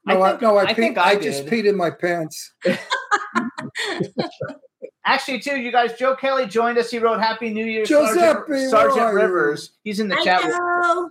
No, 0.05 0.21
I, 0.21 0.39
no, 0.39 0.57
I, 0.57 0.63
I 0.63 0.73
peed, 0.73 0.75
think 0.75 0.97
I, 0.97 1.11
I 1.11 1.15
just 1.15 1.45
peed 1.45 1.65
in 1.65 1.75
my 1.75 1.89
pants. 1.89 2.53
Actually, 5.07 5.39
too, 5.39 5.55
you 5.55 5.71
guys, 5.71 5.93
Joe 5.97 6.15
Kelly 6.17 6.45
joined 6.45 6.77
us. 6.77 6.91
He 6.91 6.99
wrote 6.99 7.19
"Happy 7.19 7.49
New 7.49 7.65
Year, 7.65 7.85
Giuseppe, 7.85 8.19
Sergeant, 8.19 8.69
Sergeant? 8.69 9.13
Rivers." 9.13 9.71
He's 9.83 10.01
in 10.01 10.09
the 10.09 10.17
I 10.17 10.23
chat, 10.23 10.43
know. 10.43 11.09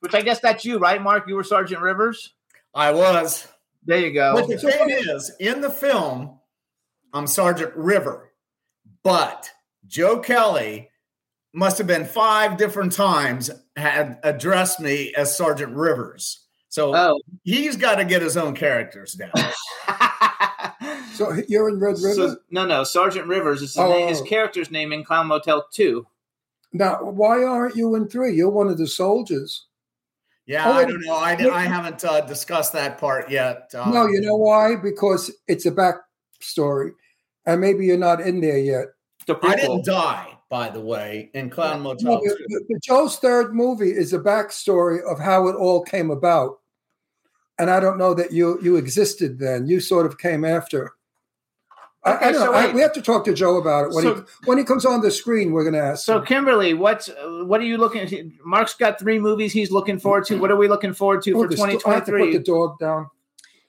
which 0.00 0.14
I 0.14 0.20
guess 0.22 0.40
that's 0.40 0.64
you, 0.64 0.78
right, 0.78 1.00
Mark? 1.00 1.28
You 1.28 1.36
were 1.36 1.44
Sergeant 1.44 1.80
Rivers. 1.80 2.34
I 2.74 2.90
was. 2.92 3.46
There 3.84 4.00
you 4.00 4.12
go. 4.12 4.34
But 4.34 4.48
the 4.48 4.58
thing 4.58 4.90
is, 4.90 5.30
in 5.38 5.60
the 5.60 5.70
film, 5.70 6.40
I'm 7.14 7.28
Sergeant 7.28 7.72
River, 7.76 8.32
but 9.04 9.48
Joe 9.86 10.18
Kelly 10.18 10.90
must 11.54 11.78
have 11.78 11.86
been 11.86 12.04
five 12.04 12.56
different 12.56 12.92
times 12.92 13.48
had 13.76 14.18
addressed 14.24 14.80
me 14.80 15.14
as 15.14 15.36
Sergeant 15.36 15.72
Rivers. 15.74 16.40
So 16.68 16.94
Oh. 16.94 17.20
he's 17.44 17.76
got 17.76 17.94
to 17.94 18.04
get 18.04 18.20
his 18.22 18.36
own 18.36 18.54
characters 18.56 19.12
down. 19.14 19.30
So 21.16 21.32
you're 21.48 21.68
in 21.68 21.78
Red 21.80 21.96
River? 21.98 22.14
So- 22.14 22.36
no, 22.50 22.66
no, 22.66 22.84
Sergeant 22.84 23.26
Rivers 23.26 23.62
is 23.62 23.70
his, 23.74 23.78
Oh. 23.78 23.88
name, 23.90 24.08
his 24.08 24.20
character's 24.22 24.70
name 24.70 24.92
in 24.92 25.04
Clown 25.04 25.26
Motel 25.28 25.66
Two. 25.72 26.06
now, 26.72 27.02
why 27.02 27.42
aren't 27.42 27.74
you 27.76 27.94
in 27.94 28.06
three? 28.08 28.34
You're 28.34 28.50
one 28.50 28.68
of 28.68 28.76
the 28.78 28.86
soldiers. 28.86 29.66
Yeah, 30.44 30.68
Oh, 30.68 30.72
I 30.74 30.84
don't 30.84 31.00
know. 31.04 31.14
I, 31.14 31.32
I 31.52 31.62
haven't 31.62 32.04
uh, 32.04 32.20
discussed 32.20 32.72
that 32.74 32.98
part 32.98 33.30
yet. 33.30 33.70
Uh, 33.74 33.90
no, 33.90 34.06
you 34.06 34.20
know 34.20 34.36
why? 34.36 34.76
Because 34.76 35.32
it's 35.48 35.66
a 35.66 35.72
backstory. 35.72 36.90
And 37.46 37.60
maybe 37.60 37.86
you're 37.86 37.96
not 37.98 38.20
in 38.20 38.40
there 38.40 38.58
yet. 38.58 38.86
The 39.26 39.36
I 39.42 39.56
didn't 39.56 39.84
die, 39.86 40.36
by 40.48 40.68
the 40.68 40.80
way, 40.80 41.30
in 41.34 41.50
Clown 41.50 41.80
Motel. 41.80 42.12
No, 42.12 42.20
but- 42.24 42.36
2. 42.38 42.46
but- 42.50 42.62
but 42.68 42.82
Joe's 42.82 43.16
third 43.16 43.54
movie 43.54 43.90
is 43.90 44.12
a 44.12 44.18
backstory 44.20 45.02
of 45.02 45.18
how 45.18 45.48
it 45.48 45.56
all 45.56 45.82
came 45.82 46.10
about. 46.10 46.58
And 47.58 47.70
I 47.70 47.80
don't 47.80 47.96
know 47.98 48.12
that 48.14 48.32
you 48.32 48.58
you 48.62 48.76
existed 48.76 49.38
then. 49.38 49.66
You 49.66 49.80
sort 49.80 50.04
of 50.06 50.18
came 50.18 50.44
after. 50.44 50.92
I, 52.06 52.14
Okay, 52.16 52.24
I 52.26 52.32
don't 52.32 52.40
so 52.40 52.46
know. 52.46 52.52
I, 52.52 52.72
we 52.72 52.80
have 52.80 52.92
to 52.94 53.02
talk 53.02 53.24
to 53.24 53.34
Joe 53.34 53.56
about 53.56 53.86
it 53.86 53.94
when 53.94 54.04
So- 54.04 54.14
he 54.14 54.20
when 54.44 54.58
he 54.58 54.64
comes 54.64 54.84
on 54.86 55.00
the 55.00 55.10
screen. 55.10 55.52
We're 55.52 55.64
going 55.64 55.74
to 55.74 55.80
ask. 55.80 56.04
So, 56.04 56.18
him. 56.20 56.24
Kymberli, 56.24 56.76
what's 56.78 57.08
uh, 57.08 57.42
what 57.44 57.60
are 57.60 57.64
you 57.64 57.76
looking? 57.78 58.02
at? 58.02 58.12
Mark's 58.44 58.74
got 58.74 58.98
three 58.98 59.18
movies 59.18 59.52
he's 59.52 59.70
looking 59.70 59.98
forward 59.98 60.24
to. 60.26 60.38
What 60.38 60.50
are 60.50 60.56
we 60.56 60.68
looking 60.68 60.92
forward 60.94 61.22
to 61.22 61.32
Oh, 61.32 61.42
for 61.42 61.48
the 61.48 61.56
sto- 61.56 61.64
I 61.66 61.70
have 61.94 62.04
to 62.06 62.12
put 62.12 62.18
2023? 62.30 62.32
the 62.38 62.44
dog 62.44 62.78
down. 62.78 63.06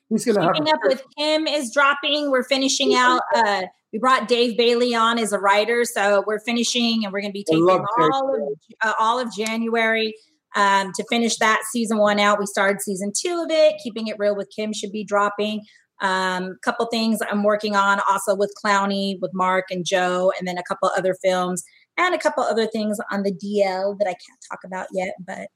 He's 0.10 0.24
going 0.24 0.36
to 0.38 0.42
have. 0.44 0.54
Keeping 0.54 0.72
up 0.74 0.80
with 0.86 1.04
Kim 1.18 1.48
is 1.48 1.74
dropping. 1.74 2.32
We're 2.32 2.44
finishing 2.46 2.96
out. 2.96 3.22
Uh, 3.36 3.64
we 3.92 4.00
brought 4.00 4.28
Dave 4.28 4.56
Bailey 4.58 4.94
on 4.96 5.18
as 5.20 5.34
a 5.34 5.40
writer, 5.40 5.84
so 5.84 6.24
we're 6.28 6.40
finishing, 6.40 7.04
and 7.04 7.12
we're 7.12 7.22
going 7.22 7.32
to 7.32 7.34
be 7.34 7.44
taking 7.44 7.66
love 7.66 7.82
Dave 7.98 8.10
all 8.14 8.36
of 8.36 8.42
uh, 8.84 8.94
all 9.00 9.20
of 9.20 9.34
January 9.36 10.14
um, 10.56 10.92
to 10.96 11.04
finish 11.10 11.38
that 11.38 11.62
season 11.72 11.98
one 11.98 12.20
out. 12.20 12.40
We 12.40 12.46
started 12.46 12.82
season 12.82 13.12
two 13.18 13.42
of 13.44 13.52
it. 13.52 13.76
Keeping 13.84 14.08
it 14.08 14.16
real 14.20 14.36
with 14.36 14.50
Kim 14.56 14.72
should 14.74 14.92
be 14.92 15.04
dropping. 15.04 15.62
Um, 16.02 16.44
a 16.52 16.56
couple 16.64 16.86
things 16.88 17.20
I'm 17.32 17.44
working 17.44 17.76
on 17.76 18.00
also 18.10 18.36
with 18.36 18.54
Clowney, 18.64 19.20
with 19.22 19.32
Mark 19.34 19.66
and 19.72 19.86
Joe, 19.86 20.32
and 20.38 20.48
then 20.48 20.58
a 20.58 20.64
couple 20.64 20.92
other 20.96 21.16
films 21.24 21.64
and 21.98 22.14
a 22.14 22.20
couple 22.20 22.44
other 22.44 22.68
things 22.68 23.00
on 23.12 23.24
the 23.24 23.32
DL 23.32 23.98
that 23.98 24.08
I 24.08 24.12
can't 24.14 24.40
talk 24.50 24.60
about 24.64 24.88
yet. 24.94 25.16
But 25.26 25.50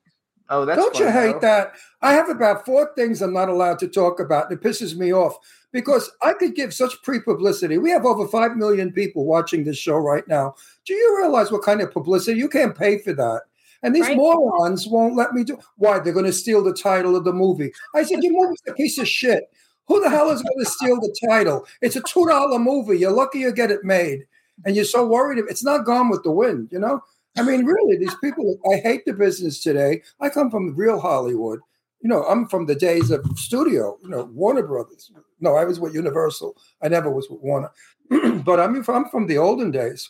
oh, 0.50 0.66
that's 0.66 0.82
Don't 0.82 0.98
you 1.00 1.12
hate 1.12 1.34
though. 1.34 1.39
that? 1.42 1.74
I 2.02 2.14
have 2.14 2.30
about 2.30 2.66
four 2.66 2.92
things 2.96 3.22
I'm 3.22 3.34
not 3.34 3.50
allowed 3.50 3.80
to 3.80 3.88
talk 3.88 4.20
about. 4.20 4.50
and 4.50 4.60
It 4.60 4.66
pisses 4.68 4.96
me 4.96 5.14
off 5.14 5.38
because 5.72 6.12
I 6.24 6.34
could 6.34 6.56
give 6.56 6.74
such 6.74 7.02
pre 7.04 7.20
publicity. 7.20 7.78
We 7.78 7.92
have 7.92 8.06
over 8.06 8.28
5 8.28 8.58
million 8.58 8.92
people 8.92 9.26
watching 9.26 9.64
this 9.64 9.78
show 9.78 9.98
right 9.98 10.28
now. 10.28 10.56
Do 10.86 10.94
you 10.94 11.18
realize 11.20 11.52
what 11.52 11.64
kind 11.64 11.82
of 11.82 11.92
publicity? 11.92 12.39
You 12.39 12.50
can't 12.50 12.76
pay 12.76 12.98
for 12.98 13.14
that. 13.14 13.44
And 13.84 13.96
these 13.96 14.06
Right. 14.08 14.18
morons 14.18 14.88
won't 14.88 15.16
let 15.16 15.34
me 15.34 15.44
do. 15.44 15.58
Why? 15.78 16.00
They're 16.00 16.14
going 16.14 16.26
to 16.26 16.34
steal 16.34 16.64
the 16.64 16.74
title 16.74 17.16
of 17.16 17.24
the 17.24 17.34
movie. 17.34 17.72
I 17.96 18.04
said, 18.04 18.24
Your 18.24 18.34
movie's 18.34 18.62
a 18.68 18.74
piece 18.74 18.98
of 18.98 19.08
shit. 19.08 19.46
Who 19.92 20.00
the 20.00 20.10
hell 20.10 20.30
is 20.30 20.42
going 20.42 20.58
to 20.58 20.72
steal 20.72 21.02
the 21.02 21.14
title? 21.28 21.68
It's 21.82 21.98
a 21.98 22.02
$2 22.02 22.64
movie. 22.64 22.98
You're 22.98 23.12
lucky 23.12 23.39
you 23.39 23.52
get 23.52 23.72
it 23.72 23.84
made. 23.84 24.26
And 24.64 24.74
you're 24.74 24.86
so 24.86 25.06
worried. 25.06 25.44
It's 25.50 25.66
not 25.66 25.86
gone 25.86 26.08
with 26.08 26.24
the 26.24 26.32
wind, 26.32 26.70
you 26.72 26.80
know? 26.80 27.04
I 27.38 27.42
mean, 27.42 27.66
really, 27.66 27.98
these 27.98 28.16
people, 28.24 28.58
I 28.72 28.78
hate 28.78 29.04
the 29.06 29.12
business 29.12 29.62
today. 29.62 30.02
I 30.22 30.30
come 30.30 30.50
from 30.50 30.78
real 30.78 31.02
Hollywood. 31.02 31.60
You 32.02 32.10
know, 32.10 32.24
I'm 32.24 32.48
from 32.48 32.68
the 32.68 32.76
days 32.76 33.12
of 33.12 33.26
studio, 33.36 33.98
you 34.02 34.08
know, 34.08 34.30
Warner 34.32 34.64
Brothers. 34.66 35.12
No, 35.42 35.58
I 35.58 35.66
was 35.66 35.78
with 35.78 35.94
Universal. 35.94 36.56
I 36.82 36.88
never 36.88 37.12
was 37.12 37.30
with 37.30 37.42
Warner. 37.42 37.72
but 38.46 38.62
I'm 38.62 38.82
from, 38.84 38.96
I'm 39.04 39.10
from 39.12 39.28
the 39.28 39.39
olden 39.39 39.72
days. 39.72 40.10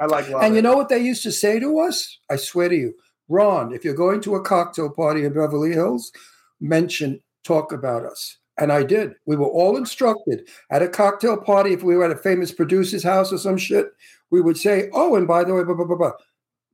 I 0.00 0.06
like 0.06 0.30
And 0.30 0.56
you 0.56 0.62
know 0.62 0.74
what 0.74 0.88
they 0.88 1.00
used 1.00 1.22
to 1.24 1.32
say 1.32 1.60
to 1.60 1.80
us? 1.80 2.18
I 2.30 2.36
swear 2.36 2.70
to 2.70 2.76
you, 2.76 2.94
Ron, 3.28 3.74
if 3.74 3.84
you're 3.84 3.92
going 3.92 4.22
to 4.22 4.36
a 4.36 4.42
cocktail 4.42 4.88
party 4.88 5.26
in 5.26 5.34
Beverly 5.34 5.72
Hills, 5.72 6.12
mention, 6.60 7.20
talk 7.44 7.72
about 7.72 8.06
us. 8.06 8.38
And 8.62 8.70
I 8.70 8.84
did. 8.84 9.16
We 9.26 9.34
were 9.34 9.48
all 9.48 9.76
instructed 9.76 10.48
at 10.70 10.82
a 10.82 10.88
cocktail 10.88 11.36
party. 11.36 11.72
If 11.72 11.82
we 11.82 11.96
were 11.96 12.04
at 12.04 12.12
a 12.12 12.16
famous 12.16 12.52
producer's 12.52 13.02
house 13.02 13.32
or 13.32 13.38
some 13.38 13.56
shit, 13.56 13.88
we 14.30 14.40
would 14.40 14.56
say, 14.56 14.88
oh, 14.92 15.16
and 15.16 15.26
by 15.26 15.42
the 15.42 15.52
way, 15.52 15.64
blah, 15.64 15.74
blah, 15.74 15.84
blah, 15.84 15.96
blah, 15.96 16.12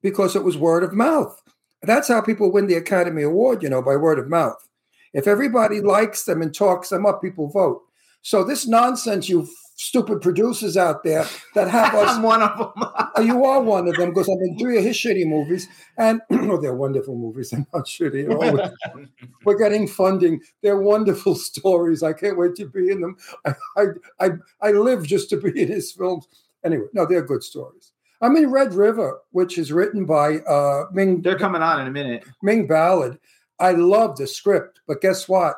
because 0.02 0.36
it 0.36 0.44
was 0.44 0.58
word 0.58 0.84
of 0.84 0.92
mouth. 0.92 1.42
That's 1.80 2.08
how 2.08 2.20
people 2.20 2.52
win 2.52 2.66
the 2.66 2.74
Academy 2.74 3.22
Award, 3.22 3.62
you 3.62 3.70
know, 3.70 3.80
by 3.80 3.96
word 3.96 4.18
of 4.18 4.28
mouth. 4.28 4.68
If 5.14 5.26
everybody 5.26 5.80
likes 5.80 6.24
them 6.24 6.42
and 6.42 6.54
talks 6.54 6.90
them 6.90 7.06
up, 7.06 7.22
people 7.22 7.48
vote. 7.48 7.82
So 8.22 8.44
this 8.44 8.66
nonsense, 8.66 9.28
you 9.28 9.48
stupid 9.78 10.20
producers 10.20 10.76
out 10.76 11.04
there 11.04 11.24
that 11.54 11.68
have 11.68 11.94
us 11.94 12.08
I'm 12.16 12.22
one 12.22 12.42
of 12.42 12.58
them. 12.58 12.72
Oh, 13.16 13.22
you 13.22 13.44
are 13.44 13.62
one 13.62 13.88
of 13.88 13.94
them 13.94 14.10
because 14.10 14.28
I've 14.28 14.40
been 14.40 14.58
three 14.58 14.76
of 14.76 14.84
his 14.84 14.96
shitty 14.96 15.26
movies, 15.26 15.68
and 15.96 16.20
oh, 16.30 16.60
they're 16.60 16.74
wonderful 16.74 17.16
movies. 17.16 17.50
They're 17.50 17.66
not 17.72 17.86
shitty. 17.86 18.58
at. 18.58 18.72
We're 19.44 19.58
getting 19.58 19.86
funding. 19.86 20.40
They're 20.62 20.80
wonderful 20.80 21.34
stories. 21.34 22.02
I 22.02 22.12
can't 22.12 22.36
wait 22.36 22.54
to 22.56 22.66
be 22.66 22.90
in 22.90 23.00
them. 23.00 23.16
I, 23.46 23.54
I, 23.76 23.84
I, 24.20 24.30
I 24.60 24.70
live 24.72 25.04
just 25.04 25.30
to 25.30 25.36
be 25.36 25.62
in 25.62 25.68
his 25.68 25.92
films. 25.92 26.26
Anyway, 26.64 26.86
no, 26.92 27.06
they're 27.06 27.22
good 27.22 27.42
stories. 27.42 27.92
I'm 28.20 28.36
in 28.36 28.50
Red 28.50 28.74
River, 28.74 29.20
which 29.30 29.58
is 29.58 29.70
written 29.70 30.04
by 30.04 30.38
uh, 30.38 30.86
Ming. 30.92 31.22
They're 31.22 31.38
coming 31.38 31.62
on 31.62 31.80
in 31.80 31.86
a 31.86 31.90
minute. 31.90 32.24
Ming 32.42 32.66
Ballard. 32.66 33.18
I 33.60 33.72
love 33.72 34.16
the 34.16 34.26
script, 34.26 34.80
but 34.86 35.00
guess 35.00 35.28
what? 35.28 35.56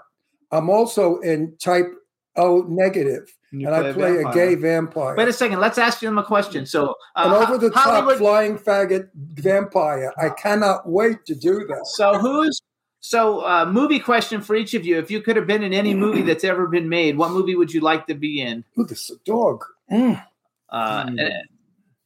I'm 0.53 0.69
also 0.69 1.19
in 1.21 1.57
Type 1.59 1.95
O 2.37 2.63
negative, 2.69 3.33
You 3.51 3.67
and 3.67 3.75
I 3.75 3.93
play 3.93 4.11
a 4.13 4.23
vampire. 4.23 4.33
gay 4.33 4.55
vampire. 4.55 5.17
Wait 5.17 5.29
a 5.29 5.33
second. 5.33 5.59
Let's 5.61 5.79
ask 5.79 6.01
them 6.01 6.17
a 6.19 6.23
question. 6.23 6.65
So, 6.65 6.95
uh, 7.17 7.25
An 7.27 7.33
over 7.33 7.59
the 7.59 7.71
top 7.71 7.85
Hollywood- 7.85 8.19
flying 8.19 8.57
faggot 8.59 9.09
vampire. 9.15 10.13
I 10.17 10.29
cannot 10.31 10.89
wait 10.89 11.25
to 11.27 11.35
do 11.35 11.67
that. 11.67 11.87
So 11.87 12.19
who's 12.19 12.61
so 13.01 13.41
uh, 13.47 13.67
movie 13.67 13.99
question 13.99 14.41
for 14.41 14.55
each 14.55 14.75
of 14.75 14.85
you? 14.87 14.99
If 14.99 15.11
you 15.11 15.21
could 15.23 15.37
have 15.37 15.47
been 15.47 15.63
in 15.63 15.73
any 15.73 15.95
movie 15.95 16.23
that's 16.23 16.45
ever 16.45 16.67
been 16.69 16.89
made, 16.89 17.17
what 17.17 17.31
movie 17.33 17.57
would 17.57 17.73
you 17.75 17.81
like 17.81 18.07
to 18.07 18.15
be 18.15 18.41
in? 18.41 18.65
Look, 18.77 18.91
it's 18.93 19.11
a 19.11 19.17
dog. 19.25 19.65
Mm. 19.91 20.23
Uh, 20.71 21.05
and- 21.09 21.21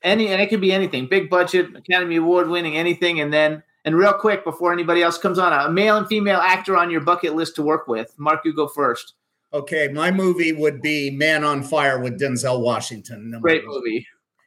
Any 0.03 0.29
and 0.29 0.41
it 0.43 0.49
could 0.51 0.61
be 0.61 0.70
anything, 0.72 1.07
big 1.07 1.31
budget, 1.31 1.75
Academy 1.77 2.16
Award 2.16 2.49
winning, 2.49 2.77
anything. 2.77 3.20
And 3.20 3.33
then 3.33 3.62
and 3.87 3.97
real 3.97 4.12
quick 4.12 4.45
before 4.45 4.72
anybody 4.72 5.03
else 5.03 5.16
comes 5.18 5.39
on, 5.39 5.53
a 5.53 5.70
male 5.70 5.97
and 5.97 6.07
female 6.07 6.41
actor 6.41 6.77
on 6.77 6.91
your 6.91 7.01
bucket 7.03 7.35
list 7.35 7.57
to 7.57 7.62
work 7.62 7.87
with. 7.89 8.12
Mark, 8.18 8.41
you 8.45 8.55
go 8.55 8.68
first. 8.68 9.14
Okay, 9.55 9.88
my 9.88 10.11
movie 10.11 10.52
would 10.52 10.82
be 10.82 11.11
Man 11.12 11.44
on 11.44 11.62
Fire 11.62 12.00
with 12.00 12.20
Denzel 12.20 12.61
Washington. 12.61 13.32
Great 13.40 13.64
one. 13.66 13.76
movie. 13.76 14.07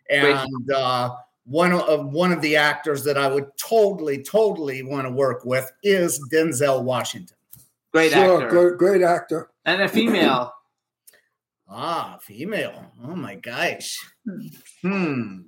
Great. 0.10 0.24
And 0.36 0.72
uh, 0.72 1.16
one 1.46 1.72
of 1.72 2.12
one 2.12 2.34
of 2.34 2.42
the 2.42 2.58
actors 2.58 3.06
that 3.06 3.18
I 3.18 3.28
would 3.30 3.48
totally, 3.58 4.22
totally 4.22 4.84
want 4.84 5.08
to 5.08 5.12
work 5.12 5.46
with 5.46 5.72
is 5.82 6.20
Denzel 6.32 6.84
Washington. 6.84 7.38
Great 7.94 8.12
Sure, 8.12 8.44
actor. 8.44 8.50
great, 8.50 8.78
great 8.78 9.02
actor. 9.02 9.50
And 9.66 9.82
a 9.82 9.88
female. 9.88 10.54
Ah, 11.70 12.18
female. 12.22 12.94
Oh 13.04 13.14
my 13.14 13.36
gosh. 13.36 13.98
Hmm. 14.82 15.40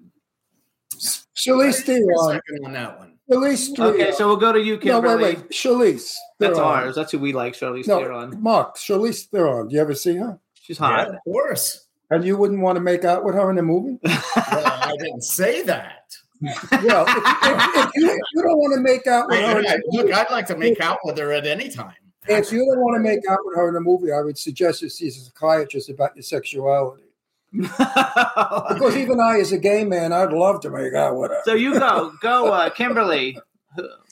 Charlize 1.33 1.81
Theron. 1.83 2.29
Second 2.33 2.65
on 2.65 2.73
that 2.73 2.99
one. 2.99 3.08
Charlize 3.29 3.75
Theron. 3.75 3.93
Okay, 3.93 4.11
so 4.11 4.27
we'll 4.27 4.37
go 4.37 4.51
to 4.51 4.59
you, 4.61 4.79
no, 4.83 4.99
wait, 5.01 5.19
wait. 5.21 5.49
Charlize. 5.49 6.15
That's 6.39 6.57
ours. 6.57 6.95
That's 6.95 7.11
who 7.11 7.19
we 7.19 7.33
like, 7.33 7.53
Charlize 7.53 7.87
No, 7.87 7.99
Theron. 7.99 8.41
Mark, 8.41 8.77
Charlize 8.77 9.25
Theron. 9.27 9.67
Do 9.67 9.75
you 9.75 9.81
ever 9.81 9.93
see 9.93 10.15
her? 10.15 10.39
She's 10.53 10.77
hot. 10.77 11.09
of 11.09 11.15
course. 11.23 11.85
And 12.11 12.23
you 12.23 12.37
wouldn't 12.37 12.61
want 12.61 12.75
to 12.77 12.79
make 12.81 13.05
out 13.05 13.23
with 13.23 13.35
her 13.35 13.51
in 13.51 13.57
a 13.59 13.61
movie? 13.61 13.99
well, 14.03 14.21
I 14.35 14.95
didn't 14.99 15.23
say 15.23 15.61
that. 15.63 16.15
well, 16.41 17.05
if, 17.07 17.15
if, 17.17 17.85
if 17.85 17.91
you, 17.95 18.07
you 18.33 18.41
don't 18.41 18.57
want 18.57 18.73
to 18.75 18.81
make 18.81 19.05
out 19.05 19.27
with 19.29 19.39
her, 19.39 19.59
in 19.59 19.65
a 19.65 19.69
I- 19.69 19.77
movie- 19.91 20.07
look, 20.09 20.13
I'd 20.17 20.31
like 20.31 20.47
to 20.47 20.57
make 20.57 20.79
out 20.81 20.97
with 21.03 21.17
her 21.19 21.31
at 21.33 21.45
any 21.45 21.69
time. 21.69 21.93
if 22.27 22.51
you 22.51 22.59
don't 22.59 22.79
want 22.81 22.95
to 22.95 22.99
make 23.07 23.19
out 23.29 23.39
with 23.43 23.57
her 23.57 23.69
in 23.69 23.75
a 23.75 23.79
movie, 23.81 24.11
I 24.11 24.21
would 24.21 24.37
suggest 24.37 24.81
you 24.81 24.89
see 24.89 25.09
a 25.09 25.11
psychiatrist 25.11 25.89
about 25.89 26.15
your 26.15 26.23
sexuality. 26.23 27.03
Because 27.51 28.95
even 28.95 29.19
I, 29.19 29.39
as 29.39 29.51
a 29.51 29.57
gay 29.57 29.83
man, 29.83 30.13
I'd 30.13 30.31
love 30.33 30.61
to 30.61 30.69
make 30.69 30.93
out 30.93 31.17
with 31.17 31.31
her. 31.31 31.41
So 31.45 31.53
you 31.53 31.79
go, 31.79 32.11
go, 32.21 32.51
uh, 32.53 32.69
Kymberli. 32.69 33.35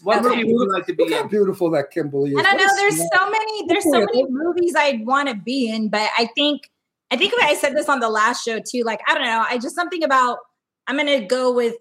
What 0.03 0.23
movie 0.23 0.43
would 0.43 0.47
you 0.47 0.71
like 0.71 0.85
to 0.85 0.93
be 0.93 1.03
Look 1.03 1.13
how 1.13 1.21
in? 1.23 1.27
beautiful 1.29 1.69
that 1.71 1.91
Kymberli 1.93 2.31
is. 2.31 2.37
I 2.37 2.43
don't 2.43 2.57
know. 2.57 2.75
There's 2.75 2.95
smart- 2.95 3.09
so 3.15 3.29
many. 3.29 3.67
There's 3.67 3.83
so 3.83 3.91
many 3.91 4.25
movies 4.29 4.75
I'd 4.77 5.05
want 5.05 5.29
to 5.29 5.35
be 5.35 5.69
in, 5.69 5.89
but 5.89 6.09
I 6.17 6.29
think 6.35 6.69
I 7.11 7.17
think 7.17 7.33
I 7.41 7.55
said 7.55 7.75
this 7.75 7.89
on 7.89 7.99
the 7.99 8.09
last 8.09 8.45
show 8.45 8.59
too. 8.59 8.83
Like 8.83 9.01
I 9.07 9.13
don't 9.15 9.23
know. 9.23 9.45
I 9.47 9.57
just 9.57 9.75
something 9.75 10.03
about. 10.03 10.39
I'm 10.87 10.95
gonna 10.95 11.25
go 11.25 11.51
with. 11.51 11.75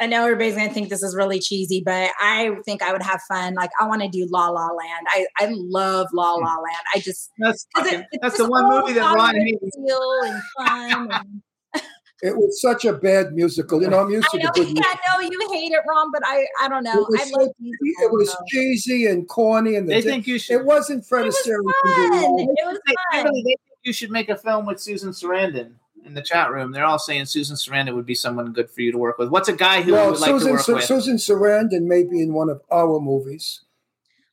I 0.00 0.06
know 0.06 0.22
everybody's 0.24 0.56
gonna 0.56 0.72
think 0.72 0.88
this 0.88 1.02
is 1.02 1.14
really 1.14 1.38
cheesy, 1.38 1.82
but 1.84 2.10
I 2.20 2.50
think 2.64 2.82
I 2.82 2.92
would 2.92 3.02
have 3.02 3.20
fun. 3.28 3.54
Like 3.54 3.70
I 3.80 3.86
want 3.86 4.02
to 4.02 4.08
do 4.08 4.26
La 4.30 4.48
La 4.48 4.66
Land. 4.68 5.06
I 5.08 5.26
I 5.38 5.48
love 5.52 6.08
La 6.12 6.32
La 6.34 6.38
Land. 6.56 6.84
I 6.94 6.98
just 7.00 7.30
That's 7.38 7.66
'cause 7.74 7.84
fucking- 7.84 8.04
it's 8.10 8.22
that's 8.22 8.36
the 8.38 8.48
one 8.48 8.68
movie 8.68 8.94
that 8.94 9.02
Ron 9.14 9.18
positive 9.18 9.44
hates. 9.44 9.76
and 9.76 10.42
fun. 10.58 11.10
And, 11.12 11.42
It 12.24 12.36
was 12.36 12.60
such 12.62 12.84
a 12.84 12.92
bad 12.92 13.32
musical. 13.32 13.82
You 13.82 13.88
know, 13.90 13.98
I'm 13.98 14.08
used 14.10 14.28
I 14.32 14.38
to 14.38 14.44
know, 14.44 14.50
the 14.54 14.60
good 14.64 14.76
yeah, 14.76 14.82
I 14.86 15.18
know 15.18 15.28
you 15.28 15.48
hate 15.52 15.72
it, 15.72 15.80
Ron, 15.88 16.10
but 16.12 16.22
I 16.24 16.46
I 16.60 16.68
don't 16.68 16.84
know. 16.84 16.92
It 17.02 17.06
was, 17.10 17.20
I 17.20 17.24
so- 17.24 17.36
love 17.40 17.48
it 17.60 18.12
was 18.12 18.36
cheesy 18.48 19.06
and 19.06 19.28
corny, 19.28 19.74
and 19.76 19.88
the 19.88 19.94
They 19.94 20.02
think 20.02 20.26
you 20.28 20.38
should. 20.38 20.60
It 20.60 20.64
wasn't 20.64 21.04
Fred 21.04 21.26
Astaire. 21.26 21.58
fun. 21.62 22.38
It 22.38 22.64
was 22.64 22.78
fun. 23.12 23.24
Kymberli, 23.26 23.32
they 23.34 23.42
think 23.42 23.60
you 23.82 23.92
should 23.92 24.10
make 24.12 24.28
a 24.28 24.36
film 24.36 24.66
with 24.66 24.80
Susan 24.80 25.10
Sarandon 25.10 25.72
in 26.04 26.14
the 26.14 26.22
chat 26.22 26.50
room. 26.50 26.72
They're 26.72 26.84
all 26.84 26.98
saying 26.98 27.26
Susan 27.26 27.56
Sarandon 27.56 27.94
would 27.94 28.06
be 28.06 28.14
someone 28.14 28.52
good 28.52 28.70
for 28.70 28.80
you 28.82 28.92
to 28.92 28.98
work 28.98 29.18
with. 29.18 29.28
What's 29.30 29.48
a 29.48 29.52
guy 29.52 29.82
who 29.82 29.88
you 29.88 29.94
Well, 29.94 30.10
would 30.12 30.20
like 30.20 30.30
to 30.32 30.38
Susan, 30.40 30.52
work 30.52 30.60
Su- 30.62 30.74
with? 30.74 30.84
Susan 30.84 31.16
Sarandon 31.16 31.82
may 31.82 32.02
be 32.02 32.20
in 32.22 32.32
one 32.34 32.48
of 32.50 32.60
our 32.70 32.98
movies. 33.00 33.60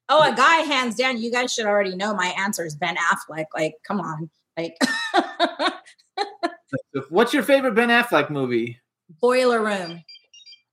Oh, 0.10 0.32
a 0.32 0.36
guy, 0.36 0.58
hands 0.62 0.96
down. 0.96 1.22
You 1.22 1.32
guys 1.32 1.54
should 1.54 1.68
already 1.68 1.96
know 1.96 2.16
my 2.16 2.34
answer 2.38 2.66
is 2.66 2.76
Ben 2.76 2.96
Affleck. 2.96 3.46
Like, 3.54 3.76
come 3.84 4.00
on, 4.02 4.30
like 4.58 4.76
What's 7.10 7.34
your 7.34 7.44
favorite 7.44 7.76
Ben 7.76 7.90
Affleck 7.90 8.30
movie? 8.30 8.80
Boiler 9.22 9.64
Room. 9.64 10.04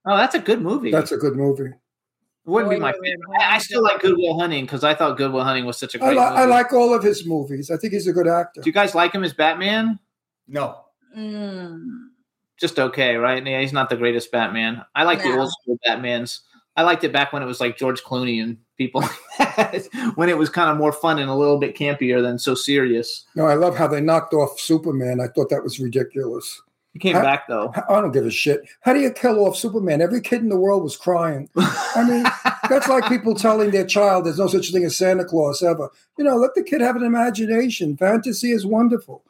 Oh, 0.05 0.17
that's 0.17 0.35
a 0.35 0.39
good 0.39 0.61
movie. 0.61 0.91
That's 0.91 1.11
a 1.11 1.17
good 1.17 1.35
movie. 1.35 1.65
It 1.65 2.49
wouldn't 2.49 2.71
be 2.71 2.79
my 2.79 2.93
favorite. 2.93 3.19
Room. 3.27 3.37
I, 3.41 3.55
I 3.55 3.57
still 3.59 3.83
like 3.83 3.99
Good 4.01 4.15
Will 4.17 4.39
Hunting 4.39 4.65
because 4.65 4.83
I 4.83 4.95
thought 4.95 5.17
Good 5.17 5.31
Will 5.33 5.43
Hunting 5.43 5.65
was 5.65 5.77
such 5.77 5.95
a 5.95 5.97
I, 5.97 6.13
great 6.13 6.17
li- 6.17 6.23
movie. 6.29 6.35
I 6.37 6.45
like 6.45 6.71
all 6.73 6.93
of 6.93 7.03
his 7.03 7.25
movies. 7.25 7.69
I 7.69 7.77
think 7.77 7.93
he's 7.93 8.07
a 8.07 8.13
good 8.13 8.27
actor. 8.27 8.61
Do 8.61 8.69
you 8.69 8.73
guys 8.73 8.95
like 8.95 9.11
him 9.13 9.23
as 9.23 9.33
Batman? 9.33 9.99
No. 10.47 10.85
Mm. 11.17 12.09
Just 12.57 12.79
okay, 12.79 13.15
right? 13.15 13.45
Yeah, 13.45 13.61
he's 13.61 13.73
not 13.73 13.89
the 13.89 13.97
greatest 13.97 14.31
Batman. 14.31 14.83
I 14.95 15.03
like 15.03 15.21
the 15.21 15.37
old 15.37 15.51
school 15.51 15.77
Batmans. 15.85 16.41
I 16.75 16.83
liked 16.83 17.03
it 17.03 17.11
back 17.11 17.33
when 17.33 17.41
it 17.41 17.47
was 17.47 17.59
like 17.59 17.77
George 17.77 18.03
Clooney 18.03 18.41
and 18.41 18.57
people 18.77 19.01
like 19.39 19.91
when 20.15 20.29
it 20.29 20.37
was 20.37 20.49
kind 20.49 20.69
of 20.69 20.77
more 20.77 20.91
fun 20.91 21.17
and 21.17 21.29
a 21.29 21.35
little 21.35 21.57
bit 21.57 21.75
campier 21.75 22.21
than 22.21 22.37
so 22.37 22.53
serious. 22.53 23.25
No, 23.35 23.45
I 23.45 23.55
love 23.55 23.75
how 23.75 23.87
they 23.87 24.01
knocked 24.01 24.33
off 24.33 24.59
Superman. 24.59 25.19
I 25.19 25.27
thought 25.27 25.49
that 25.49 25.63
was 25.63 25.79
ridiculous. 25.79 26.61
He 26.93 26.99
came 26.99 27.15
How- 27.15 27.23
back 27.23 27.47
though. 27.47 27.73
I 27.89 28.01
don't 28.01 28.11
give 28.11 28.25
a 28.25 28.31
shit. 28.31 28.61
How 28.81 28.93
do 28.93 28.99
you 28.99 29.11
kill 29.11 29.45
off 29.45 29.55
Superman? 29.55 30.01
Every 30.01 30.21
kid 30.21 30.41
in 30.41 30.49
the 30.49 30.57
world 30.57 30.83
was 30.83 30.97
crying. 30.97 31.49
I 31.57 32.03
mean, 32.07 32.23
that's 32.69 32.87
like 32.87 33.07
people 33.07 33.35
telling 33.35 33.71
their 33.71 33.85
child 33.85 34.25
there's 34.25 34.39
no 34.39 34.47
such 34.47 34.71
thing 34.71 34.83
as 34.83 34.97
Santa 34.97 35.25
Claus 35.25 35.61
ever. 35.61 35.89
You 36.17 36.25
know, 36.25 36.37
let 36.37 36.55
the 36.55 36.63
kid 36.63 36.81
have 36.81 36.95
an 36.95 37.03
imagination. 37.03 37.97
Fantasy 37.97 38.51
is 38.51 38.65
wonderful. 38.65 39.23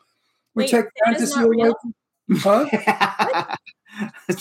We 0.57 0.63
Wait, 0.63 0.69
take 0.71 0.85
Santa's 1.05 1.33
fantasy 1.33 1.39
not 1.39 1.45
away. 1.45 1.73
real? 2.29 2.39
Huh? 2.39 3.55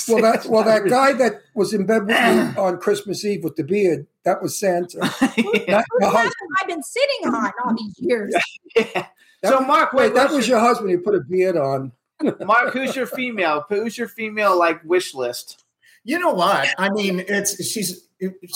Well, 0.08 0.20
that 0.20 0.44
well 0.48 0.64
that 0.64 0.86
guy 0.86 1.12
that 1.14 1.40
was 1.54 1.72
in 1.72 1.86
bed 1.86 2.02
with 2.02 2.08
me 2.10 2.60
on 2.60 2.78
Christmas 2.78 3.24
Eve 3.24 3.42
with 3.44 3.56
the 3.56 3.64
beard, 3.64 4.06
that 4.24 4.42
was 4.42 4.58
Santa. 4.58 4.98
Not 5.00 5.12
Whose 5.34 5.44
your 5.44 5.66
lap 5.68 5.84
husband. 6.00 6.34
have 6.58 6.62
I 6.62 6.66
been 6.66 6.82
sitting 6.82 7.28
on 7.34 7.52
all 7.64 7.74
these 7.76 7.94
years? 7.98 8.34
That 8.74 9.10
So, 9.44 9.58
was- 9.58 9.66
Mark, 9.66 9.92
wait, 9.92 10.06
wait, 10.06 10.14
that 10.14 10.30
was 10.30 10.46
your 10.48 10.58
husband. 10.58 10.90
He 10.90 10.96
put 10.98 11.14
a 11.14 11.20
beard 11.20 11.56
on. 11.56 11.92
Mark, 12.40 12.72
who's 12.72 12.96
your 12.96 13.06
female? 13.06 13.64
Who's 13.68 13.96
your 13.96 14.08
female 14.08 14.58
like 14.58 14.82
wish 14.84 15.14
list? 15.14 15.62
You 16.04 16.18
know 16.18 16.32
what? 16.32 16.68
I 16.78 16.90
mean, 16.90 17.24
it's 17.26 17.62
she's 17.64 18.08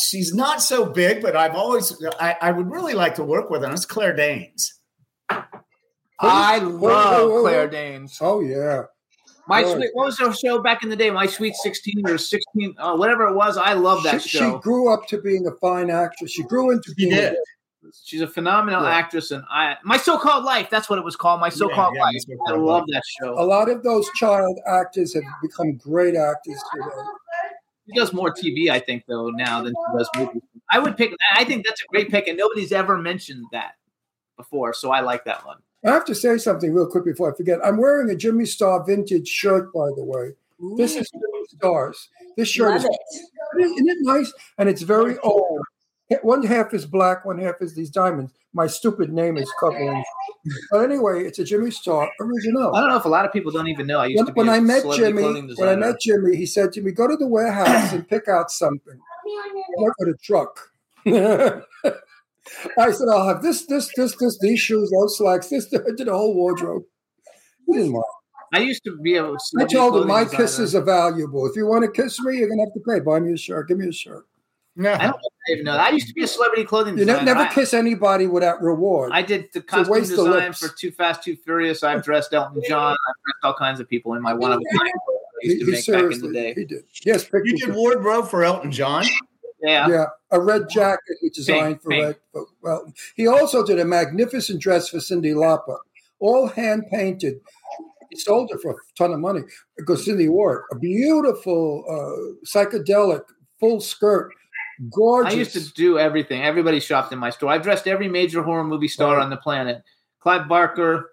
she's 0.03 0.35
not 0.35 0.61
so 0.63 0.85
big, 0.87 1.23
but 1.23 1.35
I've 1.37 1.55
always 1.55 2.03
I, 2.21 2.37
I 2.43 2.53
would 2.53 2.71
really 2.71 2.95
like 2.95 3.15
to 3.17 3.25
work 3.25 3.49
with 3.51 3.63
her. 3.63 3.73
It's 3.73 3.87
Claire 3.87 4.15
Danes. 4.17 4.75
I 6.21 6.59
love 6.59 6.81
whoa, 6.81 7.29
whoa, 7.31 7.41
Claire. 7.43 7.68
Danes. 7.68 8.18
Oh 8.21 8.41
yeah. 8.41 8.83
My 9.49 9.62
Good. 9.62 9.77
sweet, 9.79 9.91
what 9.95 10.07
was 10.07 10.16
the 10.18 10.32
show 10.32 10.61
back 10.62 10.82
in 10.85 10.89
the 10.90 10.97
day? 10.97 11.11
My 11.11 11.27
Sweet 11.27 11.55
Sixteen 11.57 12.09
or 12.09 12.19
Sixteen, 12.19 12.74
uh, 12.78 12.94
whatever 12.97 13.27
it 13.27 13.35
was. 13.35 13.57
I 13.57 13.73
love 13.73 14.03
that 14.05 14.23
she, 14.23 14.28
show. 14.39 14.57
she 14.57 14.61
grew 14.61 14.93
up 14.93 15.07
to 15.09 15.20
being 15.20 15.47
a 15.47 15.51
fine 15.53 15.90
actress. 15.90 16.31
She 16.31 16.43
grew 16.44 16.70
into 16.70 16.90
She 16.90 17.07
being. 17.07 17.11
did. 17.16 17.36
She's 18.05 18.20
a 18.20 18.28
phenomenal 18.28 18.82
Yeah. 18.85 18.90
actress, 18.90 19.31
and 19.32 19.43
I 19.51 19.77
my 19.82 19.97
so-called 19.97 20.44
life. 20.44 20.69
that's 20.70 20.89
what 20.89 20.99
it 20.99 21.05
was 21.05 21.16
called. 21.16 21.40
My 21.40 21.49
so-called 21.49 21.94
yeah, 21.97 22.03
life. 22.03 22.15
So-Called 22.28 22.49
I 22.51 22.55
love 22.62 22.81
Life. 22.82 22.86
that 22.93 23.03
show. 23.20 23.32
A 23.40 23.43
lot 23.43 23.69
of 23.70 23.82
those 23.82 24.09
child 24.16 24.61
actors 24.66 25.15
have 25.15 25.24
become 25.43 25.77
great 25.78 26.15
actors 26.15 26.62
today. 26.73 26.94
She 27.89 27.94
does 27.99 28.12
more 28.12 28.32
TV, 28.32 28.70
I 28.70 28.78
think, 28.78 29.05
though 29.09 29.31
now 29.31 29.62
than 29.62 29.73
she 29.74 29.99
does 29.99 30.09
movies. 30.16 30.43
I 30.70 30.78
would 30.78 30.97
pick. 30.97 31.12
I 31.35 31.43
think 31.44 31.66
that's 31.66 31.81
a 31.82 31.86
great 31.89 32.11
pick, 32.11 32.28
and 32.28 32.36
nobody's 32.39 32.70
ever 32.70 32.97
mentioned 32.99 33.47
that 33.51 33.73
before, 34.36 34.74
so 34.74 34.93
I 34.93 35.01
like 35.01 35.24
that 35.24 35.44
one. 35.44 35.57
I 35.85 35.90
have 35.90 36.05
to 36.07 36.15
say 36.15 36.36
something 36.36 36.74
real 36.74 36.86
quick 36.86 37.05
before 37.05 37.32
I 37.32 37.36
forget. 37.36 37.59
I'm 37.65 37.78
wearing 37.78 38.11
a 38.11 38.16
Jimmy 38.16 38.44
Star 38.44 38.85
vintage 38.85 39.28
shirt, 39.28 39.73
by 39.73 39.89
the 39.97 40.05
way. 40.05 40.32
This 40.77 40.94
is 40.94 41.09
Jimmy 41.11 41.47
Stars. 41.48 42.09
This 42.36 42.48
shirt 42.48 42.69
Love 42.73 42.78
is 42.81 42.85
it. 42.85 43.62
Isn't 43.62 43.89
it 43.89 43.97
nice? 44.02 44.32
And 44.59 44.69
it's 44.69 44.82
very 44.82 45.19
old. 45.19 45.61
One 46.23 46.44
half 46.44 46.74
is 46.74 46.85
black, 46.86 47.24
one 47.24 47.39
half 47.39 47.57
is 47.61 47.74
these 47.74 47.89
diamonds. 47.89 48.32
My 48.52 48.66
stupid 48.66 49.12
name 49.12 49.39
is 49.39 49.51
covering. 49.61 50.02
But 50.73 50.81
anyway, 50.81 51.24
it's 51.24 51.39
a 51.39 51.44
Jimmy 51.44 51.70
Star 51.70 52.11
original. 52.20 52.74
I 52.74 52.81
don't 52.81 52.90
know 52.90 52.97
if 52.97 53.05
a 53.05 53.09
lot 53.09 53.24
of 53.24 53.32
people 53.32 53.52
don't 53.52 53.69
even 53.69 53.86
know. 53.86 54.01
I 54.01 54.07
used 54.07 54.19
When, 54.19 54.27
to 54.27 54.32
be 54.32 54.39
when 54.39 54.48
a 54.48 54.52
I 54.52 54.61
met 54.61 54.82
Jimmy, 54.97 55.23
when 55.55 55.69
I 55.69 55.77
met 55.77 56.01
Jimmy, 56.01 56.36
he 56.36 56.47
said 56.47 56.73
to 56.73 56.82
me, 56.82 56.90
"Go 56.90 57.07
to 57.07 57.16
the 57.16 57.28
warehouse 57.28 57.93
and 57.93 58.07
pick 58.09 58.27
out 58.27 58.51
something." 58.51 58.98
Work 59.78 59.94
with 60.01 60.09
a 60.09 60.19
truck. 60.19 60.73
I 62.78 62.90
said, 62.90 63.09
"I'll 63.09 63.27
have 63.28 63.43
this, 63.43 63.66
this, 63.66 63.90
this, 63.97 64.16
this, 64.16 64.39
these 64.40 64.60
shoes, 64.60 64.90
those 64.90 65.18
slacks, 65.18 65.48
this, 65.48 65.72
I 65.74 65.78
did 65.97 66.09
a 66.09 66.12
whole 66.12 66.35
wardrobe." 66.35 66.82
He 67.66 67.74
didn't 67.74 67.93
mind. 67.93 68.05
I 68.52 68.59
used 68.60 68.82
to 68.85 68.97
be 68.98 69.16
a. 69.16 69.24
I 69.32 69.36
celebrity 69.39 69.74
told 69.77 69.89
him 69.89 69.93
clothing 70.02 70.09
my 70.09 70.24
designer. 70.24 70.43
kisses 70.43 70.74
are 70.74 70.82
valuable. 70.82 71.47
If 71.47 71.55
you 71.56 71.66
want 71.66 71.85
to 71.85 72.02
kiss 72.02 72.20
me, 72.20 72.39
you're 72.39 72.48
gonna 72.48 72.62
have 72.62 72.72
to 72.74 72.81
pay. 72.89 73.01
Buy 73.01 73.20
me 73.20 73.32
a 73.32 73.36
shirt. 73.36 73.68
Give 73.68 73.78
me 73.78 73.89
a 73.89 73.93
shirt. 73.93 74.27
I 74.78 74.82
don't 74.82 75.14
I 75.14 75.52
even 75.52 75.64
know. 75.64 75.72
that. 75.72 75.81
I 75.81 75.90
used 75.90 76.09
to 76.09 76.14
be 76.14 76.22
a 76.22 76.27
celebrity 76.27 76.64
clothing 76.64 76.97
You 76.97 77.05
ne- 77.05 77.12
designer. 77.12 77.27
never 77.27 77.40
I- 77.48 77.52
kiss 77.55 77.74
anybody 77.74 78.27
without 78.27 78.62
reward. 78.62 79.10
I 79.12 79.20
did 79.22 79.48
the 79.52 79.60
costume 79.60 79.93
waste 79.93 80.10
design 80.10 80.31
lips. 80.31 80.59
for 80.66 80.74
Too 80.74 80.90
Fast, 80.90 81.22
Too 81.22 81.36
Furious. 81.36 81.82
I've 81.85 82.02
dressed 82.02 82.32
Elton 82.32 82.62
John. 82.66 82.93
I've 82.93 83.14
dressed 83.24 83.44
all 83.44 83.55
kinds 83.55 83.78
of 83.81 83.89
people 83.89 84.14
in 84.14 84.22
my 84.22 84.32
one 84.32 84.52
of 84.52 84.59
a 84.60 84.62
kind 84.78 84.89
I 84.90 84.93
He, 85.43 85.48
used 85.52 85.60
to 85.60 85.64
he 85.66 85.72
make 85.72 85.86
back 85.86 85.89
in 85.89 86.09
the 86.09 86.16
seriously, 86.28 86.32
day. 86.32 86.55
he 86.55 86.64
did. 86.64 86.85
Yes, 87.05 87.28
You 87.44 87.56
did 87.59 87.74
wardrobe 87.74 88.28
for 88.28 88.43
Elton 88.43 88.72
John. 88.72 89.05
Yeah. 89.62 89.89
Yeah, 89.89 90.05
a 90.31 90.41
red 90.41 90.69
jacket 90.70 91.16
he 91.20 91.28
designed 91.31 91.82
for 91.82 91.91
pink. 91.91 92.16
Red. 92.35 92.45
Well, 92.62 92.93
he 93.16 93.27
also 93.27 93.65
did 93.65 93.78
a 93.78 93.85
magnificent 93.85 94.61
dress 94.61 94.89
for 94.89 94.99
Cyndi 94.99 95.35
Lauper. 95.35 95.77
all 96.19 96.49
hand 96.49 96.85
painted. 96.91 97.41
He 98.11 98.19
sold 98.19 98.51
it 98.53 98.61
for 98.61 98.73
a 98.73 98.74
ton 98.97 99.12
of 99.12 99.20
money 99.20 99.43
because 99.77 100.07
Cyndi 100.07 100.28
wore 100.28 100.57
it. 100.70 100.77
A 100.77 100.78
beautiful 100.78 101.85
uh, 101.89 102.45
psychedelic 102.47 103.23
full 103.61 103.81
skirt, 103.81 104.32
gorgeous. 104.93 105.35
I 105.35 105.37
used 105.37 105.53
to 105.53 105.73
do 105.74 105.99
everything. 105.99 106.43
Everybody 106.43 106.81
shopped 106.81 107.12
in 107.12 107.19
my 107.19 107.31
store. 107.31 107.51
I've 107.51 107.62
dressed 107.62 107.87
every 107.87 108.09
major 108.09 108.43
horror 108.43 108.65
movie 108.65 108.89
star 108.89 109.16
Right. 109.16 109.23
on 109.23 109.31
the 109.31 109.37
planet. 109.37 109.82
Clive 110.20 110.49
Barker, 110.49 111.11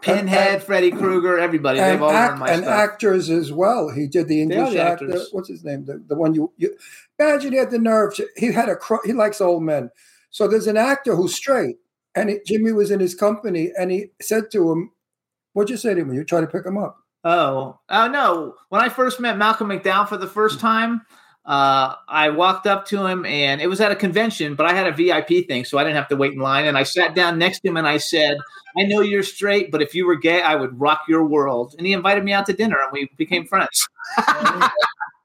Pinhead, 0.00 0.54
And- 0.54 0.62
Freddy 0.62 0.90
Krueger, 0.90 1.38
everybody. 1.38 1.80
They've 1.80 2.00
all 2.00 2.10
act- 2.10 2.38
my 2.38 2.48
and 2.48 2.64
stuff. 2.64 2.74
actors 2.74 3.30
as 3.30 3.52
well. 3.52 3.90
He 3.90 4.06
did 4.06 4.28
the 4.28 4.42
English 4.42 4.72
the 4.72 4.80
actor. 4.80 5.06
actors. 5.06 5.28
What's 5.32 5.48
his 5.48 5.64
name? 5.64 5.84
The, 5.84 6.02
the 6.06 6.14
one 6.14 6.34
you, 6.34 6.52
you 6.56 6.76
imagine 7.18 7.52
he 7.52 7.58
had 7.58 7.70
the 7.70 7.78
nerve. 7.78 8.14
To, 8.16 8.28
he 8.36 8.52
had 8.52 8.68
a 8.68 8.76
he 9.04 9.12
likes 9.12 9.40
old 9.40 9.62
men. 9.62 9.90
So 10.30 10.48
there's 10.48 10.66
an 10.66 10.76
actor 10.76 11.14
who's 11.14 11.34
straight, 11.34 11.76
and 12.14 12.38
Jimmy 12.44 12.72
was 12.72 12.90
in 12.90 13.00
his 13.00 13.14
company, 13.14 13.72
and 13.78 13.90
he 13.90 14.10
said 14.20 14.50
to 14.52 14.72
him, 14.72 14.90
"What'd 15.52 15.70
you 15.70 15.76
say 15.76 15.94
to 15.94 16.04
me? 16.04 16.16
You 16.16 16.24
try 16.24 16.40
to 16.40 16.46
pick 16.46 16.66
him 16.66 16.76
up." 16.76 16.98
Oh, 17.22 17.78
oh 17.88 18.08
no! 18.08 18.56
When 18.68 18.82
I 18.82 18.88
first 18.88 19.20
met 19.20 19.38
Malcolm 19.38 19.68
McDowell 19.68 20.08
for 20.08 20.16
the 20.16 20.26
first 20.26 20.58
mm. 20.58 20.62
time, 20.62 21.02
uh, 21.46 21.94
I 22.08 22.30
walked 22.30 22.66
up 22.66 22.86
to 22.86 23.06
him, 23.06 23.26
and 23.26 23.60
it 23.60 23.66
was 23.66 23.80
at 23.80 23.92
a 23.92 23.96
convention, 23.96 24.54
but 24.54 24.66
I 24.66 24.72
had 24.72 24.86
a 24.86 24.92
VIP 24.92 25.46
thing, 25.46 25.64
so 25.64 25.78
I 25.78 25.84
didn't 25.84 25.96
have 25.96 26.08
to 26.08 26.16
wait 26.16 26.32
in 26.32 26.38
line. 26.38 26.64
And 26.64 26.78
I 26.78 26.84
sat 26.84 27.14
down 27.14 27.38
next 27.38 27.60
to 27.60 27.68
him, 27.68 27.76
and 27.76 27.86
I 27.86 27.98
said, 27.98 28.38
"I 28.78 28.84
know 28.84 29.00
you're 29.00 29.22
straight, 29.22 29.70
but 29.70 29.82
if 29.82 29.94
you 29.94 30.06
were 30.06 30.16
gay, 30.16 30.40
I 30.40 30.54
would 30.54 30.80
rock 30.80 31.02
your 31.08 31.24
world." 31.24 31.74
And 31.76 31.86
he 31.86 31.92
invited 31.92 32.24
me 32.24 32.32
out 32.32 32.46
to 32.46 32.52
dinner, 32.52 32.78
and 32.82 32.92
we 32.92 33.10
became 33.16 33.46
friends. 33.46 33.86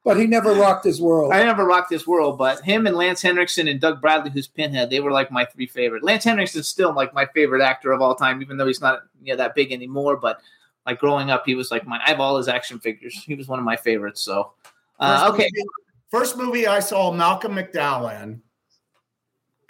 But 0.06 0.18
he 0.18 0.26
never 0.26 0.54
rocked 0.54 0.86
his 0.86 1.02
world. 1.02 1.34
I 1.34 1.44
never 1.44 1.66
rocked 1.66 1.92
his 1.92 2.08
world, 2.08 2.38
but 2.38 2.62
him 2.62 2.88
and 2.88 2.96
Lance 2.96 3.22
Henriksen 3.22 3.68
and 3.68 3.82
Doug 3.82 4.02
Bradley, 4.02 4.32
who's 4.32 4.48
Pinhead, 4.48 4.90
they 4.90 5.02
were 5.02 5.12
like 5.12 5.30
my 5.30 5.44
three 5.46 5.68
favorite. 5.68 6.04
Lance 6.04 6.24
Henriksen's 6.24 6.68
still 6.68 6.94
like 6.94 7.14
my 7.14 7.26
favorite 7.28 7.62
actor 7.62 7.92
of 7.92 8.02
all 8.02 8.16
time, 8.16 8.42
even 8.42 8.58
though 8.58 8.66
he's 8.66 8.82
not 8.82 9.04
you 9.22 9.34
know, 9.34 9.38
that 9.38 9.56
big 9.56 9.72
anymore. 9.74 10.16
But 10.16 10.40
like 10.86 11.00
growing 11.00 11.30
up, 11.30 11.44
he 11.46 11.54
was 11.54 11.70
like 11.70 11.86
my. 11.86 12.00
I 12.04 12.10
have 12.10 12.22
all 12.22 12.38
his 12.38 12.48
action 12.48 12.80
figures. 12.80 13.22
He 13.24 13.36
was 13.36 13.48
one 13.48 13.60
of 13.60 13.66
my 13.66 13.76
favorites. 13.76 14.22
So 14.22 14.54
uh, 15.00 15.30
okay, 15.34 15.50
movie- 15.54 15.68
first 16.12 16.38
movie 16.38 16.68
I 16.68 16.80
saw 16.80 17.12
Malcolm 17.12 17.54
McDowell 17.56 18.22
in, 18.24 18.42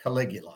Caligula. 0.01 0.55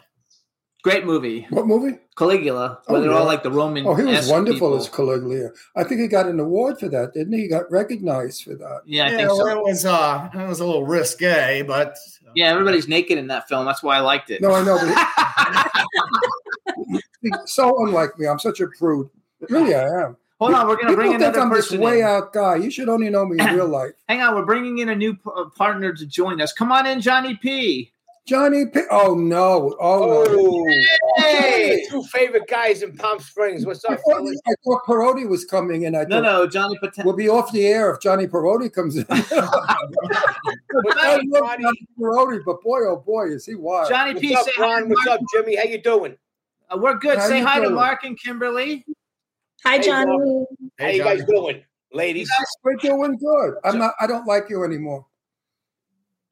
great 0.83 1.05
movie. 1.05 1.45
What 1.49 1.65
movie? 1.67 1.97
Caligula, 2.17 2.79
where 2.85 2.99
Oh, 2.99 3.01
they're 3.01 3.11
all 3.13 3.25
like 3.25 3.41
the 3.43 3.51
Roman. 3.51 3.85
Oh, 3.87 3.95
he 3.95 4.03
was 4.03 4.27
wonderful 4.29 4.69
people. 4.69 4.75
as 4.77 4.87
Caligula. 4.89 5.49
I 5.75 5.83
think 5.83 6.01
he 6.01 6.07
got 6.07 6.27
an 6.27 6.39
award 6.39 6.79
for 6.79 6.87
that, 6.89 7.13
didn't 7.13 7.33
he? 7.33 7.41
He 7.43 7.47
got 7.47 7.69
recognized 7.71 8.43
for 8.43 8.55
that. 8.55 8.81
Yeah, 8.85 9.05
I 9.05 9.09
yeah, 9.11 9.17
think 9.17 9.29
so. 9.31 9.47
it 9.49 9.57
was 9.63 9.85
uh, 9.85 10.29
it 10.33 10.47
was 10.47 10.59
a 10.59 10.65
little 10.65 10.85
risque, 10.85 11.63
but 11.63 11.95
Yeah, 12.35 12.49
everybody's 12.51 12.87
naked 12.87 13.17
in 13.17 13.27
that 13.27 13.47
film. 13.49 13.65
That's 13.65 13.81
why 13.83 13.97
I 13.97 14.01
liked 14.01 14.29
it. 14.29 14.41
No, 14.41 14.51
I 14.51 14.63
know, 14.63 14.77
but 14.77 14.87
he- 16.85 17.01
he's 17.21 17.37
so 17.53 17.85
unlike 17.85 18.17
me. 18.19 18.27
I'm 18.27 18.39
such 18.39 18.59
a 18.59 18.67
prude. 18.67 19.09
Really, 19.49 19.73
I 19.75 19.83
am. 20.05 20.17
Hold 20.39 20.53
on, 20.55 20.67
we're 20.67 20.75
gonna 20.75 20.89
People 20.89 20.95
bring 20.95 21.11
think 21.11 21.21
another 21.21 21.39
I'm 21.41 21.49
person 21.49 21.77
this 21.79 21.85
way 21.85 21.99
in. 21.99 22.05
out 22.05 22.33
guy. 22.33 22.55
You 22.57 22.69
should 22.71 22.89
only 22.89 23.09
know 23.09 23.25
me 23.25 23.39
in 23.39 23.55
real 23.55 23.67
life. 23.67 23.91
Hang 24.09 24.21
on, 24.21 24.35
we're 24.35 24.45
bringing 24.45 24.79
in 24.79 24.89
a 24.89 24.95
new 24.95 25.13
p- 25.13 25.21
uh, 25.35 25.45
partner 25.55 25.93
to 25.93 26.05
join 26.05 26.41
us. 26.41 26.51
Come 26.51 26.71
on 26.71 26.85
in, 26.85 26.99
Johnny 27.01 27.35
P. 27.35 27.91
Johnny 28.25 28.65
P. 28.65 28.81
Oh 28.89 29.15
no! 29.15 29.75
Oh, 29.81 30.23
no! 30.25 31.23
Hey, 31.23 31.85
two 31.89 32.01
favorite 32.03 32.47
guys 32.47 32.81
in 32.81 32.95
Palm 32.95 33.19
Springs. 33.19 33.65
What's 33.65 33.83
up, 33.85 33.91
I 33.91 33.95
thought. 33.97 34.33
I 34.47 34.53
thought 34.63 34.83
Perotti 34.85 35.27
was 35.27 35.43
coming 35.45 35.83
in. 35.83 35.93
I 35.93 36.03
No, 36.05 36.15
thought, 36.15 36.23
no, 36.23 36.47
Johnny 36.47 36.77
Patel. 36.79 37.03
We'll 37.05 37.15
be 37.17 37.27
off 37.29 37.51
the 37.51 37.65
air 37.65 37.91
if 37.91 37.99
Johnny 37.99 38.27
Perotti 38.27 38.71
comes 38.73 38.95
in. 38.95 39.03
What's 39.09 39.31
I 40.99 41.17
love 41.17 41.21
Johnny? 41.33 41.63
Johnny 41.63 41.87
Perotti, 41.99 42.39
but 42.45 42.61
boy, 42.63 42.79
oh 42.87 42.97
boy, 43.05 43.27
is 43.27 43.45
he 43.45 43.55
wild. 43.55 43.89
Johnny 43.89 44.13
What's 44.13 44.21
P. 44.25 44.35
up, 44.35 44.45
Say 44.45 44.51
hi. 44.55 44.81
What's 44.83 45.07
up, 45.07 45.19
Jimmy? 45.33 45.55
How 45.57 45.63
you 45.63 45.81
doing? 45.81 46.17
Uh, 46.69 46.77
we're 46.77 46.95
good. 46.97 47.17
How 47.17 47.27
Say 47.27 47.39
you 47.39 47.45
hi 47.45 47.59
to? 47.59 47.69
Mark 47.69 48.03
and 48.05 48.17
Kymberli. 48.19 48.83
Hi, 49.65 49.77
Hey, 49.77 49.83
Johnny. 49.83 50.45
How 50.79 50.85
Hey, 50.85 50.95
you 50.97 51.03
guys 51.03 51.19
Johnny. 51.19 51.31
doing, 51.33 51.63
ladies? 51.93 52.29
We're 52.63 52.75
doing 52.75 53.17
good. 53.17 53.55
I'm 53.63 53.77
not. 53.77 53.93
I 53.99 54.07
don't 54.07 54.25
like 54.27 54.49
you 54.49 54.63
anymore. 54.63 55.05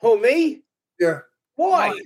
Who 0.02 0.20
me? 0.20 0.64
Yeah, 1.00 1.20
Why? 1.56 2.00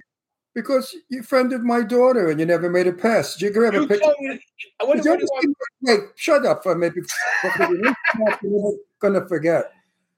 because 0.54 0.96
you're 1.10 1.22
a 1.22 1.24
friend 1.24 1.52
of 1.54 1.64
my 1.64 1.82
daughter, 1.82 2.30
and 2.30 2.40
you 2.40 2.46
never 2.46 2.70
made 2.70 2.88
a 2.88 2.94
pass. 2.94 3.36
Did 3.36 3.56
you 3.56 3.64
ever 3.66 3.72
have 3.72 3.84
a 3.84 3.88
picture? 3.88 4.04
told 4.04 4.16
me. 4.20 4.40
I 4.82 4.84
wonder 4.86 5.04
you 5.04 5.10
what 5.12 5.20
want. 5.22 5.44
see- 5.44 5.54
Wait, 5.82 6.00
shut 6.16 6.46
up 6.46 6.64
for 6.64 6.74
a 6.74 6.78
minute. 6.78 6.96
You're 8.44 8.74
gonna 9.00 9.28
forget. 9.28 9.72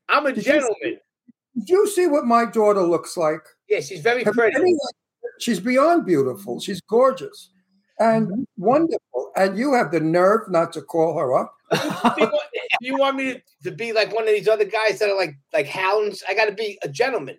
I'm 0.10 0.26
a 0.26 0.30
Did 0.34 0.38
you- 0.46 0.52
gentleman. 0.54 1.00
Did 1.58 1.70
you 1.70 1.88
see 1.88 2.06
what 2.06 2.26
my 2.26 2.46
daughter 2.46 2.82
looks 2.84 3.18
like? 3.18 3.42
Yeah, 3.68 3.80
she's 3.80 4.02
very 4.02 4.24
Have 4.24 4.34
pretty. 4.36 4.56
any- 4.56 4.76
She's 5.40 5.60
beyond 5.60 6.06
beautiful. 6.06 6.60
She's 6.60 6.82
gorgeous 6.82 7.50
and 8.00 8.28
Mm-hmm. 8.28 8.44
wonderful. 8.58 9.32
And 9.36 9.58
you 9.58 9.74
have 9.74 9.92
the 9.92 10.00
nerve 10.00 10.50
not 10.50 10.74
to 10.74 10.82
call 10.82 11.18
her 11.20 11.38
up. 11.38 11.54
you, 12.18 12.26
want, 12.26 12.44
you 12.82 12.98
want 12.98 13.16
me 13.18 13.34
to, 13.34 13.42
to 13.66 13.72
be 13.72 13.92
like 13.94 14.14
one 14.14 14.24
of 14.28 14.34
these 14.34 14.48
other 14.48 14.66
guys 14.66 15.00
that 15.00 15.10
are 15.10 15.18
like 15.18 15.36
like 15.54 15.68
hounds? 15.68 16.24
I 16.28 16.34
got 16.34 16.46
to 16.46 16.54
be 16.54 16.80
a 16.84 16.88
gentleman. 16.90 17.38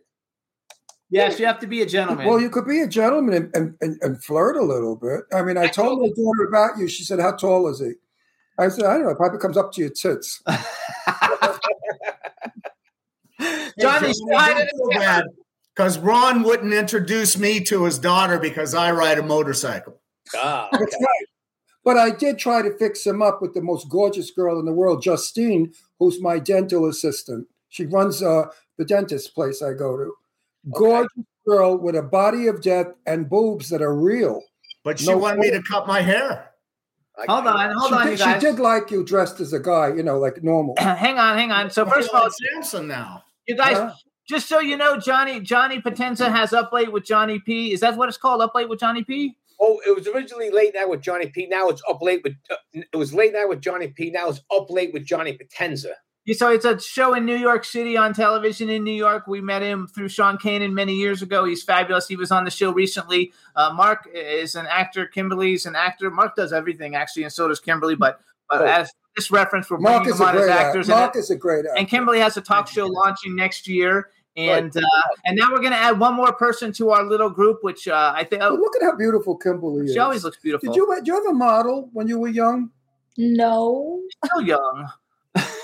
Yes, 1.11 1.41
you 1.41 1.47
have 1.47 1.59
to 1.61 1.67
be 1.67 1.81
a 1.81 1.87
gentleman. 1.87 2.27
Well, 2.27 2.39
you 2.39 2.51
could 2.51 2.67
be 2.67 2.81
a 2.81 2.87
gentleman 2.87 3.35
and, 3.35 3.57
and, 3.57 3.75
and, 3.81 3.99
and 4.03 4.23
flirt 4.23 4.57
a 4.57 4.63
little 4.63 4.95
bit. 4.95 5.21
I 5.33 5.41
mean, 5.41 5.57
I 5.57 5.67
told 5.69 6.01
my 6.01 6.09
daughter 6.09 6.45
about 6.47 6.77
you. 6.79 6.87
She 6.87 7.03
said, 7.03 7.19
How 7.19 7.33
tall 7.33 7.67
is 7.69 7.81
he? 7.81 7.93
I 8.59 8.69
said, 8.69 8.85
I 8.85 8.99
don't 8.99 9.07
know. 9.07 9.15
Probably 9.15 9.39
comes 9.39 9.57
up 9.57 9.73
to 9.73 9.81
your 9.81 9.89
tits. 9.91 10.43
Johnny, 13.81 14.13
say 14.13 14.25
hi 14.35 14.55
to 14.55 14.67
the- 14.75 15.29
because 15.75 15.97
Ron 15.99 16.43
wouldn't 16.43 16.75
introduce 16.75 17.39
me 17.39 17.61
to 17.65 17.85
his 17.85 18.01
daughter 18.01 18.39
because 18.41 18.75
I 18.75 18.91
ride 18.91 19.19
a 19.19 19.23
motorcycle. 19.23 19.98
Ah, 20.37 20.69
That's 20.73 20.95
right. 20.95 21.27
But 21.85 21.97
I 21.97 22.11
did 22.11 22.39
try 22.39 22.61
to 22.63 22.77
fix 22.77 23.07
him 23.07 23.23
up 23.23 23.41
with 23.41 23.55
the 23.55 23.63
most 23.63 23.89
gorgeous 23.89 24.31
girl 24.31 24.59
in 24.59 24.67
the 24.67 24.73
world, 24.73 25.03
Justine, 25.03 25.73
who's 25.99 26.21
my 26.21 26.39
dental 26.39 26.87
assistant. 26.87 27.47
She 27.71 27.87
runs 27.87 28.23
uh, 28.23 28.47
the 28.77 28.85
dentist 28.85 29.35
place 29.35 29.63
I 29.63 29.73
go 29.73 29.97
to. 29.97 30.13
Gorgeous 30.73 31.25
girl 31.47 31.79
with 31.79 31.97
a 31.97 32.03
body 32.03 32.47
of 32.47 32.61
death 32.61 32.89
and 33.07 33.29
boobs 33.31 33.71
that 33.71 33.81
are 33.81 33.95
real. 33.95 34.43
But 34.85 34.99
she 35.01 35.07
No 35.07 35.17
wanted 35.19 35.39
me 35.41 35.51
to 35.51 35.63
cut 35.63 35.87
my 35.87 36.03
hair. 36.03 36.51
hold 37.27 37.47
on, 37.47 37.71
hold 37.75 37.89
she 37.91 37.95
on, 37.97 38.07
did, 38.07 38.19
you 38.21 38.33
she 38.35 38.39
did 38.41 38.59
like 38.59 38.91
you 38.91 39.05
dressed 39.05 39.41
as 39.41 39.53
a 39.53 39.61
guy, 39.61 39.89
you 39.95 40.03
know, 40.03 40.19
like 40.19 40.43
normal. 40.43 40.75
hang 40.79 41.19
on, 41.19 41.39
hang 41.39 41.51
on. 41.53 41.71
So 41.71 41.87
first 41.87 42.11
of 42.11 42.15
all, 42.21 42.29
Samson 42.31 42.87
now. 42.87 43.25
you 43.47 43.57
guys, 43.57 43.77
Huh? 43.77 43.93
just 44.29 44.49
so 44.49 44.61
you 44.61 44.77
know, 44.77 44.99
Johnny 44.99 45.41
Johnny 45.41 45.81
Potenza 45.81 46.31
has 46.31 46.53
up 46.53 46.73
late 46.73 46.93
with 46.93 47.05
Johnny 47.05 47.39
P. 47.39 47.73
Is 47.73 47.81
that 47.81 47.97
what 47.97 48.09
it's 48.09 48.19
called? 48.19 48.43
Up 48.43 48.55
late 48.55 48.69
with 48.69 48.81
Johnny 48.81 49.05
P. 49.05 49.37
Oh, 49.61 49.81
it 49.87 49.95
was 49.95 50.07
originally 50.07 50.51
late 50.51 50.75
night 50.75 50.89
with 50.89 51.01
Johnny 51.01 51.27
P. 51.29 51.47
Now 51.47 51.69
it's 51.69 51.83
up 51.89 52.01
late 52.03 52.23
with. 52.23 52.35
Uh, 52.51 52.57
it 52.93 52.97
was 52.97 53.13
late 53.13 53.33
night 53.33 53.49
with 53.49 53.61
Johnny 53.61 53.89
P. 53.89 54.11
Now 54.11 54.29
it's 54.29 54.41
up 54.55 54.71
late 54.71 54.93
with 54.93 55.05
Johnny 55.05 55.37
Potenza. 55.37 55.93
Yeah, 56.25 56.35
So 56.37 56.51
it's 56.53 56.65
a 56.67 56.79
show 56.79 57.15
in 57.15 57.25
New 57.25 57.37
York 57.37 57.65
City 57.65 57.97
on 57.97 58.13
television 58.13 58.69
in 58.69 58.85
New 58.85 58.93
York. 58.93 59.27
We 59.27 59.41
met 59.41 59.63
him 59.63 59.87
through 59.89 60.11
Sean 60.11 60.37
Kanan 60.37 60.73
many 60.75 60.95
years 60.95 61.23
ago. 61.23 61.45
He's 61.47 61.63
fabulous. 61.63 62.07
He 62.07 62.17
was 62.17 62.31
on 62.31 62.45
the 62.45 62.51
show 62.51 62.71
recently. 62.71 63.33
Uh, 63.57 63.73
Mark 63.75 64.07
is 64.15 64.55
an 64.55 64.67
actor. 64.67 65.09
Kymberli's 65.13 65.65
an 65.67 65.75
actor. 65.75 66.11
Mark 66.11 66.37
does 66.37 66.53
everything 66.53 66.95
actually, 66.95 67.23
and 67.25 67.33
so 67.33 67.49
does 67.49 67.61
Kymberli. 67.61 67.99
But 67.99 68.21
but 68.51 68.63
Oh. 68.63 68.67
as 68.67 68.91
this 69.17 69.31
reference, 69.31 69.69
we're 69.71 69.79
Mark 69.79 70.05
bringing 70.05 70.15
is 70.15 70.21
a 70.21 70.25
on 70.25 70.37
as 70.37 70.41
great 70.43 70.51
actor. 70.53 70.67
actors. 70.69 70.89
Mark 70.89 71.15
and, 71.15 71.23
is 71.23 71.31
a 71.31 71.37
great 71.37 71.65
actor. 71.67 71.79
and 71.79 71.89
Kymberli 71.89 72.19
has 72.21 72.37
a 72.37 72.41
talk 72.41 72.69
show 72.69 72.87
launching 72.87 73.35
next 73.35 73.67
year. 73.67 74.11
And 74.37 74.77
uh, 74.77 74.81
and 75.25 75.37
now 75.37 75.51
we're 75.51 75.59
going 75.59 75.73
to 75.73 75.79
add 75.79 75.99
one 75.99 76.15
more 76.15 76.33
person 76.33 76.73
to 76.75 76.91
our 76.91 77.03
little 77.03 77.29
group, 77.31 77.59
which 77.63 77.89
uh, 77.89 78.13
I 78.15 78.23
think 78.23 78.41
But 78.41 78.53
oh, 78.53 78.55
look 78.55 78.77
at 78.77 78.83
how 78.83 78.95
beautiful 78.95 79.37
Kymberli 79.37 79.87
is. 79.87 79.93
she 79.95 79.99
always 79.99 80.23
looks 80.23 80.37
beautiful. 80.37 80.69
Did 80.73 80.77
you 80.77 80.95
did 80.95 81.07
you 81.09 81.15
have 81.15 81.27
a 81.27 81.35
model 81.35 81.91
when 81.93 82.07
you 82.07 82.21
were 82.21 82.29
young? 82.29 82.71
No. 83.17 84.01
Still 84.25 84.43
young. 84.43 84.89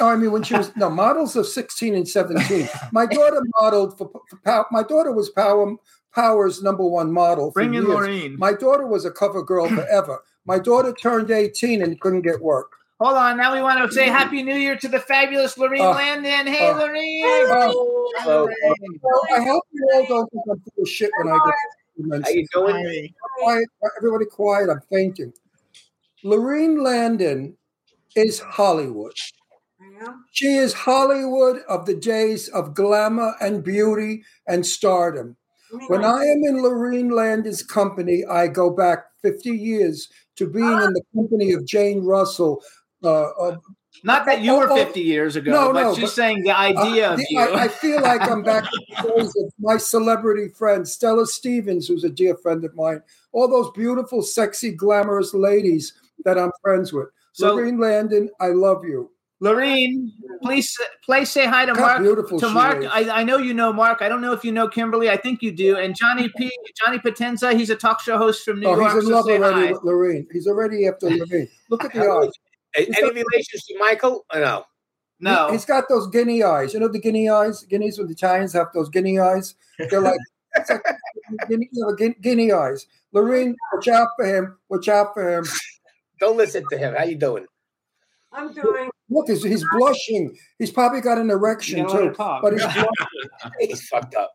Oh, 0.01 0.09
I 0.09 0.16
mean, 0.16 0.32
when 0.32 0.43
she 0.43 0.55
was 0.55 0.74
no 0.77 0.91
models 0.91 1.36
of 1.36 1.47
sixteen 1.47 1.95
and 1.95 2.09
seventeen. 2.09 2.69
My 2.91 3.07
daughter 3.07 3.41
modeled 3.61 3.97
for, 3.97 4.11
for 4.28 4.36
Pow- 4.45 4.66
my 4.73 4.82
daughter 4.82 5.12
was 5.12 5.31
Power 5.31 5.77
Power's 6.12 6.62
number 6.62 6.85
one 6.85 7.12
model. 7.12 7.51
For 7.53 7.61
Bring 7.61 7.74
in 7.74 7.82
years. 7.85 7.89
Maureen. 7.89 8.39
My 8.39 8.53
daughter 8.55 8.86
was 8.86 9.05
a 9.05 9.11
cover 9.12 9.43
girl 9.43 9.69
forever. 9.69 10.23
My 10.47 10.59
daughter 10.59 10.93
turned 10.93 11.31
eighteen 11.31 11.81
and 11.82 12.01
couldn't 12.01 12.23
get 12.23 12.41
work. 12.41 12.73
Hold 13.01 13.16
on. 13.16 13.37
Now 13.37 13.53
we 13.53 13.61
want 13.61 13.85
to 13.85 13.93
say 13.93 14.07
Happy 14.07 14.43
New 14.43 14.55
Year 14.55 14.77
to 14.77 14.89
the 14.89 15.01
fabulous 15.01 15.57
Laurene 15.57 15.81
Uh, 15.81 15.91
Landon. 15.95 16.47
Hey, 16.53 16.69
uh, 16.69 16.75
Laurene. 16.75 17.23
Oh, 17.25 18.12
Hello. 18.19 18.49
I 19.37 19.43
hope 19.43 19.65
you 19.73 19.89
all 19.95 20.07
don't 20.07 20.31
think 20.31 20.43
I'm 20.51 20.61
full 20.61 20.83
of 20.83 20.89
shit 20.89 21.11
when 21.19 21.29
I 21.29 21.39
get 21.45 21.55
compliments. 21.97 22.29
How 22.29 22.35
you 22.35 22.47
doing? 22.53 23.15
quiet, 23.43 23.69
everybody 23.99 24.27
quiet. 24.27 24.71
I'm 24.71 24.81
fainting. 24.93 25.33
Laurene 26.25 26.81
Landon 26.83 27.57
is 28.15 28.39
Hollywood. 28.39 29.12
She 30.33 30.55
is 30.55 30.73
Hollywood 30.73 31.62
of 31.69 31.87
the 31.87 31.95
days 31.95 32.49
of 32.49 32.75
glamour 32.75 33.35
and 33.41 33.62
beauty 33.65 34.23
and 34.47 34.65
stardom. 34.65 35.37
When 35.89 36.05
I 36.05 36.23
am 36.23 36.43
in 36.45 36.62
Laurene 36.62 37.11
Landon's 37.12 37.62
company, 37.62 38.25
I 38.31 38.47
go 38.47 38.71
back 38.71 39.07
50 39.23 39.51
years 39.51 40.09
to 40.37 40.49
being 40.49 40.66
in 40.66 40.93
the 40.93 41.03
company 41.15 41.53
of 41.53 41.66
Jane 41.66 42.05
Russell. 42.05 42.62
Uh, 43.05 43.57
Not 44.03 44.27
that 44.27 44.41
you 44.43 44.57
were 44.57 44.69
Oh, 44.69 44.73
oh, 44.73 44.77
50 44.85 45.01
years 45.01 45.37
ago, 45.37 45.53
no, 45.53 45.73
but 45.73 45.83
no, 45.83 45.95
she's 45.95 46.05
but- 46.05 46.11
saying 46.11 46.43
the 46.43 46.51
idea 46.57 47.11
uh, 47.11 47.13
of 47.13 47.19
the- 47.19 47.27
you. 47.31 47.39
I, 47.39 47.63
I 47.65 47.69
feel 47.69 48.01
like 48.03 48.21
I'm 48.23 48.43
back 48.43 48.65
in 48.65 48.81
the 49.05 49.13
days 49.17 49.35
of 49.37 49.53
my 49.59 49.77
celebrity 49.77 50.49
friend, 50.49 50.87
Stella 50.87 51.27
Stevens, 51.27 51.87
who's 51.87 52.05
a 52.05 52.11
dear 52.11 52.37
friend 52.37 52.65
of 52.65 52.75
mine. 52.75 53.03
All 53.33 53.49
those 53.49 53.71
beautiful, 53.73 54.21
sexy, 54.23 54.73
glamorous 54.73 55.33
ladies 55.33 55.93
that 56.25 56.39
I'm 56.39 56.51
friends 56.63 56.93
with. 56.93 57.09
So- 57.33 57.57
Laurene 57.57 57.81
Landon, 57.81 58.31
I 58.41 58.49
love 58.49 58.85
you. 58.85 59.11
Laurene, 59.43 60.09
please, 60.43 60.75
please 61.05 61.29
say 61.31 61.45
hi 61.45 61.67
to 61.67 61.75
Mark. 61.75 62.01
beautiful 62.01 62.39
to 62.41 62.49
Mark. 62.49 62.85
I, 62.91 63.11
I 63.21 63.25
know 63.25 63.37
you 63.37 63.53
know 63.53 63.73
Mark. 63.75 64.01
I 64.01 64.09
don't 64.09 64.23
know 64.23 64.33
if 64.33 64.43
you 64.45 64.53
know 64.53 64.69
Kymberli. 64.69 65.11
I 65.11 65.17
think 65.19 65.43
you 65.43 65.53
do. 65.53 65.77
And 65.77 65.95
Johnny 65.95 66.31
P. 66.37 66.51
Johnny 66.83 66.99
Potenza. 66.99 67.55
He's 67.55 67.69
a 67.69 67.77
talk 67.77 68.01
show 68.01 68.17
host 68.17 68.45
from 68.45 68.61
New 68.61 68.69
Oh, 68.69 68.77
York. 68.77 68.93
he's 68.95 69.03
in 69.03 69.09
so 69.11 69.17
love 69.17 69.27
already 69.27 69.67
hi. 69.67 69.73
with 69.73 69.83
Laurene. 69.83 70.27
He's 70.33 70.47
already 70.47 70.87
after 70.87 71.09
Laurene. 71.11 71.49
Look 71.69 71.85
at 71.85 71.93
the 71.93 72.09
eyes. 72.09 72.31
A- 72.77 72.87
Any 72.97 73.09
relations 73.11 73.65
to 73.69 73.79
Michael? 73.79 74.25
Or 74.33 74.41
no. 74.41 74.65
No. 75.21 75.47
He, 75.47 75.53
has 75.53 75.65
got 75.65 75.85
those 75.89 76.09
guinea 76.09 76.43
eyes. 76.43 76.75
You 76.75 76.81
know 76.81 76.89
the 76.89 76.99
guinea 76.99 77.29
eyes? 77.31 77.63
Guineas 77.65 77.99
with 77.99 78.09
the 78.09 78.15
Italians 78.15 78.53
have 78.53 78.69
those 78.75 78.89
guinea 78.89 79.19
eyes. 79.21 79.55
They're 79.79 80.01
like, 80.01 80.19
like 80.69 80.83
guinea, 81.49 81.69
you 81.73 81.83
know, 81.87 81.95
guinea, 81.95 82.17
guinea 82.21 82.53
eyes. 82.53 82.87
Laurene, 83.15 83.55
watch 83.73 83.89
out 83.89 84.09
for 84.17 84.25
him. 84.27 84.59
Watch 84.69 84.89
out 84.89 85.15
for 85.15 85.39
him. 85.39 85.45
Don't 86.21 86.37
listen 86.37 86.65
to 86.71 86.77
him. 86.79 86.95
How 86.97 87.05
you 87.05 87.17
doing? 87.17 87.47
I'm 88.33 88.53
doing. 88.53 88.91
Look, 89.09 89.29
he's, 89.29 89.45
he's 89.45 89.65
blushing. 89.73 90.37
He's 90.59 90.73
probably 90.73 91.01
got 91.01 91.19
an 91.19 91.31
erection 91.31 91.79
You 91.79 91.85
don't 91.85 91.95
wanna 91.95 92.11
too. 92.11 92.39
But 92.43 92.53
he's 92.55 92.63
blushing. 92.75 93.61
He's 93.61 93.89
fucked 93.89 94.15
up. 94.17 94.33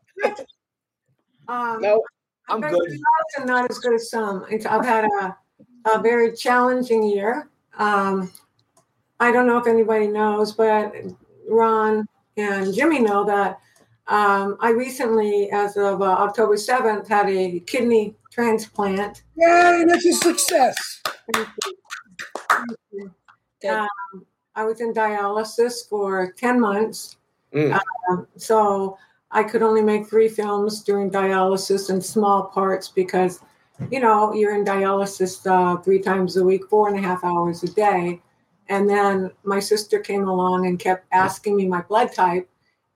Um, 1.48 1.80
No, 1.82 2.02
I'm 2.48 2.60
good. 2.60 2.70
been 2.70 3.00
lots 3.38 3.46
not 3.46 3.70
as 3.70 3.78
good 3.78 3.94
as 3.94 4.10
some. 4.10 4.46
It's, 4.50 4.64
I've 4.64 4.84
had 4.84 5.04
a, 5.04 5.36
a 5.94 6.00
very 6.00 6.34
challenging 6.34 7.02
year. 7.04 7.50
Um, 7.80 8.30
I 9.18 9.32
don't 9.32 9.46
know 9.46 9.58
if 9.58 9.66
anybody 9.66 10.06
knows, 10.06 10.52
but 10.52 10.94
Ron 11.48 12.06
and 12.36 12.72
Jimmy 12.72 13.00
know 13.00 13.24
that 13.24 13.58
um, 14.06 14.56
I 14.60 14.70
recently, 14.70 15.50
as 15.50 15.76
of 15.76 16.02
uh, 16.02 16.04
October 16.04 16.54
7th, 16.54 17.08
had 17.08 17.28
a 17.28 17.60
kidney 17.60 18.16
transplant. 18.30 19.22
Yay, 19.36 19.84
that's 19.86 20.04
a 20.04 20.12
success. 20.12 21.02
Um, 23.68 23.88
I 24.54 24.64
was 24.64 24.80
in 24.80 24.92
dialysis 24.92 25.88
for 25.88 26.32
10 26.36 26.60
months. 26.60 27.16
Mm. 27.54 27.78
Um, 28.10 28.26
so 28.36 28.98
I 29.30 29.42
could 29.42 29.62
only 29.62 29.82
make 29.82 30.08
three 30.08 30.28
films 30.28 30.82
during 30.82 31.10
dialysis 31.10 31.90
in 31.90 32.00
small 32.00 32.44
parts 32.44 32.88
because, 32.88 33.40
you 33.90 34.00
know, 34.00 34.32
you're 34.34 34.54
in 34.54 34.64
dialysis 34.64 35.46
uh, 35.46 35.80
three 35.80 36.00
times 36.00 36.36
a 36.36 36.44
week, 36.44 36.68
four 36.68 36.88
and 36.88 36.98
a 36.98 37.02
half 37.02 37.24
hours 37.24 37.62
a 37.62 37.68
day. 37.68 38.20
And 38.68 38.88
then 38.88 39.30
my 39.42 39.58
sister 39.58 39.98
came 39.98 40.28
along 40.28 40.66
and 40.66 40.78
kept 40.78 41.06
asking 41.12 41.56
me 41.56 41.66
my 41.66 41.82
blood 41.82 42.12
type. 42.12 42.48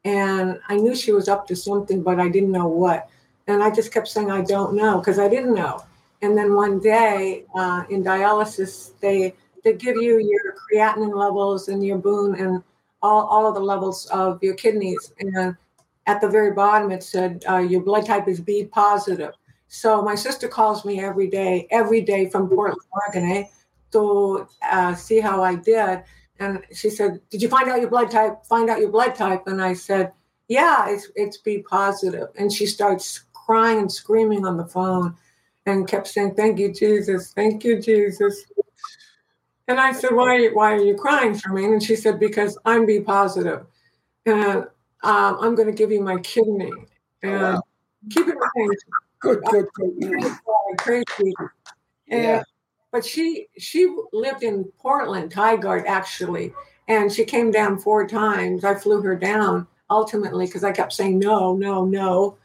And 0.04 0.60
I 0.68 0.76
knew 0.76 0.94
she 0.94 1.12
was 1.12 1.28
up 1.28 1.46
to 1.48 1.56
something, 1.56 2.02
but 2.02 2.20
I 2.20 2.28
didn't 2.28 2.52
know 2.52 2.68
what. 2.68 3.08
And 3.46 3.62
I 3.62 3.70
just 3.70 3.92
kept 3.92 4.08
saying, 4.08 4.30
I 4.30 4.42
don't 4.42 4.74
know, 4.74 4.98
because 4.98 5.18
I 5.18 5.28
didn't 5.28 5.54
know. 5.54 5.84
And 6.22 6.36
then 6.38 6.54
one 6.54 6.78
day 6.78 7.44
uh, 7.54 7.84
in 7.90 8.04
dialysis, 8.04 8.92
they 9.00 9.34
they 9.64 9.72
give 9.72 9.96
you 9.96 10.18
your 10.18 10.54
creatinine 10.54 11.14
levels 11.14 11.68
and 11.68 11.84
your 11.84 11.98
boon 11.98 12.34
and 12.34 12.62
all, 13.02 13.26
all 13.26 13.46
of 13.46 13.54
the 13.54 13.60
levels 13.60 14.06
of 14.06 14.42
your 14.42 14.54
kidneys. 14.54 15.12
And 15.18 15.56
at 16.06 16.20
the 16.20 16.28
very 16.28 16.52
bottom, 16.52 16.90
it 16.90 17.02
said 17.02 17.42
uh, 17.48 17.58
your 17.58 17.82
blood 17.82 18.06
type 18.06 18.28
is 18.28 18.40
B 18.40 18.64
positive. 18.64 19.32
So 19.74 20.00
my 20.02 20.14
sister 20.14 20.46
calls 20.46 20.84
me 20.84 21.00
every 21.00 21.26
day, 21.26 21.66
every 21.72 22.00
day 22.00 22.30
from 22.30 22.48
Portland, 22.48 22.80
Oregon, 22.92 23.28
eh, 23.28 23.44
to 23.90 24.46
uh, 24.62 24.94
see 24.94 25.18
how 25.18 25.42
I 25.42 25.56
did. 25.56 26.04
And 26.38 26.62
she 26.72 26.90
said, 26.90 27.20
"Did 27.28 27.42
you 27.42 27.48
find 27.48 27.68
out 27.68 27.80
your 27.80 27.90
blood 27.90 28.10
type? 28.10 28.44
Find 28.44 28.70
out 28.70 28.78
your 28.78 28.90
blood 28.90 29.16
type." 29.16 29.48
And 29.48 29.60
I 29.60 29.74
said, 29.74 30.12
"Yeah, 30.46 30.88
it's 30.88 31.10
it's 31.16 31.38
B 31.38 31.64
positive." 31.68 32.28
And 32.36 32.52
she 32.52 32.66
starts 32.66 33.24
crying 33.32 33.80
and 33.80 33.90
screaming 33.90 34.46
on 34.46 34.56
the 34.56 34.64
phone, 34.64 35.16
and 35.66 35.88
kept 35.88 36.06
saying, 36.06 36.34
"Thank 36.34 36.60
you, 36.60 36.72
Jesus! 36.72 37.32
Thank 37.32 37.64
you, 37.64 37.82
Jesus!" 37.82 38.44
And 39.66 39.80
I 39.80 39.90
said, 39.92 40.12
"Why? 40.12 40.48
Why 40.50 40.72
are 40.74 40.84
you 40.84 40.94
crying 40.94 41.34
for 41.34 41.52
me?" 41.52 41.64
And 41.64 41.82
she 41.82 41.96
said, 41.96 42.20
"Because 42.20 42.56
I'm 42.64 42.86
B 42.86 43.00
positive, 43.00 43.66
and 44.24 44.68
um, 45.02 45.36
I'm 45.42 45.56
going 45.56 45.68
to 45.68 45.74
give 45.74 45.90
you 45.90 46.00
my 46.00 46.18
kidney." 46.20 46.72
And 47.22 47.58
keep 48.10 48.28
it 48.28 48.34
in 48.34 48.38
mind, 48.38 48.78
Good, 49.24 49.42
good, 49.50 49.66
good. 49.74 50.32
crazy. 50.78 51.34
And, 52.10 52.22
Yeah. 52.22 52.42
But 52.92 53.04
she 53.04 53.48
she 53.58 53.92
lived 54.12 54.44
in 54.44 54.70
Portland, 54.78 55.32
Tigard 55.32 55.84
actually, 55.86 56.54
and 56.86 57.12
she 57.12 57.24
came 57.24 57.50
down 57.50 57.76
four 57.76 58.06
times. 58.06 58.64
I 58.64 58.76
flew 58.76 59.02
her 59.02 59.16
down 59.16 59.66
ultimately 59.90 60.46
because 60.46 60.62
I 60.62 60.70
kept 60.70 60.92
saying 60.92 61.18
no, 61.18 61.56
no, 61.56 61.84
no, 61.84 62.36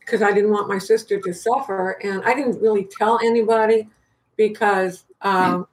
because 0.00 0.22
I 0.22 0.32
didn't 0.32 0.50
want 0.50 0.68
my 0.68 0.78
sister 0.78 1.20
to 1.20 1.32
suffer, 1.32 1.98
and 2.02 2.24
I 2.24 2.34
didn't 2.34 2.60
really 2.60 2.88
tell 2.98 3.20
anybody 3.22 3.88
because 4.36 5.04
um, 5.20 5.68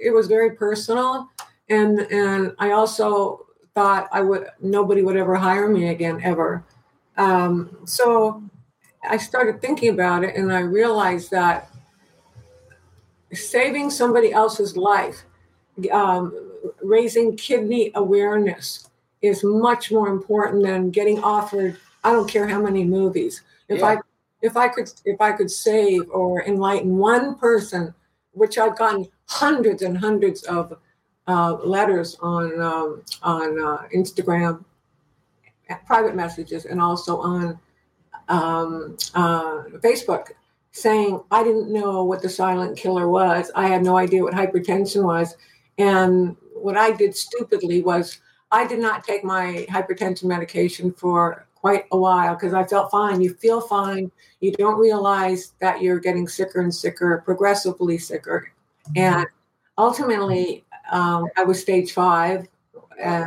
it 0.00 0.10
was 0.10 0.28
very 0.28 0.54
personal, 0.54 1.28
and 1.68 2.00
and 2.12 2.52
I 2.60 2.70
also 2.70 3.46
thought 3.74 4.08
I 4.12 4.20
would 4.20 4.46
nobody 4.60 5.02
would 5.02 5.16
ever 5.16 5.34
hire 5.34 5.68
me 5.68 5.88
again 5.88 6.20
ever. 6.22 6.64
Um, 7.16 7.78
so 7.84 8.44
I 9.08 9.16
started 9.16 9.60
thinking 9.60 9.90
about 9.90 10.24
it, 10.24 10.36
and 10.36 10.52
I 10.52 10.60
realized 10.60 11.30
that 11.30 11.70
saving 13.32 13.90
somebody 13.90 14.32
else's 14.32 14.76
life, 14.76 15.24
um, 15.92 16.50
raising 16.82 17.36
kidney 17.36 17.90
awareness 17.94 18.88
is 19.22 19.42
much 19.42 19.90
more 19.90 20.08
important 20.08 20.62
than 20.62 20.90
getting 20.90 21.22
offered. 21.22 21.78
I 22.02 22.12
don't 22.12 22.28
care 22.28 22.46
how 22.46 22.60
many 22.60 22.84
movies. 22.84 23.42
If 23.68 23.82
I 23.82 23.98
if 24.42 24.56
I 24.56 24.68
could 24.68 24.90
if 25.04 25.20
I 25.20 25.32
could 25.32 25.50
save 25.50 26.08
or 26.10 26.44
enlighten 26.44 26.98
one 26.98 27.36
person, 27.36 27.94
which 28.32 28.58
I've 28.58 28.76
gotten 28.76 29.08
hundreds 29.26 29.82
and 29.82 29.96
hundreds 29.96 30.42
of 30.42 30.76
uh, 31.26 31.54
letters 31.54 32.16
on 32.20 32.60
um, 32.60 33.02
on 33.22 33.58
uh, 33.58 33.88
Instagram, 33.94 34.62
private 35.86 36.14
messages, 36.14 36.66
and 36.66 36.80
also 36.80 37.18
on 37.18 37.58
um, 38.28 38.96
uh, 39.14 39.64
Facebook 39.78 40.32
saying, 40.72 41.20
I 41.30 41.44
didn't 41.44 41.72
know 41.72 42.04
what 42.04 42.20
the 42.20 42.28
silent 42.28 42.76
killer 42.76 43.08
was. 43.08 43.50
I 43.54 43.68
had 43.68 43.84
no 43.84 43.96
idea 43.96 44.22
what 44.22 44.34
hypertension 44.34 45.04
was. 45.04 45.36
And 45.78 46.36
what 46.54 46.76
I 46.76 46.90
did 46.90 47.16
stupidly 47.16 47.82
was 47.82 48.18
I 48.50 48.66
did 48.66 48.80
not 48.80 49.04
take 49.04 49.24
my 49.24 49.66
hypertension 49.70 50.24
medication 50.24 50.92
for 50.92 51.46
quite 51.54 51.84
a 51.92 51.96
while 51.96 52.34
because 52.34 52.54
I 52.54 52.64
felt 52.64 52.90
fine. 52.90 53.20
You 53.20 53.34
feel 53.34 53.60
fine. 53.60 54.10
You 54.40 54.52
don't 54.52 54.78
realize 54.78 55.52
that 55.60 55.80
you're 55.80 55.98
getting 55.98 56.28
sicker 56.28 56.60
and 56.60 56.74
sicker, 56.74 57.22
progressively 57.24 57.98
sicker. 57.98 58.50
And 58.96 59.26
ultimately, 59.78 60.64
um, 60.90 61.26
I 61.36 61.44
was 61.44 61.60
stage 61.60 61.92
five. 61.92 62.46
And 63.02 63.26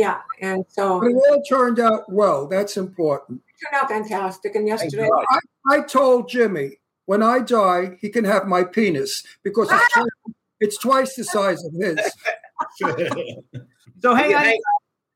yeah. 0.00 0.20
And 0.40 0.64
so 0.68 0.98
But 0.98 1.10
it 1.10 1.14
all 1.30 1.42
turned 1.42 1.78
out 1.78 2.10
well. 2.10 2.46
That's 2.46 2.78
important. 2.78 3.42
turned 3.62 3.82
out 3.82 3.90
fantastic. 3.90 4.54
And 4.54 4.66
yesterday, 4.66 5.10
I, 5.28 5.38
I 5.68 5.80
told 5.82 6.30
Jimmy 6.30 6.78
when 7.04 7.22
I 7.22 7.40
die, 7.40 7.98
he 8.00 8.08
can 8.08 8.24
have 8.24 8.46
my 8.46 8.64
penis 8.64 9.22
because 9.42 9.70
it's 9.70 9.92
twice, 9.92 10.34
it's 10.60 10.78
twice 10.78 11.14
the 11.16 11.24
size 11.24 11.62
of 11.64 11.72
his. 11.74 12.00
So 14.02 14.14
hang 14.14 14.30
Yeah, 14.30 14.38
on. 14.38 14.44
hey. 14.44 14.60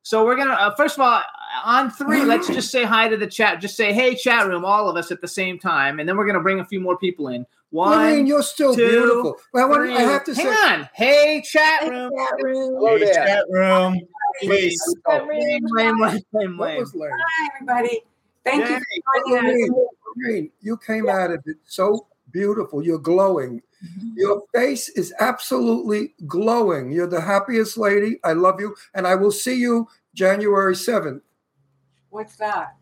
So 0.03 0.27
we're 0.27 0.37
gonna 0.37 0.53
uh, 0.53 0.75
first 0.75 0.99
of 0.99 1.01
all 1.01 1.23
on 1.65 1.91
three. 1.91 2.23
let's 2.33 2.49
just 2.49 2.71
say 2.71 2.85
hi 2.85 3.09
to 3.09 3.17
the 3.17 3.27
chat. 3.27 3.63
Just 3.63 3.77
say 3.77 3.95
hey, 3.95 4.15
chat 4.15 4.47
room, 4.47 4.63
all 4.63 4.91
of 4.91 4.97
us 4.99 5.11
at 5.11 5.23
the 5.23 5.29
same 5.29 5.59
time, 5.59 5.99
and 5.99 6.07
then 6.07 6.19
we're 6.19 6.27
gonna 6.27 6.43
bring 6.43 6.61
a 6.61 6.65
few 6.67 6.81
more 6.81 6.99
people 6.99 7.29
in. 7.29 7.47
One, 7.71 7.99
Laurene, 7.99 8.29
you're 8.29 8.43
still 8.43 8.75
two, 8.77 8.87
beautiful. 8.87 9.37
Well, 9.53 9.65
I, 9.65 9.69
want, 9.69 9.91
I 9.91 10.03
have 10.03 10.25
to 10.27 10.35
hang 10.35 10.47
say, 10.47 10.75
on. 10.75 10.89
Hey, 10.95 11.43
chat 11.43 11.89
room. 11.89 12.13
Hello 12.15 12.99
Hey, 12.99 13.05
there. 13.07 13.25
chat 13.27 13.45
room. 13.49 14.01
Please. 14.43 14.83
Lame, 15.07 15.29
lame, 15.77 15.97
lame, 16.33 16.59
lame, 16.59 16.87
everybody. 17.55 18.03
Thank 18.45 18.69
you 18.69 18.75
Yay. 18.75 18.81
for 19.05 19.41
joining 19.41 19.63
us. 19.63 19.71
Laurene, 19.71 19.87
Laurene, 20.19 20.51
you 20.61 20.77
came 20.77 21.09
out 21.09 21.31
of 21.31 21.43
it 21.47 21.57
so 21.65 22.07
beautiful. 22.31 22.85
You're 22.85 22.99
glowing. 22.99 23.63
Your 24.17 24.43
face 24.55 24.89
is 24.91 25.13
absolutely 25.21 26.15
glowing. 26.27 26.91
You're 26.91 27.07
the 27.07 27.21
happiest 27.21 27.77
lady. 27.77 28.19
I 28.25 28.33
love 28.33 28.61
you. 28.61 28.75
And 28.95 29.07
I 29.07 29.15
will 29.15 29.31
see 29.31 29.57
you 29.57 29.89
January 30.15 30.75
7th. 30.75 31.21
What's 32.11 32.37
that? 32.37 32.77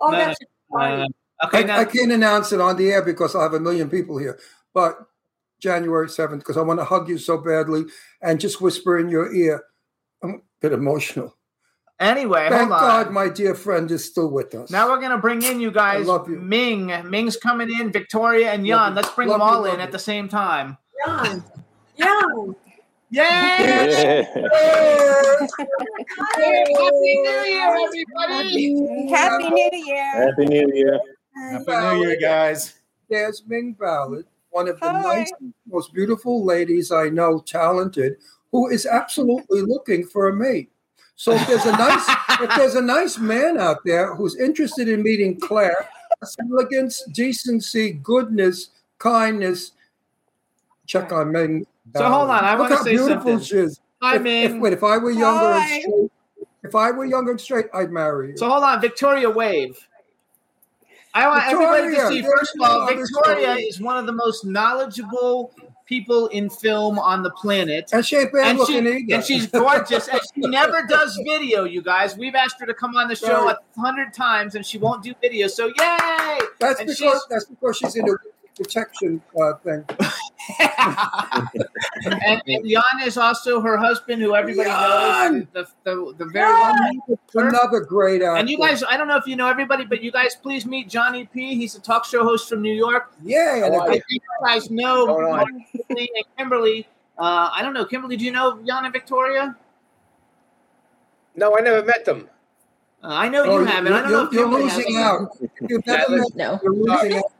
Oh, 0.00 0.10
No, 0.10 0.18
that's 0.18 0.38
Uh, 0.74 1.06
okay, 1.44 1.58
I, 1.58 1.62
now, 1.64 1.78
I 1.80 1.84
can't 1.84 2.12
announce 2.12 2.52
it 2.52 2.60
on 2.60 2.76
the 2.76 2.90
air 2.92 3.02
because 3.02 3.34
I 3.34 3.42
have 3.42 3.54
a 3.54 3.60
million 3.60 3.90
people 3.90 4.18
here. 4.18 4.38
But 4.72 5.06
January 5.58 6.08
7th, 6.08 6.38
because 6.38 6.56
I 6.56 6.62
want 6.62 6.80
to 6.80 6.84
hug 6.84 7.08
you 7.08 7.18
so 7.18 7.38
badly 7.38 7.84
and 8.20 8.40
just 8.40 8.60
whisper 8.60 8.98
in 8.98 9.08
your 9.08 9.32
ear. 9.34 9.64
I'm 10.62 10.68
a 10.68 10.70
bit 10.70 10.78
emotional. 10.78 11.34
anyway, 12.00 12.48
Thank 12.48 12.70
hold 12.70 12.72
on. 12.72 13.04
God 13.04 13.12
my 13.12 13.28
dear 13.28 13.54
friend 13.54 13.90
is 13.90 14.04
still 14.04 14.30
with 14.30 14.54
us. 14.54 14.70
Now 14.70 14.88
we're 14.90 15.00
gonna 15.00 15.18
bring 15.18 15.42
in 15.42 15.60
you 15.60 15.70
guys. 15.70 16.06
love 16.06 16.28
you. 16.28 16.38
Ming, 16.40 16.92
Ming's 17.10 17.36
coming 17.36 17.68
in. 17.70 17.90
Victoria 17.92 18.52
and 18.52 18.62
Love 18.66 18.68
Yan. 18.68 18.90
you. 18.90 18.96
Let's 18.96 19.10
bring 19.14 19.28
Love 19.28 19.40
them 19.40 19.48
all 19.48 19.62
love 19.62 19.74
in 19.74 19.80
you. 19.80 19.84
at 19.84 19.92
the 19.92 19.98
same 19.98 20.28
time. 20.28 20.78
Yan. 21.06 21.44
Yan. 21.96 22.54
Yay! 23.10 24.26
Happy 26.32 26.72
New 26.72 27.44
Year, 27.46 27.76
everybody! 27.84 29.10
Happy 29.10 29.50
New 29.50 29.70
Year. 29.84 30.12
Happy 30.12 30.44
New 30.46 30.72
Year. 30.74 31.00
Happy 31.36 31.94
New 31.96 32.06
Year, 32.06 32.16
guys. 32.20 32.74
There's 33.10 33.42
Ming 33.46 33.76
Ballard. 33.78 34.24
one 34.50 34.66
of 34.68 34.80
the 34.80 34.88
Hi. 34.90 35.02
nicest, 35.02 35.34
most 35.66 35.92
beautiful 35.92 36.42
ladies 36.44 36.90
I 36.90 37.10
know, 37.10 37.40
talented, 37.40 38.16
who 38.52 38.68
is 38.68 38.86
absolutely 38.86 39.62
looking 39.62 40.06
for 40.06 40.28
a 40.28 40.32
mate. 40.32 40.70
So 41.16 41.32
if 41.32 41.46
there's 41.46 41.64
a 41.66 41.72
nice 41.72 42.04
if 42.40 42.50
there's 42.56 42.74
a 42.74 42.82
nice 42.82 43.18
man 43.18 43.58
out 43.58 43.78
there 43.84 44.14
who's 44.14 44.36
interested 44.36 44.88
in 44.88 45.02
meeting 45.02 45.38
Claire, 45.40 45.88
elegance, 46.50 47.02
decency, 47.12 47.92
goodness, 47.92 48.70
kindness, 48.98 49.72
check 50.86 51.12
on 51.12 51.32
Megan. 51.32 51.66
So 51.96 52.08
hold 52.08 52.30
on, 52.30 52.44
I 52.44 52.52
Look 52.52 52.60
wanna 52.60 52.76
how 52.76 52.82
say 52.84 52.90
beautiful 52.92 53.16
something. 53.32 53.40
she 53.40 53.56
is. 53.56 53.80
Hi, 54.00 54.16
if, 54.16 54.20
if, 54.20 54.52
Ming. 54.52 54.60
wait, 54.60 54.72
if 54.72 54.82
I 54.82 54.98
were 54.98 55.10
younger 55.10 55.52
Hi. 55.52 55.74
and 55.74 55.82
straight, 55.82 56.10
if 56.64 56.74
I 56.74 56.90
were 56.90 57.04
younger 57.04 57.32
and 57.32 57.40
straight, 57.40 57.66
I'd 57.74 57.90
marry 57.90 58.30
you. 58.30 58.36
So 58.36 58.48
hold 58.48 58.64
on, 58.64 58.80
Victoria 58.80 59.30
Wave. 59.30 59.76
I 61.14 61.28
want 61.28 61.44
everybody 61.44 61.94
to 61.94 62.08
see. 62.08 62.22
First 62.22 62.54
of 62.56 62.62
all, 62.62 62.86
Victoria 62.86 63.54
is 63.54 63.80
one 63.80 63.98
of 63.98 64.06
the 64.06 64.12
most 64.12 64.44
knowledgeable 64.44 65.54
people 65.86 66.28
in 66.28 66.48
film 66.50 66.98
on 66.98 67.22
the 67.22 67.30
planet, 67.30 67.90
and 67.92 68.04
she 68.04 68.16
ain't 68.16 68.32
bad 68.32 68.50
and, 68.50 68.58
looking 68.58 68.86
either. 68.86 69.14
and 69.16 69.24
she's 69.24 69.46
gorgeous. 69.46 70.08
and 70.08 70.20
she 70.34 70.40
never 70.48 70.82
does 70.88 71.18
video. 71.26 71.64
You 71.64 71.82
guys, 71.82 72.16
we've 72.16 72.34
asked 72.34 72.56
her 72.60 72.66
to 72.66 72.74
come 72.74 72.96
on 72.96 73.08
the 73.08 73.16
show 73.16 73.48
a 73.50 73.58
hundred 73.80 74.12
times, 74.12 74.54
and 74.54 74.64
she 74.64 74.78
won't 74.78 75.02
do 75.02 75.14
video. 75.20 75.46
So 75.48 75.66
yay! 75.66 76.38
That's 76.60 76.80
And 76.80 76.86
because 76.86 76.96
she's- 76.98 77.26
that's 77.28 77.44
because 77.46 77.76
she's 77.76 77.96
in 77.96 78.08
a 78.08 78.14
protection 78.56 79.22
uh, 79.40 79.54
thing. 79.64 79.84
And, 82.04 82.42
and 82.46 82.66
Yan 82.66 82.82
is 83.04 83.16
also 83.16 83.60
her 83.60 83.76
husband, 83.76 84.20
who 84.22 84.34
everybody 84.34 84.68
knows. 84.68 85.46
The, 85.52 85.66
the, 85.84 86.14
the 86.18 86.24
very 86.26 86.52
well 86.52 87.18
Another 87.34 87.80
great 87.80 88.22
actor. 88.22 88.36
And 88.36 88.48
you 88.50 88.58
guys, 88.58 88.82
I 88.82 88.96
don't 88.96 89.08
know 89.08 89.16
if 89.16 89.26
you 89.26 89.36
know 89.36 89.48
everybody, 89.48 89.84
but 89.84 90.02
you 90.02 90.10
guys, 90.12 90.34
please 90.34 90.66
meet 90.66 90.88
Johnny 90.88 91.26
P. 91.26 91.54
He's 91.54 91.74
a 91.76 91.80
talk 91.80 92.04
show 92.04 92.24
host 92.24 92.48
from 92.48 92.60
New 92.62 92.74
York. 92.74 93.12
Yeah, 93.22 93.56
and 93.56 93.64
and 93.66 93.76
I 93.76 93.86
if- 93.86 93.92
think 93.92 94.04
you 94.08 94.20
guys 94.44 94.70
know 94.70 95.06
Hold 95.06 95.24
on. 95.24 95.64
Kymberli 95.74 96.08
and 96.16 96.50
Kymberli. 96.50 96.86
Uh, 97.18 97.50
I 97.54 97.62
don't 97.62 97.74
know, 97.74 97.84
Kymberli. 97.84 98.18
Do 98.18 98.24
you 98.24 98.32
know 98.32 98.58
Yan 98.64 98.84
and 98.84 98.92
Victoria? 98.92 99.56
No, 101.36 101.56
I 101.56 101.60
never 101.60 101.84
met 101.84 102.04
them. 102.04 102.28
Uh, 103.02 103.08
I 103.08 103.28
know 103.28 103.44
Oh, 103.44 103.58
you 103.60 103.64
haven't. 103.64 103.92
I 103.92 104.02
don't 104.02 104.12
know 104.12 104.24
if 104.24 104.32
you're 104.32 104.48
losing 104.48 104.96
out. 104.96 105.28
You've 105.68 105.86
never 105.86 106.18
met, 106.18 106.36
No. 106.36 106.60
you're 106.62 106.74
losing 106.74 107.16
out. 107.18 107.32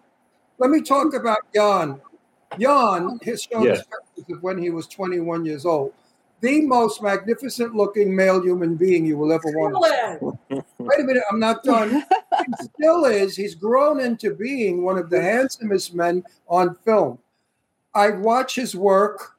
Let 0.59 0.71
me 0.71 0.81
talk 0.81 1.15
about 1.15 1.39
Yan. 1.55 2.01
Yan, 2.59 3.19
his 3.23 3.43
shown 3.43 3.65
Yeah. 3.65 3.81
of 4.31 4.43
when 4.43 4.59
he 4.59 4.71
was 4.71 4.87
21 4.87 5.45
years 5.45 5.65
old. 5.67 5.93
The 6.41 6.61
most 6.63 7.01
magnificent 7.03 7.75
looking 7.75 8.15
male 8.15 8.43
human 8.43 8.75
being 8.75 9.07
you 9.07 9.17
will 9.17 9.33
ever 9.33 9.45
want 9.47 9.75
to 9.77 10.33
see. 10.51 10.63
Wait 10.79 11.01
a 11.01 11.05
minute, 11.05 11.23
I'm 11.31 11.39
not 11.39 11.63
done. 11.63 11.91
he 12.47 12.65
still 12.65 13.05
is. 13.05 13.37
He's 13.37 13.55
grown 13.55 14.01
into 14.01 14.35
being 14.35 14.83
one 14.83 14.99
of 14.99 15.09
the 15.09 15.23
handsomest 15.23 15.95
men 15.95 16.25
on 16.49 16.75
film. 16.85 17.19
I 17.95 18.11
watch 18.11 18.57
his 18.57 18.75
work. 18.75 19.37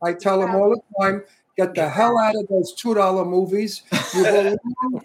I 0.00 0.12
tell 0.12 0.42
him 0.42 0.54
all 0.54 0.70
the 0.70 0.80
time, 1.02 1.24
get 1.56 1.74
the 1.74 1.88
hell 1.88 2.18
out 2.18 2.36
of 2.36 2.46
those 2.48 2.74
$2 2.80 3.26
movies. 3.28 3.82
You 4.14 4.22
belong 4.22 4.46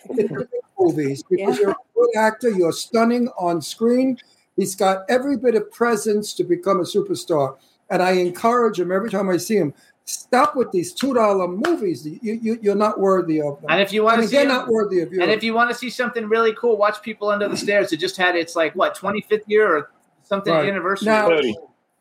in 0.09 0.27
the 0.27 0.47
big 0.51 0.61
movies 0.77 1.23
because 1.23 1.57
you're 1.57 1.71
a 1.71 1.75
good 1.95 2.09
actor. 2.17 2.49
You're 2.49 2.73
stunning 2.73 3.27
on 3.39 3.61
screen. 3.61 4.17
He's 4.59 4.75
got 4.75 5.05
every 5.09 5.37
bit 5.37 5.55
of 5.55 5.71
presence 5.71 6.33
to 6.33 6.43
become 6.43 6.79
a 6.81 6.83
superstar. 6.83 7.57
And 7.89 8.03
I 8.03 8.11
encourage 8.11 8.79
him 8.79 8.91
every 8.91 9.09
time 9.09 9.29
I 9.29 9.37
see 9.37 9.55
him. 9.55 9.73
Stop 10.03 10.55
with 10.55 10.71
these 10.71 10.91
two 10.91 11.13
dollar 11.13 11.47
movies. 11.47 12.05
You, 12.05 12.19
you, 12.21 12.59
you're 12.61 12.75
not 12.75 12.99
worthy 12.99 13.41
of 13.41 13.61
them. 13.61 13.69
And 13.69 13.81
if 13.81 13.93
you 13.93 14.03
want 14.03 14.13
I 14.13 14.15
to 14.17 14.21
mean, 14.21 14.29
see 14.29 14.35
they're 14.35 14.43
him- 14.45 14.49
not 14.49 14.67
worthy 14.67 14.99
of 14.99 15.13
you. 15.13 15.21
And 15.21 15.31
if 15.31 15.43
you 15.43 15.53
want 15.53 15.69
to 15.69 15.75
see 15.75 15.89
something 15.89 16.27
really 16.27 16.53
cool, 16.55 16.75
watch 16.77 17.01
People 17.01 17.29
Under 17.29 17.47
the 17.47 17.55
Stairs. 17.57 17.93
It 17.93 17.97
just 18.01 18.17
had 18.17 18.35
its 18.35 18.55
like 18.55 18.75
what 18.75 18.97
25th 18.97 19.43
year 19.47 19.67
or 19.77 19.91
something 20.23 20.53
Right. 20.53 20.67
anniversary. 20.67 21.05
Now- 21.07 21.27
30. 21.29 21.55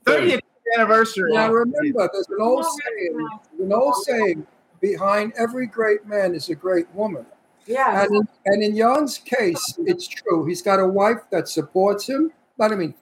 30th 0.06 0.40
anniversary. 0.76 1.32
Now 1.34 1.52
remember, 1.52 2.08
there's 2.12 2.28
an 2.28 2.38
old 2.40 2.64
saying. 2.64 3.28
An 3.60 3.72
old 3.72 3.94
saying: 4.04 4.46
behind 4.80 5.32
every 5.36 5.66
great 5.66 6.06
man 6.06 6.34
is 6.34 6.48
a 6.48 6.54
great 6.54 6.86
woman. 6.94 7.24
Yeah. 7.66 8.02
And 8.04 8.16
in, 8.16 8.28
and 8.46 8.62
in 8.62 8.74
Yan's 8.74 9.18
case, 9.18 9.74
it's 9.80 10.08
true. 10.08 10.46
He's 10.46 10.62
got 10.62 10.80
a 10.80 10.86
wife 10.88 11.18
that 11.30 11.48
supports 11.48 12.08
him. 12.08 12.32
Not 12.58 12.72
I 12.72 12.76
mean, 12.76 12.94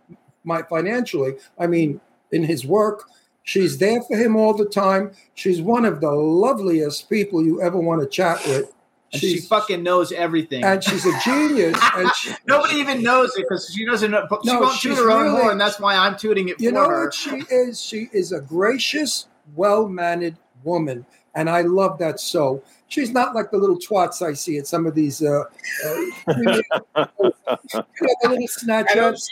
my 0.44 0.62
financially. 0.62 1.36
I 1.58 1.66
mean, 1.66 2.00
in 2.32 2.42
his 2.44 2.64
work, 2.66 3.08
she's 3.42 3.78
there 3.78 4.02
for 4.02 4.16
him 4.16 4.36
all 4.36 4.54
the 4.54 4.66
time. 4.66 5.12
She's 5.34 5.60
one 5.62 5.84
of 5.84 6.00
the 6.00 6.10
loveliest 6.12 7.08
people 7.08 7.44
you 7.44 7.60
ever 7.62 7.78
want 7.78 8.00
to 8.02 8.06
chat 8.08 8.44
with. 8.46 8.72
And 9.12 9.20
she 9.22 9.38
fucking 9.40 9.82
knows 9.84 10.10
everything. 10.12 10.64
and 10.64 10.82
she's 10.82 11.06
a 11.06 11.12
genius. 11.24 11.78
And 11.94 12.10
she, 12.16 12.32
Nobody 12.46 12.74
even 12.76 13.02
knows 13.02 13.30
it 13.36 13.46
because 13.48 13.72
she 13.72 13.86
doesn't 13.86 14.10
know. 14.10 14.26
She 14.42 14.52
No, 14.52 14.60
won't 14.60 14.72
she's 14.78 14.96
toot 14.96 15.04
her 15.04 15.10
own 15.10 15.22
really- 15.32 15.42
horn. 15.42 15.58
That's 15.58 15.78
why 15.78 15.94
I'm 15.96 16.16
tooting 16.16 16.48
it 16.48 16.60
you 16.60 16.72
know 16.72 16.88
her. 16.88 17.04
what 17.04 17.14
she 17.14 17.42
is? 17.48 17.80
She 17.80 18.08
is 18.12 18.32
a 18.32 18.40
gracious, 18.40 19.28
well-mannered 19.54 20.36
woman, 20.64 21.06
and 21.34 21.48
I 21.48 21.62
love 21.62 21.98
that 21.98 22.18
so. 22.18 22.62
She's 22.88 23.10
not 23.10 23.34
like 23.34 23.50
the 23.50 23.58
little 23.58 23.78
twats 23.78 24.22
I 24.26 24.32
see 24.34 24.58
at 24.58 24.66
some 24.66 24.86
of 24.86 24.94
these, 24.94 25.22
uh, 25.22 25.42
uh, 25.84 25.94
you 26.28 26.62
know, 26.96 27.04
the 28.22 28.28
little 28.28 28.48
snatchers, 28.48 29.28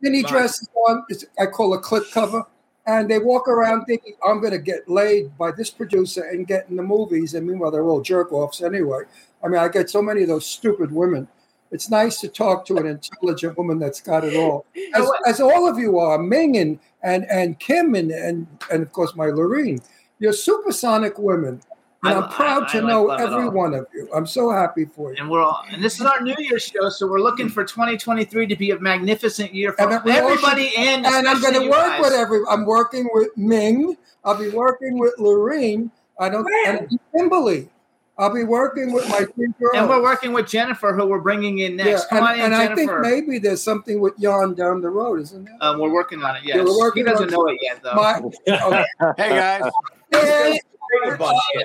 mini 0.00 0.22
dresses 0.22 0.68
on. 0.88 1.04
it's- 1.10 1.24
I 1.38 1.46
call 1.46 1.72
a 1.74 1.78
clip 1.80 2.04
cover, 2.12 2.44
and 2.86 3.10
they 3.10 3.18
walk 3.18 3.48
around 3.48 3.84
thinking 3.86 4.14
I'm 4.26 4.40
going 4.40 4.52
to 4.52 4.58
get 4.58 4.88
laid 4.88 5.36
by 5.38 5.52
this 5.52 5.70
producer 5.70 6.22
and 6.24 6.46
get 6.46 6.68
in 6.68 6.76
the 6.76 6.82
movies, 6.82 7.34
and 7.34 7.46
meanwhile 7.46 7.70
they're 7.70 7.84
all 7.88 8.00
jerk 8.02 8.32
offs 8.32 8.62
anyway. 8.62 9.04
I 9.42 9.48
mean, 9.48 9.58
I 9.58 9.68
get 9.68 9.88
so 9.88 10.02
many 10.02 10.22
of 10.22 10.28
those 10.28 10.46
stupid 10.46 10.92
women. 10.92 11.28
It's 11.72 11.88
nice 11.88 12.20
to 12.20 12.28
talk 12.28 12.66
to 12.66 12.78
an 12.78 12.86
intelligent 12.86 13.56
woman 13.56 13.78
that's 13.78 14.00
got 14.00 14.24
it 14.24 14.34
all, 14.36 14.66
as, 14.94 15.08
as 15.26 15.40
all 15.40 15.68
of 15.68 15.78
you 15.78 15.98
are, 15.98 16.18
Ming 16.18 16.56
and 16.58 16.78
and, 17.02 17.24
and 17.30 17.58
Kim 17.60 17.94
and, 17.94 18.10
and 18.10 18.46
and 18.72 18.82
of 18.82 18.92
course 18.92 19.14
my 19.14 19.26
Laurene. 19.26 19.80
You're 20.18 20.32
supersonic 20.34 21.16
women, 21.18 21.62
and 22.04 22.14
I- 22.14 22.20
I'm 22.20 22.28
proud 22.30 22.62
I- 22.64 22.72
to 22.72 22.78
I 22.78 22.80
know 22.80 23.04
love 23.04 23.20
it 23.20 23.24
every 23.32 23.48
one 23.48 23.74
of 23.74 23.86
you. 23.94 24.08
I'm 24.14 24.26
so 24.26 24.50
happy 24.50 24.86
for 24.86 25.12
you. 25.12 25.18
And 25.20 25.30
we're 25.30 25.42
all, 25.42 25.62
and 25.70 25.82
this 25.82 26.00
is 26.00 26.06
our 26.06 26.20
New 26.20 26.34
Year's 26.38 26.62
show, 26.64 26.88
so 26.88 27.06
we're 27.06 27.20
looking 27.20 27.48
for 27.48 27.64
2023 27.64 28.46
to 28.46 28.56
be 28.56 28.70
a 28.70 28.78
magnificent 28.78 29.54
year 29.54 29.72
for 29.72 29.82
And 29.82 29.92
that 29.92 30.04
we 30.04 30.12
all 30.12 30.18
everybody 30.30 30.68
should- 30.70 30.78
and 30.78 31.06
and 31.06 31.28
I'm 31.28 31.40
going 31.40 31.54
to 31.54 31.68
work 31.68 31.78
guys. 31.78 32.00
with 32.02 32.12
every. 32.12 32.40
I'm 32.48 32.64
working 32.64 33.08
with 33.12 33.28
Ming. 33.36 33.96
I'll 34.24 34.38
be 34.38 34.50
working 34.50 34.98
with 34.98 35.14
Laurene. 35.18 35.90
I 36.18 36.28
don't 36.28 36.46
and 36.66 36.98
Kymberli. 37.14 37.68
I'll 38.18 38.34
be 38.34 38.44
working 38.44 38.92
with 38.92 39.08
my 39.08 39.24
three 39.34 39.48
girls. 39.58 39.72
And 39.74 39.88
we're 39.88 40.02
working 40.02 40.34
with 40.34 40.46
Jennifer, 40.46 40.92
who 40.94 41.06
we're 41.06 41.20
bringing 41.20 41.60
in 41.60 41.76
next. 41.76 42.10
Come 42.10 42.18
and, 42.18 42.26
on 42.26 42.34
in, 42.34 42.40
and 42.52 42.54
I 42.54 42.74
think 42.74 42.90
maybe 43.00 43.38
there's 43.38 43.62
something 43.62 43.98
with 43.98 44.12
Yan 44.18 44.52
down 44.52 44.82
the 44.82 44.90
road, 44.90 45.20
isn't 45.22 45.46
there? 45.46 45.56
um, 45.62 45.78
we're 45.78 45.90
working 45.90 46.22
on 46.22 46.36
it. 46.36 46.42
Yes, 46.44 46.56
Yeah, 46.56 46.64
we're 46.64 46.78
working 46.78 47.06
he 47.06 47.10
doesn't 47.10 47.32
on- 47.32 47.32
know 47.32 47.46
it 47.46 47.58
yet, 47.62 47.82
though. 47.82 47.94
My- 47.94 48.18
okay. 48.48 48.84
Hey 49.16 49.28
guys. 49.30 49.70
Yes, 50.12 50.58
Big 51.04 51.18
bunch, 51.18 51.38
yeah. 51.54 51.62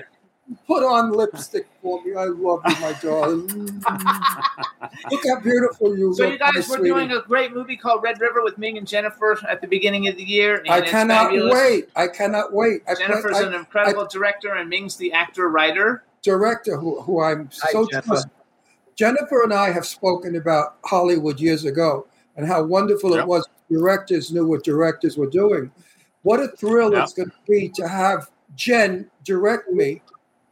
Put 0.67 0.84
on 0.84 1.11
lipstick 1.11 1.67
for 1.81 2.03
me. 2.03 2.13
I 2.15 2.26
love 2.26 2.61
you, 2.67 2.76
my 2.80 2.93
darling. 3.01 3.47
Look 5.11 5.23
how 5.27 5.39
beautiful 5.41 5.97
you 5.97 6.13
So 6.13 6.23
look. 6.23 6.34
you 6.34 6.38
guys, 6.39 6.53
my 6.53 6.59
we're 6.59 6.61
sweetie. 6.61 6.84
doing 6.89 7.11
a 7.13 7.22
great 7.22 7.51
movie 7.53 7.76
called 7.76 8.03
Red 8.03 8.22
River 8.22 8.43
with 8.43 8.57
Ming 8.59 8.77
and 8.77 8.88
Jennifer 8.88 9.39
at 9.49 9.59
the 9.61 9.67
beginning 9.67 10.07
of 10.07 10.15
the 10.17 10.23
year. 10.23 10.57
And 10.57 10.69
I 10.69 10.81
cannot 10.81 11.26
fabulous. 11.31 11.53
wait. 11.53 11.89
I 11.95 12.07
cannot 12.07 12.53
wait. 12.53 12.84
I 12.88 12.93
play- 12.93 13.05
Jennifer's 13.07 13.38
I- 13.38 13.47
an 13.47 13.53
incredible 13.55 14.05
director, 14.05 14.53
and 14.53 14.69
Ming's 14.69 14.95
the 14.97 15.11
actor 15.13 15.49
writer. 15.49 16.03
director 16.22 16.77
who, 16.77 17.01
who 17.01 17.22
I'm 17.22 17.49
Hi, 17.61 17.72
so 17.72 17.88
Jennifer. 17.89 18.23
Jennifer 18.95 19.43
and 19.43 19.53
I 19.53 19.72
have 19.72 19.85
spoken 19.85 20.35
about 20.35 20.76
Hollywood 20.85 21.39
years 21.39 21.65
ago 21.65 22.07
and 22.38 22.47
how 22.47 22.63
wonderful 22.63 23.11
Yep. 23.15 23.19
it 23.23 23.27
was. 23.27 23.47
Directors 23.72 24.31
knew 24.31 24.45
what 24.45 24.63
directors 24.63 25.17
were 25.17 25.30
doing. 25.30 25.72
What 26.22 26.39
a 26.39 26.47
thrill 26.49 26.93
Yep. 26.93 27.03
it's 27.03 27.13
going 27.13 27.30
to 27.30 27.35
be 27.47 27.69
to 27.69 27.88
have 27.88 28.30
Jen 28.55 29.09
direct 29.23 29.69
me 29.72 30.01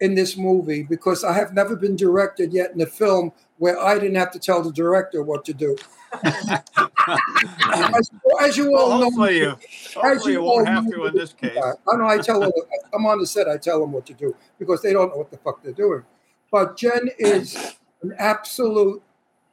in 0.04 0.14
this 0.16 0.36
movie 0.36 0.84
because 0.84 1.24
I 1.24 1.32
have 1.32 1.54
never 1.54 1.78
been 1.78 1.96
directed 1.96 2.52
yet 2.52 2.74
in 2.74 2.82
a 2.82 2.86
film 2.86 3.32
where 3.58 3.80
I 3.80 3.94
didn't 3.96 4.16
have 4.16 4.32
to 4.32 4.40
tell 4.40 4.62
the 4.62 4.72
director 4.74 5.24
what 5.24 5.46
to 5.46 5.54
do. 5.54 5.78
as, 6.26 8.12
as 8.42 8.58
you 8.58 8.76
all 8.76 8.90
Well, 8.90 9.00
know, 9.00 9.04
hopefully 9.06 9.38
you, 9.38 9.50
as 9.52 9.94
hopefully 9.94 10.34
you 10.34 10.42
won't 10.42 10.68
all 10.68 10.74
have 10.74 10.92
to 10.92 11.06
in 11.06 11.16
this 11.16 11.32
case. 11.32 11.58
I 11.58 11.96
know. 11.96 12.06
I 12.06 12.18
tell 12.18 12.42
them. 12.42 12.52
I'm 12.94 13.06
on 13.06 13.20
the 13.20 13.26
set. 13.26 13.48
I 13.48 13.56
tell 13.56 13.80
them 13.80 13.94
what 13.94 14.06
to 14.08 14.14
do 14.14 14.36
because 14.60 14.82
they 14.82 14.92
don't 14.92 15.10
know 15.10 15.18
what 15.18 15.32
the 15.32 15.38
fuck 15.38 15.64
they're 15.64 15.72
doing. 15.72 16.04
But 16.52 16.76
Jen 16.76 17.10
is 17.18 17.56
an 18.02 18.14
absolute 18.20 19.02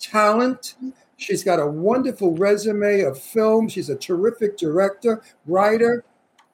talent. 0.00 0.74
She's 1.16 1.44
got 1.44 1.60
a 1.60 1.66
wonderful 1.66 2.34
resume 2.34 3.02
of 3.02 3.18
film. 3.20 3.68
She's 3.68 3.88
a 3.88 3.96
terrific 3.96 4.58
director, 4.58 5.22
writer, 5.46 6.04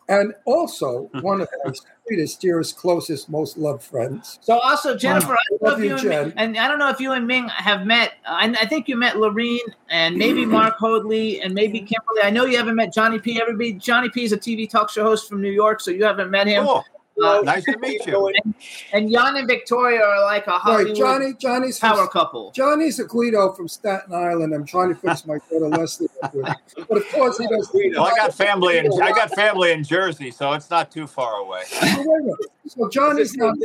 and 0.09 0.35
also 0.45 1.11
one 1.21 1.41
of 1.41 1.49
my 1.65 1.73
sweetest, 2.07 2.41
dearest, 2.41 2.77
closest, 2.77 3.29
most 3.29 3.59
loved 3.59 3.83
friends. 3.83 4.39
So 4.43 4.59
also 4.59 4.97
Jennifer, 4.97 5.33
I 5.33 5.37
don't 5.51 5.63
Love 5.63 5.79
you, 5.81 5.85
you 5.87 5.93
and, 5.93 6.03
Jen. 6.03 6.25
Ming, 6.29 6.35
and 6.37 6.59
I 6.59 6.69
don't 6.69 6.79
know 6.79 6.89
if 6.89 7.01
you 7.01 7.13
and 7.13 7.27
Ming 7.27 7.49
have 7.49 7.87
met. 7.87 8.15
I, 8.27 8.49
I 8.61 8.67
think 8.67 8.89
you 8.89 8.97
met 8.97 9.17
Laurene 9.17 9.59
and 9.91 10.17
maybe 10.17 10.45
Mark 10.47 10.77
Hoadley 10.79 11.41
and 11.41 11.55
maybe 11.55 11.81
Kymberli. 11.81 12.25
I 12.25 12.31
know 12.31 12.45
you 12.45 12.57
haven't 12.57 12.77
met 12.77 12.93
Johnny 12.93 13.19
P. 13.19 13.41
Everybody, 13.41 13.73
Johnny 13.75 14.09
P. 14.09 14.25
is 14.25 14.33
a 14.33 14.39
TV 14.39 14.69
talk 14.69 14.91
show 14.91 15.05
host 15.05 15.29
from 15.29 15.41
New 15.41 15.51
York, 15.51 15.81
so 15.81 15.91
you 15.91 16.05
haven't 16.05 16.31
met 16.31 16.47
him. 16.47 16.65
Cool. 16.65 16.85
Uh, 17.23 17.41
Nice 17.43 17.65
to 17.65 17.79
meet 17.81 18.07
you. 18.07 18.29
And, 18.29 18.55
and 18.93 19.11
Yan 19.11 19.37
and 19.37 19.47
Victoria 19.47 20.03
are 20.03 20.23
like 20.23 20.47
a 20.47 20.53
Hollywood 20.53 20.89
Right, 20.89 20.97
Johnny. 20.97 21.35
Johnny's 21.35 21.79
power 21.79 21.97
from, 21.97 22.09
couple. 22.09 22.51
Johnny's 22.53 22.99
a 22.99 23.05
Guido 23.05 23.53
from 23.53 23.69
Staten 23.69 24.15
Island. 24.15 24.55
I'm 24.55 24.67
trying 24.67 24.91
to 24.91 24.95
fix 24.95 25.27
my 25.27 25.39
daughter 25.51 25.69
Leslie. 25.69 26.09
But 26.21 26.99
of 26.99 27.09
course, 27.11 27.39
he 27.39 27.47
does. 27.47 27.71
Well, 27.73 28.05
I 28.05 28.15
got 28.17 28.35
family 28.35 28.79
in 28.79 28.91
I 29.03 29.11
got 29.13 29.31
family 29.35 29.73
in 29.73 29.83
Jersey, 29.83 30.31
so 30.31 30.53
it's 30.53 30.71
not 30.71 30.91
too 30.91 31.07
far 31.07 31.37
away. 31.37 31.63
So 31.67 31.87
wait 31.99 32.35
a. 32.65 32.69
So 32.69 32.89
Johnny's 32.89 33.37
not. 33.37 33.57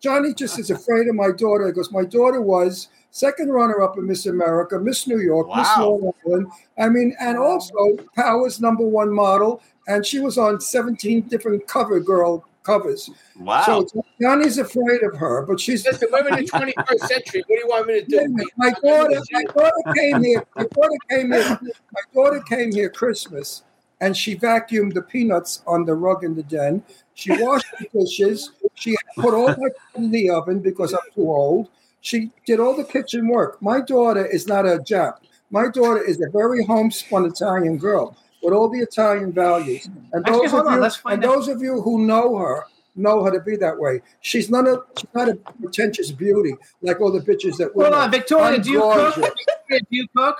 Johnny 0.00 0.34
just 0.34 0.58
is 0.58 0.70
afraid 0.70 1.08
of 1.08 1.14
my 1.14 1.30
daughter 1.30 1.66
because 1.68 1.90
my 1.90 2.04
daughter 2.04 2.42
was 2.42 2.88
second 3.10 3.50
runner-up 3.50 3.96
in 3.96 4.06
Miss 4.06 4.26
America, 4.26 4.78
Miss 4.78 5.06
New 5.06 5.20
York, 5.20 5.48
Miss 5.56 5.68
Long 5.78 6.12
Island. 6.26 6.48
I 6.76 6.90
mean, 6.90 7.16
and 7.20 7.38
also 7.38 7.96
Power's 8.14 8.60
number 8.60 8.84
one 8.84 9.10
model, 9.10 9.62
and 9.88 10.04
she 10.04 10.20
was 10.20 10.36
on 10.36 10.60
17 10.60 11.22
different 11.22 11.66
cover 11.66 12.00
girl 12.00 12.44
covers. 12.64 13.10
Wow. 13.38 13.62
So 13.64 14.04
Johnny's 14.20 14.58
afraid 14.58 15.02
of 15.02 15.14
her, 15.16 15.42
but 15.46 15.60
she's. 15.60 15.86
Listen, 15.86 16.08
we're 16.10 16.26
in 16.28 16.44
the 16.44 16.50
21st 16.50 16.98
century. 17.06 17.44
What 17.46 17.56
do 17.56 17.62
you 17.62 17.68
want 17.68 17.86
me 17.86 18.00
to 18.00 18.06
do? 18.06 18.46
My 18.56 18.70
daughter, 18.82 19.20
my 19.30 19.44
daughter 19.54 19.92
came 19.94 20.24
here. 20.24 20.44
My 20.56 20.64
daughter 20.64 20.96
came 21.10 21.32
here. 21.32 21.60
My 21.92 22.00
daughter 22.12 22.40
came 22.40 22.72
here 22.72 22.90
Christmas, 22.90 23.62
and 24.00 24.16
she 24.16 24.36
vacuumed 24.36 24.94
the 24.94 25.02
peanuts 25.02 25.62
on 25.66 25.84
the 25.84 25.94
rug 25.94 26.24
in 26.24 26.34
the 26.34 26.42
den. 26.42 26.82
She 27.14 27.30
washed 27.40 27.66
the 27.78 28.00
dishes. 28.00 28.50
She 28.74 28.96
put 29.16 29.34
all 29.34 29.48
my 29.48 29.54
food 29.54 29.70
in 29.96 30.10
the 30.10 30.30
oven 30.30 30.58
because 30.58 30.92
I'm 30.92 31.00
too 31.14 31.30
old. 31.30 31.68
She 32.00 32.30
did 32.44 32.60
all 32.60 32.76
the 32.76 32.84
kitchen 32.84 33.28
work. 33.28 33.62
My 33.62 33.80
daughter 33.80 34.26
is 34.26 34.46
not 34.46 34.66
a 34.66 34.78
Jap. 34.78 35.18
My 35.50 35.68
daughter 35.68 36.02
is 36.02 36.20
a 36.20 36.28
very 36.30 36.64
homespun 36.64 37.24
Italian 37.24 37.78
girl 37.78 38.16
with 38.44 38.54
all 38.54 38.68
the 38.68 38.78
Italian 38.80 39.32
values. 39.32 39.86
And 40.12 40.24
Actually, 40.26 40.46
those 40.46 40.52
of 40.54 40.66
on, 40.66 40.82
you, 40.82 40.90
and 41.06 41.24
out. 41.24 41.28
those 41.34 41.48
of 41.48 41.62
you 41.62 41.80
who 41.82 42.06
know 42.06 42.36
her 42.36 42.64
know 42.96 43.24
her 43.24 43.30
to 43.32 43.40
be 43.40 43.56
that 43.56 43.76
way. 43.78 44.00
She's 44.20 44.50
not 44.50 44.68
a 44.68 44.82
she's 44.96 45.08
not 45.14 45.28
a 45.28 45.34
pretentious 45.60 46.12
beauty 46.12 46.54
like 46.82 47.00
all 47.00 47.10
the 47.10 47.20
bitches 47.20 47.56
that 47.56 47.74
we 47.74 47.82
Hold 47.82 47.94
on, 47.94 48.10
Victoria, 48.10 48.56
I'm 48.56 48.62
do 48.62 48.70
you 48.70 48.80
cook? 48.80 48.94
gorgeous. 48.94 49.16
Victoria, 49.16 49.80
do 49.80 49.86
you 49.90 50.06
cook? 50.16 50.36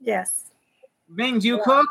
Yes. 0.00 0.44
Ming, 1.10 1.38
do 1.40 1.48
you 1.48 1.60
cook? 1.62 1.86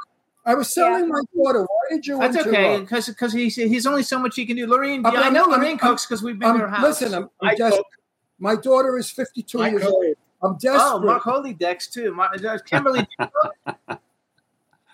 I 0.45 0.55
was 0.55 0.73
telling 0.73 1.09
my 1.09 1.19
daughter, 1.35 1.61
why 1.63 1.67
did 1.89 2.07
you? 2.07 2.17
That's 2.19 2.37
okay, 2.37 2.79
because 2.79 3.07
because 3.07 3.33
he's 3.33 3.55
he's 3.55 3.85
only 3.85 4.01
so 4.03 4.17
much 4.17 4.35
he 4.37 4.45
can 4.45 4.55
do. 4.55 4.65
Lorraine, 4.65 5.05
I'm- 5.05 5.15
I 5.17 5.29
know 5.29 5.41
I'm- 5.43 5.51
Lorraine 5.51 5.71
I'm- 5.71 5.77
cooks 5.79 6.05
because 6.05 6.23
we've 6.23 6.39
been 6.39 6.47
I'm- 6.49 6.59
to 6.59 6.65
her 6.65 6.69
house. 6.69 6.83
Listen, 7.01 7.13
I'm, 7.13 7.29
I'm 7.41 7.57
just, 7.57 7.81
my 8.39 8.55
daughter 8.55 8.97
is 8.97 9.09
52 9.11 9.59
I 9.61 9.69
years 9.69 9.83
cook. 9.83 9.91
old. 9.93 10.05
I'm 10.41 10.53
desperate. 10.53 10.79
Oh, 10.81 10.99
Mark 10.99 11.23
Holy 11.23 11.53
decks 11.53 11.87
too. 11.87 12.13
Mar- 12.13 12.29
uh, 12.33 12.37
Kymberli, 12.37 12.99
do 12.99 13.07
you 13.19 13.27
cook? 13.87 13.99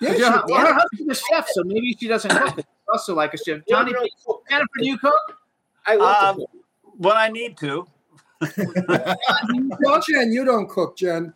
Yeah, 0.03 0.09
Your- 0.15 0.33
she- 0.47 0.53
well, 0.53 0.67
her 0.67 0.73
husband's 0.73 1.19
a 1.19 1.23
chef, 1.33 1.47
so 1.51 1.63
maybe 1.63 1.95
she 1.99 2.07
doesn't 2.07 2.31
cook. 2.31 2.57
It's 2.59 2.67
also 2.91 3.15
like 3.15 3.33
a 3.33 3.37
chef. 3.37 3.61
Johnny, 3.69 3.93
Jennifer, 4.49 4.67
do 4.79 4.85
you 4.85 4.97
cook? 4.97 5.37
I 5.85 5.95
love 5.95 6.37
Um, 6.39 6.45
when 6.97 7.15
I 7.17 7.29
need 7.29 7.57
to. 7.57 7.85
Well, 8.41 10.01
Jen, 10.07 10.31
you 10.31 10.45
don't 10.45 10.67
cook, 10.69 10.97
Jen. 10.97 11.33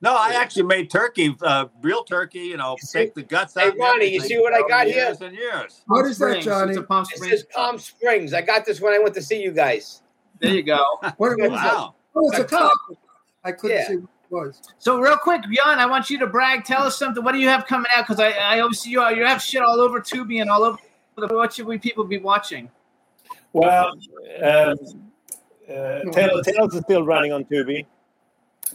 No, 0.00 0.14
I 0.16 0.32
actually 0.34 0.64
made 0.64 0.90
turkey, 0.90 1.36
uh, 1.42 1.66
real 1.80 2.02
turkey. 2.02 2.40
You 2.40 2.56
know, 2.56 2.76
take 2.92 3.14
the 3.14 3.22
guts 3.22 3.56
out. 3.56 3.62
Hey, 3.62 3.68
and 3.70 3.78
Ronnie, 3.78 4.06
you 4.06 4.20
see 4.20 4.36
what 4.38 4.52
I 4.52 4.62
for 4.62 4.68
got 4.68 4.86
here? 4.88 4.96
years 4.96 5.20
And 5.20 5.34
years. 5.34 5.82
What 5.86 6.04
is 6.06 6.18
that, 6.18 6.24
Springs. 6.26 6.44
Johnny? 6.44 6.70
It's 6.72 6.78
a 6.78 6.82
Palm 6.82 7.02
It 7.10 7.16
Springs. 7.16 7.30
says 7.32 7.44
Palm 7.54 7.78
Springs. 7.78 8.34
I 8.34 8.42
got 8.42 8.64
this 8.66 8.80
when 8.80 8.92
I 8.94 8.98
went 8.98 9.14
to 9.14 9.22
see 9.22 9.40
you 9.40 9.52
guys. 9.52 10.02
There 10.40 10.50
you 10.52 10.62
go. 10.64 10.84
What, 11.00 11.14
what 11.18 11.38
is 11.40 11.50
that? 11.52 11.74
Oh, 11.74 11.94
it's 12.30 12.38
a 12.38 12.42
A 12.42 12.46
taco. 12.46 12.74
I 13.44 13.52
couldn't 13.52 13.76
Yeah. 13.76 13.86
see 13.88 13.96
what 13.98 14.04
it 14.04 14.11
was. 14.32 14.60
So 14.78 14.98
real 14.98 15.16
quick, 15.16 15.42
Yan, 15.48 15.78
I 15.78 15.86
want 15.86 16.10
you 16.10 16.18
to 16.18 16.26
brag. 16.26 16.64
Tell 16.64 16.82
us 16.82 16.98
something. 16.98 17.22
What 17.22 17.32
do 17.32 17.38
you 17.38 17.48
have 17.48 17.66
coming 17.66 17.90
out? 17.96 18.06
Because 18.06 18.18
I, 18.18 18.30
I 18.30 18.60
obviously 18.60 18.92
you 18.92 19.00
are, 19.00 19.12
you 19.12 19.24
have 19.24 19.42
shit 19.42 19.62
all 19.62 19.80
over 19.80 20.00
Tubi 20.00 20.40
and 20.40 20.50
all 20.50 20.64
over. 20.64 20.78
What 21.14 21.52
should 21.52 21.66
we 21.66 21.78
people 21.78 22.04
be 22.04 22.18
watching? 22.18 22.70
Well, 23.52 23.92
um, 24.42 24.78
uh, 25.68 26.00
Tale 26.10 26.42
Tales 26.42 26.74
is 26.74 26.80
still 26.80 27.04
running 27.04 27.32
on 27.32 27.44
Tubi. 27.44 27.84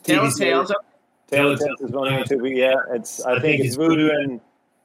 Tales. 0.03 0.38
series. 0.38 0.71
Tale 1.27 1.57
Tales 1.57 1.81
is 1.81 1.91
running 1.91 2.19
on 2.19 2.23
Tubi. 2.25 2.55
Yeah, 2.55 2.75
it's. 2.91 3.21
I 3.25 3.39
think 3.39 3.63
it's 3.63 3.75
Vudu 3.75 4.15
and 4.15 4.39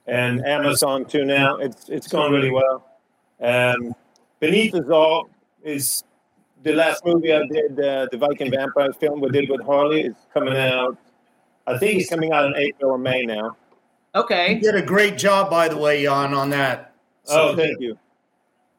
and 0.06 0.44
Amazon 0.46 1.04
too 1.04 1.24
now. 1.24 1.56
It's 1.56 1.88
it's 1.88 2.08
going 2.08 2.32
really 2.32 2.50
well. 2.50 2.84
Um, 3.40 3.94
Beneath 4.40 4.74
Us 4.74 4.88
All 4.88 5.28
is 5.62 6.04
the 6.62 6.72
last 6.72 7.04
movie 7.04 7.32
I 7.32 7.46
did. 7.46 7.78
Uh, 7.78 8.06
the 8.10 8.18
Viking 8.18 8.50
vampire 8.50 8.92
film 8.92 9.20
we 9.20 9.30
did 9.30 9.48
with 9.50 9.62
Harley 9.62 10.02
is 10.02 10.14
coming 10.32 10.56
out. 10.56 10.96
I 11.66 11.78
think 11.78 12.00
it's 12.00 12.10
coming 12.10 12.32
out 12.32 12.46
in 12.46 12.56
April 12.56 12.92
or 12.92 12.98
May 12.98 13.22
now. 13.24 13.56
Okay. 14.14 14.54
You 14.54 14.60
did 14.60 14.74
a 14.74 14.82
great 14.82 15.16
job, 15.16 15.48
by 15.50 15.68
the 15.68 15.76
way, 15.76 16.02
Yan, 16.02 16.34
on 16.34 16.50
that. 16.50 16.92
Oh, 17.28 17.54
thank 17.56 17.80
you, 17.80 17.96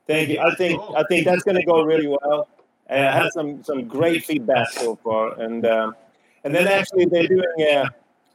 thank 0.06 0.30
you. 0.30 0.40
I 0.40 0.54
think 0.56 0.82
I 0.98 1.04
think 1.08 1.26
that's 1.26 1.44
going 1.44 1.56
to 1.56 1.64
go 1.66 1.82
really 1.84 2.08
well. 2.08 2.50
Uh, 2.90 2.94
I 2.94 3.12
had 3.24 3.32
some 3.32 3.64
some 3.64 3.88
great 3.88 4.26
feedback 4.26 4.70
so 4.72 4.98
far, 4.98 5.40
and 5.40 5.66
um, 5.66 5.96
and 6.44 6.54
then 6.54 6.68
actually 6.68 7.06
they're 7.06 7.26
doing 7.28 7.46
a, 7.60 7.86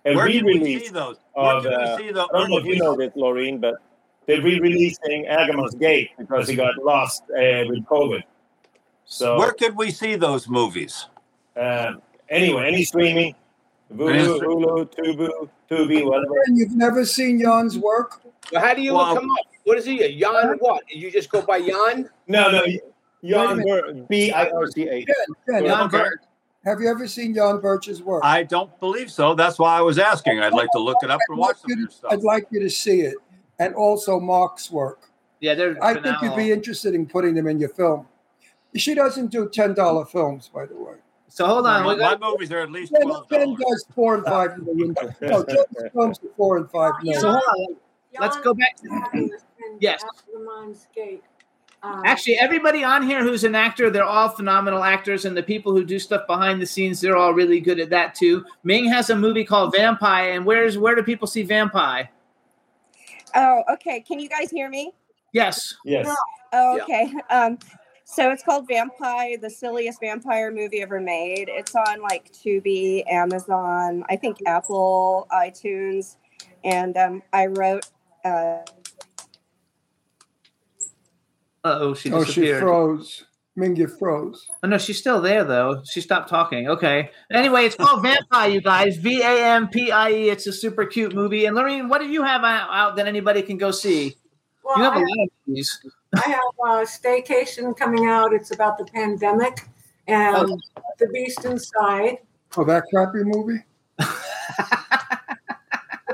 a 0.07 0.15
Where 0.17 0.29
can 0.29 0.47
we 0.47 0.53
re-release 0.55 0.87
see 0.87 0.93
those? 0.93 1.17
Where 1.35 1.57
of. 1.57 1.65
can 1.65 1.73
Uh, 1.75 1.97
see 1.99 2.11
those? 2.11 2.27
I 2.35 2.39
don't 2.39 2.51
know 2.51 2.57
if 2.59 2.65
you 2.65 2.77
know 2.77 2.97
this, 2.97 3.13
Laurene, 3.15 3.61
but 3.61 3.75
they're 4.25 4.41
re-releasing 4.41 5.27
Agramon's 5.27 5.75
Gate 5.75 6.11
because 6.19 6.49
he 6.49 6.57
got 6.57 6.75
lost 6.83 7.25
uh, 7.25 7.65
with 7.69 7.85
COVID. 7.85 8.23
So 9.11 9.39
Where 9.39 9.53
could 9.53 9.75
we 9.75 9.91
see 9.91 10.17
those 10.17 10.49
movies? 10.49 11.07
um, 11.57 12.03
anyway, 12.29 12.69
any 12.69 12.85
streaming, 12.85 13.35
Vudu, 13.93 14.39
Hulu, 14.39 14.95
Tubu, 14.95 15.49
Tubi, 15.71 16.05
whatever. 16.05 16.35
And 16.47 16.59
you've 16.59 16.77
never 16.77 17.05
seen 17.07 17.41
Yan's 17.41 17.79
work? 17.79 18.21
Well, 18.53 18.61
how 18.63 18.75
do 18.75 18.83
you 18.83 18.93
Well, 18.95 19.15
look 19.15 19.23
him 19.23 19.31
up? 19.31 19.47
What 19.65 19.79
is 19.79 19.87
he? 19.87 20.07
Yan 20.07 20.57
what? 20.61 20.83
You 20.91 21.11
just 21.11 21.31
go 21.31 21.41
by 21.41 21.57
Yan? 21.57 22.09
No, 22.27 22.51
no, 22.51 22.63
Yan 23.23 23.61
a 23.61 23.65
Bur- 23.65 23.93
B 24.11 24.31
I 24.31 24.49
R 24.51 24.67
C 24.71 24.89
H. 24.89 25.07
Jen, 25.07 25.17
Jen, 25.49 25.65
Yeah, 25.65 25.77
have, 25.83 25.93
Yan 25.93 26.01
okay. 26.03 26.11
Have 26.67 26.81
you 26.81 26.89
ever 26.91 27.09
seen 27.09 27.35
Yan 27.35 27.61
Birch's 27.61 28.03
work? 28.03 28.23
I 28.25 28.43
don't 28.43 28.79
believe 28.79 29.11
so. 29.11 29.35
That's 29.35 29.59
why 29.59 29.77
I 29.79 29.81
was 29.81 29.99
asking. 29.99 30.39
I'd 30.41 30.53
like 30.53 30.71
to 30.73 30.79
look 30.79 30.99
it 31.03 31.11
up 31.11 31.19
and 31.29 31.37
I'd 31.37 31.39
like 31.39 31.49
watch 31.49 31.57
some 31.63 31.71
you 31.71 31.75
of 31.77 31.79
your 31.81 31.89
to- 31.89 31.95
stuff. 31.95 32.13
I'd 32.13 32.23
like 32.23 32.47
you 32.51 32.61
to 32.61 32.69
see 32.71 33.01
it, 33.01 33.15
and 33.59 33.75
also 33.75 34.21
Mark's 34.21 34.71
work. 34.71 35.11
Yeah, 35.41 35.55
they're. 35.55 35.83
I 35.83 35.95
think 35.95 36.17
you'd 36.21 36.37
be 36.37 36.53
interested 36.53 36.95
in 36.95 37.07
putting 37.07 37.35
them 37.35 37.47
in 37.49 37.59
your 37.59 37.71
film. 37.71 38.07
She 38.79 38.95
doesn't 38.95 39.31
do 39.31 39.49
ten 39.49 39.75
dollar 39.75 40.05
films, 40.05 40.51
by 40.53 40.67
the 40.67 40.75
way. 40.75 40.95
So 41.29 41.47
hold 41.47 41.67
on. 41.67 41.85
my, 41.85 41.95
got, 41.95 42.21
my 42.21 42.31
movies 42.31 42.51
are 42.53 42.61
at 42.61 42.71
least 42.71 42.93
Jen, 42.93 43.03
twelve 43.03 43.29
Jen 43.29 43.41
dollars. 43.55 43.61
does 43.69 43.87
four 43.95 44.15
and 44.15 44.25
five 44.25 44.59
million. 44.59 44.95
No, 45.21 45.45
Jen's 45.45 45.93
films 45.93 46.19
are 46.25 46.31
four 46.37 46.57
and 46.57 46.71
five 46.71 46.95
million. 47.03 47.21
so 47.21 47.33
hold 47.33 47.43
on. 47.71 47.77
Let's 48.19 48.39
go 48.41 48.55
back. 48.55 48.79
Yes. 49.81 50.03
Agramon's 50.03 50.87
Gate. 50.95 51.23
Um, 51.83 52.03
Actually, 52.05 52.39
everybody 52.39 52.83
on 52.83 53.05
here 53.05 53.23
who's 53.23 53.45
an 53.45 53.55
actor, 53.55 53.89
they're 53.89 54.03
all 54.03 54.29
phenomenal 54.31 54.83
actors, 54.83 55.25
and 55.25 55.37
the 55.37 55.43
people 55.43 55.73
who 55.73 55.85
do 55.85 55.99
stuff 56.01 56.27
behind 56.27 56.61
the 56.61 56.67
scenes, 56.67 57.01
they're 57.01 57.17
all 57.17 57.33
really 57.33 57.61
good 57.61 57.79
at 57.79 57.91
that 57.91 58.17
too. 58.17 58.45
Ming 58.65 58.87
has 58.87 59.11
a 59.11 59.17
movie 59.17 59.45
called 59.45 59.73
Vampie, 59.75 60.35
and 60.35 60.45
where's 60.45 60.77
where 60.77 60.97
do 60.97 61.03
people 61.05 61.29
see 61.29 61.45
Vampie? 61.47 62.09
Oh, 63.35 63.63
okay. 63.75 64.01
Can 64.01 64.19
you 64.19 64.29
guys 64.29 64.51
hear 64.51 64.69
me? 64.69 64.93
Yes. 65.33 65.75
Yes. 65.85 66.09
Oh, 66.53 66.81
okay. 66.81 67.13
Um, 67.31 67.59
so 68.11 68.31
it's 68.31 68.43
called 68.43 68.67
Vampie, 68.69 69.39
the 69.39 69.51
silliest 69.51 70.01
vampire 70.01 70.51
movie 70.51 70.81
ever 70.81 70.99
made. 70.99 71.51
It's 71.51 71.75
on 71.75 72.01
like 72.01 72.33
Tubi, 72.33 73.05
Amazon, 73.07 74.03
I 74.09 74.17
think 74.17 74.39
Apple, 74.47 75.27
iTunes, 75.31 76.17
and 76.65 76.97
um, 76.97 77.23
I 77.35 77.47
wrote. 77.47 77.87
Uh, 78.25 78.61
oh, 81.65 81.93
she 81.93 82.11
Oh, 82.11 82.25
she 82.25 82.51
froze. 82.55 83.27
Mingy 83.59 83.91
froze. 83.99 84.47
Oh 84.63 84.69
no, 84.69 84.79
she's 84.79 84.99
still 84.99 85.21
there 85.21 85.43
though. 85.45 85.83
She 85.91 86.01
stopped 86.01 86.29
talking. 86.31 86.69
Okay. 86.69 87.11
Anyway, 87.31 87.65
it's 87.65 87.75
called 87.75 88.05
Vampie, 88.05 88.53
you 88.53 88.61
guys. 88.63 88.97
V 88.97 89.21
A 89.21 89.45
M 89.55 89.69
P 89.69 89.91
I 89.91 90.11
E. 90.11 90.31
It's 90.31 90.47
a 90.47 90.53
super 90.53 90.87
cute 90.87 91.13
movie. 91.15 91.45
And 91.45 91.57
Lorraine, 91.57 91.89
what 91.89 92.01
do 92.01 92.07
you 92.07 92.23
have 92.23 92.43
out, 92.45 92.69
out 92.71 92.97
that 92.97 93.07
anybody 93.07 93.43
can 93.43 93.59
go 93.59 93.71
see? 93.73 94.17
Well, 94.63 94.79
you 94.79 94.85
have 94.85 94.95
a 94.95 94.97
I- 94.97 95.01
lot 95.01 95.25
of 95.25 95.29
movies. 95.47 95.81
I 96.15 96.29
have 96.29 96.41
a 96.61 96.87
staycation 96.87 97.77
coming 97.77 98.07
out. 98.07 98.33
It's 98.33 98.51
about 98.51 98.79
the 98.79 98.85
pandemic 98.85 99.69
and 100.07 100.61
the 100.99 101.09
beast 101.09 101.45
inside. 101.45 102.19
Oh, 102.57 102.65
that 102.65 102.85
crappy 102.91 103.25
movie. 103.25 103.63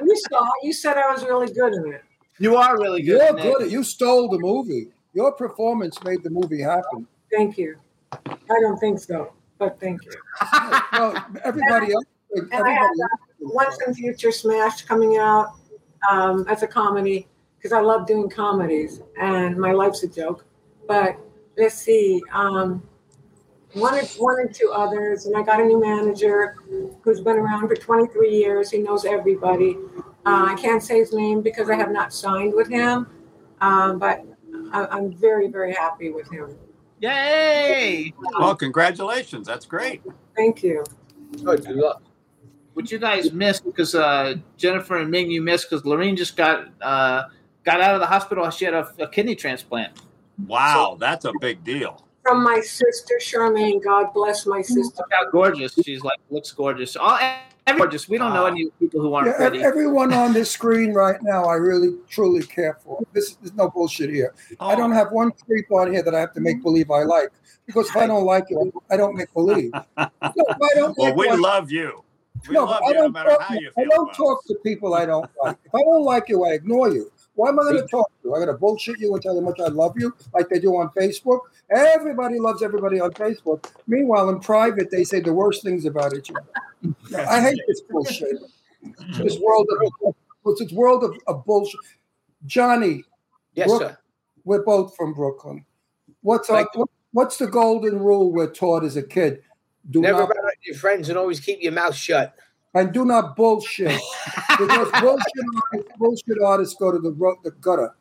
You 0.04 0.16
saw. 0.30 0.46
You 0.62 0.72
said 0.72 0.96
I 0.96 1.12
was 1.12 1.24
really 1.24 1.52
good 1.52 1.72
in 1.72 1.92
it. 1.92 2.04
You 2.38 2.56
are 2.56 2.78
really 2.78 3.02
good. 3.02 3.20
You're 3.20 3.28
in 3.28 3.38
it. 3.38 3.58
good. 3.58 3.72
You 3.72 3.82
stole 3.82 4.28
the 4.28 4.38
movie. 4.38 4.88
Your 5.14 5.32
performance 5.32 6.02
made 6.04 6.22
the 6.22 6.30
movie 6.30 6.60
happen. 6.60 7.06
Thank 7.30 7.56
you. 7.56 7.76
I 8.12 8.60
don't 8.60 8.78
think 8.78 8.98
so, 8.98 9.32
but 9.58 9.80
thank 9.80 10.04
you. 10.04 10.12
Well, 10.92 11.26
everybody 11.44 11.92
else. 11.92 12.04
And 12.32 12.52
I 12.52 12.56
have 12.56 12.66
Everybody 12.66 13.02
uh, 13.02 13.08
Once 13.40 13.78
and 13.86 13.96
Future 13.96 14.32
Smash 14.32 14.82
coming 14.82 15.16
out 15.16 15.54
um, 16.10 16.46
as 16.48 16.62
a 16.62 16.66
comedy 16.66 17.28
because 17.64 17.74
I 17.74 17.80
love 17.80 18.06
doing 18.06 18.28
comedies 18.28 19.00
and 19.18 19.56
my 19.56 19.72
life's 19.72 20.02
a 20.02 20.08
joke. 20.08 20.44
But 20.86 21.18
let's 21.56 21.74
see, 21.74 22.22
um, 22.30 22.86
one 23.72 23.94
or 23.94 24.02
one 24.18 24.38
or 24.38 24.46
two 24.46 24.70
others, 24.70 25.24
and 25.24 25.34
I 25.34 25.42
got 25.42 25.62
a 25.62 25.64
new 25.64 25.80
manager 25.80 26.56
who's 27.00 27.22
been 27.22 27.38
around 27.38 27.66
for 27.66 27.74
23 27.74 28.30
years. 28.36 28.70
He 28.70 28.78
knows 28.78 29.06
everybody. 29.06 29.78
Uh, 30.26 30.44
I 30.50 30.56
can't 30.60 30.82
say 30.82 30.98
his 30.98 31.14
name 31.14 31.40
because 31.40 31.70
I 31.70 31.76
have 31.76 31.90
not 31.90 32.12
signed 32.12 32.52
with 32.52 32.68
him, 32.68 33.06
um, 33.62 33.98
but 33.98 34.22
I, 34.70 34.84
I'm 34.90 35.14
very, 35.14 35.48
very 35.48 35.72
happy 35.72 36.10
with 36.10 36.30
him. 36.30 36.54
Yay! 37.00 38.12
Well, 38.38 38.54
congratulations. 38.54 39.46
That's 39.46 39.64
great. 39.64 40.02
Thank 40.36 40.62
you. 40.62 40.84
Good 41.42 41.64
luck. 41.68 42.02
What 42.74 42.90
you 42.90 42.98
guys 42.98 43.32
missed 43.32 43.64
because 43.64 43.94
uh, 43.94 44.34
Jennifer 44.58 44.98
and 44.98 45.10
Ming, 45.10 45.30
you 45.30 45.40
missed 45.40 45.70
because 45.70 45.84
Laurene 45.86 46.16
just 46.16 46.36
got 46.36 46.68
uh, 46.82 47.24
got 47.64 47.80
out 47.80 47.94
of 47.94 48.00
the 48.00 48.06
hospital. 48.06 48.48
She 48.50 48.64
had 48.64 48.74
a, 48.74 48.88
a 48.98 49.08
kidney 49.08 49.34
transplant. 49.34 50.00
Wow, 50.46 50.96
that's 50.98 51.24
a 51.24 51.32
big 51.40 51.64
deal. 51.64 52.06
From 52.22 52.42
my 52.42 52.60
sister 52.60 53.14
Charmaine. 53.20 53.82
God 53.82 54.12
bless 54.14 54.46
my 54.46 54.62
sister. 54.62 55.04
How 55.10 55.30
gorgeous 55.30 55.74
she's 55.84 56.02
like. 56.02 56.18
Looks 56.30 56.50
gorgeous. 56.52 56.96
All 56.96 57.18
every 57.66 57.80
gorgeous. 57.80 58.08
We 58.08 58.18
don't 58.18 58.32
know 58.32 58.46
any 58.46 58.70
people 58.80 59.00
who 59.02 59.12
aren't 59.14 59.28
Yeah, 59.28 59.36
pretty. 59.36 59.62
everyone 59.62 60.12
on 60.12 60.32
this 60.32 60.50
screen 60.50 60.92
right 60.94 61.22
now, 61.22 61.44
I 61.44 61.54
really 61.54 61.96
truly 62.08 62.42
care 62.42 62.78
for. 62.82 63.02
This 63.12 63.34
there's 63.36 63.52
no 63.54 63.68
bullshit 63.70 64.10
here. 64.10 64.34
I 64.58 64.72
oh. 64.72 64.76
don't 64.76 64.92
have 64.92 65.12
one 65.12 65.32
creep 65.32 65.70
on 65.70 65.92
here 65.92 66.02
that 66.02 66.14
I 66.14 66.20
have 66.20 66.32
to 66.34 66.40
make 66.40 66.62
believe 66.62 66.90
I 66.90 67.02
like 67.02 67.30
because 67.66 67.88
if 67.90 67.96
I 67.96 68.06
don't 68.06 68.24
like 68.24 68.46
it, 68.48 68.72
I 68.90 68.96
don't 68.96 69.16
make 69.16 69.32
believe. 69.34 69.72
No, 69.96 70.08
I 70.20 70.74
don't 70.74 70.96
Well, 70.96 71.08
like 71.08 71.16
we 71.16 71.26
one- 71.28 71.40
love 71.42 71.70
you. 71.70 72.02
We 72.48 72.54
no, 72.54 72.64
love 72.64 72.82
I 72.84 72.88
you 72.88 72.94
don't 72.94 73.12
matter 73.12 73.30
talk, 73.30 73.42
how 73.42 73.54
you 73.54 73.70
I 73.78 73.84
don't 73.84 74.12
talk 74.12 74.44
to 74.46 74.54
people 74.64 74.94
I 74.94 75.06
don't 75.06 75.30
like. 75.42 75.56
If 75.64 75.74
I 75.74 75.80
don't 75.82 76.02
like 76.02 76.28
you, 76.28 76.44
I 76.44 76.50
ignore 76.52 76.90
you. 76.90 77.10
Why 77.35 77.48
am 77.48 77.59
I 77.59 77.65
going 77.65 77.77
to 77.77 77.86
talk 77.86 78.09
to 78.09 78.28
you? 78.28 78.35
I'm 78.35 78.40
going 78.43 78.55
to 78.55 78.59
bullshit 78.59 78.98
you 79.01 79.12
and 79.12 79.23
tell 79.23 79.35
you 79.35 79.40
how 79.40 79.47
much 79.47 79.61
I 79.61 79.69
love 79.69 79.94
you, 79.98 80.15
like 80.32 80.48
they 80.48 80.61
do 80.61 80.77
on 80.77 80.89
Facebook. 80.90 81.40
Everybody 81.70 82.39
loves 82.39 82.62
everybody 82.62 83.01
on 83.01 83.11
Facebook. 83.12 83.70
Meanwhile, 83.86 84.28
in 84.31 84.40
private, 84.40 84.90
they 84.90 85.05
say 85.05 85.20
the 85.20 85.32
worst 85.32 85.62
things 85.62 85.85
about 85.85 86.15
each 86.15 86.31
other. 86.31 86.94
I 87.28 87.40
hate 87.40 87.61
this 87.66 87.81
bullshit. 87.82 88.36
This 89.19 89.39
world 89.39 89.66
of 90.05 90.15
this 90.59 90.73
world 90.73 91.05
of, 91.05 91.16
of 91.27 91.44
bullshit. 91.44 91.81
Johnny, 92.47 93.02
Yes, 93.55 93.70
sir. 93.70 93.97
we're 94.44 94.62
both 94.62 94.94
from 94.94 95.15
Brooklyn. 95.15 95.65
What's 96.20 96.51
our, 96.51 96.69
what, 96.74 96.89
what's 97.12 97.39
the 97.39 97.47
golden 97.47 97.98
rule 97.98 98.31
we're 98.31 98.52
taught 98.52 98.85
as 98.85 98.97
a 98.97 99.02
kid? 99.02 99.43
Do 99.90 100.01
Never 100.01 100.20
not 100.20 100.28
bet 100.28 100.36
your 100.66 100.77
friends 100.77 101.09
and 101.09 101.19
always 101.19 101.40
keep 101.40 101.62
your 101.62 101.73
mouth 101.73 101.94
shut. 101.94 102.35
And 102.74 102.92
do 102.92 103.05
not 103.05 103.36
bullshit 103.36 104.01
because 104.59 104.90
bullshit 105.01 105.44
artists, 105.72 105.92
bullshit 105.98 106.42
artists 106.44 106.76
go 106.76 106.92
to 106.92 106.98
the 106.98 107.12
ro- 107.12 107.38
the 107.44 107.52
gutter. 107.52 107.94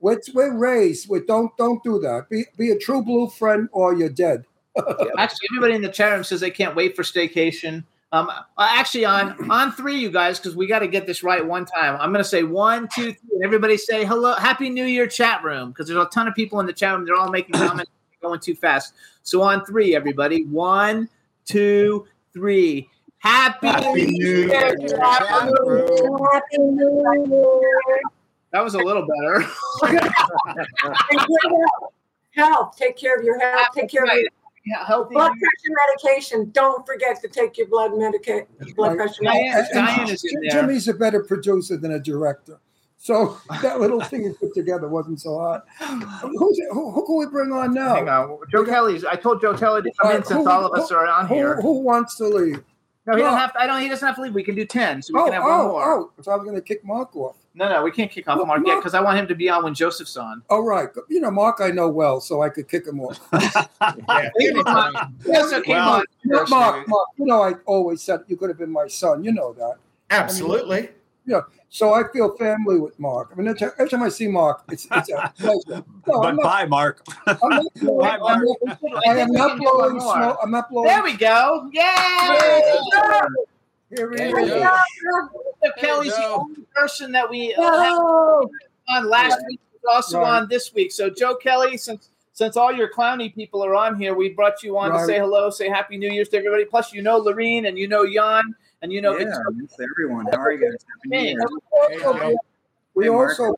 We're, 0.00 0.20
we're 0.32 0.56
raised. 0.56 1.08
We 1.08 1.20
don't 1.20 1.56
don't 1.56 1.82
do 1.82 1.98
that. 2.00 2.28
Be 2.30 2.44
be 2.56 2.70
a 2.70 2.78
true 2.78 3.02
blue 3.02 3.28
friend 3.28 3.68
or 3.72 3.94
you're 3.94 4.08
dead. 4.08 4.44
Actually, 5.18 5.48
everybody 5.50 5.74
in 5.74 5.82
the 5.82 5.88
chat 5.88 6.12
room 6.12 6.22
says 6.22 6.40
they 6.40 6.50
can't 6.50 6.76
wait 6.76 6.94
for 6.94 7.02
staycation. 7.02 7.84
Um, 8.10 8.30
actually, 8.58 9.04
on 9.04 9.50
on 9.50 9.72
three, 9.72 9.98
you 9.98 10.10
guys, 10.10 10.38
because 10.38 10.56
we 10.56 10.66
got 10.66 10.78
to 10.78 10.88
get 10.88 11.06
this 11.06 11.22
right 11.22 11.44
one 11.44 11.66
time. 11.66 11.98
I'm 12.00 12.10
going 12.10 12.24
to 12.24 12.28
say 12.28 12.42
one, 12.42 12.88
two, 12.94 13.12
three, 13.12 13.30
and 13.34 13.44
everybody 13.44 13.76
say 13.76 14.04
hello, 14.06 14.34
happy 14.34 14.70
New 14.70 14.86
Year, 14.86 15.06
chat 15.06 15.44
room, 15.44 15.70
because 15.70 15.88
there's 15.88 16.02
a 16.02 16.08
ton 16.08 16.26
of 16.26 16.34
people 16.34 16.58
in 16.60 16.66
the 16.66 16.72
chat 16.72 16.94
room. 16.94 17.04
They're 17.04 17.16
all 17.16 17.28
making 17.28 17.56
comments, 17.56 17.90
going 18.22 18.40
too 18.40 18.54
fast. 18.54 18.94
So 19.24 19.42
on 19.42 19.62
three, 19.66 19.94
everybody, 19.94 20.44
one, 20.44 21.10
two, 21.44 22.06
three. 22.32 22.88
Happy, 23.18 23.66
Happy 23.66 24.06
New 24.06 24.48
Year, 24.48 24.48
chat 24.48 25.50
room. 25.58 26.18
Happy 26.32 26.58
New 26.58 27.04
Year. 27.26 28.00
That 28.52 28.62
was 28.62 28.74
a 28.74 28.78
little 28.78 29.06
better. 29.06 29.46
And 29.90 31.20
health. 31.20 31.92
Health. 32.30 32.76
Take 32.76 32.96
care 32.96 33.16
of 33.18 33.24
your 33.24 33.38
health. 33.40 33.68
Take 33.74 33.90
care 33.90 34.04
of 34.04 34.10
your 34.12 34.28
Yeah, 34.64 34.84
healthy. 34.86 35.14
blood 35.14 35.32
pressure 35.32 35.76
medication. 35.86 36.50
Don't 36.52 36.86
forget 36.86 37.20
to 37.22 37.28
take 37.28 37.58
your 37.58 37.66
blood 37.66 37.92
medication. 37.96 38.46
Blood 38.76 38.96
pressure 38.96 39.22
medication. 39.22 39.66
Diane 39.74 40.08
is 40.08 40.24
in 40.24 40.40
there. 40.42 40.50
Jimmy's 40.50 40.86
a 40.88 40.94
better 40.94 41.24
producer 41.24 41.76
than 41.76 41.92
a 41.92 41.98
director. 41.98 42.60
So 43.00 43.38
that 43.62 43.80
little 43.80 44.00
thing 44.00 44.24
he 44.24 44.30
put 44.30 44.54
together 44.54 44.88
wasn't 44.88 45.20
so 45.20 45.38
hard. 45.38 45.62
Who's 45.78 46.60
who, 46.72 46.90
who 46.90 47.06
can 47.06 47.16
we 47.16 47.26
bring 47.26 47.52
on 47.52 47.72
now? 47.72 47.94
Hang 47.94 48.08
on. 48.08 48.38
Joe 48.50 48.64
Kelly's. 48.64 49.04
I 49.04 49.14
told 49.14 49.40
Joe 49.40 49.56
Kelly 49.56 49.82
to 49.82 49.92
come 50.02 50.16
in 50.16 50.24
since 50.24 50.46
all 50.46 50.64
of 50.66 50.78
us 50.78 50.90
are 50.90 51.06
on 51.06 51.28
who, 51.28 51.34
here. 51.34 51.60
Who 51.60 51.80
wants 51.80 52.16
to 52.16 52.24
leave? 52.26 52.62
No, 53.08 53.16
he 53.16 53.22
No. 53.22 53.30
don't 53.30 53.38
have. 53.38 53.52
To, 53.54 53.60
I 53.60 53.66
don't. 53.66 53.80
He 53.80 53.88
doesn't 53.88 54.06
have 54.06 54.16
to 54.16 54.22
leave. 54.22 54.34
We 54.34 54.42
can 54.42 54.54
do 54.54 54.66
ten, 54.66 55.00
so 55.00 55.14
we 55.14 55.20
Oh, 55.20 55.24
can 55.24 55.32
have 55.32 55.42
one 55.44 55.52
oh, 55.52 55.68
more. 55.68 55.84
oh! 55.84 56.22
So 56.22 56.30
I 56.30 56.36
was 56.36 56.44
going 56.44 56.56
to 56.56 56.60
kick 56.62 56.84
Mark 56.84 57.16
off. 57.16 57.36
No, 57.54 57.68
no, 57.68 57.82
we 57.82 57.90
can't 57.90 58.10
kick 58.10 58.28
off 58.28 58.46
Mark 58.46 58.62
yet 58.66 58.76
because 58.76 58.94
I 58.94 59.00
want 59.00 59.18
him 59.18 59.26
to 59.28 59.34
be 59.34 59.48
on 59.48 59.64
when 59.64 59.74
Joseph's 59.74 60.16
on. 60.18 60.42
Oh, 60.50 60.62
right. 60.62 60.88
You 61.08 61.20
know, 61.20 61.30
Mark, 61.30 61.56
I 61.60 61.70
know 61.70 61.88
well, 61.88 62.20
so 62.20 62.42
I 62.42 62.50
could 62.50 62.68
kick 62.68 62.86
him 62.86 63.00
off. 63.00 63.18
Yes, 64.38 65.52
okay, 65.52 65.72
Well, 65.72 65.84
Mark. 65.84 66.06
Mark, 66.24 66.48
Mark, 66.50 66.88
Mark, 66.88 67.08
you 67.16 67.26
know, 67.26 67.42
I 67.42 67.54
always 67.64 68.02
said 68.02 68.20
you 68.28 68.36
could 68.36 68.48
have 68.50 68.58
been 68.58 68.70
my 68.70 68.86
son. 68.86 69.24
You 69.24 69.32
know 69.32 69.52
that. 69.54 69.76
Absolutely. 70.10 70.90
Yeah. 71.28 71.40
So 71.68 71.92
I 71.92 72.02
feel 72.12 72.34
family 72.38 72.78
with 72.78 72.98
Mark. 72.98 73.28
I 73.32 73.36
mean, 73.36 73.46
every 73.48 73.88
time- 73.90 74.02
I 74.02 74.08
see 74.08 74.26
Mark, 74.26 74.62
it's, 74.70 74.86
it's 74.90 75.10
a 75.10 75.32
pleasure. 75.38 75.84
No, 76.06 76.20
but 76.22 76.32
not, 76.36 76.42
bye, 76.42 76.64
Mark. 76.66 77.04
I'm 77.26 77.36
not 77.50 77.64
blowing, 77.76 77.98
Bye, 78.00 78.16
Mark. 78.16 78.46
I 79.06 79.18
am 79.18 79.32
not 79.32 79.58
blowing 79.58 80.00
smoke. 80.00 80.38
I'm 80.42 80.50
not 80.50 80.70
blowing. 80.70 80.88
There 80.88 81.02
we 81.02 81.12
go. 81.12 81.68
Yay! 81.72 81.82
Here 83.90 84.10
he 84.10 84.16
There 84.16 84.38
is. 84.38 84.50
we 84.52 84.58
go. 84.60 84.76
So 85.64 85.70
Kelly's 85.78 86.14
the 86.16 86.24
only 86.26 86.62
person 86.74 87.12
that 87.12 87.28
we 87.28 87.54
uh, 87.54 87.62
had 87.62 87.92
on 88.88 89.08
last 89.08 89.38
week 89.48 89.60
was 89.72 89.82
also 89.94 90.20
Right. 90.20 90.42
on 90.42 90.48
this 90.48 90.72
week. 90.74 90.92
So 90.92 91.10
Joe 91.10 91.34
Kelly, 91.36 91.76
since 91.76 92.10
since 92.32 92.56
all 92.56 92.72
your 92.72 92.88
clowny 92.90 93.34
people 93.34 93.64
are 93.64 93.74
on 93.74 93.98
here, 93.98 94.14
we 94.14 94.28
brought 94.30 94.62
you 94.62 94.78
on 94.78 94.92
to 94.92 95.04
say 95.06 95.18
hello, 95.18 95.50
say 95.50 95.68
happy 95.68 95.96
New 95.96 96.10
Year's 96.10 96.28
to 96.30 96.36
everybody. 96.38 96.64
Plus, 96.64 96.92
you 96.92 97.02
know 97.02 97.20
Laurene 97.20 97.66
and 97.66 97.76
you 97.78 97.88
know 97.88 98.02
Yan 98.04 98.54
and 98.82 98.92
you 98.92 99.00
know 99.00 99.12
Yeah, 99.16 99.24
Victoria. 99.26 99.58
it's 99.64 99.76
everyone. 99.80 100.26
How 100.32 100.38
are 100.38 100.52
you 100.52 100.70
guys? 100.70 100.78
Happy 101.12 101.34
New 101.34 101.40
Also, 101.84 102.24
we 102.94 103.08
also 103.08 103.54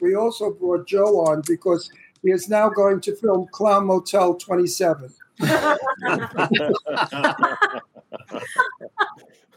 we 0.00 0.14
also 0.14 0.50
brought 0.50 0.86
Joe 0.86 1.20
on 1.26 1.42
because 1.46 1.90
he 2.22 2.30
is 2.30 2.48
now 2.48 2.68
going 2.68 3.00
to 3.02 3.14
film 3.16 3.46
Clown 3.52 3.86
Motel 3.86 4.34
27. 4.34 5.12
I 5.40 5.78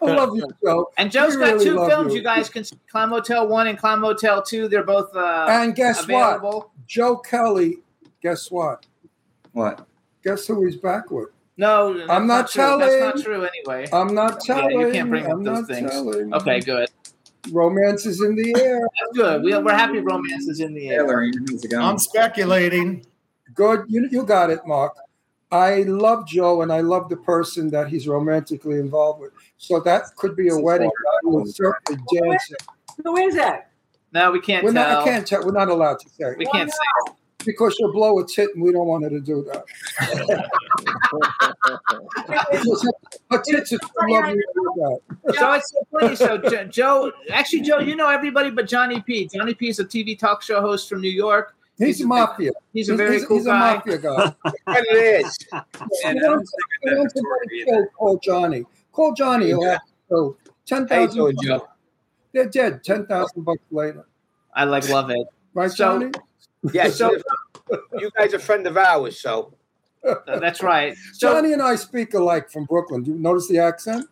love 0.02 0.36
you, 0.36 0.48
Joe. 0.64 0.90
And 0.98 1.12
Joe's 1.12 1.36
We 1.36 1.42
got 1.42 1.54
really 1.54 1.66
two 1.66 1.88
films. 1.88 2.12
you. 2.14 2.18
You. 2.20 2.24
guys 2.24 2.50
can 2.50 2.64
see 2.64 2.78
Clown 2.90 3.10
Motel 3.10 3.48
One 3.48 3.68
and 3.68 3.78
Clown 3.78 4.00
Motel 4.02 4.42
Two. 4.44 4.68
They're 4.68 4.84
both 4.84 5.16
uh, 5.16 5.48
And 5.50 5.76
guess 5.76 6.04
available. 6.04 6.52
what? 6.60 6.88
Joe 6.88 7.18
Kelly, 7.18 7.78
guess 8.22 8.52
what? 8.52 8.86
What? 9.54 9.88
Guess 10.24 10.48
who 10.48 10.66
he's 10.66 10.76
back 10.76 11.12
with? 11.12 11.30
No, 11.58 12.06
I'm 12.10 12.28
not 12.28 12.50
true. 12.50 12.78
That's 12.78 13.18
not 13.18 13.24
true 13.24 13.46
anyway. 13.46 13.88
I'm 13.94 14.14
not 14.14 14.42
Yeah, 14.48 14.56
telling. 14.56 14.80
you 14.80 14.92
can't 14.92 15.10
bring 15.10 15.26
up 15.26 15.32
I'm 15.34 15.44
those 15.44 15.68
things. 15.68 15.90
telling. 15.90 16.34
Okay, 16.34 16.60
good. 16.60 16.90
Romance 17.52 18.06
is 18.06 18.22
in 18.22 18.36
the 18.36 18.56
air. 18.60 18.80
That's 18.80 19.18
good. 19.18 19.44
We, 19.44 19.58
we're 19.58 19.74
happy 19.74 20.00
romance 20.00 20.48
is 20.48 20.60
in 20.60 20.74
the 20.74 20.90
air. 20.90 21.08
how's 21.08 21.74
I'm 21.74 21.98
speculating. 21.98 23.06
Good. 23.54 23.86
You, 23.88 24.08
you 24.12 24.24
got 24.24 24.50
it, 24.50 24.60
Mark. 24.66 24.96
I 25.52 25.84
love 25.84 26.28
Joe 26.28 26.64
and 26.64 26.74
I 26.74 26.82
love 26.82 27.08
the 27.08 27.18
person 27.18 27.70
that 27.70 27.88
he's 27.88 28.08
romantically 28.08 28.80
involved 28.80 29.22
with. 29.22 29.32
So 29.58 29.80
that 29.82 30.04
could 30.18 30.36
be 30.36 30.50
a 30.50 30.58
wedding. 30.58 30.90
I 30.90 31.28
will 31.28 31.46
certainly 31.46 32.02
dance 32.14 32.52
it. 32.52 32.64
Who 33.04 33.16
is 33.18 33.36
it? 33.36 33.66
No, 34.12 34.32
we 34.32 34.42
can't 34.42 34.64
We're 34.64 34.72
not. 34.72 35.02
I 35.02 35.04
can't 35.04 35.28
tell. 35.28 35.46
We're 35.46 35.52
not 35.52 35.70
allowed 35.70 36.00
to 36.00 36.10
say. 36.10 36.34
We 36.38 36.46
can't 36.48 36.70
say. 36.70 37.14
Because 37.46 37.76
she'll 37.76 37.92
blow 37.92 38.20
a 38.20 38.26
tit 38.28 38.50
and 38.56 38.64
we 38.64 38.72
don't 38.72 38.88
want 38.88 39.04
her 39.04 39.10
to 39.10 39.20
do 39.20 39.44
that. 39.52 39.64
Because 42.52 42.92
her 43.32 43.42
tits 43.42 43.74
are 43.74 43.78
too 43.78 43.88
lovely 44.08 44.34
to 44.34 44.48
do 44.54 44.74
that. 44.78 45.36
So 45.36 45.52
it's 45.54 45.72
so 45.72 45.88
funny. 46.00 46.16
So 46.16 46.38
Jo- 46.38 46.64
Joe, 46.66 47.12
actually, 47.32 47.62
Joe, 47.62 47.80
you 47.80 47.96
know 47.96 48.10
everybody 48.10 48.50
but 48.50 48.68
Johnny 48.68 49.02
P. 49.02 49.28
Johnny 49.34 49.54
P 49.54 49.70
is 49.70 49.80
a 49.80 49.86
TV 49.86 50.18
talk 50.18 50.42
show 50.42 50.62
host 50.62 50.90
from 50.90 51.02
New 51.02 51.10
York. 51.12 51.56
He's 51.78 52.02
a 52.02 52.08
mafia. 52.08 52.52
He's 52.74 52.90
a 52.90 52.96
very 52.96 53.26
cool 53.26 53.38
he's 53.38 53.46
guy. 53.48 53.74
a 53.74 53.76
mafia 53.76 53.98
guy. 53.98 54.34
And 54.46 54.56
it 54.90 55.26
is. 55.26 55.38
And 56.06 56.18
You 56.20 56.26
I 56.26 56.30
want 56.30 56.40
don't 56.40 56.40
think 56.40 56.84
you 56.84 56.98
want 56.98 57.12
somebody 57.12 57.88
call 57.98 58.18
Johnny. 58.20 58.66
Call 58.92 59.14
Johnny. 59.14 59.48
He'll 59.48 59.64
have 59.66 59.82
killed. 60.08 60.38
Ten 60.66 60.88
How 60.88 60.96
you 61.02 61.08
thousand. 61.08 61.20
doing, 61.20 61.36
Joe? 61.44 61.68
They're 62.34 62.50
dead. 62.50 62.84
Ten 62.84 63.06
thousand 63.08 63.44
bucks 63.44 63.62
later. 63.72 64.06
I 64.54 64.64
like 64.64 64.88
love 64.90 65.10
it. 65.10 65.28
Right, 65.54 65.70
So- 65.72 66.00
Johnny? 66.00 66.12
Yeah, 66.74 66.90
So- 66.90 67.18
so 67.70 67.80
you 67.98 68.12
guys 68.18 68.34
are 68.34 68.38
a 68.38 68.40
friend 68.40 68.66
of 68.68 68.78
ours, 68.78 69.20
so 69.20 69.54
Uh, 70.04 70.38
That's 70.40 70.62
right. 70.62 70.96
So 71.14 71.34
Johnny 71.34 71.52
and 71.54 71.62
I 71.62 71.76
speak 71.76 72.14
alike 72.14 72.52
from 72.52 72.66
Brooklyn. 72.66 73.02
Do 73.04 73.12
you 73.12 73.18
notice 73.18 73.48
the 73.48 73.58
accent? 73.58 74.08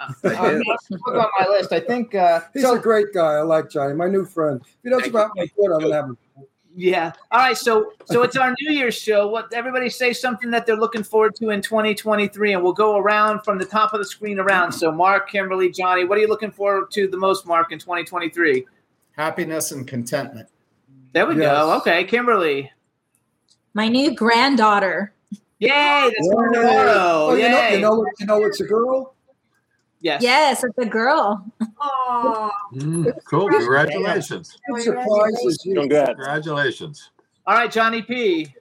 uh, 0.00 0.08
look 0.24 1.06
on 1.08 1.30
my 1.40 1.46
list. 1.48 1.72
I 1.72 1.80
think. 1.80 2.14
Uh, 2.14 2.40
He's 2.54 2.62
so 2.62 2.76
a 2.76 2.78
great 2.78 3.12
guy. 3.12 3.34
I 3.34 3.42
like 3.42 3.68
Johnny, 3.70 3.94
my 3.94 4.06
new 4.08 4.24
friend. 4.24 4.60
If 4.62 4.76
he 4.84 4.90
doesn't 4.90 5.10
about 5.10 5.30
my 5.34 5.46
foot, 5.48 5.72
I'm 5.74 5.80
gonna 5.80 5.94
have 5.94 6.04
him. 6.06 6.18
Yeah. 6.76 7.12
All 7.32 7.40
right. 7.40 7.56
So 7.56 7.92
so 8.04 8.22
it's 8.22 8.36
our 8.36 8.54
New 8.60 8.70
Year's 8.72 8.94
show. 8.94 9.26
What 9.28 9.52
everybody 9.52 9.90
say 9.90 10.12
something 10.12 10.50
that 10.52 10.64
they're 10.64 10.76
looking 10.76 11.02
forward 11.02 11.34
to 11.36 11.50
in 11.50 11.60
2023, 11.60 12.52
and 12.54 12.62
we'll 12.62 12.72
go 12.72 12.96
around 12.98 13.42
from 13.44 13.58
the 13.58 13.64
top 13.64 13.92
of 13.94 13.98
the 13.98 14.04
screen 14.06 14.38
around. 14.38 14.70
So 14.72 14.92
Mark, 14.92 15.28
Kymberli, 15.30 15.74
Johnny, 15.74 16.04
what 16.04 16.18
are 16.18 16.20
you 16.20 16.28
looking 16.28 16.52
forward 16.52 16.90
to 16.92 17.08
the 17.08 17.16
most, 17.16 17.46
Mark, 17.46 17.72
in 17.72 17.78
2023? 17.80 18.64
Happiness 19.16 19.72
and 19.72 19.86
contentment. 19.88 20.48
There 21.12 21.26
we 21.26 21.36
Yes. 21.36 21.50
go. 21.50 21.76
Okay, 21.78 22.04
Kymberli. 22.04 22.70
My 23.74 23.88
new 23.88 24.14
granddaughter. 24.14 25.12
Yay! 25.58 25.68
That's 25.68 26.14
Yay. 26.18 26.28
tomorrow. 26.30 27.26
Oh, 27.30 27.34
you 27.34 27.48
know, 27.48 27.58
Yay. 27.58 27.74
you 27.76 27.80
know, 27.80 28.06
you 28.18 28.26
know, 28.26 28.44
it's 28.44 28.60
a 28.60 28.64
girl. 28.64 29.14
Yes. 30.00 30.22
Yes, 30.22 30.64
it's 30.64 30.78
a 30.78 30.86
girl. 30.86 31.44
Oh, 31.80 32.50
Mm, 32.74 33.12
cool. 33.24 33.48
Congratulations. 33.48 34.58
It 34.66 34.82
surprises 34.82 35.62
you. 35.64 35.74
Congrats. 35.74 36.14
Congratulations. 36.14 37.10
All 37.46 37.54
right, 37.54 37.70
Johnny 37.70 38.02
P. 38.02 38.52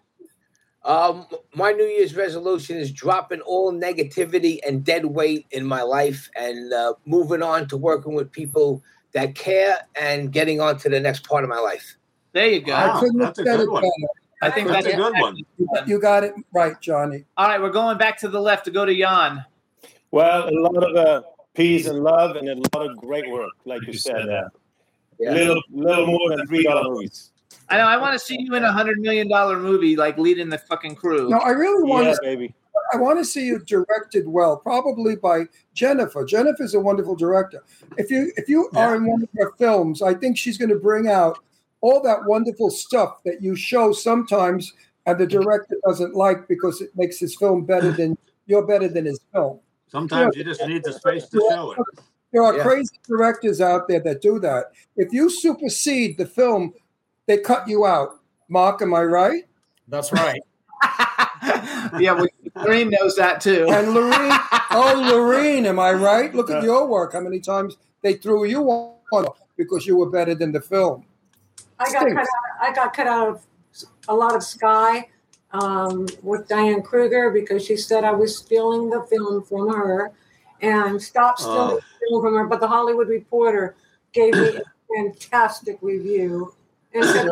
Um, 0.83 1.25
my 1.55 1.71
New 1.71 1.85
Year's 1.85 2.15
resolution 2.15 2.77
is 2.77 2.91
dropping 2.91 3.41
all 3.41 3.71
negativity 3.71 4.59
and 4.67 4.83
dead 4.83 5.05
weight 5.05 5.45
in 5.51 5.65
my 5.65 5.81
life 5.83 6.29
and 6.35 6.73
uh, 6.73 6.93
moving 7.05 7.41
on 7.43 7.67
to 7.69 7.77
working 7.77 8.13
with 8.13 8.31
people 8.31 8.83
that 9.13 9.35
care 9.35 9.77
and 9.99 10.31
getting 10.31 10.59
on 10.59 10.77
to 10.79 10.89
the 10.89 10.99
next 10.99 11.27
part 11.27 11.43
of 11.43 11.49
my 11.49 11.59
life. 11.59 11.95
There 12.33 12.47
you 12.47 12.61
go. 12.61 12.73
I 12.73 12.99
couldn't 12.99 13.19
have 13.19 13.35
said 13.35 13.47
it 13.47 13.69
better. 13.71 13.87
I 14.43 14.49
think 14.49 14.69
that's, 14.69 14.87
a 14.87 14.95
good 14.95 15.13
one. 15.19 15.37
You- 15.37 15.67
You 15.85 15.99
got 16.01 16.23
it 16.23 16.33
right, 16.53 16.79
Johnny. 16.81 17.25
All 17.37 17.47
right, 17.47 17.61
we're 17.61 17.69
going 17.69 17.97
back 17.97 18.17
to 18.19 18.27
the 18.27 18.39
left 18.39 18.65
to 18.65 18.71
go 18.71 18.85
to 18.85 18.93
Yan. 18.93 19.45
Well, 20.11 20.49
a 20.49 20.51
lot 20.51 20.83
of 20.83 20.95
uh, 20.95 21.21
peace 21.53 21.87
and 21.87 21.99
love, 22.03 22.35
and 22.35 22.49
a 22.49 22.55
lot 22.77 22.89
of 22.89 22.97
great 22.97 23.29
work, 23.29 23.51
like 23.65 23.85
you 23.85 23.93
said. 23.93 24.29
Uh, 24.29 24.49
Little, 25.19 25.61
little 25.71 26.07
more 26.07 26.35
than 26.35 26.47
three 26.47 26.63
dollar 26.63 26.89
movies. 26.89 27.29
I 27.69 27.77
know. 27.77 27.85
I 27.85 27.95
want 27.97 28.13
to 28.13 28.19
see 28.19 28.37
you 28.39 28.55
in 28.55 28.63
a 28.63 28.71
hundred 28.71 28.97
million 28.99 29.29
dollar 29.29 29.59
movie, 29.59 29.95
like 29.95 30.17
leading 30.17 30.49
the 30.49 30.57
fucking 30.57 30.95
crew. 30.95 31.29
No, 31.29 31.37
I 31.37 31.49
really 31.51 31.83
want 31.87 32.07
Yeah, 32.07 32.13
to. 32.13 32.19
baby. 32.23 32.55
I 32.91 32.97
want 32.97 33.19
to 33.19 33.25
see 33.25 33.45
you 33.45 33.59
directed 33.59 34.27
well, 34.27 34.57
probably 34.57 35.15
by 35.15 35.43
Jennifer. 35.75 36.25
Jennifer's 36.25 36.73
a 36.73 36.79
wonderful 36.79 37.15
director. 37.15 37.63
If 37.99 38.09
you 38.09 38.31
if 38.35 38.49
you 38.49 38.71
are 38.73 38.95
in 38.95 39.05
one 39.05 39.21
of 39.21 39.29
her 39.35 39.51
films, 39.59 40.01
I 40.01 40.15
think 40.15 40.39
she's 40.39 40.57
going 40.57 40.69
to 40.69 40.79
bring 40.79 41.07
out 41.07 41.37
all 41.81 42.01
that 42.03 42.25
wonderful 42.25 42.69
stuff 42.69 43.21
that 43.25 43.41
you 43.41 43.55
show 43.55 43.91
sometimes, 43.91 44.73
and 45.05 45.19
the 45.19 45.27
director 45.27 45.75
doesn't 45.85 46.15
like 46.15 46.47
because 46.47 46.81
it 46.81 46.91
makes 46.95 47.19
his 47.19 47.35
film 47.35 47.65
better 47.65 47.91
than 47.99 48.17
you're 48.45 48.65
better 48.65 48.87
than 48.87 49.05
his 49.05 49.19
film. 49.33 49.59
Sometimes 49.87 50.35
you 50.35 50.43
just 50.43 50.65
need 50.65 50.83
the 50.83 50.93
space 50.93 51.27
to 51.29 51.39
show 51.49 51.71
it. 51.71 51.79
There 52.31 52.43
are 52.43 52.55
Yeah. 52.55 52.63
crazy 52.63 52.97
directors 53.05 53.59
out 53.59 53.87
there 53.89 53.99
that 53.99 54.21
do 54.21 54.39
that. 54.39 54.71
If 54.95 55.11
you 55.11 55.29
supersede 55.29 56.17
the 56.17 56.25
film, 56.25 56.73
they 57.25 57.37
cut 57.37 57.67
you 57.67 57.85
out. 57.85 58.19
Mark, 58.47 58.81
am 58.81 58.93
I 58.93 59.03
right? 59.03 59.43
That's 59.87 60.13
right. 60.13 60.41
yeah, 61.99 62.13
well, 62.13 62.27
Lorraine 62.55 62.89
knows 62.89 63.15
that 63.17 63.41
too. 63.41 63.67
And 63.69 63.89
Laurene, 63.89 64.39
oh 64.71 65.09
Laurene, 65.11 65.65
am 65.65 65.79
I 65.79 65.91
right? 65.91 66.33
Look 66.33 66.49
at 66.49 66.63
your 66.63 66.87
work. 66.87 67.13
How 67.13 67.19
many 67.19 67.39
times 67.39 67.77
they 68.01 68.13
threw 68.13 68.45
you 68.45 68.63
on 68.69 69.27
because 69.57 69.85
you 69.85 69.97
were 69.97 70.09
better 70.09 70.35
than 70.35 70.51
the 70.51 70.61
film? 70.61 71.05
I 71.81 71.91
got 71.91 72.07
cut 72.07 72.17
out. 72.17 72.27
I 72.61 72.73
got 72.73 72.93
cut 72.93 73.07
out 73.07 73.27
of 73.29 73.45
a 74.07 74.15
lot 74.15 74.35
of 74.35 74.43
Sky 74.43 75.07
um, 75.51 76.07
with 76.21 76.47
Diane 76.47 76.81
Kruger 76.81 77.31
because 77.31 77.65
she 77.65 77.75
said 77.75 78.03
I 78.03 78.11
was 78.11 78.37
stealing 78.37 78.89
the 78.89 79.01
film 79.03 79.43
from 79.43 79.73
her, 79.73 80.11
and 80.61 81.01
stopped 81.01 81.39
stealing 81.39 81.59
Oh. 81.59 81.75
the 81.75 82.07
film 82.09 82.21
from 82.23 82.33
her. 82.35 82.45
But 82.45 82.59
the 82.59 82.67
Hollywood 82.67 83.07
Reporter 83.09 83.75
gave 84.13 84.35
me 84.35 84.57
a 84.57 84.61
fantastic 84.95 85.77
review, 85.81 86.53
and 86.93 87.05
said, 87.05 87.27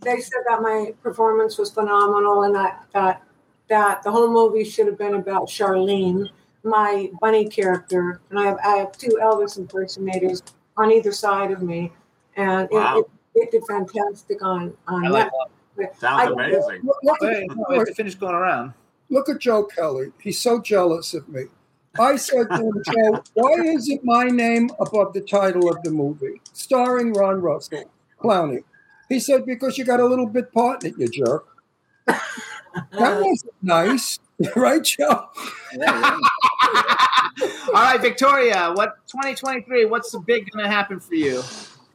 they 0.00 0.20
said 0.20 0.40
that 0.48 0.62
my 0.62 0.92
performance 1.02 1.58
was 1.58 1.70
phenomenal, 1.70 2.44
and 2.44 2.54
that 2.54 2.84
that 2.92 3.22
that 3.68 4.02
the 4.02 4.10
whole 4.10 4.30
movie 4.30 4.64
should 4.64 4.86
have 4.86 4.96
been 4.98 5.14
about 5.14 5.48
Charlene, 5.48 6.28
my 6.62 7.10
bunny 7.20 7.48
character, 7.48 8.20
and 8.30 8.38
I 8.38 8.44
have 8.46 8.58
I 8.64 8.76
have 8.76 8.92
two 8.92 9.18
Elvis 9.20 9.58
impersonators 9.58 10.42
on 10.76 10.92
either 10.92 11.10
side 11.12 11.50
of 11.50 11.62
me, 11.62 11.92
and 12.36 12.68
Wow. 12.70 12.98
it, 12.98 13.00
it, 13.00 13.10
it 13.36 13.50
did 13.50 13.62
fantastic 13.68 14.42
on 14.42 14.74
on 14.88 15.06
I 15.06 15.08
like 15.08 15.30
Netflix. 15.78 15.98
Sounds 15.98 16.22
I- 16.28 16.32
amazing. 16.32 16.80
Look, 16.84 16.96
look 17.02 17.22
at, 17.22 17.28
Wait, 17.28 17.50
no, 17.54 17.64
we 17.84 17.92
finish 17.94 18.14
going 18.14 18.34
around. 18.34 18.72
look 19.10 19.28
at 19.28 19.38
Joe 19.38 19.64
Kelly. 19.64 20.12
He's 20.20 20.40
so 20.40 20.60
jealous 20.60 21.14
of 21.14 21.28
me. 21.28 21.44
I 21.98 22.16
said 22.16 22.48
to 22.50 22.56
him, 22.56 22.82
Joe, 22.84 23.22
why 23.34 23.52
isn't 23.62 24.04
my 24.04 24.24
name 24.24 24.68
above 24.78 25.14
the 25.14 25.22
title 25.22 25.70
of 25.70 25.82
the 25.82 25.90
movie, 25.90 26.40
starring 26.52 27.12
Ron 27.14 27.40
Russell, 27.40 27.90
Clowney? 28.20 28.64
He 29.08 29.18
said, 29.18 29.46
because 29.46 29.78
you 29.78 29.84
got 29.84 30.00
a 30.00 30.04
little 30.04 30.26
bit 30.26 30.52
part 30.52 30.84
in 30.84 30.90
it, 30.90 30.98
you 30.98 31.08
jerk. 31.08 31.46
that 32.06 32.20
uh, 32.92 33.20
wasn't 33.22 33.52
nice, 33.62 34.18
right, 34.56 34.82
Joe? 34.84 35.28
All 35.78 37.72
right, 37.72 38.00
Victoria. 38.00 38.72
What 38.74 38.96
2023? 39.06 39.86
What's 39.86 40.10
the 40.10 40.18
big 40.20 40.50
going 40.50 40.64
to 40.64 40.70
happen 40.70 41.00
for 41.00 41.14
you? 41.14 41.42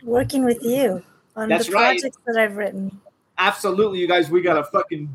Working 0.04 0.44
with 0.46 0.64
you 0.64 1.04
on 1.42 1.50
That's 1.50 1.68
the 1.68 1.74
right. 1.74 2.00
projects 2.00 2.18
that 2.26 2.38
I've 2.38 2.56
written. 2.56 3.00
Absolutely, 3.38 4.00
you 4.00 4.08
guys. 4.08 4.30
We 4.30 4.42
got 4.42 4.58
a 4.58 4.64
fucking 4.66 5.10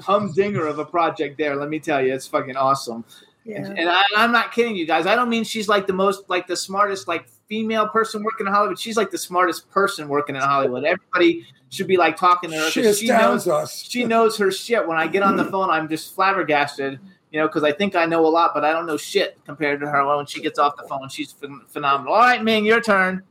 humdinger 0.00 0.66
of 0.66 0.78
a 0.78 0.84
project 0.84 1.38
there. 1.38 1.54
Let 1.54 1.68
me 1.68 1.78
tell 1.78 2.04
you, 2.04 2.12
it's 2.12 2.26
fucking 2.26 2.56
awesome. 2.56 3.04
Yeah. 3.44 3.64
And 3.64 3.88
I, 3.88 4.02
I'm 4.16 4.32
not 4.32 4.52
kidding 4.52 4.76
you 4.76 4.86
guys. 4.86 5.06
I 5.06 5.14
don't 5.14 5.28
mean 5.28 5.44
she's 5.44 5.68
like 5.68 5.86
the 5.86 5.92
most, 5.92 6.28
like 6.28 6.46
the 6.46 6.56
smartest, 6.56 7.08
like 7.08 7.28
female 7.48 7.88
person 7.88 8.22
working 8.22 8.46
in 8.46 8.52
Hollywood. 8.52 8.78
She's 8.78 8.96
like 8.96 9.10
the 9.10 9.18
smartest 9.18 9.70
person 9.70 10.08
working 10.08 10.36
in 10.36 10.42
Hollywood. 10.42 10.84
Everybody 10.84 11.46
should 11.70 11.86
be 11.86 11.96
like 11.96 12.16
talking 12.16 12.50
to 12.50 12.56
her. 12.56 12.70
She 12.70 12.92
she 12.92 13.08
knows 13.08 13.46
us. 13.46 13.88
She 13.88 14.04
knows 14.04 14.36
her 14.38 14.50
shit. 14.50 14.86
When 14.86 14.98
I 14.98 15.06
get 15.06 15.22
on 15.22 15.36
the 15.36 15.44
mm. 15.44 15.50
phone, 15.50 15.70
I'm 15.70 15.88
just 15.88 16.14
flabbergasted. 16.14 16.98
You 17.30 17.38
know, 17.38 17.46
because 17.46 17.62
I 17.62 17.70
think 17.70 17.94
I 17.94 18.06
know 18.06 18.26
a 18.26 18.28
lot, 18.28 18.52
but 18.52 18.64
I 18.64 18.72
don't 18.72 18.86
know 18.86 18.96
shit 18.96 19.38
compared 19.44 19.78
to 19.80 19.88
her. 19.88 20.16
When 20.16 20.26
she 20.26 20.42
gets 20.42 20.58
off 20.58 20.76
the 20.76 20.82
phone, 20.88 21.08
she's 21.08 21.32
phen- 21.32 21.68
phenomenal. 21.68 22.12
All 22.14 22.20
right, 22.20 22.42
Ming, 22.42 22.64
your 22.64 22.80
turn. 22.80 23.22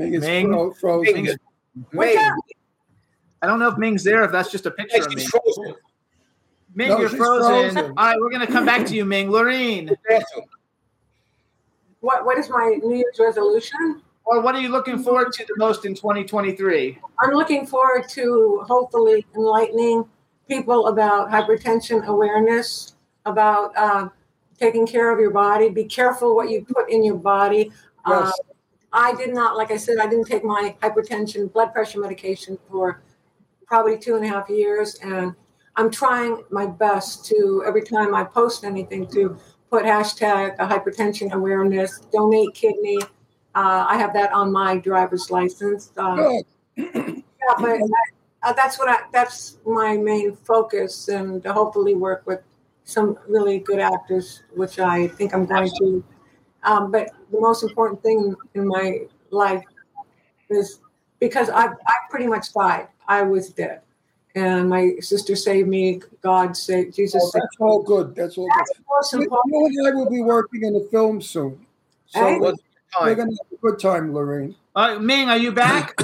Ming 0.00 0.14
is 0.14 0.22
Ming. 0.22 0.48
fro- 0.48 0.72
frozen. 0.72 1.14
Ming 1.14 1.26
is- 1.26 1.36
Wait, 1.92 2.18
I 3.42 3.46
don't 3.46 3.58
know 3.58 3.68
if 3.68 3.78
Ming's 3.78 4.02
there. 4.04 4.22
If 4.24 4.32
that's 4.32 4.50
just 4.50 4.66
a 4.66 4.70
picture 4.70 5.02
of 5.02 5.14
me. 5.14 5.20
she's 5.22 5.30
frozen. 5.30 5.74
Ming, 6.74 6.88
No, 6.88 6.98
you're 7.00 7.08
frozen. 7.08 7.72
frozen. 7.74 7.78
All 7.96 8.06
right, 8.06 8.16
we're 8.20 8.30
gonna 8.30 8.46
come 8.46 8.64
back 8.66 8.86
to 8.86 8.94
you, 8.94 9.04
Ming. 9.04 9.28
Laurene, 9.28 9.94
What 12.00 12.24
what 12.24 12.38
is 12.38 12.48
my 12.48 12.78
New 12.82 12.96
Year's 12.96 13.18
resolution? 13.18 14.02
or 14.24 14.40
what 14.40 14.54
are 14.54 14.60
you 14.60 14.68
looking 14.68 14.98
forward 15.02 15.32
to 15.32 15.44
the 15.44 15.54
most 15.56 15.84
in 15.84 15.94
2023? 15.94 16.98
I'm 17.20 17.30
looking 17.32 17.66
forward 17.66 18.08
to 18.10 18.62
hopefully 18.68 19.26
enlightening 19.34 20.04
people 20.48 20.86
about 20.88 21.30
hypertension 21.30 22.04
awareness, 22.06 22.94
about 23.26 23.76
uh, 23.76 24.08
taking 24.58 24.86
care 24.86 25.10
of 25.12 25.18
your 25.18 25.30
body. 25.32 25.68
Be 25.68 25.84
careful 25.84 26.36
what 26.36 26.48
you 26.50 26.64
put 26.64 26.90
in 26.90 27.02
your 27.02 27.16
body. 27.16 27.72
Uh, 28.04 28.24
Yes. 28.26 28.40
I 28.92 29.14
did 29.14 29.32
not, 29.32 29.56
like 29.56 29.70
I 29.70 29.76
said, 29.76 29.98
I 29.98 30.06
didn't 30.06 30.26
take 30.26 30.44
my 30.44 30.74
hypertension 30.82 31.52
blood 31.52 31.72
pressure 31.72 32.00
medication 32.00 32.58
for 32.68 33.02
probably 33.66 33.98
two 33.98 34.16
and 34.16 34.24
a 34.24 34.28
half 34.28 34.48
years, 34.50 34.96
and 35.02 35.34
I'm 35.76 35.90
trying 35.90 36.42
my 36.50 36.66
best 36.66 37.24
to 37.26 37.62
every 37.66 37.82
time 37.82 38.14
I 38.14 38.24
post 38.24 38.64
anything 38.64 39.06
to 39.08 39.38
put 39.70 39.84
hashtag 39.84 40.58
hypertension 40.58 41.32
awareness, 41.32 42.00
donate 42.12 42.52
kidney. 42.54 42.98
Uh, 43.54 43.86
I 43.88 43.96
have 43.96 44.12
that 44.14 44.32
on 44.32 44.52
my 44.52 44.78
driver's 44.78 45.30
license. 45.30 45.92
Uh, 45.96 46.40
yeah, 46.76 47.22
but 47.58 47.80
I, 47.80 47.88
uh, 48.42 48.52
that's 48.52 48.78
what 48.78 48.88
I. 48.88 48.98
That's 49.12 49.58
my 49.64 49.96
main 49.96 50.34
focus, 50.34 51.08
and 51.08 51.42
to 51.42 51.52
hopefully 51.52 51.94
work 51.94 52.26
with 52.26 52.40
some 52.84 53.18
really 53.28 53.58
good 53.58 53.78
actors, 53.78 54.42
which 54.54 54.78
I 54.78 55.08
think 55.08 55.32
I'm 55.34 55.46
going 55.46 55.70
to. 55.78 56.04
Um, 56.62 56.90
but 56.90 57.10
the 57.32 57.40
most 57.40 57.62
important 57.62 58.02
thing 58.02 58.34
in 58.54 58.66
my 58.66 59.02
life 59.30 59.64
is 60.50 60.80
because 61.18 61.48
I 61.50 61.66
I 61.66 61.94
pretty 62.10 62.26
much 62.26 62.52
died. 62.52 62.88
I 63.08 63.22
was 63.22 63.48
dead, 63.50 63.80
and 64.34 64.68
my 64.68 64.92
sister 65.00 65.34
saved 65.36 65.68
me. 65.68 66.00
God 66.22 66.56
saved 66.56 66.94
Jesus. 66.96 67.22
Oh, 67.24 67.30
saved 67.30 67.42
that's 67.44 67.56
all 67.60 67.82
good. 67.82 68.14
That's 68.14 68.36
all 68.38 68.48
That's 68.56 68.70
good. 68.76 68.84
most 68.88 69.12
You 69.14 69.22
important. 69.22 69.72
you 69.72 69.86
and 69.86 69.88
I 69.88 69.90
will 69.98 70.10
be 70.10 70.22
working 70.22 70.64
in 70.64 70.76
a 70.76 70.80
film 70.90 71.20
soon. 71.22 71.64
So 72.06 72.20
Hey. 72.26 72.38
we're, 72.38 72.54
we're 73.02 73.14
going 73.14 73.30
to 73.30 73.36
have 73.44 73.52
a 73.52 73.56
good 73.62 73.78
time, 73.80 74.12
Lorraine. 74.12 74.54
Uh, 74.74 74.98
Ming, 74.98 75.28
are 75.28 75.36
you 75.38 75.52
back? 75.52 75.94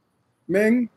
Ming? 0.48 0.88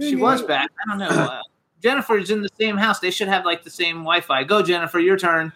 she 0.00 0.16
was 0.16 0.42
back. 0.42 0.70
I 0.84 0.88
don't 0.90 0.98
know. 0.98 1.08
Uh, 1.08 1.40
Jennifer's 1.82 2.30
in 2.30 2.42
the 2.42 2.48
same 2.60 2.76
house. 2.76 2.98
They 3.00 3.10
should 3.10 3.28
have 3.28 3.44
like 3.44 3.62
the 3.64 3.70
same 3.70 3.98
Wi-Fi. 3.98 4.44
Go, 4.44 4.62
Jennifer. 4.62 4.98
Your 4.98 5.16
turn. 5.16 5.52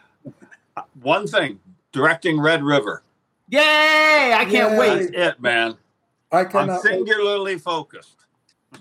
One 1.02 1.26
thing, 1.26 1.60
directing 1.94 2.38
Red 2.38 2.62
River. 2.62 3.02
Yay! 3.48 3.60
I 4.34 4.44
can't 4.50 4.72
Yay. 4.72 4.78
wait. 4.78 5.12
That's 5.14 5.36
it, 5.36 5.40
man. 5.40 5.76
I 6.32 6.40
I'm 6.40 6.48
cannot 6.50 6.82
wait. 6.84 6.92
singularly 6.92 7.56
focused. 7.58 8.16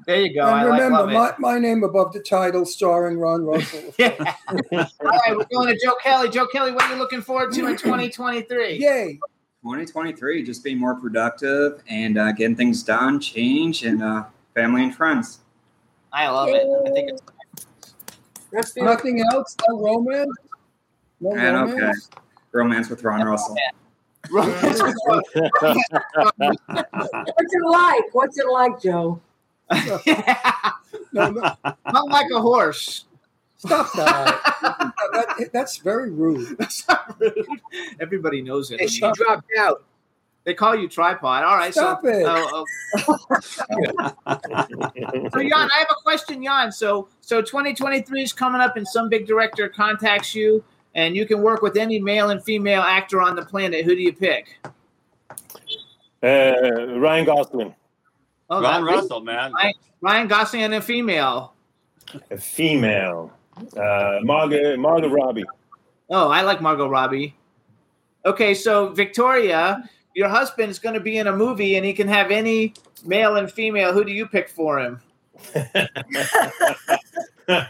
There 0.08 0.22
you 0.22 0.34
go. 0.34 0.42
I 0.42 0.62
And 0.62 0.70
like, 0.72 0.82
remember, 0.82 0.98
love 1.14 1.36
it. 1.38 1.40
my, 1.40 1.54
my 1.54 1.60
name 1.60 1.84
above 1.84 2.12
the 2.14 2.20
title 2.20 2.66
starring 2.66 3.18
Ron 3.20 3.46
Russell. 3.46 3.94
Yeah. 4.00 4.16
All 4.50 4.88
right, 5.02 5.38
we're 5.38 5.46
going 5.54 5.68
to 5.68 5.80
Joe 5.82 5.96
Kelly. 6.02 6.30
Joe 6.30 6.48
Kelly, 6.48 6.72
what 6.72 6.84
are 6.86 6.94
you 6.94 7.00
looking 7.00 7.22
forward 7.22 7.54
to 7.54 7.68
in 7.68 7.78
2023? 7.78 8.78
Yay. 8.80 9.20
2023, 9.62 10.44
just 10.44 10.64
being 10.64 10.78
more 10.80 10.96
productive 10.96 11.82
and 11.88 12.18
uh, 12.18 12.32
getting 12.34 12.56
things 12.56 12.82
done, 12.84 13.20
change, 13.20 13.84
and 13.84 14.02
uh, 14.04 14.24
family 14.56 14.84
and 14.84 14.96
friends. 14.96 15.40
I 16.12 16.28
love 16.30 16.50
it. 16.50 16.66
I 16.88 16.90
think 16.92 17.12
it's 18.52 18.76
Nothing 18.78 19.24
else? 19.32 19.56
No 19.70 19.80
romance? 19.80 20.36
No 21.22 21.32
And 21.36 21.72
okay, 21.72 21.92
romance? 22.54 22.90
romance 22.90 22.90
with 22.90 23.04
Ron 23.04 23.22
Russell. 23.28 23.56
What's 24.30 25.36
it 27.54 27.66
like? 27.66 28.04
What's 28.14 28.40
it 28.40 28.48
like, 28.48 28.82
Joe? 28.82 29.22
No, 31.12 31.30
no, 31.30 31.42
not 31.64 32.10
like 32.10 32.28
a 32.32 32.42
horse. 32.42 33.06
stop 33.58 33.92
that. 33.94 34.42
that. 35.14 35.50
That's 35.54 35.78
very 35.78 36.10
rude. 36.10 36.58
Everybody 38.00 38.42
knows 38.42 38.72
it. 38.72 38.80
Hey, 38.80 38.88
she 38.88 39.00
dropped 39.00 39.50
out. 39.58 39.84
They 40.44 40.54
call 40.54 40.76
you 40.76 40.90
tripod. 40.90 41.44
All 41.44 41.56
right. 41.56 41.72
Stop 41.72 42.02
so, 42.04 42.10
it. 42.10 42.26
oh, 42.28 42.66
oh. 43.08 43.18
so 45.32 45.40
Yan, 45.40 45.54
I 45.54 45.78
have 45.78 45.88
a 45.90 46.02
question, 46.04 46.44
Yan. 46.44 46.72
So 46.72 47.08
so 47.22 47.42
2023 47.42 48.24
is 48.24 48.34
coming 48.34 48.60
up, 48.60 48.76
and 48.76 48.88
some 48.88 49.08
big 49.08 49.26
director 49.26 49.70
contacts 49.70 50.36
you, 50.36 50.64
and 50.96 51.16
you 51.16 51.26
can 51.26 51.42
work 51.42 51.62
with 51.62 51.78
any 51.78 52.00
male 52.00 52.30
and 52.30 52.44
female 52.44 52.82
actor 52.82 53.22
on 53.22 53.36
the 53.36 53.44
planet. 53.46 53.86
Who 53.86 53.96
do 53.96 54.02
you 54.02 54.14
pick? 54.14 54.60
Uh, 56.24 56.98
Ryan 57.00 57.26
Gosling, 57.26 57.76
Oh, 58.50 58.62
Ron 58.62 58.84
Russell, 58.84 59.22
man. 59.22 59.52
Ryan, 59.54 59.74
Ryan 60.02 60.28
Gosling 60.28 60.64
and 60.64 60.74
a 60.76 60.82
female. 60.82 61.54
a 62.32 62.38
female. 62.38 63.32
Uh, 63.76 64.20
Margot, 64.24 64.78
Margot 64.78 65.10
Robbie. 65.10 65.44
Oh, 66.10 66.30
I 66.30 66.42
like 66.42 66.62
Margot 66.62 66.88
Robbie. 66.88 67.36
Okay, 68.26 68.54
so 68.54 68.90
Victoria, 68.90 69.90
your 70.14 70.30
husband 70.30 70.70
is 70.70 70.80
going 70.80 70.94
to 70.96 71.02
be 71.02 71.18
in 71.18 71.28
a 71.28 71.36
movie, 71.36 71.76
and 71.76 71.86
he 71.86 71.94
can 71.94 72.08
have 72.08 72.32
any 72.32 72.74
male 73.06 73.36
and 73.36 73.52
female. 73.52 73.92
Who 73.94 74.04
do 74.06 74.12
you 74.12 74.26
pick 74.28 74.50
for 74.50 74.80
him? 74.80 75.02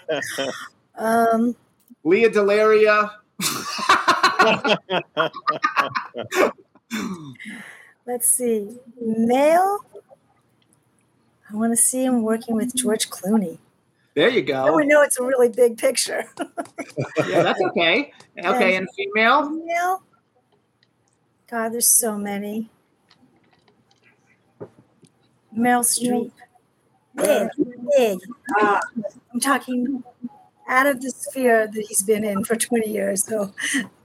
Um, 0.96 1.56
Lea 2.04 2.26
DeLaria. 2.30 3.12
let's 8.06 8.28
see. 8.30 8.78
Male. 9.02 9.80
I 11.50 11.56
want 11.56 11.72
to 11.74 11.78
see 11.78 12.04
him 12.04 12.24
working 12.24 12.56
with 12.56 12.76
George 12.76 13.10
Clooney. 13.10 13.58
There 14.16 14.30
you 14.30 14.44
Now 14.46 14.68
go. 14.68 14.76
we 14.76 14.86
know 14.86 15.02
it's 15.02 15.20
a 15.20 15.24
really 15.24 15.50
big 15.50 15.78
picture. 15.78 16.26
Yeah, 17.28 17.42
that's 17.44 17.62
okay. 17.62 18.12
Okay, 18.38 18.76
and 18.76 18.88
female. 18.96 19.50
Female. 19.50 20.04
God, 21.50 21.70
there's 21.74 21.88
so 21.88 22.18
many. 22.18 22.70
Meryl 25.56 25.84
Streep. 25.84 26.32
Big, 27.16 27.50
big. 27.98 28.20
Ah. 28.60 28.80
I'm 29.34 29.40
talking 29.40 30.04
out 30.74 30.88
of 30.88 31.02
the 31.02 31.12
sphere 31.12 31.68
that 31.68 31.86
he's 31.88 32.02
been 32.04 32.24
in 32.24 32.44
for 32.44 32.56
20 32.56 32.90
years. 32.90 33.24
So 33.24 33.54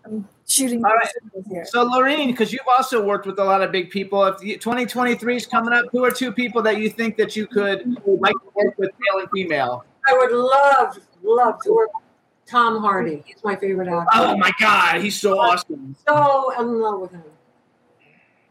I'm 0.05 0.29
shooting. 0.47 0.85
All 0.85 0.93
right. 0.93 1.09
here. 1.51 1.65
So, 1.65 1.89
Laurene, 1.89 2.27
because 2.29 2.53
you've 2.53 2.69
also 2.69 3.03
worked 3.05 3.27
with 3.27 3.39
a 3.39 3.45
lot 3.45 3.63
of 3.63 3.73
big 3.73 3.91
people, 3.91 4.23
if 4.25 4.39
2023 4.41 5.37
is 5.37 5.47
coming 5.47 5.73
up, 5.73 5.87
who 5.93 6.05
are 6.05 6.11
two 6.11 6.33
people 6.33 6.63
that 6.63 6.79
you 6.79 6.91
think 6.91 7.17
that 7.17 7.35
you 7.37 7.47
could 7.47 7.87
like 8.07 8.35
to 8.35 8.51
work 8.55 8.77
with, 8.79 8.91
male 8.99 9.21
and 9.23 9.31
female? 9.31 9.85
I 10.07 10.13
would 10.17 10.33
love, 10.33 10.99
love 11.23 11.61
to 11.63 11.73
work 11.73 11.95
with 11.95 12.05
Tom 12.47 12.81
Hardy. 12.83 13.23
He's 13.27 13.43
my 13.43 13.57
favorite 13.57 13.89
actor. 13.89 14.09
Oh 14.15 14.37
my 14.37 14.53
God, 14.61 15.01
he's 15.01 15.19
so 15.21 15.39
awesome. 15.39 15.97
So 16.07 16.53
in 16.61 16.81
love 16.81 17.01
with 17.01 17.13
him. 17.13 17.23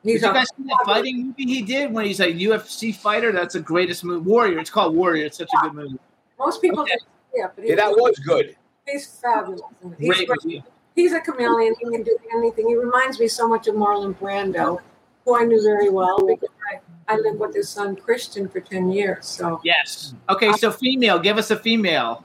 He's 0.03 0.21
Did 0.21 0.27
you 0.27 0.31
a- 0.31 0.33
guys 0.35 0.47
see 0.55 0.63
that 0.63 0.83
fighting 0.85 1.27
movie 1.27 1.45
he 1.45 1.61
did 1.63 1.91
when 1.91 2.05
he's 2.05 2.19
a 2.19 2.27
UFC 2.31 2.95
fighter? 2.95 3.31
That's 3.31 3.53
the 3.55 3.59
greatest 3.59 4.03
movie. 4.03 4.21
Warrior. 4.29 4.59
It's 4.59 4.69
called 4.69 4.95
Warrior. 4.95 5.25
It's 5.25 5.37
such 5.39 5.49
a 5.57 5.61
good 5.63 5.73
movie. 5.73 5.97
Most 6.39 6.61
people 6.61 6.85
don't 6.85 7.01
see 7.33 7.39
it, 7.41 7.51
but 7.55 7.65
Yeah, 7.67 7.75
that 7.75 7.91
was 7.91 8.17
good. 8.19 8.55
He's 8.85 9.05
fabulous. 9.19 9.61
He's, 9.99 10.07
Great 10.15 10.27
great. 10.27 10.63
he's 10.95 11.11
a 11.13 11.19
chameleon. 11.19 11.75
He 11.79 11.89
can 11.91 12.03
do 12.03 12.17
anything. 12.33 12.67
He 12.67 12.75
reminds 12.75 13.19
me 13.19 13.27
so 13.27 13.47
much 13.47 13.67
of 13.67 13.75
Marlon 13.75 14.15
Brando, 14.17 14.79
who 15.25 15.35
I 15.35 15.43
knew 15.43 15.61
very 15.61 15.89
well 15.89 16.25
because 16.25 16.49
I, 16.71 17.13
I 17.13 17.17
lived 17.17 17.39
with 17.39 17.53
his 17.53 17.67
son 17.69 17.95
Christian 17.97 18.47
for 18.47 18.59
10 18.61 18.91
years. 18.91 19.25
So 19.25 19.59
Yes. 19.63 20.13
Okay, 20.29 20.51
so 20.53 20.71
female. 20.71 21.19
Give 21.19 21.37
us 21.37 21.51
a 21.51 21.57
female. 21.57 22.23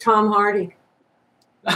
Tom 0.00 0.28
Hardy. 0.32 0.74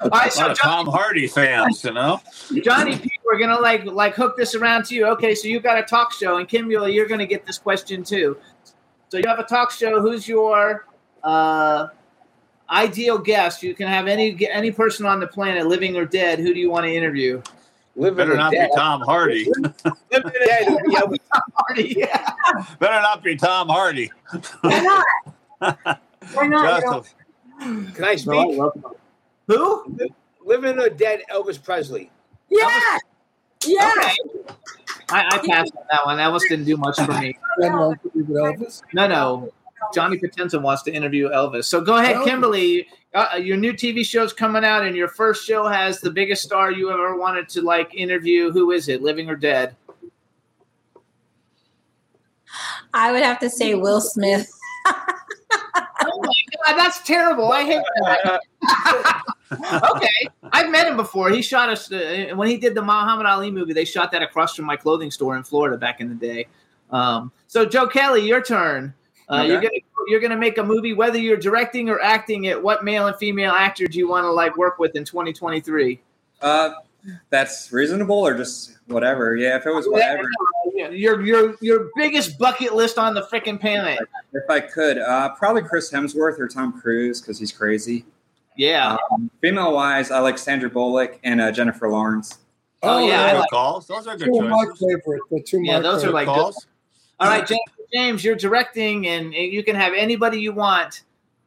All 0.00 0.10
right, 0.10 0.28
A 0.28 0.30
so 0.30 0.42
lot 0.42 0.50
of 0.52 0.58
Johnny, 0.58 0.84
Tom 0.84 0.86
Hardy 0.86 1.26
fans, 1.26 1.84
you 1.84 1.92
know. 1.92 2.20
Johnny 2.62 2.96
P, 2.98 3.10
we're 3.24 3.38
gonna 3.38 3.60
like 3.60 3.84
like 3.84 4.14
hook 4.14 4.36
this 4.36 4.54
around 4.54 4.84
to 4.86 4.94
you. 4.94 5.06
Okay, 5.08 5.34
so 5.34 5.48
you've 5.48 5.62
got 5.62 5.78
a 5.78 5.82
talk 5.82 6.12
show, 6.12 6.36
and 6.38 6.48
Kim 6.48 6.68
Mueller, 6.68 6.88
you're 6.88 7.06
gonna 7.06 7.26
get 7.26 7.44
this 7.46 7.58
question 7.58 8.02
too. 8.04 8.36
So 9.14 9.18
you 9.18 9.28
have 9.28 9.38
a 9.38 9.44
talk 9.44 9.70
show. 9.70 10.00
Who's 10.00 10.26
your 10.26 10.88
uh, 11.22 11.86
ideal 12.68 13.16
guest? 13.16 13.62
You 13.62 13.72
can 13.72 13.86
have 13.86 14.08
any 14.08 14.36
any 14.50 14.72
person 14.72 15.06
on 15.06 15.20
the 15.20 15.26
planet, 15.28 15.68
living 15.68 15.94
or 15.96 16.04
dead. 16.04 16.40
Who 16.40 16.52
do 16.52 16.58
you 16.58 16.68
want 16.68 16.86
to 16.86 16.92
interview? 16.92 17.40
Living 17.94 18.16
Better 18.16 18.32
or 18.32 18.36
not 18.36 18.50
be. 18.50 18.68
Tom 18.74 19.02
Hardy. 19.02 19.44
Living 19.54 19.70
or 20.12 20.46
dead. 20.46 20.78
Yeah, 20.88 21.04
we, 21.04 21.18
Hardy, 21.54 21.94
yeah. 21.96 22.28
Better 22.80 23.00
not 23.00 23.22
be 23.22 23.36
Tom 23.36 23.68
Hardy. 23.68 24.10
Why 24.62 24.80
not? 24.80 25.04
Why 26.32 26.48
not? 26.48 26.84
You 27.60 27.82
Just 27.84 27.94
can 27.94 28.04
I 28.04 28.16
speak? 28.16 28.58
Who? 29.46 29.96
Living 30.44 30.80
or 30.80 30.88
dead, 30.88 31.22
Elvis 31.32 31.62
Presley. 31.62 32.10
yeah. 32.50 32.98
Yeah. 33.64 33.92
Okay. 33.96 34.16
I, 35.10 35.26
I 35.32 35.46
passed 35.46 35.72
on 35.76 35.84
that 35.90 36.06
one. 36.06 36.18
Elvis 36.18 36.42
didn't 36.48 36.64
do 36.64 36.76
much 36.76 36.96
for 36.96 37.12
me. 37.20 37.36
Ben 37.58 37.76
wants 37.76 38.02
to 38.02 38.10
be 38.10 38.22
with 38.22 38.36
Elvis. 38.36 38.82
No, 38.92 39.06
no. 39.06 39.52
Johnny 39.92 40.18
Potenza 40.18 40.60
wants 40.60 40.82
to 40.84 40.92
interview 40.92 41.28
Elvis. 41.28 41.64
So 41.64 41.80
go 41.80 41.96
ahead, 41.96 42.16
Kymberli. 42.16 42.86
Uh, 43.12 43.36
your 43.36 43.56
new 43.56 43.72
TV 43.72 44.04
show's 44.04 44.32
coming 44.32 44.64
out, 44.64 44.84
and 44.84 44.96
your 44.96 45.08
first 45.08 45.46
show 45.46 45.68
has 45.68 46.00
the 46.00 46.10
biggest 46.10 46.42
star 46.42 46.72
you 46.72 46.90
ever 46.90 47.16
wanted 47.16 47.48
to 47.50 47.62
like 47.62 47.94
interview. 47.94 48.50
Who 48.50 48.72
is 48.72 48.88
it, 48.88 49.02
living 49.02 49.28
or 49.28 49.36
dead? 49.36 49.76
I 52.92 53.12
would 53.12 53.22
have 53.22 53.38
to 53.40 53.50
say 53.50 53.74
Will 53.74 54.00
Smith. 54.00 54.50
Oh 56.06 56.20
my 56.20 56.72
god, 56.72 56.78
that's 56.78 57.02
terrible! 57.02 57.52
I 57.52 57.64
hate 57.64 57.82
that. 58.02 58.40
okay, 59.96 60.28
I've 60.52 60.70
met 60.70 60.86
him 60.86 60.96
before. 60.96 61.30
He 61.30 61.42
shot 61.42 61.68
us 61.68 61.90
uh, 61.90 62.32
when 62.34 62.48
he 62.48 62.56
did 62.56 62.74
the 62.74 62.82
Muhammad 62.82 63.26
Ali 63.26 63.50
movie. 63.50 63.72
They 63.72 63.84
shot 63.84 64.12
that 64.12 64.22
across 64.22 64.54
from 64.54 64.64
my 64.64 64.76
clothing 64.76 65.10
store 65.10 65.36
in 65.36 65.42
Florida 65.42 65.76
back 65.76 66.00
in 66.00 66.08
the 66.08 66.14
day. 66.14 66.46
Um, 66.90 67.32
so, 67.46 67.64
Joe 67.64 67.86
Kelly, 67.86 68.26
your 68.26 68.42
turn. 68.42 68.94
Uh, 69.28 69.36
Okay. 69.36 69.48
You're 69.48 69.60
gonna 69.60 69.72
you're 70.06 70.20
gonna 70.20 70.36
make 70.36 70.58
a 70.58 70.62
movie, 70.62 70.92
whether 70.92 71.18
you're 71.18 71.38
directing 71.38 71.88
or 71.88 72.00
acting 72.00 72.44
it. 72.44 72.62
What 72.62 72.84
male 72.84 73.06
and 73.06 73.16
female 73.16 73.52
actor 73.52 73.86
do 73.86 73.98
you 73.98 74.08
want 74.08 74.24
to 74.24 74.30
like 74.30 74.56
work 74.56 74.78
with 74.78 74.94
in 74.96 75.04
2023? 75.04 75.98
Uh, 76.42 76.70
that's 77.30 77.72
reasonable 77.72 78.18
or 78.18 78.36
just 78.36 78.78
whatever. 78.86 79.36
Yeah, 79.36 79.56
if 79.56 79.66
it 79.66 79.70
was 79.70 79.86
whatever. 79.86 80.28
Your 80.74 81.22
your 81.22 81.56
your 81.60 81.90
biggest 81.96 82.38
bucket 82.38 82.74
list 82.74 82.98
on 82.98 83.14
the 83.14 83.22
freaking 83.22 83.60
planet. 83.60 83.98
If 84.32 84.48
I 84.50 84.60
could, 84.60 84.98
uh, 84.98 85.30
probably 85.36 85.62
Chris 85.62 85.90
Hemsworth 85.90 86.38
or 86.38 86.48
Tom 86.48 86.80
Cruise 86.80 87.20
because 87.20 87.38
he's 87.38 87.52
crazy. 87.52 88.04
Yeah. 88.56 88.96
Um, 89.12 89.30
female 89.40 89.72
wise, 89.72 90.10
I 90.10 90.18
like 90.20 90.38
Sandra 90.38 90.70
Bullock 90.70 91.18
and 91.24 91.40
uh, 91.40 91.50
Jennifer 91.52 91.88
Lawrence. 91.88 92.38
Oh, 92.82 93.06
yeah, 93.06 93.22
I 93.24 93.32
like- 93.38 93.50
calls. 93.50 93.86
Those 93.86 94.06
are 94.06 94.16
good 94.16 94.26
Two 94.26 94.40
of 94.44 94.48
my 94.50 94.64
choices. 94.66 94.80
favorite. 94.80 95.20
The 95.30 95.42
two 95.42 95.62
Yeah, 95.62 95.76
my 95.76 95.80
those 95.82 95.96
are 96.04 96.06
favorite. 96.08 96.12
like 96.14 96.26
good. 96.26 96.34
calls. 96.34 96.66
All 97.20 97.28
right, 97.28 97.46
James, 97.46 97.60
James, 97.92 98.24
you're 98.24 98.34
directing, 98.36 99.06
and, 99.06 99.26
and 99.34 99.52
you 99.52 99.62
can 99.64 99.74
have 99.76 99.92
anybody 99.94 100.40
you 100.40 100.52
want, 100.52 101.02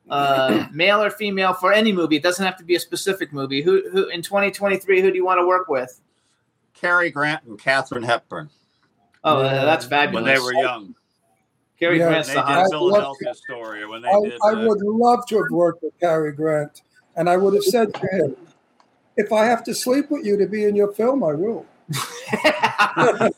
uh, 0.09 0.65
male 0.73 1.01
or 1.03 1.09
female, 1.11 1.53
for 1.53 1.71
any 1.73 1.91
movie. 1.91 2.15
It 2.15 2.23
doesn't 2.23 2.43
have 2.43 2.57
to 2.57 2.63
be 2.63 2.75
a 2.75 2.79
specific 2.79 3.31
movie. 3.33 3.61
Who, 3.61 3.87
who 3.91 4.07
in 4.07 4.21
2023? 4.21 5.01
Who 5.01 5.11
do 5.11 5.15
you 5.15 5.25
want 5.25 5.39
to 5.39 5.45
work 5.45 5.67
with? 5.67 5.99
Cary 6.73 7.09
Grant 7.11 7.43
and 7.43 7.59
Katharine 7.59 8.03
Hepburn 8.03 8.49
Oh, 9.23 9.41
Yeah. 9.43 9.65
that's 9.65 9.85
fabulous. 9.85 10.23
when 10.23 10.33
they 10.33 10.39
were 10.39 10.53
young. 10.53 10.95
Cary 11.79 11.99
Yeah. 11.99 12.07
Grant's 12.09 12.29
the 12.33 12.39
I 12.39 12.53
hot. 12.53 12.57
love- 12.61 12.69
Philadelphia 12.71 13.33
Story, 13.35 13.85
when 13.85 14.01
they 14.01 14.07
I, 14.09 14.19
did. 14.21 14.33
I 14.43 14.49
uh, 14.51 14.65
would 14.67 14.81
love 14.81 15.25
to 15.27 15.35
have 15.37 15.51
worked 15.51 15.83
with 15.83 15.99
Cary 15.99 16.31
Grant, 16.31 16.81
and 17.17 17.29
I 17.29 17.35
would 17.35 17.53
have 17.55 17.63
said 17.63 17.93
to 17.93 18.07
him, 18.07 18.37
"If 19.17 19.33
I 19.33 19.45
have 19.45 19.63
to 19.65 19.73
sleep 19.73 20.09
with 20.09 20.25
you 20.25 20.37
to 20.37 20.45
be 20.45 20.63
in 20.63 20.75
your 20.75 20.93
film, 20.93 21.23
I 21.23 21.33
will." 21.33 21.65
well, 22.43 23.31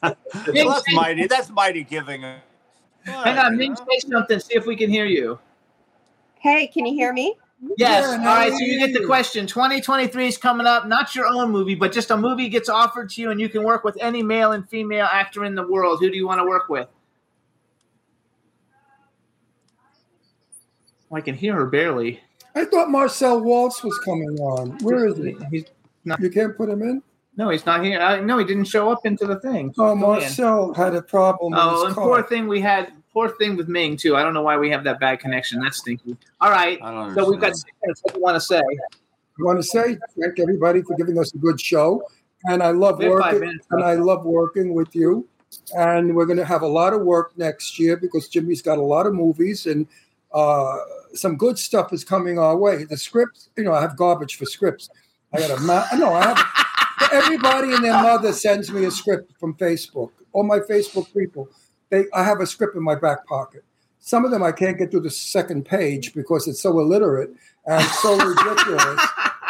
that's 0.48 0.94
mighty. 0.94 1.26
That's 1.28 1.50
mighty 1.50 1.84
giving. 1.84 2.24
a- 2.24 2.42
Hang 3.06 3.38
on, 3.38 3.58
Ming, 3.58 3.76
say 3.76 4.00
something. 4.08 4.40
See 4.40 4.56
if 4.56 4.66
we 4.66 4.76
can 4.76 4.90
hear 4.90 5.06
you. 5.06 5.40
Hey, 6.40 6.68
can 6.68 6.86
you 6.86 6.94
hear 6.94 7.12
me? 7.14 7.36
Yes. 7.78 8.06
Yeah, 8.06 8.12
All 8.12 8.50
now 8.50 8.58
So 8.58 8.64
you 8.64 8.80
get 8.88 9.00
the 9.00 9.06
question. 9.06 9.46
2023 9.48 10.28
is 10.28 10.38
coming 10.38 10.66
up. 10.68 10.88
Not 10.88 11.16
your 11.16 11.28
own 11.28 11.52
movie, 11.52 11.76
but 11.76 11.92
just 11.92 12.12
a 12.12 12.18
movie 12.18 12.50
gets 12.50 12.70
offered 12.70 13.10
to 13.12 13.22
you, 13.22 13.32
and 13.32 13.40
you 13.40 13.50
can 13.50 13.64
work 13.64 13.84
with 13.84 13.98
any 14.00 14.24
male 14.24 14.52
and 14.52 14.68
female 14.70 15.08
actor 15.12 15.44
in 15.44 15.56
the 15.56 15.68
world. 15.68 16.00
Who 16.00 16.10
do 16.10 16.16
you 16.18 16.28
want 16.28 16.40
to 16.40 16.46
work 16.46 16.70
with? 16.70 16.88
Oh, 21.12 21.16
I 21.16 21.22
can 21.22 21.36
hear 21.36 21.54
her 21.56 21.66
barely. 21.66 22.22
I 22.60 22.65
thought 22.65 22.90
Marcel 22.90 23.41
Waltz 23.41 23.84
was 23.84 23.98
coming 24.03 24.38
on. 24.40 24.77
Where 24.80 25.07
is 25.07 25.18
he? 25.18 25.36
He's 25.52 25.65
not. 26.06 26.19
You 26.19 26.30
can't 26.30 26.56
put 26.57 26.69
him 26.69 26.81
in. 26.81 27.02
No, 27.38 27.49
he's 27.49 27.65
not 27.65 27.84
here. 27.86 28.02
Uh, 28.02 28.19
no, 28.19 28.38
he 28.38 28.44
didn't 28.44 28.65
show 28.65 28.91
up 28.91 29.06
into 29.06 29.26
the 29.26 29.40
thing. 29.40 29.73
Oh, 29.77 29.86
Go 29.86 29.91
in. 29.94 29.99
Marcel 29.99 30.73
had 30.73 30.94
a 30.94 31.02
problem. 31.02 31.53
with 31.53 31.61
Oh, 31.61 31.76
his 31.76 31.84
and 31.86 31.95
car. 31.95 32.03
poor 32.06 32.23
thing 32.23 32.48
we 32.48 32.60
had. 32.60 32.91
Poor 33.14 33.30
thing 33.30 33.56
with 33.56 33.68
Ming 33.69 33.95
too. 33.98 34.15
I 34.18 34.23
don't 34.23 34.34
know 34.34 34.41
why 34.41 34.57
we 34.57 34.69
have 34.72 34.84
that 34.84 34.99
bad 34.99 35.19
connection. 35.19 35.61
That's 35.61 35.77
stinky. 35.77 36.18
All 36.41 36.52
right. 36.52 36.77
I 36.81 36.91
don't 36.91 37.15
So 37.15 37.30
we've 37.30 37.40
got 37.40 37.48
understand. 37.48 37.56
six 37.56 37.77
minutes. 37.81 38.02
What 38.03 38.14
do 38.14 38.19
you 38.19 38.23
want 38.23 38.36
to 38.36 38.41
say? 38.41 38.60
I 38.60 39.44
want 39.44 39.57
to 39.60 39.64
say 39.64 39.98
thank 40.19 40.40
everybody 40.40 40.81
for 40.81 40.95
giving 40.95 41.18
us 41.18 41.34
a 41.34 41.38
good 41.38 41.60
show, 41.61 42.03
and 42.45 42.61
I 42.61 42.72
love 42.72 42.99
We 42.99 43.06
have 43.06 43.19
five 43.19 43.34
working. 43.36 43.48
minutes 43.48 43.68
And. 43.72 43.84
I 43.84 43.94
love 43.95 44.26
working 44.26 44.73
with 44.73 44.94
you. 44.95 45.27
And 45.76 46.14
we're 46.15 46.27
going 46.27 46.38
to 46.38 46.45
have 46.45 46.61
a 46.61 46.68
lot 46.68 46.94
of 46.94 47.02
work 47.02 47.36
next 47.36 47.80
year 47.80 47.98
because 47.98 48.27
Jimmy's 48.27 48.61
got 48.61 48.77
a 48.77 48.84
lot 48.84 49.07
of 49.07 49.15
movies 49.15 49.65
and 49.65 49.88
uh, 50.34 50.78
some 51.14 51.38
good 51.38 51.58
stuff 51.58 51.92
is 51.94 52.04
coming 52.04 52.38
our 52.38 52.58
way. 52.58 52.84
The 52.84 52.98
scripts, 52.98 53.50
you 53.58 53.64
know, 53.64 53.74
I 53.74 53.82
have 53.82 53.98
garbage 53.98 54.36
for 54.36 54.46
scripts. 54.46 54.90
I 55.34 55.40
got 55.40 55.58
a 55.58 55.62
ma- 55.62 55.86
no, 55.98 56.14
I 56.14 56.28
have 56.28 56.38
Everybody 57.12 57.74
and 57.74 57.84
their 57.84 57.94
mother 57.94 58.34
sends 58.34 58.72
me 58.72 58.86
a 58.86 58.92
script 58.92 59.32
from 59.40 59.56
Facebook. 59.56 60.12
All 60.34 60.44
my 60.44 60.60
Facebook 60.60 61.12
people, 61.14 61.50
they 61.90 62.06
I 62.14 62.24
have 62.24 62.40
a 62.40 62.46
script 62.46 62.76
in 62.76 62.84
my 62.84 62.96
back 62.96 63.26
pocket. 63.26 63.64
Some 64.00 64.26
of 64.26 64.32
them 64.32 64.44
I 64.44 64.52
can't 64.52 64.78
get 64.78 64.92
through 64.92 65.02
the 65.02 65.10
second 65.10 65.66
page 65.66 66.14
because 66.14 66.48
it's 66.48 66.62
so 66.62 66.80
illiterate 66.80 67.32
and 67.66 67.84
so 67.84 68.16
ridiculous 68.28 69.02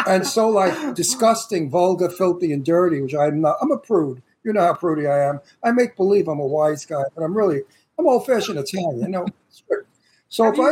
and 0.07 0.25
so 0.25 0.47
like 0.49 0.95
disgusting, 0.95 1.69
vulgar, 1.69 2.09
filthy, 2.09 2.53
and 2.53 2.63
dirty. 2.63 3.01
Which 3.01 3.15
I'm 3.15 3.41
not. 3.41 3.57
I'm 3.61 3.71
a 3.71 3.77
prude. 3.77 4.21
You 4.43 4.53
know 4.53 4.61
how 4.61 4.73
prudy 4.73 5.07
I 5.07 5.27
am. 5.27 5.41
I 5.63 5.71
make 5.71 5.97
believe 5.97 6.27
I'm 6.29 6.39
a 6.39 6.47
wise 6.47 6.85
guy, 6.85 7.03
but 7.13 7.23
I'm 7.23 7.35
really 7.35 7.61
I'm 7.97 8.07
old-fashioned 8.07 8.57
Italian. 8.57 9.01
You 9.01 9.07
know. 9.09 9.25
So 10.29 10.47
if 10.47 10.59
I 10.59 10.71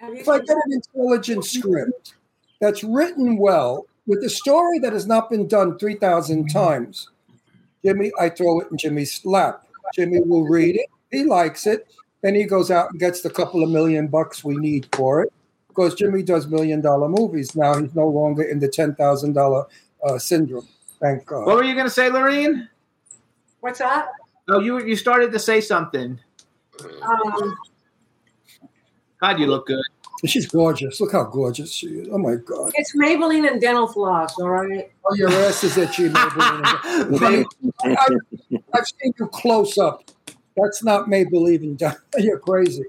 if 0.00 0.28
I 0.28 0.38
get 0.38 0.56
an 0.56 0.72
intelligent 0.72 1.44
script 1.44 2.14
that's 2.60 2.84
written 2.84 3.36
well 3.36 3.86
with 4.06 4.22
a 4.24 4.30
story 4.30 4.78
that 4.80 4.92
has 4.92 5.06
not 5.06 5.30
been 5.30 5.48
done 5.48 5.78
3,000 5.78 6.48
times, 6.48 7.08
Jimmy, 7.84 8.12
I 8.18 8.28
throw 8.28 8.60
it 8.60 8.68
in 8.70 8.76
Jimmy's 8.76 9.24
lap. 9.24 9.66
Jimmy 9.94 10.20
will 10.20 10.44
read 10.44 10.76
it. 10.76 10.86
He 11.10 11.24
likes 11.24 11.66
it. 11.66 11.86
Then 12.22 12.34
he 12.34 12.44
goes 12.44 12.70
out 12.70 12.90
and 12.90 13.00
gets 13.00 13.20
the 13.20 13.30
couple 13.30 13.62
of 13.62 13.70
million 13.70 14.08
bucks 14.08 14.44
we 14.44 14.56
need 14.56 14.88
for 14.94 15.22
it 15.22 15.32
because 15.68 15.94
Jimmy 15.94 16.22
does 16.22 16.46
million 16.46 16.80
dollar 16.80 17.08
movies. 17.08 17.54
Now 17.54 17.78
he's 17.78 17.94
no 17.94 18.08
longer 18.08 18.42
in 18.42 18.60
the 18.60 18.68
$10,000 18.68 19.66
uh, 20.04 20.18
syndrome. 20.18 20.68
Thank 21.00 21.26
God. 21.26 21.46
What 21.46 21.56
were 21.56 21.64
you 21.64 21.74
going 21.74 21.86
to 21.86 21.90
say, 21.90 22.08
Laurene? 22.08 22.68
What's 23.60 23.80
that? 23.80 24.08
Oh, 24.48 24.60
you 24.60 24.84
you 24.84 24.94
started 24.94 25.32
to 25.32 25.38
say 25.38 25.60
something. 25.60 26.20
Um, 27.02 27.56
God, 29.20 29.38
you 29.38 29.46
look 29.46 29.66
good. 29.66 29.80
She's 30.26 30.46
gorgeous. 30.46 31.00
Look 31.00 31.12
how 31.12 31.24
gorgeous 31.24 31.72
she 31.72 31.86
is. 31.88 32.08
Oh 32.10 32.18
my 32.18 32.36
God. 32.36 32.72
it's 32.76 32.96
Maybelline 32.96 33.50
and 33.50 33.60
dental 33.60 33.86
floss, 33.86 34.38
all 34.38 34.48
right? 34.48 34.90
Oh, 35.04 35.14
your 35.14 35.30
ass 35.30 35.64
is 35.64 35.76
itchy, 35.76 36.08
Maybelline. 36.10 37.18
Honey, 37.18 37.44
I, 37.84 38.06
I've 38.74 38.86
seen 38.86 39.12
you 39.18 39.26
close 39.28 39.76
up. 39.76 40.10
That's 40.56 40.82
not 40.82 41.08
Maybelline. 41.08 41.62
and 41.62 41.78
dental. 41.78 42.00
You're 42.18 42.38
crazy. 42.38 42.84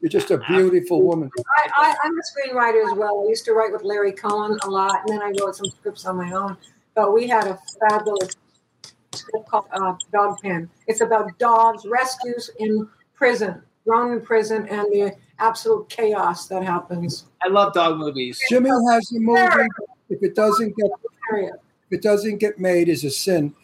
You're 0.00 0.10
just 0.10 0.30
a 0.30 0.38
beautiful 0.38 1.02
woman. 1.02 1.30
I, 1.56 1.70
I, 1.76 1.96
I'm 2.04 2.12
a 2.12 2.22
screenwriter 2.22 2.92
as 2.92 2.98
well. 2.98 3.24
I 3.24 3.28
used 3.28 3.46
to 3.46 3.52
write 3.54 3.72
with 3.72 3.82
Larry 3.82 4.12
Cohen 4.12 4.58
a 4.64 4.70
lot, 4.70 5.00
and 5.00 5.08
then 5.08 5.22
I 5.22 5.32
wrote 5.40 5.56
some 5.56 5.66
scripts 5.66 6.04
on 6.04 6.16
my 6.16 6.30
own. 6.32 6.56
But 6.94 7.14
we 7.14 7.26
had 7.26 7.46
a 7.46 7.58
fabulous 7.80 8.36
script 9.14 9.48
called 9.48 9.66
uh, 9.72 9.94
Dog 10.12 10.38
Pen. 10.42 10.68
It's 10.86 11.00
about 11.00 11.36
dogs, 11.38 11.86
rescues 11.86 12.50
in 12.58 12.86
prison, 13.14 13.62
grown 13.86 14.12
in 14.12 14.20
prison, 14.20 14.68
and 14.68 14.86
the 14.92 15.16
absolute 15.38 15.88
chaos 15.88 16.46
that 16.48 16.62
happens. 16.62 17.24
I 17.42 17.48
love 17.48 17.74
dog 17.74 17.98
movies. 17.98 18.40
Jimmy 18.48 18.70
has 18.90 19.12
a 19.12 19.18
movie. 19.18 19.68
If 20.08 20.22
it 20.22 20.34
doesn't 20.34 20.76
get 20.76 20.90
if 21.32 21.98
it 21.98 22.02
doesn't 22.02 22.38
get 22.38 22.58
made, 22.58 22.88
is 22.88 23.04
a 23.04 23.10
sin. 23.10 23.54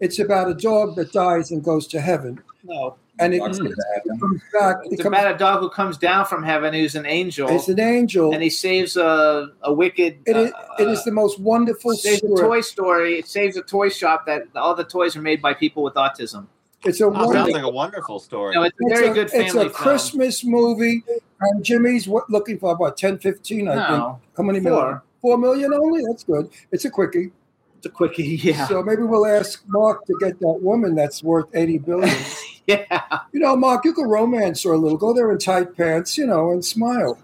It's 0.00 0.18
about 0.18 0.48
a 0.48 0.54
dog 0.54 0.96
that 0.96 1.12
dies 1.12 1.50
and 1.50 1.62
goes 1.62 1.86
to 1.88 2.00
heaven. 2.00 2.40
No. 2.64 2.96
And 3.18 3.34
it 3.34 3.40
comes 3.40 3.58
back. 3.58 4.78
It's 4.84 4.94
it 4.94 5.02
comes- 5.02 5.06
about 5.06 5.34
a 5.34 5.38
dog 5.38 5.60
who 5.60 5.68
comes 5.68 5.98
down 5.98 6.26
from 6.26 6.42
heaven 6.42 6.72
who's 6.74 6.94
an 6.94 7.06
angel. 7.06 7.48
It's 7.48 7.68
an 7.68 7.78
angel. 7.78 8.32
And 8.32 8.42
he 8.42 8.50
saves 8.50 8.96
a, 8.96 9.52
a 9.62 9.72
wicked. 9.72 10.18
It 10.26 10.36
is, 10.36 10.52
uh, 10.52 10.74
it 10.80 10.88
is 10.88 11.04
the 11.04 11.12
most 11.12 11.38
wonderful 11.38 11.94
saves 11.94 12.22
a 12.22 12.28
toy 12.28 12.62
story. 12.62 13.18
It 13.18 13.28
saves 13.28 13.56
a 13.56 13.62
toy 13.62 13.90
shop 13.90 14.26
that 14.26 14.44
all 14.56 14.74
the 14.74 14.84
toys 14.84 15.14
are 15.14 15.22
made 15.22 15.42
by 15.42 15.54
people 15.54 15.82
with 15.82 15.94
autism. 15.94 16.46
It's 16.84 17.00
a 17.00 17.04
Oh, 17.06 17.12
sounds 17.12 17.26
wonderful. 17.26 17.52
like 17.52 17.62
a 17.62 17.68
wonderful 17.68 18.18
story. 18.18 18.54
No, 18.54 18.62
it's 18.64 18.76
a 18.84 18.88
very 18.88 19.14
good 19.14 19.30
It's 19.32 19.54
a 19.54 19.60
film. 19.60 19.70
Christmas 19.70 20.44
movie, 20.44 21.04
and 21.40 21.64
Jimmy's 21.64 22.08
what, 22.08 22.28
looking 22.28 22.58
for 22.58 22.72
about 22.72 22.96
10, 22.96 23.18
15, 23.18 23.68
I 23.68 23.74
No, 23.74 23.80
think. 23.80 24.36
How 24.36 24.42
many 24.42 24.60
four. 24.60 24.70
million? 24.70 25.00
Four 25.20 25.38
million 25.38 25.72
only. 25.74 26.02
That's 26.08 26.24
good. 26.24 26.50
It's 26.72 26.84
a 26.84 26.90
quickie. 26.90 27.30
It's 27.76 27.86
a 27.86 27.90
quickie, 27.90 28.24
yeah. 28.42 28.66
So 28.66 28.82
maybe 28.82 29.02
we'll 29.02 29.26
ask 29.26 29.62
Mark 29.68 30.04
to 30.06 30.16
get 30.20 30.38
that 30.40 30.58
woman 30.60 30.94
that's 30.94 31.22
worth 31.22 31.46
eighty 31.54 31.78
billion. 31.78 32.14
yeah. 32.66 33.00
You 33.32 33.40
know, 33.40 33.54
Mark, 33.56 33.84
you 33.84 33.92
can 33.92 34.08
romance 34.08 34.62
her 34.64 34.72
a 34.72 34.76
little. 34.78 34.98
Go 34.98 35.12
there 35.12 35.30
in 35.30 35.38
tight 35.38 35.76
pants, 35.76 36.18
you 36.18 36.26
know, 36.26 36.50
and 36.52 36.64
smile. 36.64 37.18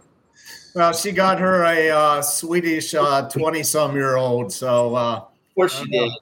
Well, 0.75 0.93
she 0.93 1.11
got 1.13 1.41
her 1.41 1.65
a 1.65 1.91
uh, 1.91 2.23
Swedish 2.23 2.93
twenty-some-year-old. 2.93 4.53
So, 4.53 4.95
uh, 4.95 5.17
of 5.17 5.29
course 5.57 5.77
she 5.79 5.91
did. 5.91 6.13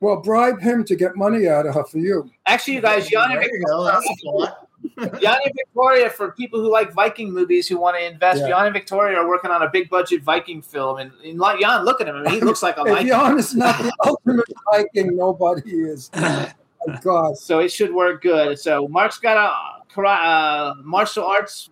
Well, 0.00 0.20
bribe 0.20 0.60
him 0.60 0.84
to 0.84 0.96
get 0.96 1.16
money 1.16 1.48
out 1.48 1.66
of 1.66 1.74
her 1.74 1.84
for 1.84 1.98
you. 1.98 2.30
Actually, 2.46 2.74
you 2.74 2.80
guys, 2.82 3.10
Yan 3.10 3.32
and 3.32 3.40
There 3.40 3.54
you 3.56 3.64
go. 3.66 3.84
That's 3.84 4.06
a 4.06 4.14
thought. 4.22 4.68
Yan 5.22 5.38
and 5.44 5.54
Victoria, 5.54 6.10
for 6.10 6.32
people 6.32 6.60
who 6.60 6.70
like 6.70 6.92
Viking 6.92 7.32
movies 7.32 7.66
who 7.66 7.78
want 7.78 7.96
to 7.96 8.06
invest, 8.06 8.40
Yeah. 8.40 8.64
Yan 8.64 8.72
Victoria 8.72 9.18
are 9.18 9.28
working 9.28 9.50
on 9.50 9.62
a 9.62 9.70
big 9.70 9.88
budget 9.88 10.22
Viking 10.22 10.60
film. 10.60 10.98
And, 10.98 11.12
and 11.24 11.40
Yan, 11.60 11.84
look 11.84 12.00
at 12.00 12.08
him. 12.08 12.16
I 12.16 12.22
mean, 12.22 12.34
he 12.34 12.40
looks 12.40 12.62
like 12.62 12.76
a 12.76 12.82
If 12.86 12.88
Viking. 12.88 13.06
Yan 13.08 13.38
is 13.38 13.54
not 13.54 13.78
the 13.78 13.92
ultimate 14.04 14.46
Viking, 14.72 15.16
nobody 15.16 15.70
is. 15.70 16.10
My 16.14 16.54
God. 17.00 17.36
So 17.36 17.60
it 17.60 17.72
should 17.72 17.92
work 17.92 18.22
good. 18.22 18.58
So 18.58 18.86
Mark's 18.88 19.18
got 19.18 19.36
a 19.36 20.02
uh, 20.02 20.74
martial 20.82 21.24
arts 21.24 21.70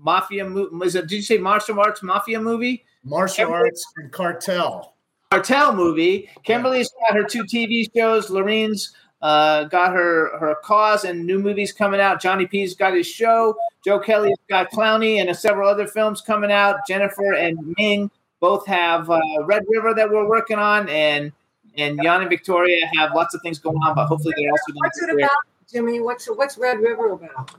mafia 0.00 0.44
movie. 0.44 0.90
Did 0.90 1.10
you 1.10 1.22
say 1.22 1.38
martial 1.38 1.80
arts 1.80 2.02
mafia 2.02 2.40
movie? 2.40 2.84
Martial 3.04 3.50
arts 3.52 3.84
and 3.96 4.12
cartel. 4.12 4.93
Cartel 5.34 5.74
movie. 5.74 6.28
Kymberli's 6.46 6.92
got 7.00 7.16
her 7.16 7.24
two 7.24 7.42
TV 7.44 7.88
shows. 7.94 8.30
Laurene's 8.30 8.94
uh, 9.20 9.64
got 9.64 9.92
her 9.92 10.38
her 10.38 10.54
cause 10.62 11.04
and 11.04 11.26
new 11.26 11.38
movies 11.40 11.72
coming 11.72 12.00
out. 12.00 12.20
Johnny 12.20 12.46
P's 12.46 12.74
got 12.76 12.94
his 12.94 13.06
show. 13.06 13.56
Joe 13.84 13.98
Kelly's 13.98 14.36
got 14.48 14.70
Clowny 14.70 15.20
and 15.20 15.36
several 15.36 15.68
other 15.68 15.86
films 15.88 16.20
coming 16.20 16.52
out. 16.52 16.76
Jennifer 16.86 17.32
and 17.34 17.74
Ming 17.76 18.10
both 18.38 18.64
have 18.66 19.10
uh, 19.10 19.20
Red 19.44 19.64
River 19.68 19.92
that 19.94 20.08
we're 20.08 20.28
working 20.28 20.58
on, 20.58 20.88
and 20.88 21.32
and 21.76 21.98
Yan 22.02 22.20
and 22.20 22.30
Victoria 22.30 22.86
have 22.94 23.12
lots 23.14 23.34
of 23.34 23.42
things 23.42 23.58
going 23.58 23.78
on. 23.78 23.94
But 23.96 24.06
hopefully 24.06 24.34
they're 24.36 24.50
also 24.50 24.72
going 24.72 24.82
What's 24.84 25.00
to 25.00 25.06
it 25.10 25.14
about, 25.18 25.30
Jimmy? 25.72 26.00
What's 26.00 26.26
what's 26.26 26.56
Red 26.58 26.78
River 26.78 27.10
about? 27.12 27.50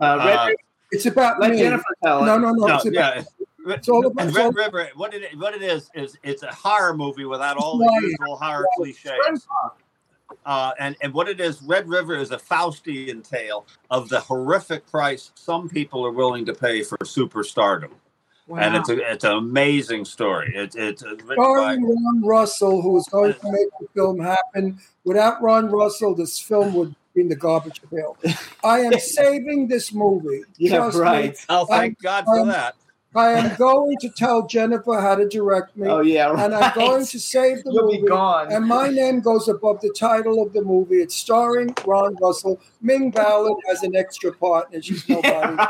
Uh, 0.00 0.16
Red 0.24 0.36
Uh, 0.36 0.46
River. 0.46 0.58
It's 0.92 1.06
about 1.06 1.40
Let 1.40 1.50
me. 1.50 1.58
Jennifer 1.58 1.84
tell. 2.02 2.24
No, 2.24 2.38
no, 2.38 2.52
no. 2.52 2.66
No, 2.66 2.74
it's 2.76 2.86
about, 2.86 3.16
yeah. 3.16 3.22
It's 3.66 3.88
all 3.88 4.06
about. 4.06 4.28
it's 4.28 4.36
all- 4.36 4.52
Red 4.52 4.56
River. 4.56 4.88
What 4.96 5.14
it 5.14 5.36
what 5.38 5.54
it 5.54 5.62
is 5.62 5.90
is 5.94 6.18
it's 6.22 6.42
a 6.42 6.52
horror 6.52 6.96
movie 6.96 7.24
without 7.24 7.56
all 7.56 7.78
the 7.78 7.84
Right. 7.86 8.02
usual 8.02 8.36
horror 8.36 8.66
cliches. 8.76 9.46
Uh, 10.46 10.72
and 10.78 10.96
and 11.02 11.12
what 11.12 11.28
it 11.28 11.40
is, 11.40 11.60
Red 11.62 11.88
River 11.88 12.16
is 12.16 12.30
a 12.30 12.38
Faustian 12.38 13.26
tale 13.28 13.66
of 13.90 14.08
the 14.08 14.18
horrific 14.20 14.86
price 14.90 15.30
some 15.34 15.68
people 15.68 16.04
are 16.06 16.10
willing 16.10 16.44
to 16.46 16.54
pay 16.54 16.82
for 16.82 16.96
superstardom. 16.98 17.90
And 18.54 18.74
it's 18.76 18.88
a, 18.90 19.10
it's 19.12 19.24
an 19.24 19.32
amazing 19.32 20.04
story. 20.04 20.52
It's 20.54 20.74
it's 20.76 21.02
written 21.02 21.26
by 21.26 21.34
starring 21.34 21.84
Ron 21.84 22.22
Russell, 22.24 22.82
who 22.82 22.90
was 22.90 23.06
going 23.08 23.32
to 23.34 23.52
make 23.52 23.68
the 23.80 23.86
film 23.94 24.18
happen. 24.18 24.78
Without 25.04 25.40
Ron 25.42 25.70
Russell, 25.70 26.14
this 26.14 26.38
film 26.38 26.74
would 26.74 26.94
be 27.14 27.22
in 27.22 27.28
the 27.28 27.36
garbage 27.36 27.80
pail. 27.90 28.16
I 28.64 28.80
am 28.80 28.92
saving 28.98 29.68
this 29.68 29.92
movie. 29.94 30.42
Yeah, 30.58 30.76
Trust 30.78 30.96
me. 30.96 31.02
right. 31.02 31.46
Oh, 31.48 31.66
thank 31.66 32.00
God 32.02 32.24
for 32.24 32.40
um, 32.40 32.48
that. 32.48 32.74
I 33.14 33.32
am 33.32 33.54
going 33.56 33.96
to 34.00 34.08
tell 34.08 34.46
Jennifer 34.46 34.98
how 35.00 35.14
to 35.16 35.28
direct 35.28 35.76
me. 35.76 35.86
Oh, 35.88 36.00
yeah, 36.00 36.30
And 36.42 36.54
I'm 36.54 36.74
going 36.74 37.04
to 37.04 37.20
save 37.20 37.62
the 37.62 37.70
You'll 37.72 37.90
be 37.90 37.96
movie. 37.98 38.08
gone. 38.08 38.50
And 38.50 38.66
my 38.66 38.88
name 38.88 39.20
goes 39.20 39.48
above 39.48 39.80
the 39.82 39.94
title 39.98 40.42
of 40.42 40.52
the 40.54 40.62
movie. 40.62 40.96
It's 41.02 41.14
starring 41.14 41.74
Ron 41.86 42.16
Russell. 42.22 42.60
Ming 42.80 43.10
Ballard 43.10 43.58
as 43.70 43.82
an 43.82 43.94
extra 43.94 44.32
part, 44.32 44.72
and 44.72 44.82
she's 44.84 45.06
nobody. 45.10 45.62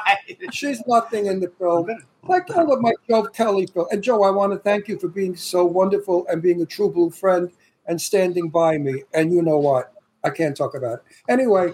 She's 0.53 0.81
nothing 0.87 1.27
in 1.27 1.41
the 1.41 1.49
film. 1.59 1.89
Like 2.29 2.49
all 2.57 2.73
of 2.73 2.81
my 2.81 2.93
Joe 3.09 3.25
Kelly 3.25 3.67
film. 3.67 3.87
And 3.91 4.03
Joe, 4.03 4.23
I 4.23 4.31
want 4.31 4.53
to 4.53 4.59
thank 4.61 4.87
you 4.87 4.99
for 4.99 5.09
being 5.09 5.35
so 5.35 5.65
wonderful 5.65 6.25
and 6.29 6.41
being 6.41 6.63
a 6.63 6.67
true 6.67 6.91
blue 6.91 7.11
friend 7.11 7.51
and 7.87 8.01
standing 8.01 8.49
by 8.51 8.79
me. 8.79 9.03
And 9.13 9.33
you 9.33 9.43
know 9.43 9.59
what? 9.59 9.93
I 10.25 10.31
can't 10.31 10.57
talk 10.57 10.77
about 10.77 11.01
it. 11.01 11.05
Anyway, 11.29 11.73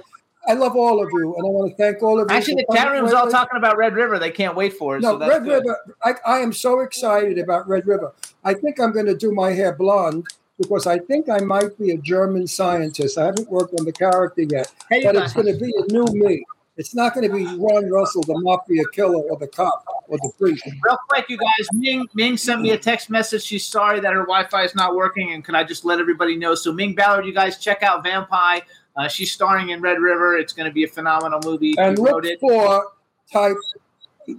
I 0.49 0.55
love 0.55 0.75
all 0.77 1.03
of 1.03 1.11
you, 1.13 1.35
and 1.37 1.47
I 1.47 1.51
want 1.51 1.71
to 1.71 1.77
thank 1.77 2.03
all 2.03 2.19
of 2.19 2.31
you. 2.31 2.37
Actually, 2.37 2.65
the 2.67 2.75
chat 2.75 2.91
room's 2.91 3.13
all 3.13 3.25
lately. 3.25 3.33
talking 3.33 3.59
about 3.59 3.77
Red 3.77 3.95
River. 3.95 4.19
They 4.19 4.31
can't 4.31 4.57
wait 4.57 4.73
for 4.73 4.97
it. 4.97 5.03
No, 5.03 5.13
so 5.13 5.19
that's 5.19 5.31
Red 5.31 5.45
good. 5.45 5.65
River. 5.65 5.97
I, 6.03 6.15
I 6.27 6.39
am 6.39 6.53
so 6.55 6.81
excited 6.81 7.39
about 7.39 7.69
Red 7.69 7.87
River. 7.87 8.15
I 8.45 8.55
think 8.55 8.81
I'm 8.81 8.93
going 8.93 9.07
to 9.07 9.17
do 9.17 9.31
my 9.33 9.53
hair 9.53 9.75
blonde 9.75 10.27
because 10.59 10.87
I 10.87 10.99
think 11.01 11.29
I 11.29 11.39
might 11.41 11.79
be 11.79 11.91
a 11.91 11.99
German 11.99 12.47
scientist. 12.47 13.19
I 13.19 13.27
haven't 13.27 13.51
worked 13.51 13.75
on 13.79 13.85
the 13.85 13.93
character 13.93 14.43
yet, 14.43 14.73
Hey, 14.89 15.05
but 15.05 15.17
it's 15.17 15.35
going 15.35 15.53
to 15.53 15.59
be 15.59 15.73
a 15.77 15.93
new 15.93 16.07
me. 16.13 16.45
It's 16.79 16.95
not 16.95 17.13
going 17.13 17.29
to 17.29 17.35
be 17.35 17.45
Ron 17.45 17.91
Russell, 17.91 18.23
the 18.23 18.39
mafia 18.39 18.85
killer, 18.93 19.17
or 19.17 19.37
the 19.37 19.49
cop, 19.49 19.85
or 20.07 20.17
the 20.19 20.31
priest. 20.39 20.65
Real 20.65 20.97
quick, 21.09 21.29
you 21.29 21.37
guys. 21.37 21.67
Ming 21.73 22.07
Ming 22.15 22.37
sent 22.37 22.63
me 22.63 22.71
a 22.71 22.79
text 22.79 23.11
message. 23.11 23.43
She's 23.43 23.67
sorry 23.67 23.99
that 23.99 24.13
her 24.13 24.21
Wi-Fi 24.21 24.63
is 24.63 24.77
not 24.77 24.95
working, 24.95 25.33
and 25.33 25.45
can 25.45 25.57
I 25.57 25.65
just 25.65 25.85
let 25.85 25.99
everybody 25.99 26.37
know? 26.37 26.55
So 26.55 26.73
Ming 26.73 26.95
Ballard, 26.95 27.27
you 27.27 27.35
guys 27.35 27.59
check 27.59 27.83
out 27.83 28.05
Vampire. 28.05 28.63
Uh, 28.99 29.07
she's 29.09 29.31
starring 29.33 29.71
in 29.71 29.81
Red 29.81 30.01
River. 30.01 30.37
It's 30.37 30.53
going 30.53 30.69
to 30.69 30.73
be 30.75 30.83
a 30.85 30.89
phenomenal 30.89 31.39
movie. 31.45 31.75
And 31.79 31.97
She 31.97 32.03
look 32.03 32.13
wrote 32.13 32.27
it. 32.27 32.41
for 32.41 32.91
type 33.33 33.57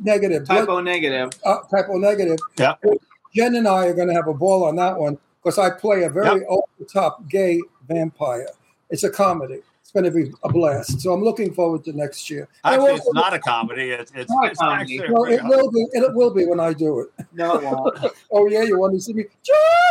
negative. 0.03 0.45
Type 0.45 0.67
O 0.67 0.81
Negative. 0.81 1.29
uh, 1.45 1.59
Type 1.71 1.85
O 1.89 1.97
Negative. 1.97 2.37
Yeah. 2.57 2.75
Jen 3.33 3.55
and 3.55 3.67
I 3.67 3.85
are 3.87 3.93
going 3.93 4.09
to 4.09 4.13
have 4.13 4.27
a 4.27 4.33
ball 4.33 4.65
on 4.65 4.75
that 4.75 4.97
one 4.97 5.17
because 5.41 5.57
I 5.57 5.69
play 5.69 6.03
a 6.03 6.09
very 6.09 6.39
Yep. 6.41 6.47
over 6.49 6.63
the 6.77 6.85
top 6.85 7.27
gay 7.29 7.61
vampire. 7.87 8.47
It's 8.89 9.03
a 9.03 9.09
comedy. 9.09 9.61
It's 9.81 9.91
going 9.91 10.03
to 10.03 10.11
be 10.11 10.31
a 10.43 10.49
blast. 10.51 10.99
So 11.01 11.13
I'm 11.13 11.23
looking 11.23 11.53
forward 11.53 11.83
to 11.85 11.93
next 11.93 12.29
year. 12.29 12.47
Actually, 12.65 12.91
also- 12.91 13.03
it's 13.05 13.13
not 13.13 13.33
a 13.33 13.39
comedy. 13.39 13.91
It's 13.91 14.11
it's, 14.13 14.29
Not 14.31 14.45
a 14.45 14.51
it's 14.51 14.59
comedy. 14.59 14.99
actually 14.99 15.07
a 15.09 15.13
well, 15.13 15.23
great 15.23 15.39
it 15.39 15.43
will 15.45 15.71
be. 15.71 15.79
It 15.93 16.13
will 16.15 16.33
be 16.33 16.45
when 16.45 16.59
I 16.59 16.73
do 16.73 16.99
it. 16.99 17.09
No, 17.33 17.55
it 17.55 17.63
won't. 17.63 18.13
oh 18.31 18.47
yeah, 18.49 18.63
you 18.63 18.77
want 18.77 18.93
to 18.95 18.99
see 19.01 19.13
me, 19.13 19.25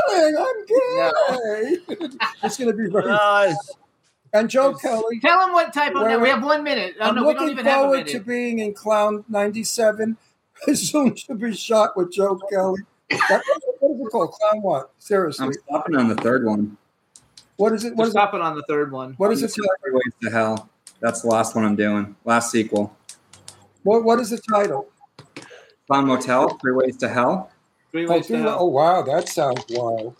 darling? 0.09 0.37
I'm 0.37 0.67
gay. 0.67 1.77
it's 2.45 2.57
going 2.59 2.71
to 2.71 2.77
be 2.77 2.89
very. 2.91 3.11
Uh, 3.11 3.55
and 4.33 4.49
Joe 4.51 4.75
Kelly. 4.75 5.21
Tell 5.21 5.47
him 5.47 5.53
what 5.53 5.73
type 5.73 5.95
of. 5.95 6.03
Wait, 6.03 6.17
we 6.21 6.29
have 6.29 6.43
one 6.45 6.63
minute. 6.63 6.97
Oh, 7.01 7.05
I'm 7.09 7.15
no, 7.15 7.23
we 7.27 7.33
don't 7.35 7.43
looking 7.43 7.53
even 7.53 7.67
have 7.67 7.81
a 7.81 7.83
forward 7.85 8.07
to 8.09 8.21
being 8.21 8.59
in 8.61 8.75
Clown 8.75 9.25
'97. 9.29 10.17
Soon 10.75 11.15
to 11.15 11.35
be 11.35 11.55
shot 11.55 11.97
with 11.97 12.13
Joe 12.13 12.41
Kelly. 12.51 12.81
That- 13.11 13.43
what 13.81 13.93
is 13.95 14.01
it 14.07 14.11
called? 14.11 14.31
Clown 14.33 14.61
what? 14.63 14.91
Seriously, 14.99 15.47
I'm 15.47 15.53
stopping 15.53 15.97
on 15.97 16.09
the 16.09 16.17
third 16.17 16.45
one. 16.45 16.77
what 17.57 17.73
is 17.73 17.85
it? 17.85 17.91
What 17.95 17.99
We're 18.05 18.09
it? 18.09 18.11
stopping 18.11 18.41
on 18.41 18.57
the 18.57 18.65
third 18.69 18.91
one. 18.93 19.15
What 19.19 19.33
is 19.33 19.43
it? 19.43 19.49
Three 19.53 19.65
Ways 19.93 20.13
to 20.23 20.31
Hell. 20.31 20.69
That's 21.01 21.23
the 21.23 21.29
last 21.29 21.55
one 21.55 21.65
I'm 21.65 21.77
doing. 21.77 22.17
Last 22.25 22.51
sequel. 22.51 22.95
What, 23.85 24.03
what 24.05 24.19
is 24.19 24.31
the 24.31 24.39
title? 24.39 24.89
Clown 25.87 26.07
Motel. 26.07 26.59
Three 26.59 26.73
Ways 26.73 26.97
to 26.99 27.09
Hell. 27.09 27.51
Three 27.93 28.07
Oh, 28.07 28.11
ways 28.11 28.27
to 28.27 28.37
hell. 28.37 28.57
oh 28.61 28.67
wow, 28.67 29.01
that 29.03 29.29
sounds 29.31 29.65
wild. 29.71 30.15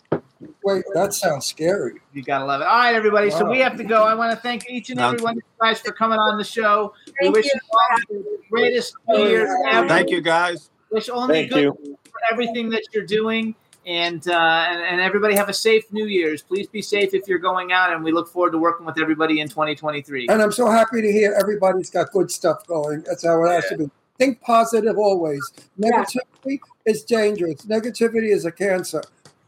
Wait, 0.63 0.85
that 0.93 1.13
sounds 1.13 1.45
scary. 1.45 1.99
You 2.13 2.23
gotta 2.23 2.45
love 2.45 2.61
it. 2.61 2.67
All 2.67 2.77
right, 2.77 2.95
everybody. 2.95 3.29
So 3.29 3.49
we 3.49 3.59
have 3.59 3.75
to 3.77 3.83
go. 3.83 4.03
I 4.03 4.13
want 4.13 4.31
to 4.31 4.37
thank 4.37 4.69
each 4.69 4.89
and 4.89 4.99
every 4.99 5.19
one 5.21 5.33
of 5.33 5.37
you 5.37 5.43
guys 5.59 5.81
for 5.81 5.91
coming 5.91 6.17
on 6.17 6.37
the 6.37 6.43
show. 6.43 6.93
we 7.07 7.13
Thank 7.21 7.35
wish 7.35 7.45
you. 7.45 7.51
you 7.53 7.59
all 7.71 7.97
the 8.09 8.39
greatest 8.49 8.93
New 9.07 9.27
Year's 9.27 9.49
ever. 9.69 9.87
Thank 9.87 10.09
you, 10.09 10.21
guys. 10.21 10.69
Wish 10.91 11.09
only 11.09 11.33
Thank 11.33 11.51
good 11.51 11.63
you. 11.63 11.97
for 12.05 12.19
everything 12.31 12.69
that 12.69 12.83
you're 12.93 13.05
doing. 13.05 13.53
And, 13.85 14.27
uh, 14.27 14.65
and 14.69 14.81
and 14.81 15.01
everybody 15.01 15.35
have 15.35 15.49
a 15.49 15.53
safe 15.53 15.91
New 15.91 16.05
Year's. 16.05 16.41
Please 16.41 16.67
be 16.67 16.81
safe 16.81 17.13
if 17.13 17.27
you're 17.27 17.39
going 17.39 17.71
out, 17.71 17.91
and 17.91 18.03
we 18.03 18.11
look 18.11 18.27
forward 18.29 18.51
to 18.51 18.57
working 18.57 18.85
with 18.85 18.99
everybody 18.99 19.39
in 19.39 19.47
2023. 19.49 20.27
And 20.29 20.41
I'm 20.41 20.51
so 20.51 20.69
happy 20.69 21.01
to 21.01 21.11
hear 21.11 21.35
everybody's 21.39 21.89
got 21.89 22.11
good 22.11 22.29
stuff 22.29 22.67
going. 22.67 23.01
That's 23.01 23.25
how 23.25 23.43
it 23.45 23.49
has 23.49 23.67
to 23.69 23.77
be. 23.77 23.89
Think 24.17 24.41
positive 24.41 24.97
always. 24.97 25.41
Negativity 25.79 26.59
is 26.85 27.03
dangerous. 27.03 27.65
Negativity 27.65 28.31
is 28.31 28.45
a 28.45 28.51
cancer. 28.51 29.01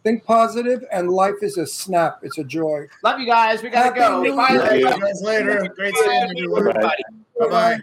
Think 0.04 0.26
positive, 0.26 0.84
and 0.92 1.12
life 1.12 1.36
is 1.44 1.58
a 1.58 1.68
snap. 1.68 2.20
It's 2.24 2.40
a 2.40 2.44
joy. 2.44 2.88
Love 3.04 3.20
you 3.20 3.28
guys. 3.28 3.62
We 3.62 3.70
gotta 3.70 3.90
Happy 3.90 4.00
go. 4.00 4.22
New 4.22 4.36
Bye, 4.36 4.50
Year. 4.50 4.70
See 4.70 4.80
you 4.80 5.00
guys 5.00 5.22
later. 5.22 5.68
Great 5.76 5.96
seeing 5.96 6.24
everyone. 6.24 6.66
Bye-bye. 6.66 6.96
Bye 7.40 7.48
bye. 7.48 7.80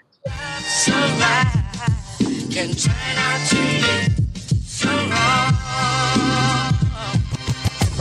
Can 2.51 2.75
turn 2.75 3.19
out 3.19 3.47
to 3.51 3.57
be 3.57 4.41
so 4.41 4.89
wrong. 4.89 6.65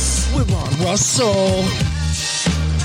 Russell 0.00 0.34
with 0.34 0.50
Ron 0.50 0.86
Russell. 0.86 2.79